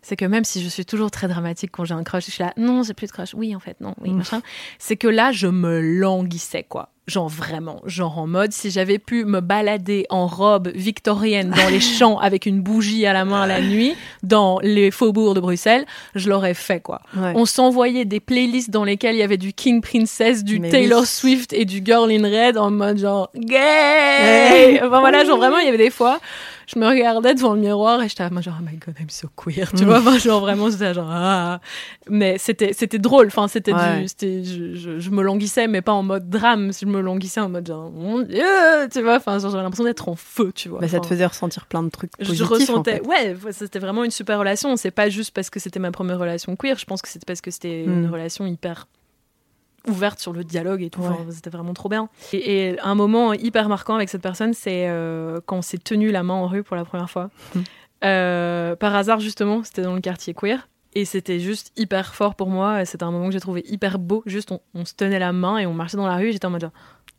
c'est 0.02 0.16
que 0.16 0.24
même 0.24 0.44
si 0.44 0.62
je 0.62 0.68
suis 0.68 0.84
toujours 0.84 1.10
très 1.10 1.26
dramatique 1.28 1.70
quand 1.72 1.84
j'ai 1.84 1.94
un 1.94 2.04
crush, 2.04 2.26
je 2.26 2.30
suis 2.30 2.42
là, 2.44 2.52
non, 2.56 2.82
j'ai 2.82 2.94
plus 2.94 3.06
de 3.06 3.12
crush, 3.12 3.34
oui, 3.34 3.56
en 3.56 3.60
fait, 3.60 3.80
non, 3.80 3.94
oui, 4.00 4.10
Mm. 4.10 4.16
machin. 4.18 4.42
C'est 4.78 4.96
que 4.96 5.08
là, 5.08 5.32
je 5.32 5.46
me 5.48 5.80
languissais, 5.80 6.62
quoi. 6.62 6.90
Genre 7.06 7.28
vraiment, 7.28 7.82
genre 7.84 8.18
en 8.18 8.26
mode, 8.26 8.52
si 8.52 8.70
j'avais 8.70 8.98
pu 8.98 9.26
me 9.26 9.40
balader 9.40 10.06
en 10.08 10.26
robe 10.26 10.68
victorienne 10.74 11.50
dans 11.50 11.68
les 11.68 11.80
champs 11.98 12.18
avec 12.18 12.46
une 12.46 12.62
bougie 12.62 13.04
à 13.04 13.12
la 13.12 13.26
main 13.26 13.46
la 13.46 13.60
nuit, 13.60 13.94
dans 14.22 14.58
les 14.62 14.90
faubourgs 14.90 15.34
de 15.34 15.40
Bruxelles, 15.40 15.84
je 16.14 16.30
l'aurais 16.30 16.54
fait, 16.54 16.80
quoi. 16.80 17.02
Ouais. 17.14 17.32
On 17.34 17.44
s'envoyait 17.44 18.06
des 18.06 18.20
playlists 18.20 18.70
dans 18.70 18.84
lesquelles 18.84 19.16
il 19.16 19.18
y 19.18 19.22
avait 19.22 19.36
du 19.36 19.52
King 19.52 19.82
Princess, 19.82 20.44
du 20.44 20.58
Mais 20.58 20.70
Taylor 20.70 21.02
oui. 21.02 21.06
Swift 21.06 21.52
et 21.52 21.66
du 21.66 21.82
Girl 21.84 22.10
in 22.10 22.22
Red 22.22 22.56
en 22.56 22.70
mode 22.70 22.98
genre 22.98 23.28
gay. 23.36 24.80
Enfin 24.82 25.00
voilà, 25.00 25.24
genre 25.24 25.36
vraiment, 25.36 25.58
il 25.58 25.66
y 25.66 25.68
avait 25.68 25.76
des 25.76 25.90
fois, 25.90 26.20
je 26.66 26.78
me 26.78 26.86
regardais 26.86 27.34
devant 27.34 27.54
le 27.54 27.60
miroir 27.60 28.02
et 28.02 28.08
j'étais 28.08 28.24
genre, 28.42 28.58
oh 28.60 28.64
my 28.64 28.76
god, 28.76 28.94
I'm 29.00 29.10
so 29.10 29.28
queer, 29.36 29.70
tu 29.72 29.84
Mm. 29.84 29.86
vois, 29.86 29.98
enfin, 29.98 30.18
genre 30.18 30.40
vraiment, 30.40 30.70
c'était 30.70 30.94
genre, 30.94 31.08
ah. 31.10 31.60
Mais 32.08 32.38
c'était, 32.38 32.72
c'était 32.72 32.98
drôle, 32.98 33.26
enfin, 33.28 33.48
c'était 33.48 33.72
Ouais. 33.72 34.06
je, 34.20 34.74
je, 34.74 34.98
je 34.98 35.10
me 35.10 35.22
languissais, 35.22 35.66
mais 35.68 35.82
pas 35.82 35.92
en 35.92 36.02
mode 36.02 36.28
drame, 36.28 36.72
je 36.72 36.86
me 36.86 37.00
languissais 37.00 37.40
en 37.40 37.48
mode 37.48 37.66
genre, 37.66 37.90
mon 37.90 38.20
dieu, 38.22 38.42
tu 38.92 39.02
vois, 39.02 39.16
enfin, 39.16 39.38
genre, 39.38 39.50
j'avais 39.50 39.62
l'impression 39.62 39.84
d'être 39.84 40.08
en 40.08 40.16
feu, 40.16 40.52
tu 40.54 40.68
vois. 40.68 40.80
Mais 40.80 40.88
ça 40.88 41.00
te 41.00 41.06
faisait 41.06 41.26
ressentir 41.26 41.66
plein 41.66 41.82
de 41.82 41.88
trucs 41.90 42.16
positifs. 42.16 42.38
je 42.38 42.44
ressentais, 42.44 43.00
en 43.00 43.04
fait. 43.04 43.34
ouais, 43.42 43.52
c'était 43.52 43.78
vraiment 43.78 44.04
une 44.04 44.10
super 44.10 44.38
relation. 44.38 44.76
C'est 44.76 44.90
pas 44.90 45.08
juste 45.08 45.32
parce 45.32 45.50
que 45.50 45.60
c'était 45.60 45.78
ma 45.80 45.90
première 45.90 46.18
relation 46.18 46.56
queer. 46.56 46.78
Je 46.78 46.84
pense 46.84 47.02
que 47.02 47.08
c'était 47.08 47.26
parce 47.26 47.40
que 47.40 47.50
c'était 47.50 47.84
une 47.84 48.06
Mm. 48.06 48.12
relation 48.12 48.46
hyper 48.46 48.86
ouverte 49.88 50.18
sur 50.18 50.32
le 50.32 50.44
dialogue 50.44 50.82
et 50.82 50.90
tout. 50.90 51.00
Enfin, 51.00 51.12
Ouais. 51.24 51.32
c'était 51.32 51.50
vraiment 51.50 51.74
trop 51.74 51.88
bien. 51.88 52.08
Et, 52.32 52.68
et 52.70 52.80
un 52.80 52.94
moment 52.94 53.32
hyper 53.32 53.68
marquant 53.68 53.94
avec 53.94 54.08
cette 54.08 54.22
personne, 54.22 54.54
c'est 54.54 54.86
euh, 54.88 55.40
quand 55.46 55.58
on 55.58 55.62
s'est 55.62 55.78
tenu 55.78 56.10
la 56.10 56.22
main 56.22 56.34
en 56.34 56.46
rue 56.46 56.62
pour 56.62 56.76
la 56.76 56.84
première 56.84 57.10
fois. 57.10 57.30
Mm. 57.54 57.60
Euh, 58.04 58.76
par 58.76 58.94
hasard, 58.94 59.20
justement, 59.20 59.62
c'était 59.64 59.82
dans 59.82 59.94
le 59.94 60.00
quartier 60.00 60.34
queer. 60.34 60.68
Et 60.94 61.04
c'était 61.04 61.40
juste 61.40 61.72
hyper 61.76 62.14
fort 62.14 62.34
pour 62.34 62.48
moi. 62.48 62.84
C'était 62.84 63.02
un 63.04 63.10
moment 63.10 63.26
que 63.26 63.32
j'ai 63.32 63.40
trouvé 63.40 63.64
hyper 63.66 63.98
beau. 63.98 64.22
Juste, 64.26 64.52
on, 64.52 64.60
on 64.74 64.84
se 64.84 64.94
tenait 64.94 65.18
la 65.18 65.32
main 65.32 65.58
et 65.58 65.66
on 65.66 65.74
marchait 65.74 65.96
dans 65.96 66.06
la 66.06 66.16
rue. 66.16 66.30
J'étais 66.32 66.46
en 66.46 66.50
mode 66.50 66.60
genre, 66.60 66.70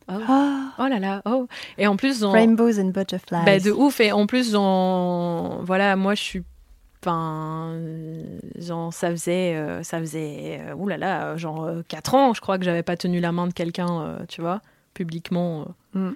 Ah, 0.08 0.72
oh 0.80 0.88
là 0.88 1.00
là, 1.00 1.22
oh. 1.26 1.48
Et 1.78 1.86
en 1.88 1.98
plus, 1.98 2.22
genre, 2.22 2.32
Rainbows 2.34 2.80
and 2.80 2.90
butterflies. 2.92 3.44
bah, 3.46 3.60
de 3.60 3.72
ouf. 3.72 4.00
Et 4.00 4.12
en 4.14 4.28
plus, 4.28 4.52
genre, 4.52 5.62
voilà, 5.64 5.96
moi, 5.96 6.16
je 6.16 6.22
suis. 6.22 6.44
Enfin, 7.06 7.68
euh, 7.74 8.24
genre, 8.58 8.92
ça 8.92 9.12
faisait, 9.12 9.56
euh, 9.56 9.84
ça 9.84 10.00
faisait, 10.00 10.60
euh, 10.60 10.74
oulala, 10.74 11.38
genre 11.38 11.70
4 11.88 12.16
ans, 12.16 12.34
je 12.34 12.42
crois 12.42 12.58
que 12.58 12.66
j'avais 12.66 12.82
pas 12.82 12.98
tenu 12.98 13.20
la 13.20 13.32
main 13.32 13.46
de 13.46 13.54
quelqu'un, 13.54 14.02
euh, 14.02 14.18
tu 14.28 14.42
vois, 14.42 14.62
publiquement, 14.96 15.68
Mm. 15.94 16.14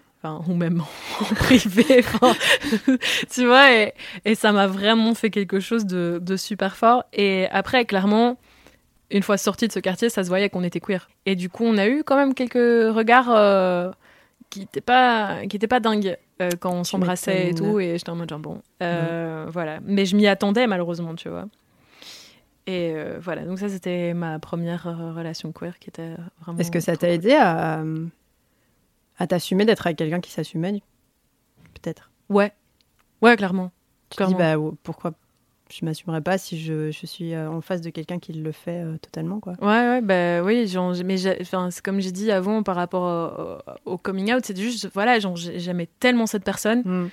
ou 0.47 0.53
même 0.55 0.81
en 1.21 1.35
privé, 1.35 2.03
tu 3.31 3.45
vois, 3.45 3.71
et, 3.71 3.93
et 4.25 4.33
ça 4.33 4.51
m'a 4.51 4.65
vraiment 4.65 5.13
fait 5.13 5.29
quelque 5.29 5.59
chose 5.59 5.85
de, 5.85 6.19
de 6.21 6.35
super 6.37 6.75
fort. 6.75 7.03
Et 7.13 7.45
après, 7.51 7.85
clairement, 7.85 8.37
une 9.11 9.21
fois 9.21 9.37
sorti 9.37 9.67
de 9.67 9.71
ce 9.71 9.79
quartier, 9.79 10.09
ça 10.09 10.23
se 10.23 10.29
voyait 10.29 10.49
qu'on 10.49 10.63
était 10.63 10.79
queer. 10.79 11.07
Et 11.27 11.35
du 11.35 11.49
coup, 11.49 11.65
on 11.65 11.77
a 11.77 11.87
eu 11.87 12.03
quand 12.03 12.15
même 12.15 12.33
quelques 12.33 12.55
regards 12.95 13.93
qui 14.49 14.61
n'étaient 14.61 14.81
pas, 14.81 15.45
qui 15.47 15.55
étaient 15.55 15.67
pas 15.67 15.79
dingues 15.79 16.17
euh, 16.41 16.51
quand 16.59 16.71
on 16.73 16.83
s'embrassait 16.83 17.49
et 17.49 17.53
tout. 17.53 17.79
Et 17.79 17.97
j'étais 17.97 18.09
en 18.09 18.15
mode 18.15 18.29
genre, 18.29 18.39
bon, 18.39 18.61
euh, 18.81 19.45
voilà. 19.49 19.79
Mais 19.83 20.05
je 20.05 20.15
m'y 20.15 20.27
attendais 20.27 20.67
malheureusement, 20.67 21.15
tu 21.15 21.29
vois. 21.29 21.45
Et 22.67 22.93
euh, 22.95 23.17
voilà, 23.19 23.43
donc 23.45 23.57
ça 23.59 23.67
c'était 23.67 24.13
ma 24.13 24.37
première 24.39 24.83
relation 25.15 25.51
queer 25.51 25.79
qui 25.79 25.89
était 25.89 26.13
vraiment. 26.41 26.59
Est-ce 26.59 26.69
que 26.71 26.79
ça 26.79 26.95
t'a 26.95 27.09
aidé 27.09 27.33
à, 27.33 27.83
à 29.17 29.27
t'assumer 29.27 29.65
d'être 29.65 29.87
avec 29.87 29.97
quelqu'un 29.97 30.19
qui 30.19 30.31
s'assumait 30.31 30.81
Peut-être? 31.81 32.11
Ouais, 32.29 32.51
ouais, 33.21 33.35
clairement. 33.37 33.71
Tu 34.09 34.17
Clairement. 34.17 34.37
dis, 34.37 34.43
bah, 34.43 34.57
ou- 34.59 34.77
pourquoi 34.83 35.13
je 35.71 35.85
m'assumerais 35.85 36.21
pas 36.21 36.37
si 36.37 36.59
je, 36.59 36.91
je 36.91 37.05
suis 37.05 37.33
euh, 37.33 37.49
en 37.49 37.61
face 37.61 37.81
de 37.81 37.89
quelqu'un 37.89 38.19
qui 38.19 38.33
le 38.33 38.51
fait 38.51 38.83
euh, 38.83 38.97
totalement, 38.97 39.39
quoi. 39.39 39.53
Ouais, 39.61 39.67
ouais, 39.67 40.01
bah 40.01 40.41
oui, 40.43 40.67
genre, 40.67 40.93
mais 41.05 41.17
c'est 41.17 41.81
comme 41.81 41.99
j'ai 41.99 42.11
dit 42.11 42.31
avant 42.31 42.63
par 42.63 42.75
rapport 42.75 43.61
au, 43.85 43.97
coming 43.97 44.33
out, 44.33 44.45
c'était 44.45 44.61
juste, 44.61 44.89
voilà, 44.93 45.19
genre, 45.19 45.35
j'aimais 45.35 45.87
tellement 45.99 46.25
cette 46.25 46.43
personne. 46.43 46.81
Mm. 46.83 47.09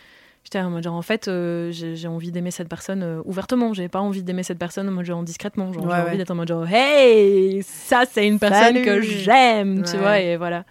J'étais 0.46 0.60
en 0.60 0.70
mode, 0.70 0.84
genre, 0.84 0.94
en 0.94 1.02
fait, 1.02 1.26
euh, 1.26 1.72
j'ai 1.72 2.06
envie 2.06 2.30
d'aimer 2.30 2.52
cette 2.52 2.68
personne 2.68 3.02
euh, 3.02 3.20
ouvertement. 3.24 3.74
J'ai 3.74 3.88
pas 3.88 3.98
envie 3.98 4.22
d'aimer 4.22 4.44
cette 4.44 4.60
personne 4.60 4.88
en 4.88 4.92
mode, 4.92 5.04
genre, 5.04 5.24
discrètement. 5.24 5.72
Genre, 5.72 5.84
Ouais, 5.84 5.96
j'ai 5.96 6.02
envie 6.02 6.16
d'être 6.18 6.30
en 6.30 6.36
mode, 6.36 6.46
genre, 6.46 6.64
hey, 6.68 7.64
ça, 7.64 8.04
c'est 8.08 8.28
une 8.28 8.38
personne 8.38 8.76
Salut. 8.76 8.82
que 8.82 9.00
j'aime, 9.00 9.82
tu 9.82 9.94
Ouais. 9.94 9.98
vois, 9.98 10.20
et 10.20 10.36
voilà. 10.36 10.64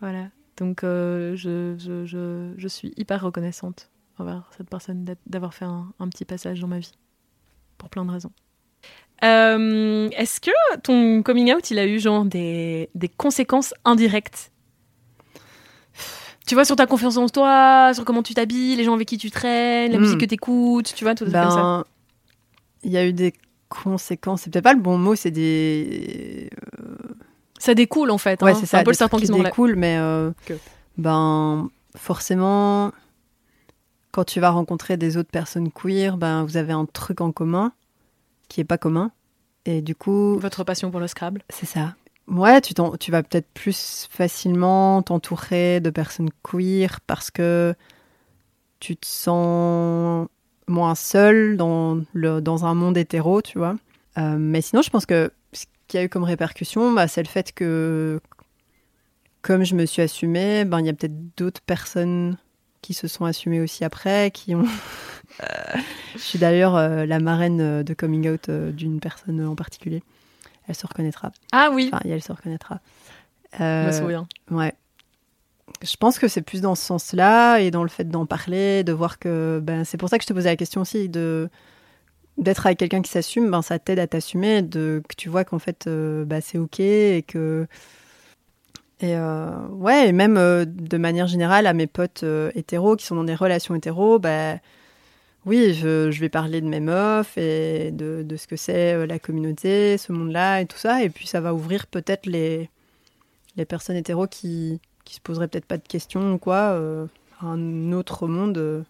Voilà. 0.00 0.24
Donc, 0.56 0.82
euh, 0.82 1.36
je, 1.36 1.76
je, 1.78 2.06
je, 2.06 2.50
je 2.58 2.68
suis 2.68 2.92
hyper 2.96 3.22
reconnaissante 3.22 3.88
envers 4.18 4.48
cette 4.56 4.68
personne 4.70 5.04
d'avoir 5.26 5.54
fait 5.54 5.64
un, 5.64 5.86
un 5.98 6.08
petit 6.08 6.24
passage 6.24 6.60
dans 6.60 6.68
ma 6.68 6.78
vie. 6.78 6.92
Pour 7.78 7.90
plein 7.90 8.04
de 8.04 8.10
raisons. 8.10 8.32
Euh, 9.24 10.08
Est-ce 10.16 10.40
que 10.40 10.50
ton 10.82 11.22
coming 11.22 11.52
out, 11.54 11.70
il 11.70 11.78
a 11.78 11.86
eu 11.86 11.98
genre 11.98 12.24
des, 12.24 12.88
des 12.94 13.08
conséquences 13.08 13.74
indirectes? 13.84 14.50
Tu 16.46 16.54
vois, 16.54 16.64
sur 16.64 16.76
ta 16.76 16.86
confiance 16.86 17.16
en 17.16 17.28
toi, 17.28 17.90
sur 17.92 18.04
comment 18.04 18.22
tu 18.22 18.32
t'habilles, 18.34 18.76
les 18.76 18.84
gens 18.84 18.94
avec 18.94 19.08
qui 19.08 19.18
tu 19.18 19.30
traînes, 19.30 19.90
la 19.92 19.98
Mm. 19.98 20.00
musique 20.02 20.20
que 20.20 20.26
t'écoutes, 20.26 20.94
tu 20.94 21.04
vois, 21.04 21.14
tout 21.14 21.28
ça 21.28 21.42
comme 21.42 21.50
ça. 21.50 21.56
Ben, 21.56 21.84
il 22.84 22.92
y 22.92 22.96
a 22.96 23.04
eu 23.06 23.12
des 23.12 23.32
conséquences. 23.68 24.42
C'est 24.42 24.52
peut-être 24.52 24.64
pas 24.64 24.74
le 24.74 24.80
bon 24.80 24.96
mot, 24.96 25.16
c'est 25.16 25.32
des. 25.32 26.48
Ça 27.58 27.74
découle 27.74 28.10
en 28.12 28.18
fait. 28.18 28.40
Ouais, 28.42 28.52
hein. 28.52 28.54
c'est 28.60 28.66
ça. 28.66 28.78
un 28.78 28.84
peu 28.84 28.90
le 28.90 28.92
des 28.92 28.98
serpent 28.98 29.18
qui 29.18 29.26
découlent, 29.28 29.74
mais 29.76 29.96
euh, 29.98 30.30
ben 30.98 31.68
forcément, 31.96 32.92
quand 34.16 34.24
tu 34.24 34.40
vas 34.40 34.48
rencontrer 34.48 34.96
des 34.96 35.18
autres 35.18 35.30
personnes 35.30 35.70
queer, 35.70 36.16
ben 36.16 36.42
vous 36.42 36.56
avez 36.56 36.72
un 36.72 36.86
truc 36.86 37.20
en 37.20 37.32
commun 37.32 37.74
qui 38.48 38.62
est 38.62 38.64
pas 38.64 38.78
commun, 38.78 39.10
et 39.66 39.82
du 39.82 39.94
coup, 39.94 40.38
Votre 40.38 40.64
passion 40.64 40.90
pour 40.90 41.00
le 41.00 41.06
Scrabble. 41.06 41.42
c'est 41.50 41.66
ça. 41.66 41.94
Ouais, 42.26 42.62
tu, 42.62 42.72
vas 43.10 43.22
peut-être 43.22 43.46
plus 43.52 44.08
facilement 44.10 45.02
t'entourer 45.02 45.80
de 45.80 45.90
personnes 45.90 46.30
queer 46.42 47.00
parce 47.06 47.30
que 47.30 47.74
tu 48.80 48.96
te 48.96 49.06
sens 49.06 50.28
moins 50.66 50.94
seul 50.94 51.58
dans, 51.58 52.00
le, 52.14 52.40
dans 52.40 52.64
un 52.64 52.72
monde 52.74 52.96
hétéro, 52.96 53.42
tu 53.42 53.58
vois. 53.58 53.76
Euh, 54.16 54.36
mais 54.38 54.62
sinon, 54.62 54.80
je 54.80 54.88
pense 54.88 55.04
que 55.04 55.30
ce 55.52 55.66
qu'il 55.88 56.00
y 56.00 56.02
a 56.02 56.06
eu 56.06 56.08
comme 56.08 56.24
répercussion, 56.24 56.90
bah, 56.92 57.06
c'est 57.06 57.22
le 57.22 57.28
fait 57.28 57.52
que, 57.52 58.18
comme 59.42 59.62
je 59.62 59.74
me 59.74 59.84
suis 59.84 60.00
assumée, 60.00 60.64
ben, 60.64 60.80
il 60.80 60.86
y 60.86 60.88
a 60.88 60.94
peut-être 60.94 61.36
d'autres 61.36 61.60
personnes 61.60 62.38
qui 62.86 62.94
se 62.94 63.08
sont 63.08 63.24
assumées 63.24 63.60
aussi 63.60 63.84
après, 63.84 64.30
qui 64.30 64.54
ont... 64.54 64.64
je 66.14 66.20
suis 66.20 66.38
d'ailleurs 66.38 66.76
euh, 66.76 67.04
la 67.04 67.18
marraine 67.18 67.82
de 67.82 67.94
coming 67.94 68.28
out 68.30 68.48
euh, 68.48 68.70
d'une 68.70 69.00
personne 69.00 69.44
en 69.44 69.56
particulier. 69.56 70.04
Elle 70.68 70.76
se 70.76 70.86
reconnaîtra. 70.86 71.32
Ah 71.50 71.70
oui, 71.72 71.90
Enfin, 71.92 72.00
elle 72.08 72.22
se 72.22 72.30
reconnaîtra. 72.30 72.78
Euh, 73.60 73.90
souviens. 73.90 74.28
Ouais. 74.52 74.72
Je 75.82 75.96
pense 75.96 76.20
que 76.20 76.28
c'est 76.28 76.42
plus 76.42 76.60
dans 76.60 76.76
ce 76.76 76.84
sens-là 76.84 77.58
et 77.58 77.72
dans 77.72 77.82
le 77.82 77.88
fait 77.88 78.08
d'en 78.08 78.24
parler, 78.24 78.84
de 78.84 78.92
voir 78.92 79.18
que 79.18 79.60
ben, 79.60 79.84
c'est 79.84 79.96
pour 79.96 80.08
ça 80.08 80.16
que 80.16 80.22
je 80.22 80.28
te 80.28 80.32
posais 80.32 80.48
la 80.48 80.56
question 80.56 80.82
aussi 80.82 81.08
de 81.08 81.48
d'être 82.38 82.66
avec 82.66 82.78
quelqu'un 82.78 83.02
qui 83.02 83.10
s'assume, 83.10 83.50
ben 83.50 83.62
ça 83.62 83.78
t'aide 83.78 83.98
à 83.98 84.06
t'assumer, 84.06 84.62
de 84.62 85.02
que 85.08 85.16
tu 85.16 85.28
vois 85.28 85.44
qu'en 85.44 85.58
fait 85.58 85.86
euh, 85.86 86.24
bah, 86.24 86.40
c'est 86.40 86.58
ok 86.58 86.78
et 86.80 87.24
que 87.26 87.66
et 89.00 89.14
euh, 89.16 89.50
ouais 89.70 90.08
et 90.08 90.12
même 90.12 90.36
euh, 90.36 90.64
de 90.66 90.96
manière 90.96 91.26
générale 91.26 91.66
à 91.66 91.72
mes 91.74 91.86
potes 91.86 92.22
euh, 92.22 92.50
hétéros 92.54 92.96
qui 92.96 93.04
sont 93.06 93.14
dans 93.16 93.24
des 93.24 93.34
relations 93.34 93.74
hétéros, 93.74 94.18
bah 94.18 94.56
oui 95.44 95.74
je, 95.74 96.10
je 96.10 96.20
vais 96.20 96.28
parler 96.28 96.60
de 96.60 96.66
mes 96.66 96.80
meufs 96.80 97.36
et 97.36 97.90
de, 97.92 98.22
de 98.22 98.36
ce 98.36 98.46
que 98.46 98.56
c'est 98.56 98.94
euh, 98.94 99.06
la 99.06 99.18
communauté, 99.18 99.98
ce 99.98 100.12
monde-là 100.12 100.60
et 100.62 100.66
tout 100.66 100.78
ça 100.78 101.02
et 101.02 101.10
puis 101.10 101.26
ça 101.26 101.40
va 101.40 101.52
ouvrir 101.54 101.86
peut-être 101.86 102.26
les 102.26 102.70
les 103.56 103.64
personnes 103.64 103.96
hétéros 103.96 104.26
qui 104.26 104.80
qui 105.04 105.14
se 105.14 105.20
poseraient 105.20 105.48
peut-être 105.48 105.66
pas 105.66 105.78
de 105.78 105.86
questions 105.86 106.34
ou 106.34 106.38
quoi, 106.38 106.72
euh, 106.72 107.06
un 107.40 107.92
autre 107.92 108.26
monde. 108.26 108.84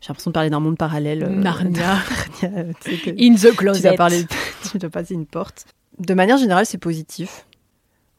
J'ai 0.00 0.08
l'impression 0.08 0.30
de 0.30 0.34
parler 0.34 0.50
d'un 0.50 0.58
monde 0.58 0.76
parallèle. 0.76 1.24
Narnia. 1.28 1.98
Narnia, 2.42 2.74
tu 2.82 2.96
sais 2.96 2.98
que 2.98 3.10
In 3.10 3.36
the 3.36 3.50
tu 3.52 3.56
closet. 3.56 3.82
dois 3.88 3.96
parler, 3.96 4.26
tu 4.70 4.78
dois 4.78 4.90
passer 4.90 5.14
une 5.14 5.26
porte. 5.26 5.66
De 6.00 6.12
manière 6.12 6.38
générale, 6.38 6.66
c'est 6.66 6.76
positif. 6.78 7.46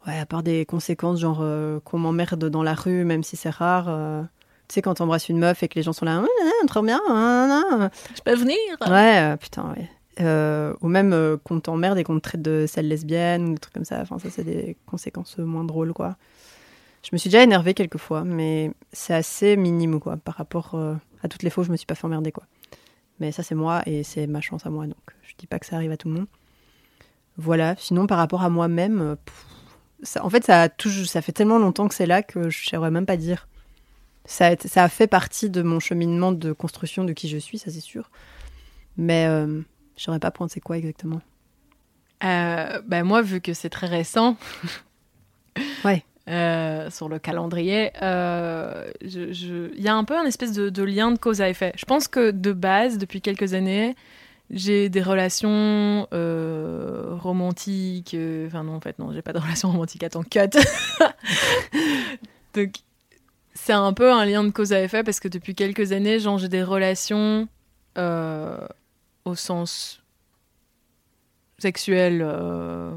Ouais, 0.05 0.17
à 0.19 0.25
part 0.25 0.43
des 0.43 0.65
conséquences, 0.65 1.19
genre 1.19 1.39
euh, 1.41 1.79
qu'on 1.81 1.97
m'emmerde 1.97 2.49
dans 2.49 2.63
la 2.63 2.73
rue, 2.73 3.05
même 3.05 3.23
si 3.23 3.37
c'est 3.37 3.49
rare. 3.49 3.85
euh, 3.87 4.21
tu 4.67 4.75
sais, 4.75 4.81
quand 4.81 4.95
t'embrasses 4.95 5.29
une 5.29 5.37
meuf 5.39 5.63
et 5.63 5.67
que 5.67 5.75
les 5.75 5.83
gens 5.83 5.93
sont 5.93 6.05
là, 6.05 6.23
trop 6.67 6.81
bien. 6.81 6.99
Je 8.15 8.21
peux 8.21 8.35
venir 8.35 8.57
Ouais, 8.81 9.19
euh, 9.33 9.37
putain, 9.37 9.73
ouais. 9.73 10.75
Ou 10.81 10.87
même 10.87 11.37
qu'on 11.43 11.59
t'emmerde 11.59 11.97
et 11.97 12.03
qu'on 12.03 12.15
te 12.15 12.21
traite 12.21 12.41
de 12.41 12.65
sale 12.67 12.87
lesbienne 12.87 13.49
ou 13.49 13.53
des 13.53 13.59
trucs 13.59 13.73
comme 13.73 13.85
ça. 13.85 13.99
Enfin, 14.01 14.19
ça, 14.19 14.29
c'est 14.29 14.43
des 14.43 14.75
conséquences 14.85 15.37
moins 15.37 15.63
drôles, 15.63 15.93
quoi. 15.93 16.17
Je 17.03 17.09
me 17.13 17.17
suis 17.17 17.29
déjà 17.29 17.43
énervée 17.43 17.73
quelques 17.73 17.97
fois, 17.97 18.23
mais 18.23 18.71
c'est 18.93 19.13
assez 19.13 19.57
minime, 19.57 19.99
quoi, 19.99 20.17
par 20.17 20.35
rapport 20.35 20.75
à 21.21 21.27
toutes 21.27 21.43
les 21.43 21.49
fois 21.49 21.61
où 21.63 21.65
je 21.65 21.71
me 21.71 21.77
suis 21.77 21.85
pas 21.85 21.95
fait 21.95 22.05
emmerder, 22.05 22.31
quoi. 22.31 22.43
Mais 23.19 23.31
ça, 23.31 23.43
c'est 23.43 23.55
moi 23.55 23.81
et 23.85 24.03
c'est 24.03 24.27
ma 24.27 24.41
chance 24.41 24.65
à 24.65 24.69
moi, 24.69 24.85
donc 24.87 24.97
je 25.23 25.33
dis 25.37 25.47
pas 25.47 25.59
que 25.59 25.65
ça 25.65 25.75
arrive 25.75 25.91
à 25.91 25.97
tout 25.97 26.07
le 26.09 26.15
monde. 26.15 26.27
Voilà. 27.37 27.75
Sinon, 27.77 28.07
par 28.07 28.17
rapport 28.17 28.43
à 28.43 28.49
moi-même, 28.49 29.15
pff, 29.25 29.45
ça, 30.03 30.23
en 30.25 30.29
fait, 30.29 30.43
ça 30.45 30.63
a, 30.63 30.69
toujours, 30.69 31.07
ça 31.07 31.21
fait 31.21 31.31
tellement 31.31 31.57
longtemps 31.57 31.87
que 31.87 31.95
c'est 31.95 32.05
là 32.05 32.21
que 32.23 32.49
je 32.49 32.67
saurais 32.69 32.91
même 32.91 33.05
pas 33.05 33.17
dire. 33.17 33.47
Ça 34.25 34.51
ça 34.65 34.83
a 34.85 34.89
fait 34.89 35.07
partie 35.07 35.49
de 35.49 35.61
mon 35.63 35.79
cheminement 35.81 36.31
de 36.31 36.53
construction 36.53 37.03
de 37.03 37.11
qui 37.13 37.27
je 37.27 37.37
suis, 37.37 37.57
ça 37.57 37.71
c'est 37.71 37.81
sûr. 37.81 38.09
Mais 38.95 39.25
euh, 39.27 39.59
je 39.97 40.03
saurais 40.03 40.19
pas 40.19 40.31
prendre 40.31 40.49
c'est 40.51 40.61
quoi 40.61 40.77
exactement. 40.77 41.21
Euh, 42.23 42.81
bah, 42.87 43.03
moi, 43.03 43.21
vu 43.21 43.41
que 43.41 43.53
c'est 43.53 43.69
très 43.69 43.87
récent, 43.87 44.37
Ouais. 45.83 46.03
euh, 46.29 46.89
sur 46.89 47.09
le 47.09 47.19
calendrier, 47.19 47.91
euh, 48.01 48.89
je- 49.03 49.33
je- 49.33 49.73
il 49.75 49.81
y 49.81 49.89
a 49.89 49.95
un 49.95 50.05
peu 50.05 50.17
un 50.17 50.23
espèce 50.25 50.53
de, 50.53 50.69
de 50.69 50.83
lien 50.83 51.11
de 51.11 51.17
cause 51.17 51.41
à 51.41 51.49
effet. 51.49 51.73
Je 51.75 51.83
pense 51.85 52.07
que 52.07 52.31
de 52.31 52.53
base, 52.53 52.97
depuis 52.97 53.19
quelques 53.21 53.53
années, 53.53 53.95
j'ai 54.53 54.89
des 54.89 55.01
relations 55.01 56.07
euh, 56.13 57.15
romantiques. 57.19 58.13
euh, 58.13 58.47
Enfin, 58.47 58.63
non, 58.63 58.75
en 58.75 58.79
fait, 58.81 58.97
non, 58.99 59.11
j'ai 59.11 59.21
pas 59.21 59.33
de 59.33 59.39
relation 59.45 59.71
romantique. 59.71 60.03
Attends, 60.03 60.23
cut. 60.23 60.49
Donc, 62.53 62.71
c'est 63.53 63.73
un 63.73 63.93
peu 63.93 64.11
un 64.11 64.25
lien 64.25 64.43
de 64.43 64.49
cause 64.51 64.73
à 64.73 64.81
effet 64.81 65.03
parce 65.03 65.19
que 65.19 65.27
depuis 65.27 65.55
quelques 65.55 65.91
années, 65.91 66.19
genre, 66.19 66.37
j'ai 66.37 66.49
des 66.49 66.63
relations 66.63 67.47
euh, 67.97 68.57
au 69.25 69.35
sens 69.35 70.01
sexuel, 71.59 72.21
euh, 72.25 72.91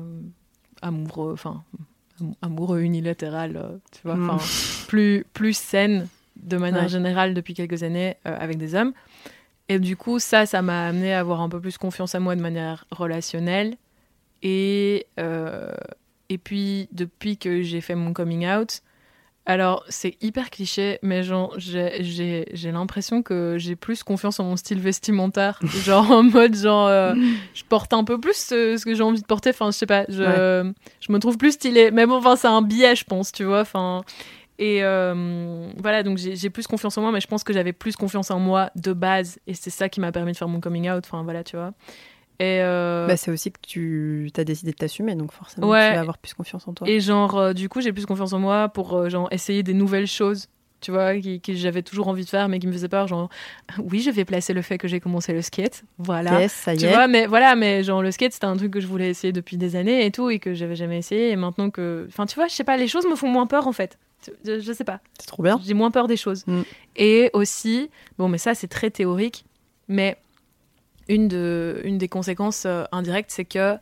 amoureux, 0.82 1.32
enfin, 1.32 1.62
am- 2.20 2.34
amoureux 2.42 2.80
unilatéral, 2.80 3.80
tu 3.92 4.00
vois, 4.04 4.16
Mm. 4.16 4.30
enfin, 4.30 4.44
plus, 4.88 5.24
plus 5.32 5.57
saine 5.57 6.09
de 6.36 6.57
manière 6.57 6.82
Ouais. 6.84 6.88
générale 6.88 7.32
depuis 7.34 7.54
quelques 7.54 7.82
années 7.82 8.16
avec 8.24 8.59
des 8.59 8.74
hommes. 8.74 8.92
Et 9.68 9.78
du 9.78 9.96
coup, 9.96 10.18
ça, 10.18 10.46
ça 10.46 10.62
m'a 10.62 10.86
amené 10.86 11.12
à 11.12 11.20
avoir 11.20 11.40
un 11.40 11.48
peu 11.48 11.60
plus 11.60 11.76
confiance 11.78 12.14
en 12.14 12.20
moi 12.20 12.36
de 12.36 12.40
manière 12.40 12.84
relationnelle. 12.90 13.76
Et, 14.42 15.06
euh, 15.18 15.72
et 16.28 16.38
puis, 16.38 16.88
depuis 16.92 17.36
que 17.36 17.62
j'ai 17.62 17.80
fait 17.80 17.94
mon 17.94 18.12
coming 18.12 18.46
out, 18.46 18.80
alors 19.48 19.84
c'est 19.88 20.16
hyper 20.22 20.50
cliché, 20.50 20.98
mais 21.02 21.22
genre, 21.22 21.54
j'ai- 21.56 22.02
j'ai 22.02 22.46
j'ai 22.52 22.72
l'impression 22.72 23.22
que 23.22 23.56
j'ai 23.58 23.76
plus 23.76 24.02
confiance 24.02 24.40
en 24.40 24.44
mon 24.44 24.56
style 24.56 24.80
vestimentaire. 24.80 25.58
genre 25.84 26.10
en 26.10 26.22
mode, 26.24 26.54
genre, 26.56 26.88
euh, 26.88 27.14
je 27.54 27.62
porte 27.68 27.92
un 27.92 28.02
peu 28.04 28.20
plus 28.20 28.50
euh, 28.52 28.76
ce 28.76 28.84
que 28.84 28.94
j'ai 28.94 29.02
envie 29.04 29.20
de 29.22 29.26
porter. 29.26 29.50
Enfin, 29.50 29.70
je 29.70 29.76
sais 29.78 29.86
pas, 29.86 30.04
je, 30.08 30.22
je 31.00 31.12
me 31.12 31.18
trouve 31.18 31.38
plus 31.38 31.52
stylée. 31.52 31.90
Mais 31.92 32.06
bon, 32.06 32.16
enfin, 32.16 32.34
c'est 32.36 32.48
un 32.48 32.62
biais, 32.62 32.96
je 32.96 33.04
pense, 33.04 33.32
tu 33.32 33.44
vois. 33.44 33.60
Enfin. 33.60 34.02
Et 34.59 34.82
euh, 34.82 35.68
voilà, 35.78 36.02
donc 36.02 36.16
j'ai 36.18 36.50
plus 36.50 36.66
confiance 36.66 36.96
en 36.96 37.02
moi, 37.02 37.12
mais 37.12 37.20
je 37.20 37.26
pense 37.26 37.44
que 37.44 37.52
j'avais 37.52 37.72
plus 37.74 37.94
confiance 37.96 38.30
en 38.30 38.38
moi 38.38 38.70
de 38.74 38.92
base, 38.94 39.38
et 39.46 39.52
c'est 39.54 39.70
ça 39.70 39.88
qui 39.88 40.00
m'a 40.00 40.12
permis 40.12 40.32
de 40.32 40.36
faire 40.36 40.48
mon 40.48 40.61
coming 40.61 40.88
out. 40.90 41.04
Enfin 41.07 41.22
voilà, 41.22 41.44
tu 41.44 41.57
vois. 41.57 41.72
Et, 42.38 42.61
euh, 42.62 43.07
Bah, 43.07 43.16
c'est 43.16 43.30
aussi 43.30 43.50
que 43.52 43.59
tu 43.62 44.30
as 44.36 44.44
décidé 44.44 44.70
de 44.72 44.76
t'assumer, 44.76 45.14
donc 45.14 45.32
forcément 45.32 45.68
Ouais. 45.68 45.88
tu 45.88 45.94
vas 45.94 46.00
avoir 46.00 46.18
plus 46.18 46.34
confiance 46.34 46.66
en 46.68 46.72
toi. 46.74 46.88
et 46.88 47.00
genre, 47.00 47.36
euh, 47.38 47.52
du 47.52 47.68
coup, 47.68 47.80
j'ai 47.80 47.92
plus 47.92 48.07
confiance 48.07 48.32
en 48.32 48.38
moi 48.38 48.68
pour 48.68 48.94
euh, 48.94 49.09
genre 49.09 49.28
essayer 49.30 49.62
des 49.62 49.72
nouvelles 49.74 50.07
choses, 50.07 50.48
tu 50.82 50.90
vois, 50.90 51.16
qui, 51.18 51.40
que 51.40 51.54
j'avais 51.54 51.80
toujours 51.82 52.09
envie 52.09 52.24
de 52.24 52.28
faire, 52.28 52.48
mais 52.48 52.59
qui 52.59 52.66
me 52.66 52.72
faisaient 52.72 52.88
peur. 52.90 53.07
Genre, 53.09 53.28
oui, 53.78 54.00
je 54.00 54.11
vais 54.11 54.24
placer 54.26 54.52
le 54.52 54.61
fait 54.62 54.76
que 54.78 54.86
j'ai 54.88 55.00
commencé 55.00 55.32
le 55.32 55.40
skate, 55.42 55.84
voilà. 55.98 56.40
Yes, 56.40 56.52
ça 56.52 56.74
y 56.74 56.78
Tu 56.78 56.84
est. 56.84 56.88
vois, 56.88 57.09
mais 57.09 57.26
voilà, 57.26 57.57
mais 57.57 57.82
genre 57.82 58.02
le 58.02 58.11
skate 58.11 58.32
c'était 58.34 58.44
un 58.46 58.57
truc 58.57 58.70
que 58.72 58.80
je 58.80 58.86
voulais 58.86 59.09
essayer 59.11 59.32
depuis 59.32 59.57
des 59.57 59.74
années 59.76 60.04
et 60.07 60.11
tout, 60.11 60.28
et 60.30 60.38
que 60.38 60.52
j'avais 60.54 60.76
jamais 60.76 60.98
essayé. 60.98 61.30
Et 61.30 61.36
maintenant 61.36 61.68
que, 61.70 62.07
enfin, 62.09 62.24
tu 62.26 62.34
vois, 62.36 62.48
je 62.48 62.54
sais 62.54 62.64
pas, 62.64 62.76
les 62.78 62.88
choses 62.88 63.07
me 63.07 63.16
font 63.16 63.28
moins 63.28 63.46
peur 63.46 63.66
en 63.66 63.72
fait. 63.72 63.98
Je, 64.44 64.60
je 64.60 64.72
sais 64.72 64.84
pas. 64.84 65.00
c'est 65.18 65.26
trop 65.26 65.42
bien. 65.42 65.60
J'ai 65.64 65.74
moins 65.74 65.90
peur 65.90 66.06
des 66.06 66.16
choses. 66.16 66.46
Mm. 66.46 66.62
Et 66.96 67.30
aussi, 67.32 67.90
bon, 68.18 68.28
mais 68.28 68.38
ça, 68.38 68.54
c'est 68.54 68.68
très 68.68 68.90
théorique, 68.90 69.44
mais 69.88 70.16
une, 71.08 71.28
de, 71.28 71.80
une 71.84 71.98
des 71.98 72.08
conséquences 72.08 72.64
euh, 72.66 72.84
indirectes, 72.92 73.30
c'est 73.30 73.44
que 73.44 73.78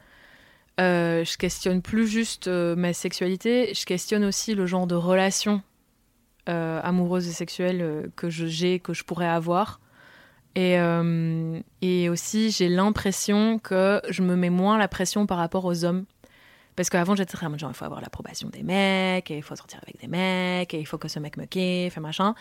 euh, 0.80 1.24
je 1.24 1.38
questionne 1.38 1.82
plus 1.82 2.08
juste 2.08 2.48
euh, 2.48 2.74
ma 2.74 2.92
sexualité, 2.92 3.72
je 3.74 3.84
questionne 3.86 4.24
aussi 4.24 4.54
le 4.54 4.66
genre 4.66 4.88
de 4.88 4.96
relation 4.96 5.62
euh, 6.48 6.80
amoureuse 6.82 7.28
et 7.28 7.32
sexuelle 7.32 8.10
que 8.16 8.28
j'ai, 8.28 8.80
que 8.80 8.92
je 8.92 9.04
pourrais 9.04 9.28
avoir. 9.28 9.80
Et, 10.56 10.76
et 11.82 12.08
aussi, 12.08 12.52
j'ai 12.52 12.68
l'impression 12.68 13.58
que 13.58 14.00
je 14.08 14.22
me 14.22 14.36
mets 14.36 14.50
moins 14.50 14.78
la 14.78 14.86
pression 14.86 15.26
par 15.26 15.36
rapport 15.36 15.64
aux 15.64 15.84
hommes. 15.84 16.04
Parce 16.76 16.90
qu'avant, 16.90 17.14
j'étais 17.14 17.36
vraiment 17.36 17.56
genre, 17.56 17.70
il 17.70 17.76
faut 17.76 17.84
avoir 17.84 18.00
l'approbation 18.00 18.48
des 18.48 18.62
mecs, 18.62 19.30
et 19.30 19.36
il 19.36 19.42
faut 19.42 19.54
sortir 19.56 19.78
avec 19.82 20.00
des 20.00 20.08
mecs, 20.08 20.74
et 20.74 20.80
il 20.80 20.86
faut 20.86 20.98
que 20.98 21.08
ce 21.08 21.18
mec 21.18 21.36
me 21.36 21.44
kiffe, 21.44 21.96
et 21.96 22.00
machin. 22.00 22.34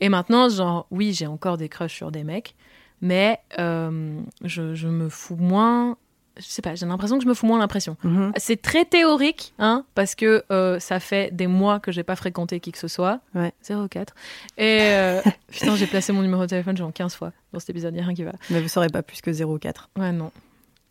Et 0.00 0.08
maintenant, 0.08 0.48
genre, 0.48 0.86
oui, 0.90 1.12
j'ai 1.14 1.26
encore 1.26 1.56
des 1.56 1.68
crushs 1.68 1.94
sur 1.94 2.10
des 2.10 2.24
mecs, 2.24 2.54
mais 3.00 3.40
euh, 3.58 4.20
je, 4.44 4.74
je 4.74 4.88
me 4.88 5.08
fous 5.08 5.36
moins. 5.36 5.96
Je 6.36 6.44
sais 6.44 6.62
pas, 6.62 6.76
j'ai 6.76 6.86
l'impression 6.86 7.18
que 7.18 7.24
je 7.24 7.28
me 7.28 7.34
fous 7.34 7.46
moins 7.46 7.58
l'impression. 7.58 7.96
Mhm. 8.04 8.32
C'est 8.36 8.62
très 8.62 8.84
théorique, 8.84 9.54
hein, 9.58 9.84
parce 9.96 10.14
que 10.14 10.44
euh, 10.52 10.78
ça 10.78 11.00
fait 11.00 11.34
des 11.34 11.48
mois 11.48 11.80
que 11.80 11.90
j'ai 11.90 12.04
pas 12.04 12.14
fréquenté 12.14 12.60
qui 12.60 12.70
que 12.70 12.78
ce 12.78 12.86
soit. 12.86 13.20
Ouais. 13.34 13.52
04. 13.68 14.14
Et 14.56 14.78
euh, 14.82 15.20
putain, 15.50 15.74
j'ai 15.74 15.86
placé 15.86 16.12
mon 16.12 16.22
numéro 16.22 16.42
de 16.42 16.46
téléphone 16.46 16.76
genre 16.76 16.92
15 16.92 17.14
fois 17.16 17.32
dans 17.52 17.58
cet 17.58 17.70
épisode, 17.70 17.96
y 17.96 18.00
a 18.00 18.04
rien 18.04 18.14
qui 18.14 18.22
va. 18.22 18.32
Mais 18.50 18.60
vous 18.60 18.68
saurez 18.68 18.88
pas 18.88 19.02
plus 19.02 19.20
que 19.20 19.30
0,4 19.32 19.88
Ouais, 19.98 20.12
non. 20.12 20.30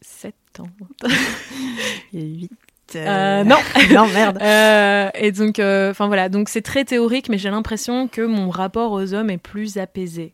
7 0.02 0.36
ans. 0.60 0.70
et 2.14 2.22
8. 2.26 2.52
Euh, 2.96 3.44
non. 3.44 3.58
non, 3.92 4.08
merde. 4.08 4.38
Euh, 4.42 5.10
et 5.16 5.32
donc, 5.32 5.60
euh, 5.60 5.92
enfin 5.92 6.08
voilà, 6.08 6.30
donc 6.30 6.50
c'est 6.50 6.62
très 6.62 6.86
théorique, 6.86 7.30
mais 7.30 7.38
j'ai 7.38 7.50
l'impression 7.50 8.08
que 8.08 8.22
mon 8.22 8.50
rapport 8.50 8.92
aux 8.92 9.14
hommes 9.14 9.30
est 9.30 9.38
plus 9.38 9.78
apaisé. 9.78 10.34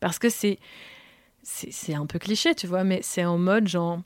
Parce 0.00 0.18
que 0.18 0.28
c'est, 0.28 0.58
c'est, 1.42 1.72
c'est 1.72 1.94
un 1.94 2.06
peu 2.06 2.18
cliché, 2.18 2.54
tu 2.54 2.66
vois, 2.66 2.84
mais 2.84 3.00
c'est 3.02 3.24
en 3.24 3.38
mode 3.38 3.68
genre, 3.68 4.00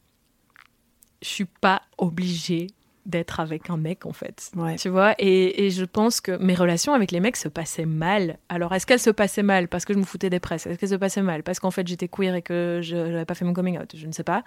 je 1.23 1.29
suis 1.29 1.45
pas 1.45 1.83
obligée 1.99 2.69
d'être 3.07 3.41
avec 3.41 3.71
un 3.71 3.77
mec 3.77 4.07
en 4.07 4.13
fait. 4.13 4.51
Ouais. 4.57 4.77
Tu 4.77 4.89
vois, 4.89 5.15
et, 5.19 5.67
et 5.67 5.71
je 5.71 5.85
pense 5.85 6.21
que 6.21 6.33
mes 6.37 6.55
relations 6.55 6.93
avec 6.95 7.11
les 7.11 7.21
mecs 7.21 7.37
se 7.37 7.49
passaient 7.49 7.87
mal. 7.87 8.39
Alors, 8.49 8.73
est-ce 8.75 8.87
qu'elles 8.87 9.01
se 9.01 9.11
passaient 9.11 9.43
mal 9.43 9.69
parce 9.69 9.85
que 9.85 9.95
je 9.95 9.99
me 9.99 10.05
foutais 10.05 10.31
des 10.31 10.41
presses? 10.41 10.67
Est-ce 10.67 10.79
qu'elles 10.79 10.91
se 10.91 10.95
passaient 10.95 11.23
mal 11.23 11.43
parce 11.43 11.59
qu'en 11.61 11.71
fait 11.71 11.87
j'étais 11.89 12.09
queer 12.09 12.35
et 12.35 12.43
que 12.43 12.81
je 12.83 12.97
n'avais 12.97 13.25
pas 13.25 13.35
fait 13.35 13.45
mon 13.45 13.55
coming 13.55 13.79
out? 13.79 13.93
Je 13.97 14.07
ne 14.07 14.13
sais 14.13 14.23
pas. 14.25 14.45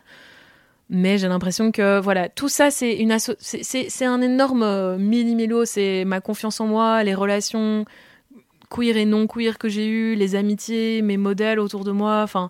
Mais 0.89 1.17
j'ai 1.17 1.27
l'impression 1.27 1.71
que 1.71 1.99
voilà, 1.99 2.29
tout 2.29 2.49
ça 2.49 2.69
c'est 2.69 2.95
une 2.97 3.17
c'est- 3.17 4.05
un 4.05 4.21
énorme 4.21 4.63
euh, 4.63 4.97
mini-milo. 4.97 5.65
C'est 5.65 6.03
ma 6.05 6.21
confiance 6.21 6.59
en 6.59 6.67
moi, 6.67 7.03
les 7.03 7.15
relations 7.15 7.85
queer 8.69 8.97
et 8.97 9.05
non 9.05 9.27
queer 9.27 9.57
que 9.57 9.69
j'ai 9.69 9.87
eu, 9.87 10.15
les 10.15 10.35
amitiés, 10.35 11.01
mes 11.01 11.17
modèles 11.17 11.59
autour 11.59 11.83
de 11.83 11.91
moi, 11.91 12.21
enfin 12.23 12.49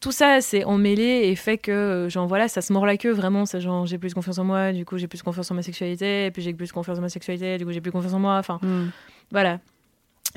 tout 0.00 0.12
ça 0.12 0.40
c'est 0.40 0.62
emmêlé 0.62 1.22
et 1.24 1.34
fait 1.34 1.58
que 1.58 2.06
genre 2.08 2.28
voilà 2.28 2.46
ça 2.46 2.62
se 2.62 2.72
mord 2.72 2.86
la 2.86 2.96
queue 2.96 3.10
vraiment. 3.12 3.44
C'est 3.46 3.60
genre 3.60 3.84
j'ai 3.86 3.98
plus 3.98 4.14
confiance 4.14 4.38
en 4.38 4.44
moi 4.44 4.72
du 4.72 4.84
coup 4.84 4.96
j'ai 4.98 5.08
plus 5.08 5.22
confiance 5.22 5.50
en 5.50 5.54
ma 5.54 5.62
sexualité. 5.62 6.26
Et 6.26 6.30
puis 6.30 6.42
j'ai 6.42 6.54
plus 6.54 6.70
confiance 6.72 6.98
en 6.98 7.02
ma 7.02 7.08
sexualité 7.08 7.58
du 7.58 7.66
coup 7.66 7.72
j'ai 7.72 7.80
plus 7.80 7.92
confiance 7.92 8.14
en 8.14 8.20
moi. 8.20 8.36
Enfin 8.38 8.58
Hmm. 8.62 8.86
voilà. 9.30 9.58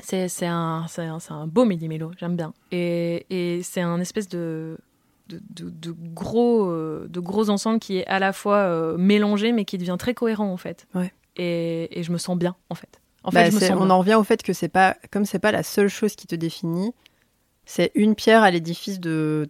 C'est 0.00 0.26
un, 0.46 0.86
un, 0.98 1.18
un 1.30 1.46
beau 1.46 1.64
méli-mélo 1.64 2.10
j'aime 2.18 2.34
bien. 2.36 2.52
Et, 2.72 3.24
et 3.30 3.62
c'est 3.62 3.80
un 3.82 4.00
espèce 4.00 4.28
de 4.28 4.76
de, 5.32 5.40
de, 5.64 5.70
de 5.70 5.94
gros 6.14 6.66
euh, 6.70 7.06
de 7.08 7.20
gros 7.20 7.50
ensemble 7.50 7.78
qui 7.78 7.98
est 7.98 8.06
à 8.06 8.18
la 8.18 8.32
fois 8.32 8.56
euh, 8.58 8.96
mélangé 8.98 9.52
mais 9.52 9.64
qui 9.64 9.78
devient 9.78 9.96
très 9.98 10.14
cohérent 10.14 10.52
en 10.52 10.56
fait 10.56 10.86
Ouais. 10.94 11.12
et, 11.36 11.98
et 11.98 12.02
je 12.02 12.12
me 12.12 12.18
sens 12.18 12.36
bien 12.38 12.54
en 12.70 12.74
fait 12.74 13.00
en 13.24 13.30
Bah, 13.30 13.44
fait 13.44 13.50
je 13.50 13.54
me 13.56 13.60
c'est- 13.60 13.68
sens 13.68 13.78
on 13.80 13.90
en 13.90 13.98
revient 13.98 14.14
au 14.14 14.24
fait 14.24 14.42
que 14.42 14.52
c'est 14.52 14.68
pas 14.68 14.96
comme 15.10 15.24
c'est 15.24 15.38
pas 15.38 15.52
la 15.52 15.62
seule 15.62 15.88
chose 15.88 16.14
qui 16.16 16.26
te 16.26 16.34
définit, 16.34 16.92
c'est 17.64 17.90
une 17.94 18.14
pierre 18.14 18.42
à 18.42 18.50
l'édifice 18.50 19.00
de 19.00 19.48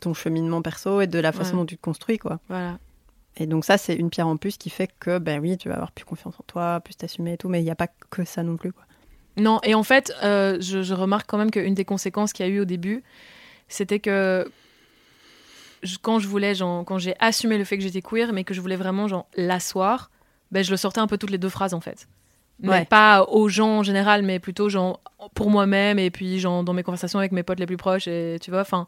ton 0.00 0.14
cheminement 0.14 0.62
perso 0.62 1.00
et 1.02 1.06
de 1.06 1.18
la 1.18 1.30
façon 1.32 1.52
Ouais. 1.52 1.58
dont 1.60 1.66
tu 1.66 1.76
te 1.76 1.82
construis 1.82 2.18
quoi. 2.18 2.40
voilà 2.48 2.78
Et 3.36 3.46
donc 3.46 3.64
ça 3.64 3.76
c'est 3.78 3.94
une 3.94 4.08
pierre 4.10 4.26
en 4.28 4.36
plus 4.38 4.56
qui 4.56 4.70
fait 4.70 4.90
que 4.98 5.18
ben 5.18 5.40
oui 5.40 5.56
tu 5.58 5.68
vas 5.68 5.74
avoir 5.74 5.92
plus 5.92 6.04
confiance 6.06 6.34
en 6.40 6.44
toi, 6.46 6.80
plus 6.80 6.94
t'assumer 6.96 7.34
et 7.34 7.36
tout, 7.36 7.48
mais 7.48 7.60
il 7.60 7.64
n'y 7.64 7.70
a 7.70 7.76
pas 7.76 7.88
que 8.10 8.24
ça 8.24 8.42
non 8.42 8.56
plus 8.56 8.72
quoi. 8.72 8.84
Non, 9.36 9.60
et 9.62 9.74
en 9.74 9.84
fait, 9.84 10.12
euh, 10.24 10.58
je, 10.60 10.82
je 10.82 10.92
remarque 10.92 11.30
quand 11.30 11.38
même 11.38 11.52
qu'une 11.52 11.72
des 11.72 11.84
conséquences 11.84 12.32
qu'il 12.32 12.44
y 12.44 12.48
a 12.48 12.52
eu 12.52 12.60
au 12.60 12.64
début, 12.64 13.04
c'était 13.68 14.00
que 14.00 14.50
je- 15.82 15.98
quand 16.00 16.18
je 16.18 16.28
voulais, 16.28 16.54
genre, 16.54 16.84
quand 16.84 16.98
j'ai 16.98 17.14
assumé 17.20 17.58
le 17.58 17.64
fait 17.64 17.76
que 17.78 17.82
j'étais 17.82 18.02
queer, 18.02 18.32
mais 18.32 18.44
que 18.44 18.54
je 18.54 18.60
voulais 18.60 18.76
vraiment 18.76 19.08
genre 19.08 19.26
l'asseoir, 19.36 20.10
ben 20.50 20.62
je 20.64 20.70
le 20.70 20.76
sortais 20.76 21.00
un 21.00 21.06
peu 21.06 21.16
toutes 21.18 21.30
les 21.30 21.38
deux 21.38 21.48
phrases 21.48 21.74
en 21.74 21.80
fait. 21.80 22.08
Mais 22.62 22.68
Ouais. 22.68 22.84
pas 22.84 23.22
aux 23.24 23.48
gens 23.48 23.78
en 23.78 23.82
général, 23.82 24.22
mais 24.22 24.38
plutôt 24.38 24.68
genre 24.68 25.00
pour 25.34 25.48
moi-même 25.50 25.98
et 25.98 26.10
puis 26.10 26.38
genre 26.38 26.62
dans 26.62 26.74
mes 26.74 26.82
conversations 26.82 27.18
avec 27.18 27.32
mes 27.32 27.42
potes 27.42 27.58
les 27.60 27.66
plus 27.66 27.78
proches 27.78 28.06
et 28.08 28.36
tu 28.40 28.50
vois, 28.50 28.60
enfin. 28.60 28.86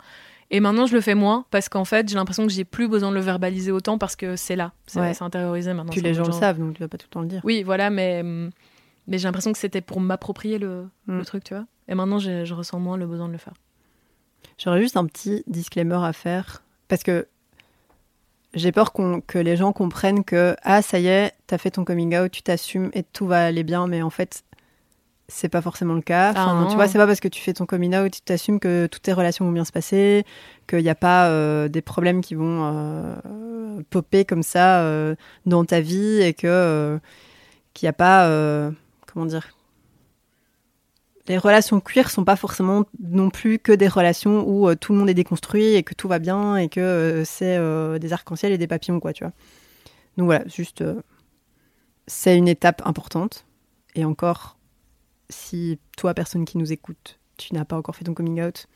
Et 0.51 0.61
maintenant 0.61 0.85
je 0.85 0.93
le 0.95 1.01
fais 1.01 1.15
moins 1.15 1.47
parce 1.51 1.71
qu'en 1.71 1.87
fait 1.87 2.07
j'ai 2.11 2.17
l'impression 2.17 2.47
que 2.47 2.53
j'ai 2.53 2.65
plus 2.65 2.87
besoin 2.89 3.09
de 3.09 3.15
le 3.15 3.23
verbaliser 3.23 3.71
autant 3.73 3.97
parce 3.97 4.15
que 4.17 4.37
c'est 4.37 4.57
là, 4.57 4.73
c'est 4.87 5.01
Ouais. 5.01 5.15
intériorisé 5.23 5.73
maintenant. 5.73 5.91
Puis 5.93 6.03
les 6.03 6.11
en 6.21 6.25
gens 6.25 6.27
le 6.27 6.33
savent 6.33 6.59
donc 6.59 6.75
tu 6.75 6.81
vas 6.83 6.89
pas 6.89 6.99
tout 6.99 7.07
le 7.09 7.13
temps 7.13 7.21
le 7.23 7.29
dire. 7.29 7.41
oui, 7.45 7.63
voilà, 7.63 7.89
mais, 7.89 8.23
mais 8.23 9.17
j'ai 9.17 9.25
l'impression 9.25 9.53
que 9.53 9.59
c'était 9.59 9.81
pour 9.81 10.01
m'approprier 10.01 10.59
le, 10.59 10.89
Mm. 11.07 11.19
le 11.19 11.25
truc, 11.25 11.45
tu 11.45 11.55
vois. 11.55 11.65
Et 11.89 11.95
maintenant, 11.95 12.19
je 12.19 12.53
ressens 12.53 12.79
moins 12.79 12.99
le 12.99 13.07
besoin 13.07 13.27
de 13.29 13.33
le 13.33 13.39
faire. 13.39 13.55
J'aurais 14.59 14.81
juste 14.83 14.97
un 14.99 15.07
petit 15.07 15.43
disclaimer 15.47 15.99
à 16.05 16.13
faire 16.13 16.63
parce 16.93 17.05
que 17.05 17.27
j'ai 18.53 18.71
peur 18.71 18.93
qu'on- 18.93 19.23
que 19.23 19.39
les 19.39 19.57
gens 19.57 19.73
comprennent 19.73 20.25
que 20.25 20.55
ah 20.63 20.83
ça 20.83 20.99
y 20.99 21.07
est, 21.07 21.33
t'as 21.47 21.57
fait 21.57 21.71
ton 21.71 21.87
coming 21.87 22.15
out, 22.19 22.31
tu 22.31 22.43
t'assumes 22.43 22.91
et 22.93 23.03
tout 23.03 23.27
va 23.27 23.47
aller 23.47 23.63
bien, 23.65 23.87
mais 23.87 24.03
en 24.03 24.11
fait 24.11 24.43
c'est 25.29 25.49
pas 25.49 25.63
forcément 25.63 25.95
le 25.95 26.03
cas. 26.03 26.35
Ah 26.37 26.43
Enfin, 26.43 26.61
non. 26.61 26.67
tu 26.69 26.75
vois, 26.75 26.87
c'est 26.89 26.99
pas 26.99 27.07
parce 27.07 27.21
que 27.21 27.29
tu 27.29 27.41
fais 27.41 27.55
ton 27.55 27.65
coming 27.65 27.97
out, 27.97 28.13
tu 28.13 28.21
t'assumes 28.21 28.61
que 28.61 28.87
toutes 28.89 29.01
tes 29.01 29.15
relations 29.15 29.47
vont 29.47 29.53
bien 29.53 29.65
se 29.65 29.73
passer, 29.73 30.27
qu'il 30.69 30.81
n'y 30.83 30.91
a 30.91 30.95
pas 30.95 31.29
euh, 31.31 31.69
des 31.69 31.81
problèmes 31.81 32.21
qui 32.21 32.35
vont 32.35 32.71
euh, 32.71 33.15
popper 33.89 34.27
comme 34.27 34.43
ça 34.43 34.81
euh, 34.83 35.15
dans 35.47 35.65
ta 35.65 35.81
vie 35.81 36.21
et 36.21 36.35
que 36.35 37.01
qu'il 37.73 37.87
n'y 37.87 37.91
a 37.91 37.95
pas 37.95 38.29
comment 39.07 39.25
dire 39.25 39.49
les 41.29 41.39
relations 41.39 41.81
queer 41.81 42.11
sont 42.11 42.25
pas 42.25 42.37
forcément 42.37 42.85
non 43.01 43.31
plus 43.31 43.59
que 43.59 43.73
des 43.73 43.89
relations 43.89 44.45
où 44.47 44.69
euh, 44.69 44.75
tout 44.75 44.93
le 44.93 44.99
monde 44.99 45.09
est 45.09 45.15
déconstruit 45.15 45.75
et 45.75 45.83
que 45.83 45.95
tout 45.95 46.09
va 46.09 46.19
bien 46.19 46.57
et 46.57 46.69
que 46.69 46.81
euh, 46.81 47.25
c'est 47.25 47.57
euh, 47.57 47.99
des 47.99 48.13
arcs-en-ciel 48.13 48.53
et 48.53 48.59
des 48.59 48.67
papillons, 48.67 48.99
quoi, 48.99 49.13
tu 49.13 49.25
vois. 49.25 49.33
Donc 50.17 50.27
voilà, 50.27 50.47
juste, 50.47 50.85
c'est 52.07 52.37
une 52.37 52.49
étape 52.49 52.83
importante. 52.85 53.47
Et 53.95 54.05
encore, 54.05 54.59
si 55.31 55.79
toi, 55.97 56.13
personne 56.13 56.45
qui 56.45 56.59
nous 56.59 56.73
écoute, 56.73 57.19
tu 57.37 57.55
n'as 57.55 57.65
pas 57.65 57.77
encore 57.77 57.95
fait 57.95 58.05
ton 58.05 58.15
coming 58.15 58.43
out, 58.43 58.67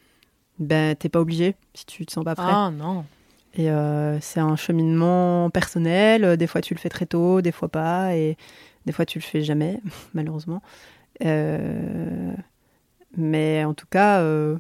ben 0.59 0.95
t'es 0.97 1.09
pas 1.09 1.21
obligé 1.21 1.57
si 1.75 1.85
tu 1.85 2.07
te 2.07 2.13
sens 2.13 2.25
pas 2.25 2.35
prêt. 2.35 2.47
Ah 2.49 2.71
non. 2.73 3.05
Et 3.59 3.69
c'est 4.21 4.41
un 4.41 4.57
cheminement 4.57 5.49
personnel. 5.51 6.37
Des 6.37 6.47
fois, 6.47 6.61
tu 6.61 6.75
le 6.75 6.79
fais 6.79 6.91
très 6.91 7.07
tôt, 7.07 7.41
des 7.41 7.53
fois 7.53 7.69
pas. 7.69 8.15
Et 8.15 8.37
des 8.85 8.93
fois, 8.93 9.07
tu 9.07 9.19
le 9.19 9.25
fais 9.25 9.43
jamais, 9.43 9.81
malheureusement. 10.15 10.63
Euh, 11.25 12.33
mais 13.17 13.65
en 13.65 13.75
tout 13.75 13.87
cas, 13.87 14.21
euh, 14.21 14.57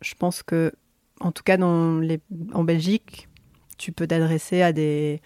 je 0.00 0.14
pense 0.14 0.42
que, 0.42 0.72
en 1.20 1.32
tout 1.32 1.42
cas, 1.42 1.56
dans 1.56 1.98
les, 1.98 2.20
en 2.54 2.64
Belgique, 2.64 3.28
tu 3.76 3.92
peux 3.92 4.06
t'adresser 4.06 4.62
à 4.62 4.72
des 4.72 5.20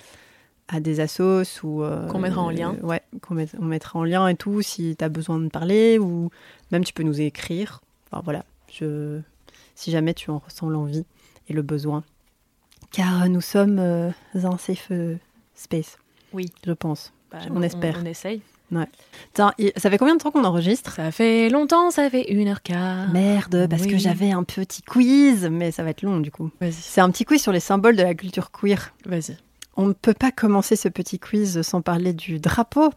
à 0.69 0.81
des 0.81 1.01
assos 1.01 1.43
ou 1.65 1.83
euh, 1.83 2.07
Qu'on 2.09 2.19
mettra 2.19 2.41
en 2.41 2.51
lien. 2.51 2.75
ouais 2.83 3.03
qu'on 3.21 3.35
met- 3.35 3.49
on 3.59 3.65
mettra 3.65 3.99
en 3.99 4.05
lien 4.05 4.27
et 4.29 4.37
tout 4.37 4.63
si 4.63 4.97
tu 4.97 5.05
as 5.05 5.09
besoin 5.11 5.39
de 5.39 5.49
parler 5.49 5.99
ou 5.99 6.31
même 6.71 6.83
tu 6.85 6.95
peux 6.95 7.03
nous 7.03 7.21
écrire 7.21 7.83
enfin 8.11 8.23
voilà 8.25 8.45
je 8.73 9.21
si 9.75 9.91
jamais 9.91 10.15
tu 10.15 10.31
en 10.31 10.39
ressens 10.39 10.71
l'envie 10.71 11.05
et 11.49 11.53
le 11.53 11.61
besoin 11.63 12.05
car 12.91 13.29
nous 13.29 13.43
sommes 13.43 13.79
euh, 13.81 14.11
un 14.35 14.57
safe 14.57 14.91
space 15.55 15.99
Oui. 16.33 16.51
je 16.65 16.73
pense 16.73 17.13
Bah, 17.31 17.39
On 17.51 17.61
espère. 17.61 17.99
On, 18.01 18.07
essaye. 18.07 18.41
Tiens, 19.35 19.53
ça 19.77 19.91
fait 19.91 19.99
combien 19.99 20.15
de 20.17 20.21
temps 20.23 20.31
qu'on 20.31 20.45
enregistre? 20.45 20.93
Ça 20.95 21.11
fait 21.13 21.49
longtemps, 21.49 21.91
ça 21.91 22.09
fait 22.11 22.31
une 22.33 22.49
heure 22.49 22.63
quart. 22.63 23.11
Merde, 23.13 23.67
parce 23.69 23.83
Oui. 23.83 23.89
que 23.91 23.99
j'avais 23.99 24.31
un 24.33 24.43
petit 24.45 24.83
quiz, 24.83 25.49
mais 25.51 25.71
ça 25.71 25.83
va 25.83 25.91
être 25.91 26.03
long 26.03 26.21
du 26.21 26.31
coup. 26.31 26.51
Vas-y, 26.61 26.73
C'est 26.73 27.01
un 27.01 27.11
petit 27.11 27.25
quiz 27.25 27.41
sur 27.43 27.53
les 27.53 27.61
symboles 27.61 27.97
de 27.97 28.03
la 28.03 28.15
culture 28.15 28.51
queer. 28.51 28.95
vas-y. 29.07 29.37
On 29.77 29.87
ne 29.87 29.93
peut 29.95 30.15
pas 30.15 30.31
commencer 30.33 30.77
ce 30.77 30.89
petit 30.89 31.19
quiz 31.19 31.63
sans 31.63 31.81
parler 31.81 32.13
du 32.13 32.39
drapeau. 32.39 32.91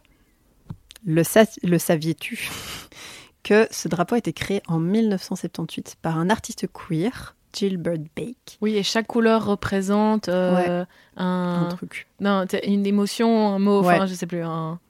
Le, 1.06 1.22
sa- 1.24 1.44
le 1.62 1.78
saviez-tu? 1.78 2.50
Que 3.42 3.68
ce 3.70 3.86
drapeau 3.86 4.16
a 4.16 4.18
été 4.18 4.32
créé 4.32 4.60
en 4.66 4.80
1978 4.80 5.96
par 6.02 6.18
un 6.18 6.30
artiste 6.30 6.66
queer, 6.72 7.36
Gilbert 7.56 7.98
Bake 8.16 8.58
Oui, 8.60 8.74
et 8.76 8.82
chaque 8.82 9.06
couleur 9.06 9.44
représente 9.46 10.28
euh, 10.28 10.84
Un 11.16 11.66
un... 11.66 11.68
truc. 11.76 12.08
Non, 12.18 12.44
une 12.64 12.84
émotion, 12.86 13.54
un 13.54 13.60
mot, 13.60 13.78
enfin, 13.80 14.00
Ouais. 14.00 14.06
je 14.08 14.14
sais 14.14 14.26
plus. 14.26 14.42
Un... 14.42 14.80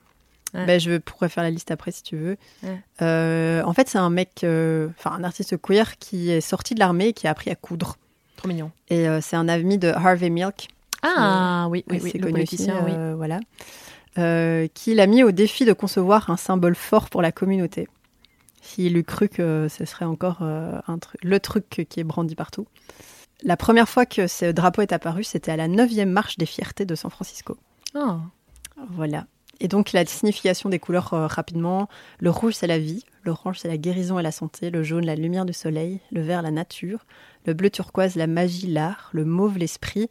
Ouais. 0.57 0.65
Ben, 0.65 0.81
je 0.81 0.97
pourrais 0.97 1.29
faire 1.29 1.43
la 1.43 1.51
liste 1.51 1.71
après 1.71 1.93
si 1.93 2.03
tu 2.03 2.17
veux. 2.17 2.37
Ouais. 2.63 2.81
Euh, 3.03 3.63
en 3.65 3.75
fait, 3.75 3.89
c'est 3.89 3.99
un 3.99 4.11
mec, 4.11 4.43
euh, 4.43 4.89
enfin 4.99 5.13
un 5.13 5.23
artiste 5.23 5.61
queer 5.61 5.99
qui 5.99 6.31
est 6.31 6.41
sorti 6.41 6.75
de 6.75 6.81
l'armée 6.81 7.09
et 7.09 7.13
qui 7.13 7.27
a 7.27 7.31
appris 7.31 7.51
à 7.51 7.55
coudre. 7.55 7.97
Trop 8.37 8.49
mignon. 8.49 8.71
Et 8.89 9.09
euh, 9.09 9.21
c'est 9.21 9.37
un 9.37 9.49
ami 9.49 9.77
de 9.77 9.89
Harvey 9.89 10.31
Milk, 10.31 10.69
Ah 11.03 11.67
oui, 11.71 11.85
oui, 11.91 12.01
oui, 12.03 12.13
le 12.15 12.21
connu 12.21 12.33
politicien, 12.33 12.83
aussi, 12.85 12.95
oui. 12.95 13.15
voilà, 13.17 13.41
qui 14.75 14.95
l'a 14.95 15.07
mis 15.07 15.23
au 15.23 15.31
défi 15.31 15.65
de 15.67 15.73
concevoir 15.75 16.31
un 16.31 16.37
symbole 16.37 16.75
fort 16.75 17.11
pour 17.11 17.23
la 17.23 17.33
communauté. 17.33 17.89
S'il 18.63 18.97
eût 18.97 19.05
cru 19.05 19.29
que 19.29 19.69
ce 19.71 19.85
serait 19.85 20.07
encore 20.07 20.43
un 20.43 20.99
le 21.23 21.39
truc 21.39 21.87
qui 21.89 22.01
est 22.01 22.05
brandi 22.05 22.35
partout. 22.35 22.67
La 23.43 23.57
première 23.57 23.89
fois 23.89 24.07
que 24.07 24.27
ce 24.27 24.51
drapeau 24.51 24.83
est 24.83 24.93
apparu, 24.93 25.23
c'était 25.23 25.53
à 25.53 25.57
la 25.57 25.69
9e 25.69 26.07
marche 26.07 26.39
des 26.39 26.47
fiertés 26.47 26.87
de 26.87 26.95
San 26.95 27.11
Francisco. 27.11 27.57
Ah. 27.95 28.21
Voilà. 28.91 29.27
Et 29.61 29.69
donc 29.69 29.93
la 29.93 30.05
signification 30.05 30.69
des 30.69 30.79
couleurs 30.79 31.15
euh, 31.15 31.27
rapidement. 31.27 31.89
Le 32.19 32.31
rouge, 32.31 32.55
c'est 32.55 32.67
la 32.67 32.79
vie. 32.79 33.05
L'orange, 33.25 33.59
c'est 33.59 33.69
la 33.69 33.79
guérison 33.79 34.19
et 34.19 34.23
la 34.23 34.33
santé. 34.33 34.71
Le 34.71 34.83
jaune, 34.83 35.07
la 35.07 35.17
lumière 35.17 35.45
du 35.45 35.53
soleil. 35.53 36.01
Le 36.13 36.21
vert, 36.21 36.43
la 36.43 36.51
nature. 36.51 37.07
Le 37.47 37.55
bleu 37.55 37.71
turquoise, 37.71 38.17
la 38.17 38.27
magie, 38.27 38.67
l'art. 38.67 39.11
Le 39.13 39.25
mauve, 39.25 39.59
l'esprit. 39.59 40.11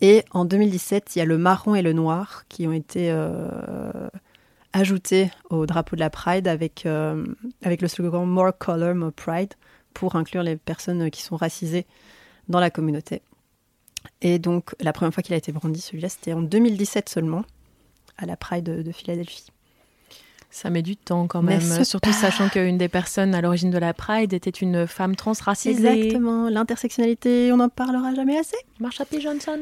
Et 0.00 0.24
en 0.30 0.44
2017, 0.44 1.16
il 1.16 1.18
y 1.20 1.22
a 1.22 1.24
le 1.24 1.38
marron 1.38 1.74
et 1.74 1.82
le 1.82 1.92
noir 1.92 2.44
qui 2.48 2.66
ont 2.66 2.72
été 2.72 3.10
euh, 3.10 4.08
ajoutés 4.72 5.30
au 5.48 5.66
drapeau 5.66 5.96
de 5.96 6.00
la 6.00 6.10
Pride 6.10 6.46
avec, 6.48 6.84
euh, 6.84 7.24
avec 7.62 7.80
le 7.80 7.88
slogan 7.88 8.26
More 8.26 8.56
Color, 8.56 8.94
More 8.94 9.12
Pride 9.12 9.54
pour 9.94 10.16
inclure 10.16 10.42
les 10.42 10.56
personnes 10.56 11.10
qui 11.10 11.22
sont 11.22 11.36
racisées 11.36 11.86
dans 12.48 12.60
la 12.60 12.70
communauté. 12.70 13.22
Et 14.20 14.38
donc, 14.38 14.74
la 14.80 14.92
première 14.92 15.12
fois 15.12 15.22
qu'il 15.22 15.34
a 15.34 15.38
été 15.38 15.50
brandi, 15.50 15.80
celui-là, 15.80 16.10
c'était 16.10 16.34
en 16.34 16.42
2017 16.42 17.08
seulement 17.08 17.44
à 18.18 18.26
la 18.26 18.36
Pride 18.36 18.64
de, 18.64 18.82
de 18.82 18.92
Philadelphie. 18.92 19.46
Ça 20.50 20.70
met 20.70 20.82
du 20.82 20.96
temps 20.96 21.26
quand 21.26 21.42
même, 21.42 21.60
surtout 21.84 22.08
pas- 22.10 22.16
sachant 22.16 22.48
qu'une 22.48 22.78
des 22.78 22.88
personnes 22.88 23.34
à 23.34 23.40
l'origine 23.42 23.70
de 23.70 23.78
la 23.78 23.92
Pride 23.92 24.32
était 24.32 24.48
une 24.50 24.86
femme 24.86 25.14
transracisée. 25.14 25.86
Exactement, 25.86 26.48
l'intersectionnalité, 26.48 27.50
on 27.52 27.58
n'en 27.58 27.68
parlera 27.68 28.14
jamais 28.14 28.38
assez. 28.38 28.56
Marsha 28.80 29.04
P. 29.04 29.20
Johnson. 29.20 29.58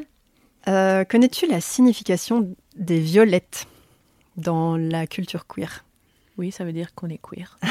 Euh, 0.68 1.04
Connais-tu 1.04 1.46
la 1.46 1.60
signification 1.60 2.54
des 2.76 3.00
violettes 3.00 3.66
dans 4.36 4.76
la 4.76 5.06
culture 5.06 5.46
queer? 5.46 5.84
Oui, 6.38 6.52
ça 6.52 6.64
veut 6.64 6.72
dire 6.72 6.94
qu'on 6.94 7.08
est 7.08 7.20
queer. 7.20 7.58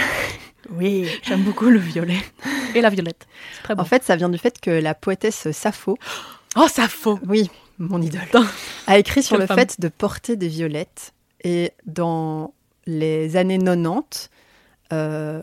Oui. 0.69 1.05
J'aime 1.23 1.43
beaucoup 1.43 1.65
le 1.65 1.77
violet. 1.77 2.17
Et 2.73 2.79
la 2.79 2.89
violette. 2.89 3.27
Très 3.63 3.75
bon. 3.75 3.81
En 3.81 3.85
fait, 3.85 4.01
ça 4.03 4.15
vient 4.15 4.29
du 4.29 4.37
fait 4.37 4.61
que 4.61 4.71
la 4.71 4.95
poétesse 4.95 5.51
Sappho, 5.51 5.97
oh, 6.55 6.67
faux 6.87 7.19
oui, 7.27 7.49
mon 7.79 8.01
idole, 8.01 8.21
a 8.87 8.97
écrit 8.97 9.23
sur 9.23 9.37
le 9.37 9.45
femme. 9.45 9.57
fait 9.57 9.79
de 9.79 9.87
porter 9.87 10.35
des 10.35 10.47
violettes. 10.47 11.13
Et 11.43 11.71
dans 11.85 12.53
les 12.85 13.35
années 13.35 13.57
90, 13.57 14.29
euh, 14.93 15.41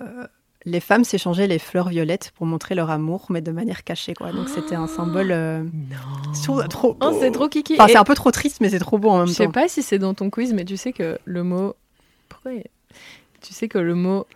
les 0.65 0.81
femmes 0.81 1.05
s'échangeaient 1.05 1.47
les 1.47 1.59
fleurs 1.59 1.89
violettes 1.89 2.33
pour 2.37 2.47
montrer 2.47 2.75
leur 2.75 2.91
amour, 2.91 3.27
mais 3.31 3.41
de 3.41 3.51
manière 3.51 3.83
cachée. 3.85 4.15
Quoi. 4.15 4.33
Donc 4.33 4.49
c'était 4.49 4.75
un 4.75 4.87
symbole... 4.87 5.31
euh, 5.33 5.63
Non. 5.63 6.69
trop 6.69 6.97
Oh, 7.01 7.17
c'est 7.19 7.31
trop 7.31 7.49
kiki. 7.49 7.75
Enfin, 7.75 7.89
c'est 7.89 7.97
un 7.97 8.05
peu 8.05 8.15
trop 8.15 8.31
triste, 8.31 8.61
mais 8.61 8.71
c'est 8.71 8.79
trop 8.79 8.99
beau 8.99 9.11
en 9.11 9.19
même 9.19 9.27
Je 9.29 9.33
sais 9.33 9.47
temps. 9.47 9.53
pas 9.53 9.69
si 9.69 9.83
c'est 9.83 9.99
dans 9.99 10.15
ton 10.15 10.31
quiz, 10.31 10.53
mais 10.55 10.65
tu 10.65 10.77
sais 10.77 10.93
que 10.93 11.19
le 11.25 11.43
mot. 11.43 11.75
Pourquoi 12.29 12.53
Tu 13.41 13.53
sais 13.55 13.69
que 13.69 13.79
le 13.79 13.95
mot 13.95 14.27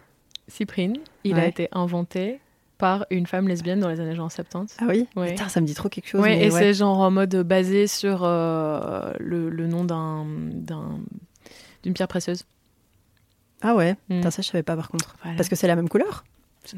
Cyprine, 0.49 0.99
il 1.25 1.39
a 1.39 1.47
été 1.47 1.69
inventé 1.73 2.41
par 2.79 3.07
une 3.11 3.27
femme 3.27 3.47
lesbienne 3.49 3.81
dans 3.81 3.89
les 3.89 4.01
années 4.01 4.15
genre 4.17 4.31
70. 4.33 4.77
Ah 4.81 4.85
oui 4.89 5.07
Ouais. 5.17 5.31
Putain, 5.31 5.49
ça 5.49 5.61
me 5.61 5.67
dit 5.67 5.75
trop 5.75 5.89
quelque 5.89 6.09
chose. 6.09 6.21
Ouais, 6.21 6.37
mais 6.37 6.47
et 6.47 6.51
ouais. 6.51 6.59
c'est 6.61 6.75
genre 6.75 6.99
en 7.01 7.11
mode 7.11 7.35
basé 7.37 7.87
sur 7.87 8.23
euh, 8.25 9.13
le, 9.21 9.49
le 9.51 9.67
nom 9.67 9.85
d'un 9.85 10.27
d'un- 10.27 10.99
d'une 11.83 11.95
pierre 11.95 12.09
précieuse. 12.09 12.45
Ah 13.63 13.75
ouais 13.75 13.93
Mm. 14.09 14.17
Putain, 14.17 14.31
ça, 14.31 14.43
je 14.43 14.49
savais 14.49 14.63
pas 14.63 14.77
par 14.77 14.89
contre. 14.89 15.15
Voilà. 15.23 15.37
Parce 15.37 15.49
que 15.49 15.57
c'est 15.57 15.67
la 15.69 15.77
même 15.77 15.89
couleur. 15.89 16.25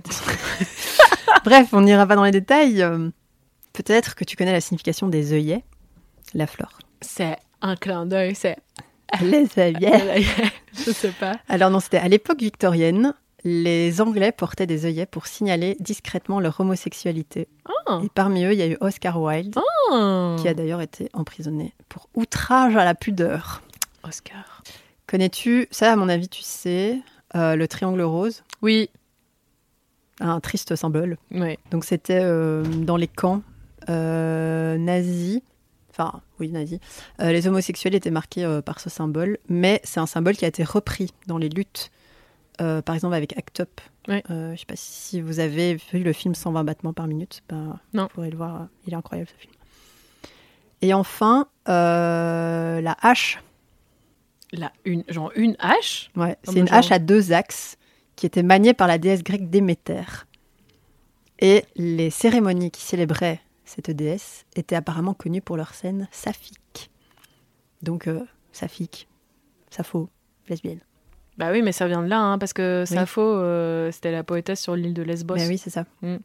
Bref, 1.44 1.68
on 1.72 1.80
n'ira 1.80 2.06
pas 2.06 2.16
dans 2.16 2.24
les 2.24 2.30
détails. 2.32 2.82
Euh, 2.82 3.10
Peut-être 3.72 4.14
que 4.14 4.24
tu 4.24 4.36
connais 4.36 4.52
la 4.52 4.62
signification 4.62 5.06
des 5.06 5.34
œillets, 5.34 5.62
la 6.32 6.46
flore. 6.46 6.78
C'est 7.02 7.36
un 7.60 7.76
clin 7.76 8.06
d'œil, 8.06 8.34
c'est. 8.34 8.56
Les 9.20 9.46
œillets 9.58 10.24
Je 10.72 10.90
sais 10.92 11.10
pas. 11.10 11.38
Alors 11.48 11.68
non, 11.70 11.78
c'était 11.80 11.98
à 11.98 12.08
l'époque 12.08 12.40
victorienne. 12.40 13.12
Les 13.48 14.00
Anglais 14.00 14.32
portaient 14.32 14.66
des 14.66 14.86
œillets 14.86 15.06
pour 15.06 15.28
signaler 15.28 15.76
discrètement 15.78 16.40
leur 16.40 16.58
homosexualité. 16.60 17.46
Ah. 17.86 18.00
Et 18.02 18.08
parmi 18.08 18.44
eux, 18.44 18.52
il 18.52 18.58
y 18.58 18.62
a 18.62 18.66
eu 18.66 18.76
Oscar 18.80 19.22
Wilde, 19.22 19.56
Oh. 19.92 20.34
qui 20.40 20.48
a 20.48 20.54
d'ailleurs 20.54 20.80
été 20.80 21.08
emprisonné 21.12 21.72
pour 21.88 22.08
outrage 22.14 22.74
à 22.74 22.84
la 22.84 22.96
pudeur. 22.96 23.62
Oscar. 24.02 24.62
Connais-tu, 25.06 25.68
ça 25.70 25.92
à 25.92 25.96
mon 25.96 26.08
avis 26.08 26.28
tu 26.28 26.42
sais, 26.42 26.98
euh, 27.36 27.54
le 27.54 27.68
triangle 27.68 28.02
rose, 28.02 28.42
Oui, 28.62 28.90
un 30.18 30.40
triste 30.40 30.74
symbole. 30.74 31.16
oui. 31.30 31.56
Donc 31.70 31.84
c'était 31.84 32.18
euh, 32.20 32.64
dans 32.64 32.96
les 32.96 33.06
camps 33.06 33.42
euh, 33.88 34.76
nazis, 34.76 35.40
enfin 35.90 36.20
oui 36.40 36.50
nazis, 36.50 36.80
Euh, 37.20 37.30
les 37.30 37.46
homosexuels 37.46 37.94
étaient 37.94 38.10
marqués 38.10 38.44
euh, 38.44 38.60
par 38.60 38.80
ce 38.80 38.90
symbole, 38.90 39.38
mais 39.48 39.80
c'est 39.84 40.00
un 40.00 40.06
symbole 40.06 40.36
qui 40.36 40.44
a 40.44 40.48
été 40.48 40.64
repris 40.64 41.12
dans 41.28 41.38
les 41.38 41.48
luttes, 41.48 41.92
euh, 42.60 42.82
par 42.82 42.94
exemple 42.94 43.14
avec 43.14 43.36
Act 43.36 43.60
Up. 43.60 43.80
Ouais. 44.08 44.22
Euh, 44.30 44.52
je 44.54 44.60
sais 44.60 44.66
pas 44.66 44.76
si 44.76 45.20
vous 45.20 45.40
avez 45.40 45.74
vu 45.74 46.02
le 46.02 46.12
film 46.12 46.34
120 46.34 46.64
battements 46.64 46.92
par 46.92 47.06
minute, 47.06 47.42
ben, 47.48 47.78
Non. 47.92 48.04
vous 48.04 48.08
pourrez 48.10 48.30
le 48.30 48.36
voir, 48.36 48.62
euh, 48.62 48.64
il 48.86 48.92
est 48.92 48.96
incroyable 48.96 49.28
ce 49.34 49.40
film. 49.40 49.52
Et 50.82 50.92
enfin, 50.94 51.48
euh, 51.68 52.80
la 52.80 52.96
hache, 53.00 53.38
Là, 54.52 54.72
une, 54.84 55.02
genre 55.08 55.32
une 55.34 55.56
hache? 55.58 56.10
ouais, 56.16 56.36
Ah, 56.38 56.40
c'est 56.44 56.58
une 56.60 56.66
bah, 56.66 56.70
genre- 56.70 56.78
hache 56.78 56.92
à 56.92 56.98
deux 57.00 57.32
axes 57.32 57.76
qui 58.14 58.26
était 58.26 58.44
maniée 58.44 58.74
par 58.74 58.86
la 58.86 58.96
déesse 58.98 59.22
grecque 59.24 59.50
Déméter. 59.50 60.04
Et 61.40 61.64
les 61.74 62.10
cérémonies 62.10 62.70
qui 62.70 62.80
célébraient 62.82 63.40
cette 63.64 63.90
déesse 63.90 64.46
étaient 64.54 64.76
apparemment 64.76 65.14
connues 65.14 65.42
pour 65.42 65.56
leur 65.56 65.74
scène 65.74 66.08
saphique. 66.12 66.90
Donc, 67.82 68.08
saphique, 68.52 69.08
sappho, 69.70 70.08
lesbienne. 70.48 70.80
Bah 71.38 71.50
oui, 71.52 71.60
mais 71.62 71.72
ça 71.72 71.86
vient 71.86 72.02
de 72.02 72.08
là, 72.08 72.18
hein, 72.18 72.38
parce 72.38 72.52
que 72.52 72.84
Oui. 72.88 72.94
Sappho, 72.96 73.20
euh, 73.20 73.90
c'était 73.92 74.10
la 74.12 74.24
poétesse 74.24 74.60
sur 74.60 74.74
l'île 74.74 74.94
de 74.94 75.02
Lesbos. 75.02 75.34
Ben 75.34 75.48
oui, 75.48 75.58
c'est 75.58 75.70
ça. 75.70 75.84
Mm. 76.02 76.16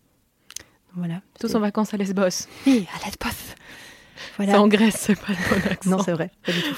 Voilà. 0.96 1.22
Tous 1.40 1.48
C'est- 1.50 1.56
en 1.56 1.60
vacances 1.60 1.94
à 1.94 1.98
Lesbos. 1.98 2.48
Oui, 2.68 2.88
à 2.96 3.06
Lesbos. 3.06 3.28
C'est 3.32 4.36
Voilà. 4.38 4.62
en 4.62 4.68
Grèce, 4.68 4.96
c'est 4.98 5.16
pas 5.20 5.30
le 5.30 5.36
bon 5.62 5.70
accent. 5.72 5.90
Non, 5.90 6.00
c'est 6.04 6.14
vrai, 6.14 6.32
pas 6.46 6.52
du 6.52 6.62
tout. 6.62 6.76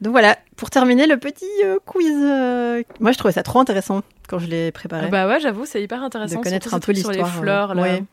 Donc 0.00 0.12
voilà, 0.12 0.38
pour 0.56 0.70
terminer 0.70 1.06
le 1.06 1.18
petit 1.18 1.44
euh, 1.64 1.78
quiz. 1.84 2.06
euh, 2.12 2.82
Moi, 3.00 3.12
je 3.12 3.18
trouvais 3.18 3.32
ça 3.32 3.42
trop 3.42 3.58
intéressant 3.58 4.02
quand 4.28 4.38
je 4.38 4.46
l'ai 4.46 4.70
préparé. 4.72 5.06
Ah 5.06 5.10
bah 5.10 5.26
ouais, 5.28 5.40
j'avoue, 5.40 5.66
c'est 5.66 5.82
hyper 5.82 6.02
intéressant. 6.02 6.38
de 6.38 6.44
connaître 6.44 6.72
un 6.72 6.78
peu 6.78 6.92
truc 6.92 6.98
sur 6.98 7.10
l'histoire. 7.10 7.34
les 7.34 7.40
fleurs, 7.40 7.74
là. 7.74 7.82
ouais. 7.82 8.04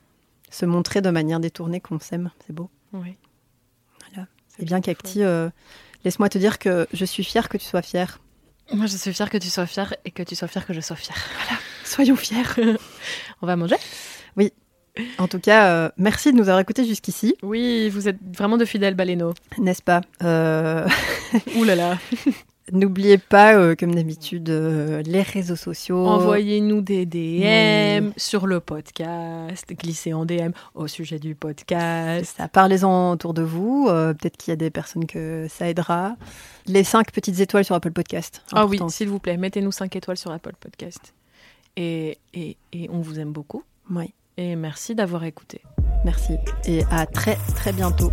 Se 0.49 0.65
montrer 0.65 1.01
de 1.01 1.09
manière 1.09 1.39
détournée 1.39 1.79
qu'on 1.81 1.99
s'aime, 1.99 2.31
c'est 2.45 2.53
beau. 2.53 2.69
Oui. 2.93 3.15
Voilà. 4.11 4.27
C'est 4.47 4.63
Eh 4.63 4.65
bien, 4.65 4.81
Cacti, 4.81 5.21
laisse-moi 6.03 6.29
te 6.29 6.37
dire 6.39 6.57
que 6.59 6.87
je 6.93 7.05
suis 7.05 7.23
fière 7.23 7.49
que 7.49 7.57
tu 7.57 7.65
sois 7.65 7.81
fière. 7.83 8.19
Moi, 8.73 8.87
je 8.87 8.97
suis 8.97 9.13
fière 9.13 9.29
que 9.29 9.37
tu 9.37 9.49
sois 9.49 9.65
fière 9.67 9.93
et 10.05 10.11
que 10.11 10.23
tu 10.23 10.35
sois 10.35 10.47
fière 10.47 10.65
que 10.65 10.73
je 10.73 10.81
sois 10.81 10.95
fière. 10.95 11.17
Soyons 11.83 12.15
fiers. 12.15 12.43
On 13.41 13.47
va 13.47 13.55
manger? 13.55 13.77
En 15.17 15.27
tout 15.27 15.39
cas, 15.39 15.67
euh, 15.71 15.89
merci 15.97 16.31
de 16.31 16.37
nous 16.37 16.43
avoir 16.43 16.59
écoutés 16.59 16.85
jusqu'ici, 16.85 17.35
Oui, 17.43 17.89
vous 17.89 18.07
êtes 18.07 18.15
vraiment 18.33 18.55
de 18.57 18.63
fidèles 18.63 18.93
baleineaux. 18.95 19.33
n'est-ce 19.57 19.81
pas? 19.81 19.99
Euh, 20.23 20.87
Ouh 21.57 21.65
là 21.65 21.75
là. 21.75 21.97
N'oubliez 22.71 23.19
pas, 23.19 23.55
euh, 23.55 23.75
comme 23.75 23.93
d'habitude, 23.93 24.49
euh, 24.49 25.03
les 25.03 25.21
réseaux 25.21 25.55
sociaux. 25.55 26.05
Envoyez-nous 26.07 26.81
des 26.81 27.05
DM 27.05 28.09
sur 28.17 28.47
le 28.47 28.59
podcast, 28.59 29.65
glissez 29.71 30.13
en 30.13 30.25
DM 30.25 30.49
au 30.73 30.87
sujet 30.87 31.19
du 31.19 31.35
podcast. 31.35 32.33
Ça, 32.37 32.47
Parlez-en 32.47 33.11
autour 33.11 33.35
de 33.35 33.43
vous. 33.43 33.87
euh, 33.89 34.13
Peut-être 34.15 34.37
qu'il 34.37 34.51
y 34.51 34.53
a 34.53 34.55
des 34.55 34.71
personnes 34.71 35.05
que 35.05 35.45
ça 35.47 35.69
aidera. 35.69 36.15
Les 36.65 36.83
cinq 36.83 37.11
petites 37.11 37.39
étoiles 37.39 37.65
sur 37.65 37.75
Apple 37.75 37.91
Podcast. 37.91 38.41
Ah 38.51 38.65
oui, 38.65 38.79
s'il 38.89 39.09
vous 39.09 39.19
plaît, 39.19 39.37
mettez-nous 39.37 39.71
5 39.71 39.95
étoiles 39.95 40.17
sur 40.17 40.31
Apple 40.31 40.53
Podcast. 40.59 41.13
Et, 41.77 42.17
et, 42.33 42.57
et 42.73 42.89
on 42.89 43.01
vous 43.01 43.19
aime 43.19 43.31
beaucoup. 43.31 43.61
Oui, 43.91 44.11
Et 44.37 44.55
merci 44.55 44.95
d'avoir 44.95 45.23
écouté. 45.25 45.61
merci. 46.03 46.33
Et 46.65 46.83
à 46.89 47.05
très, 47.05 47.35
très 47.55 47.71
bientôt. 47.73 48.11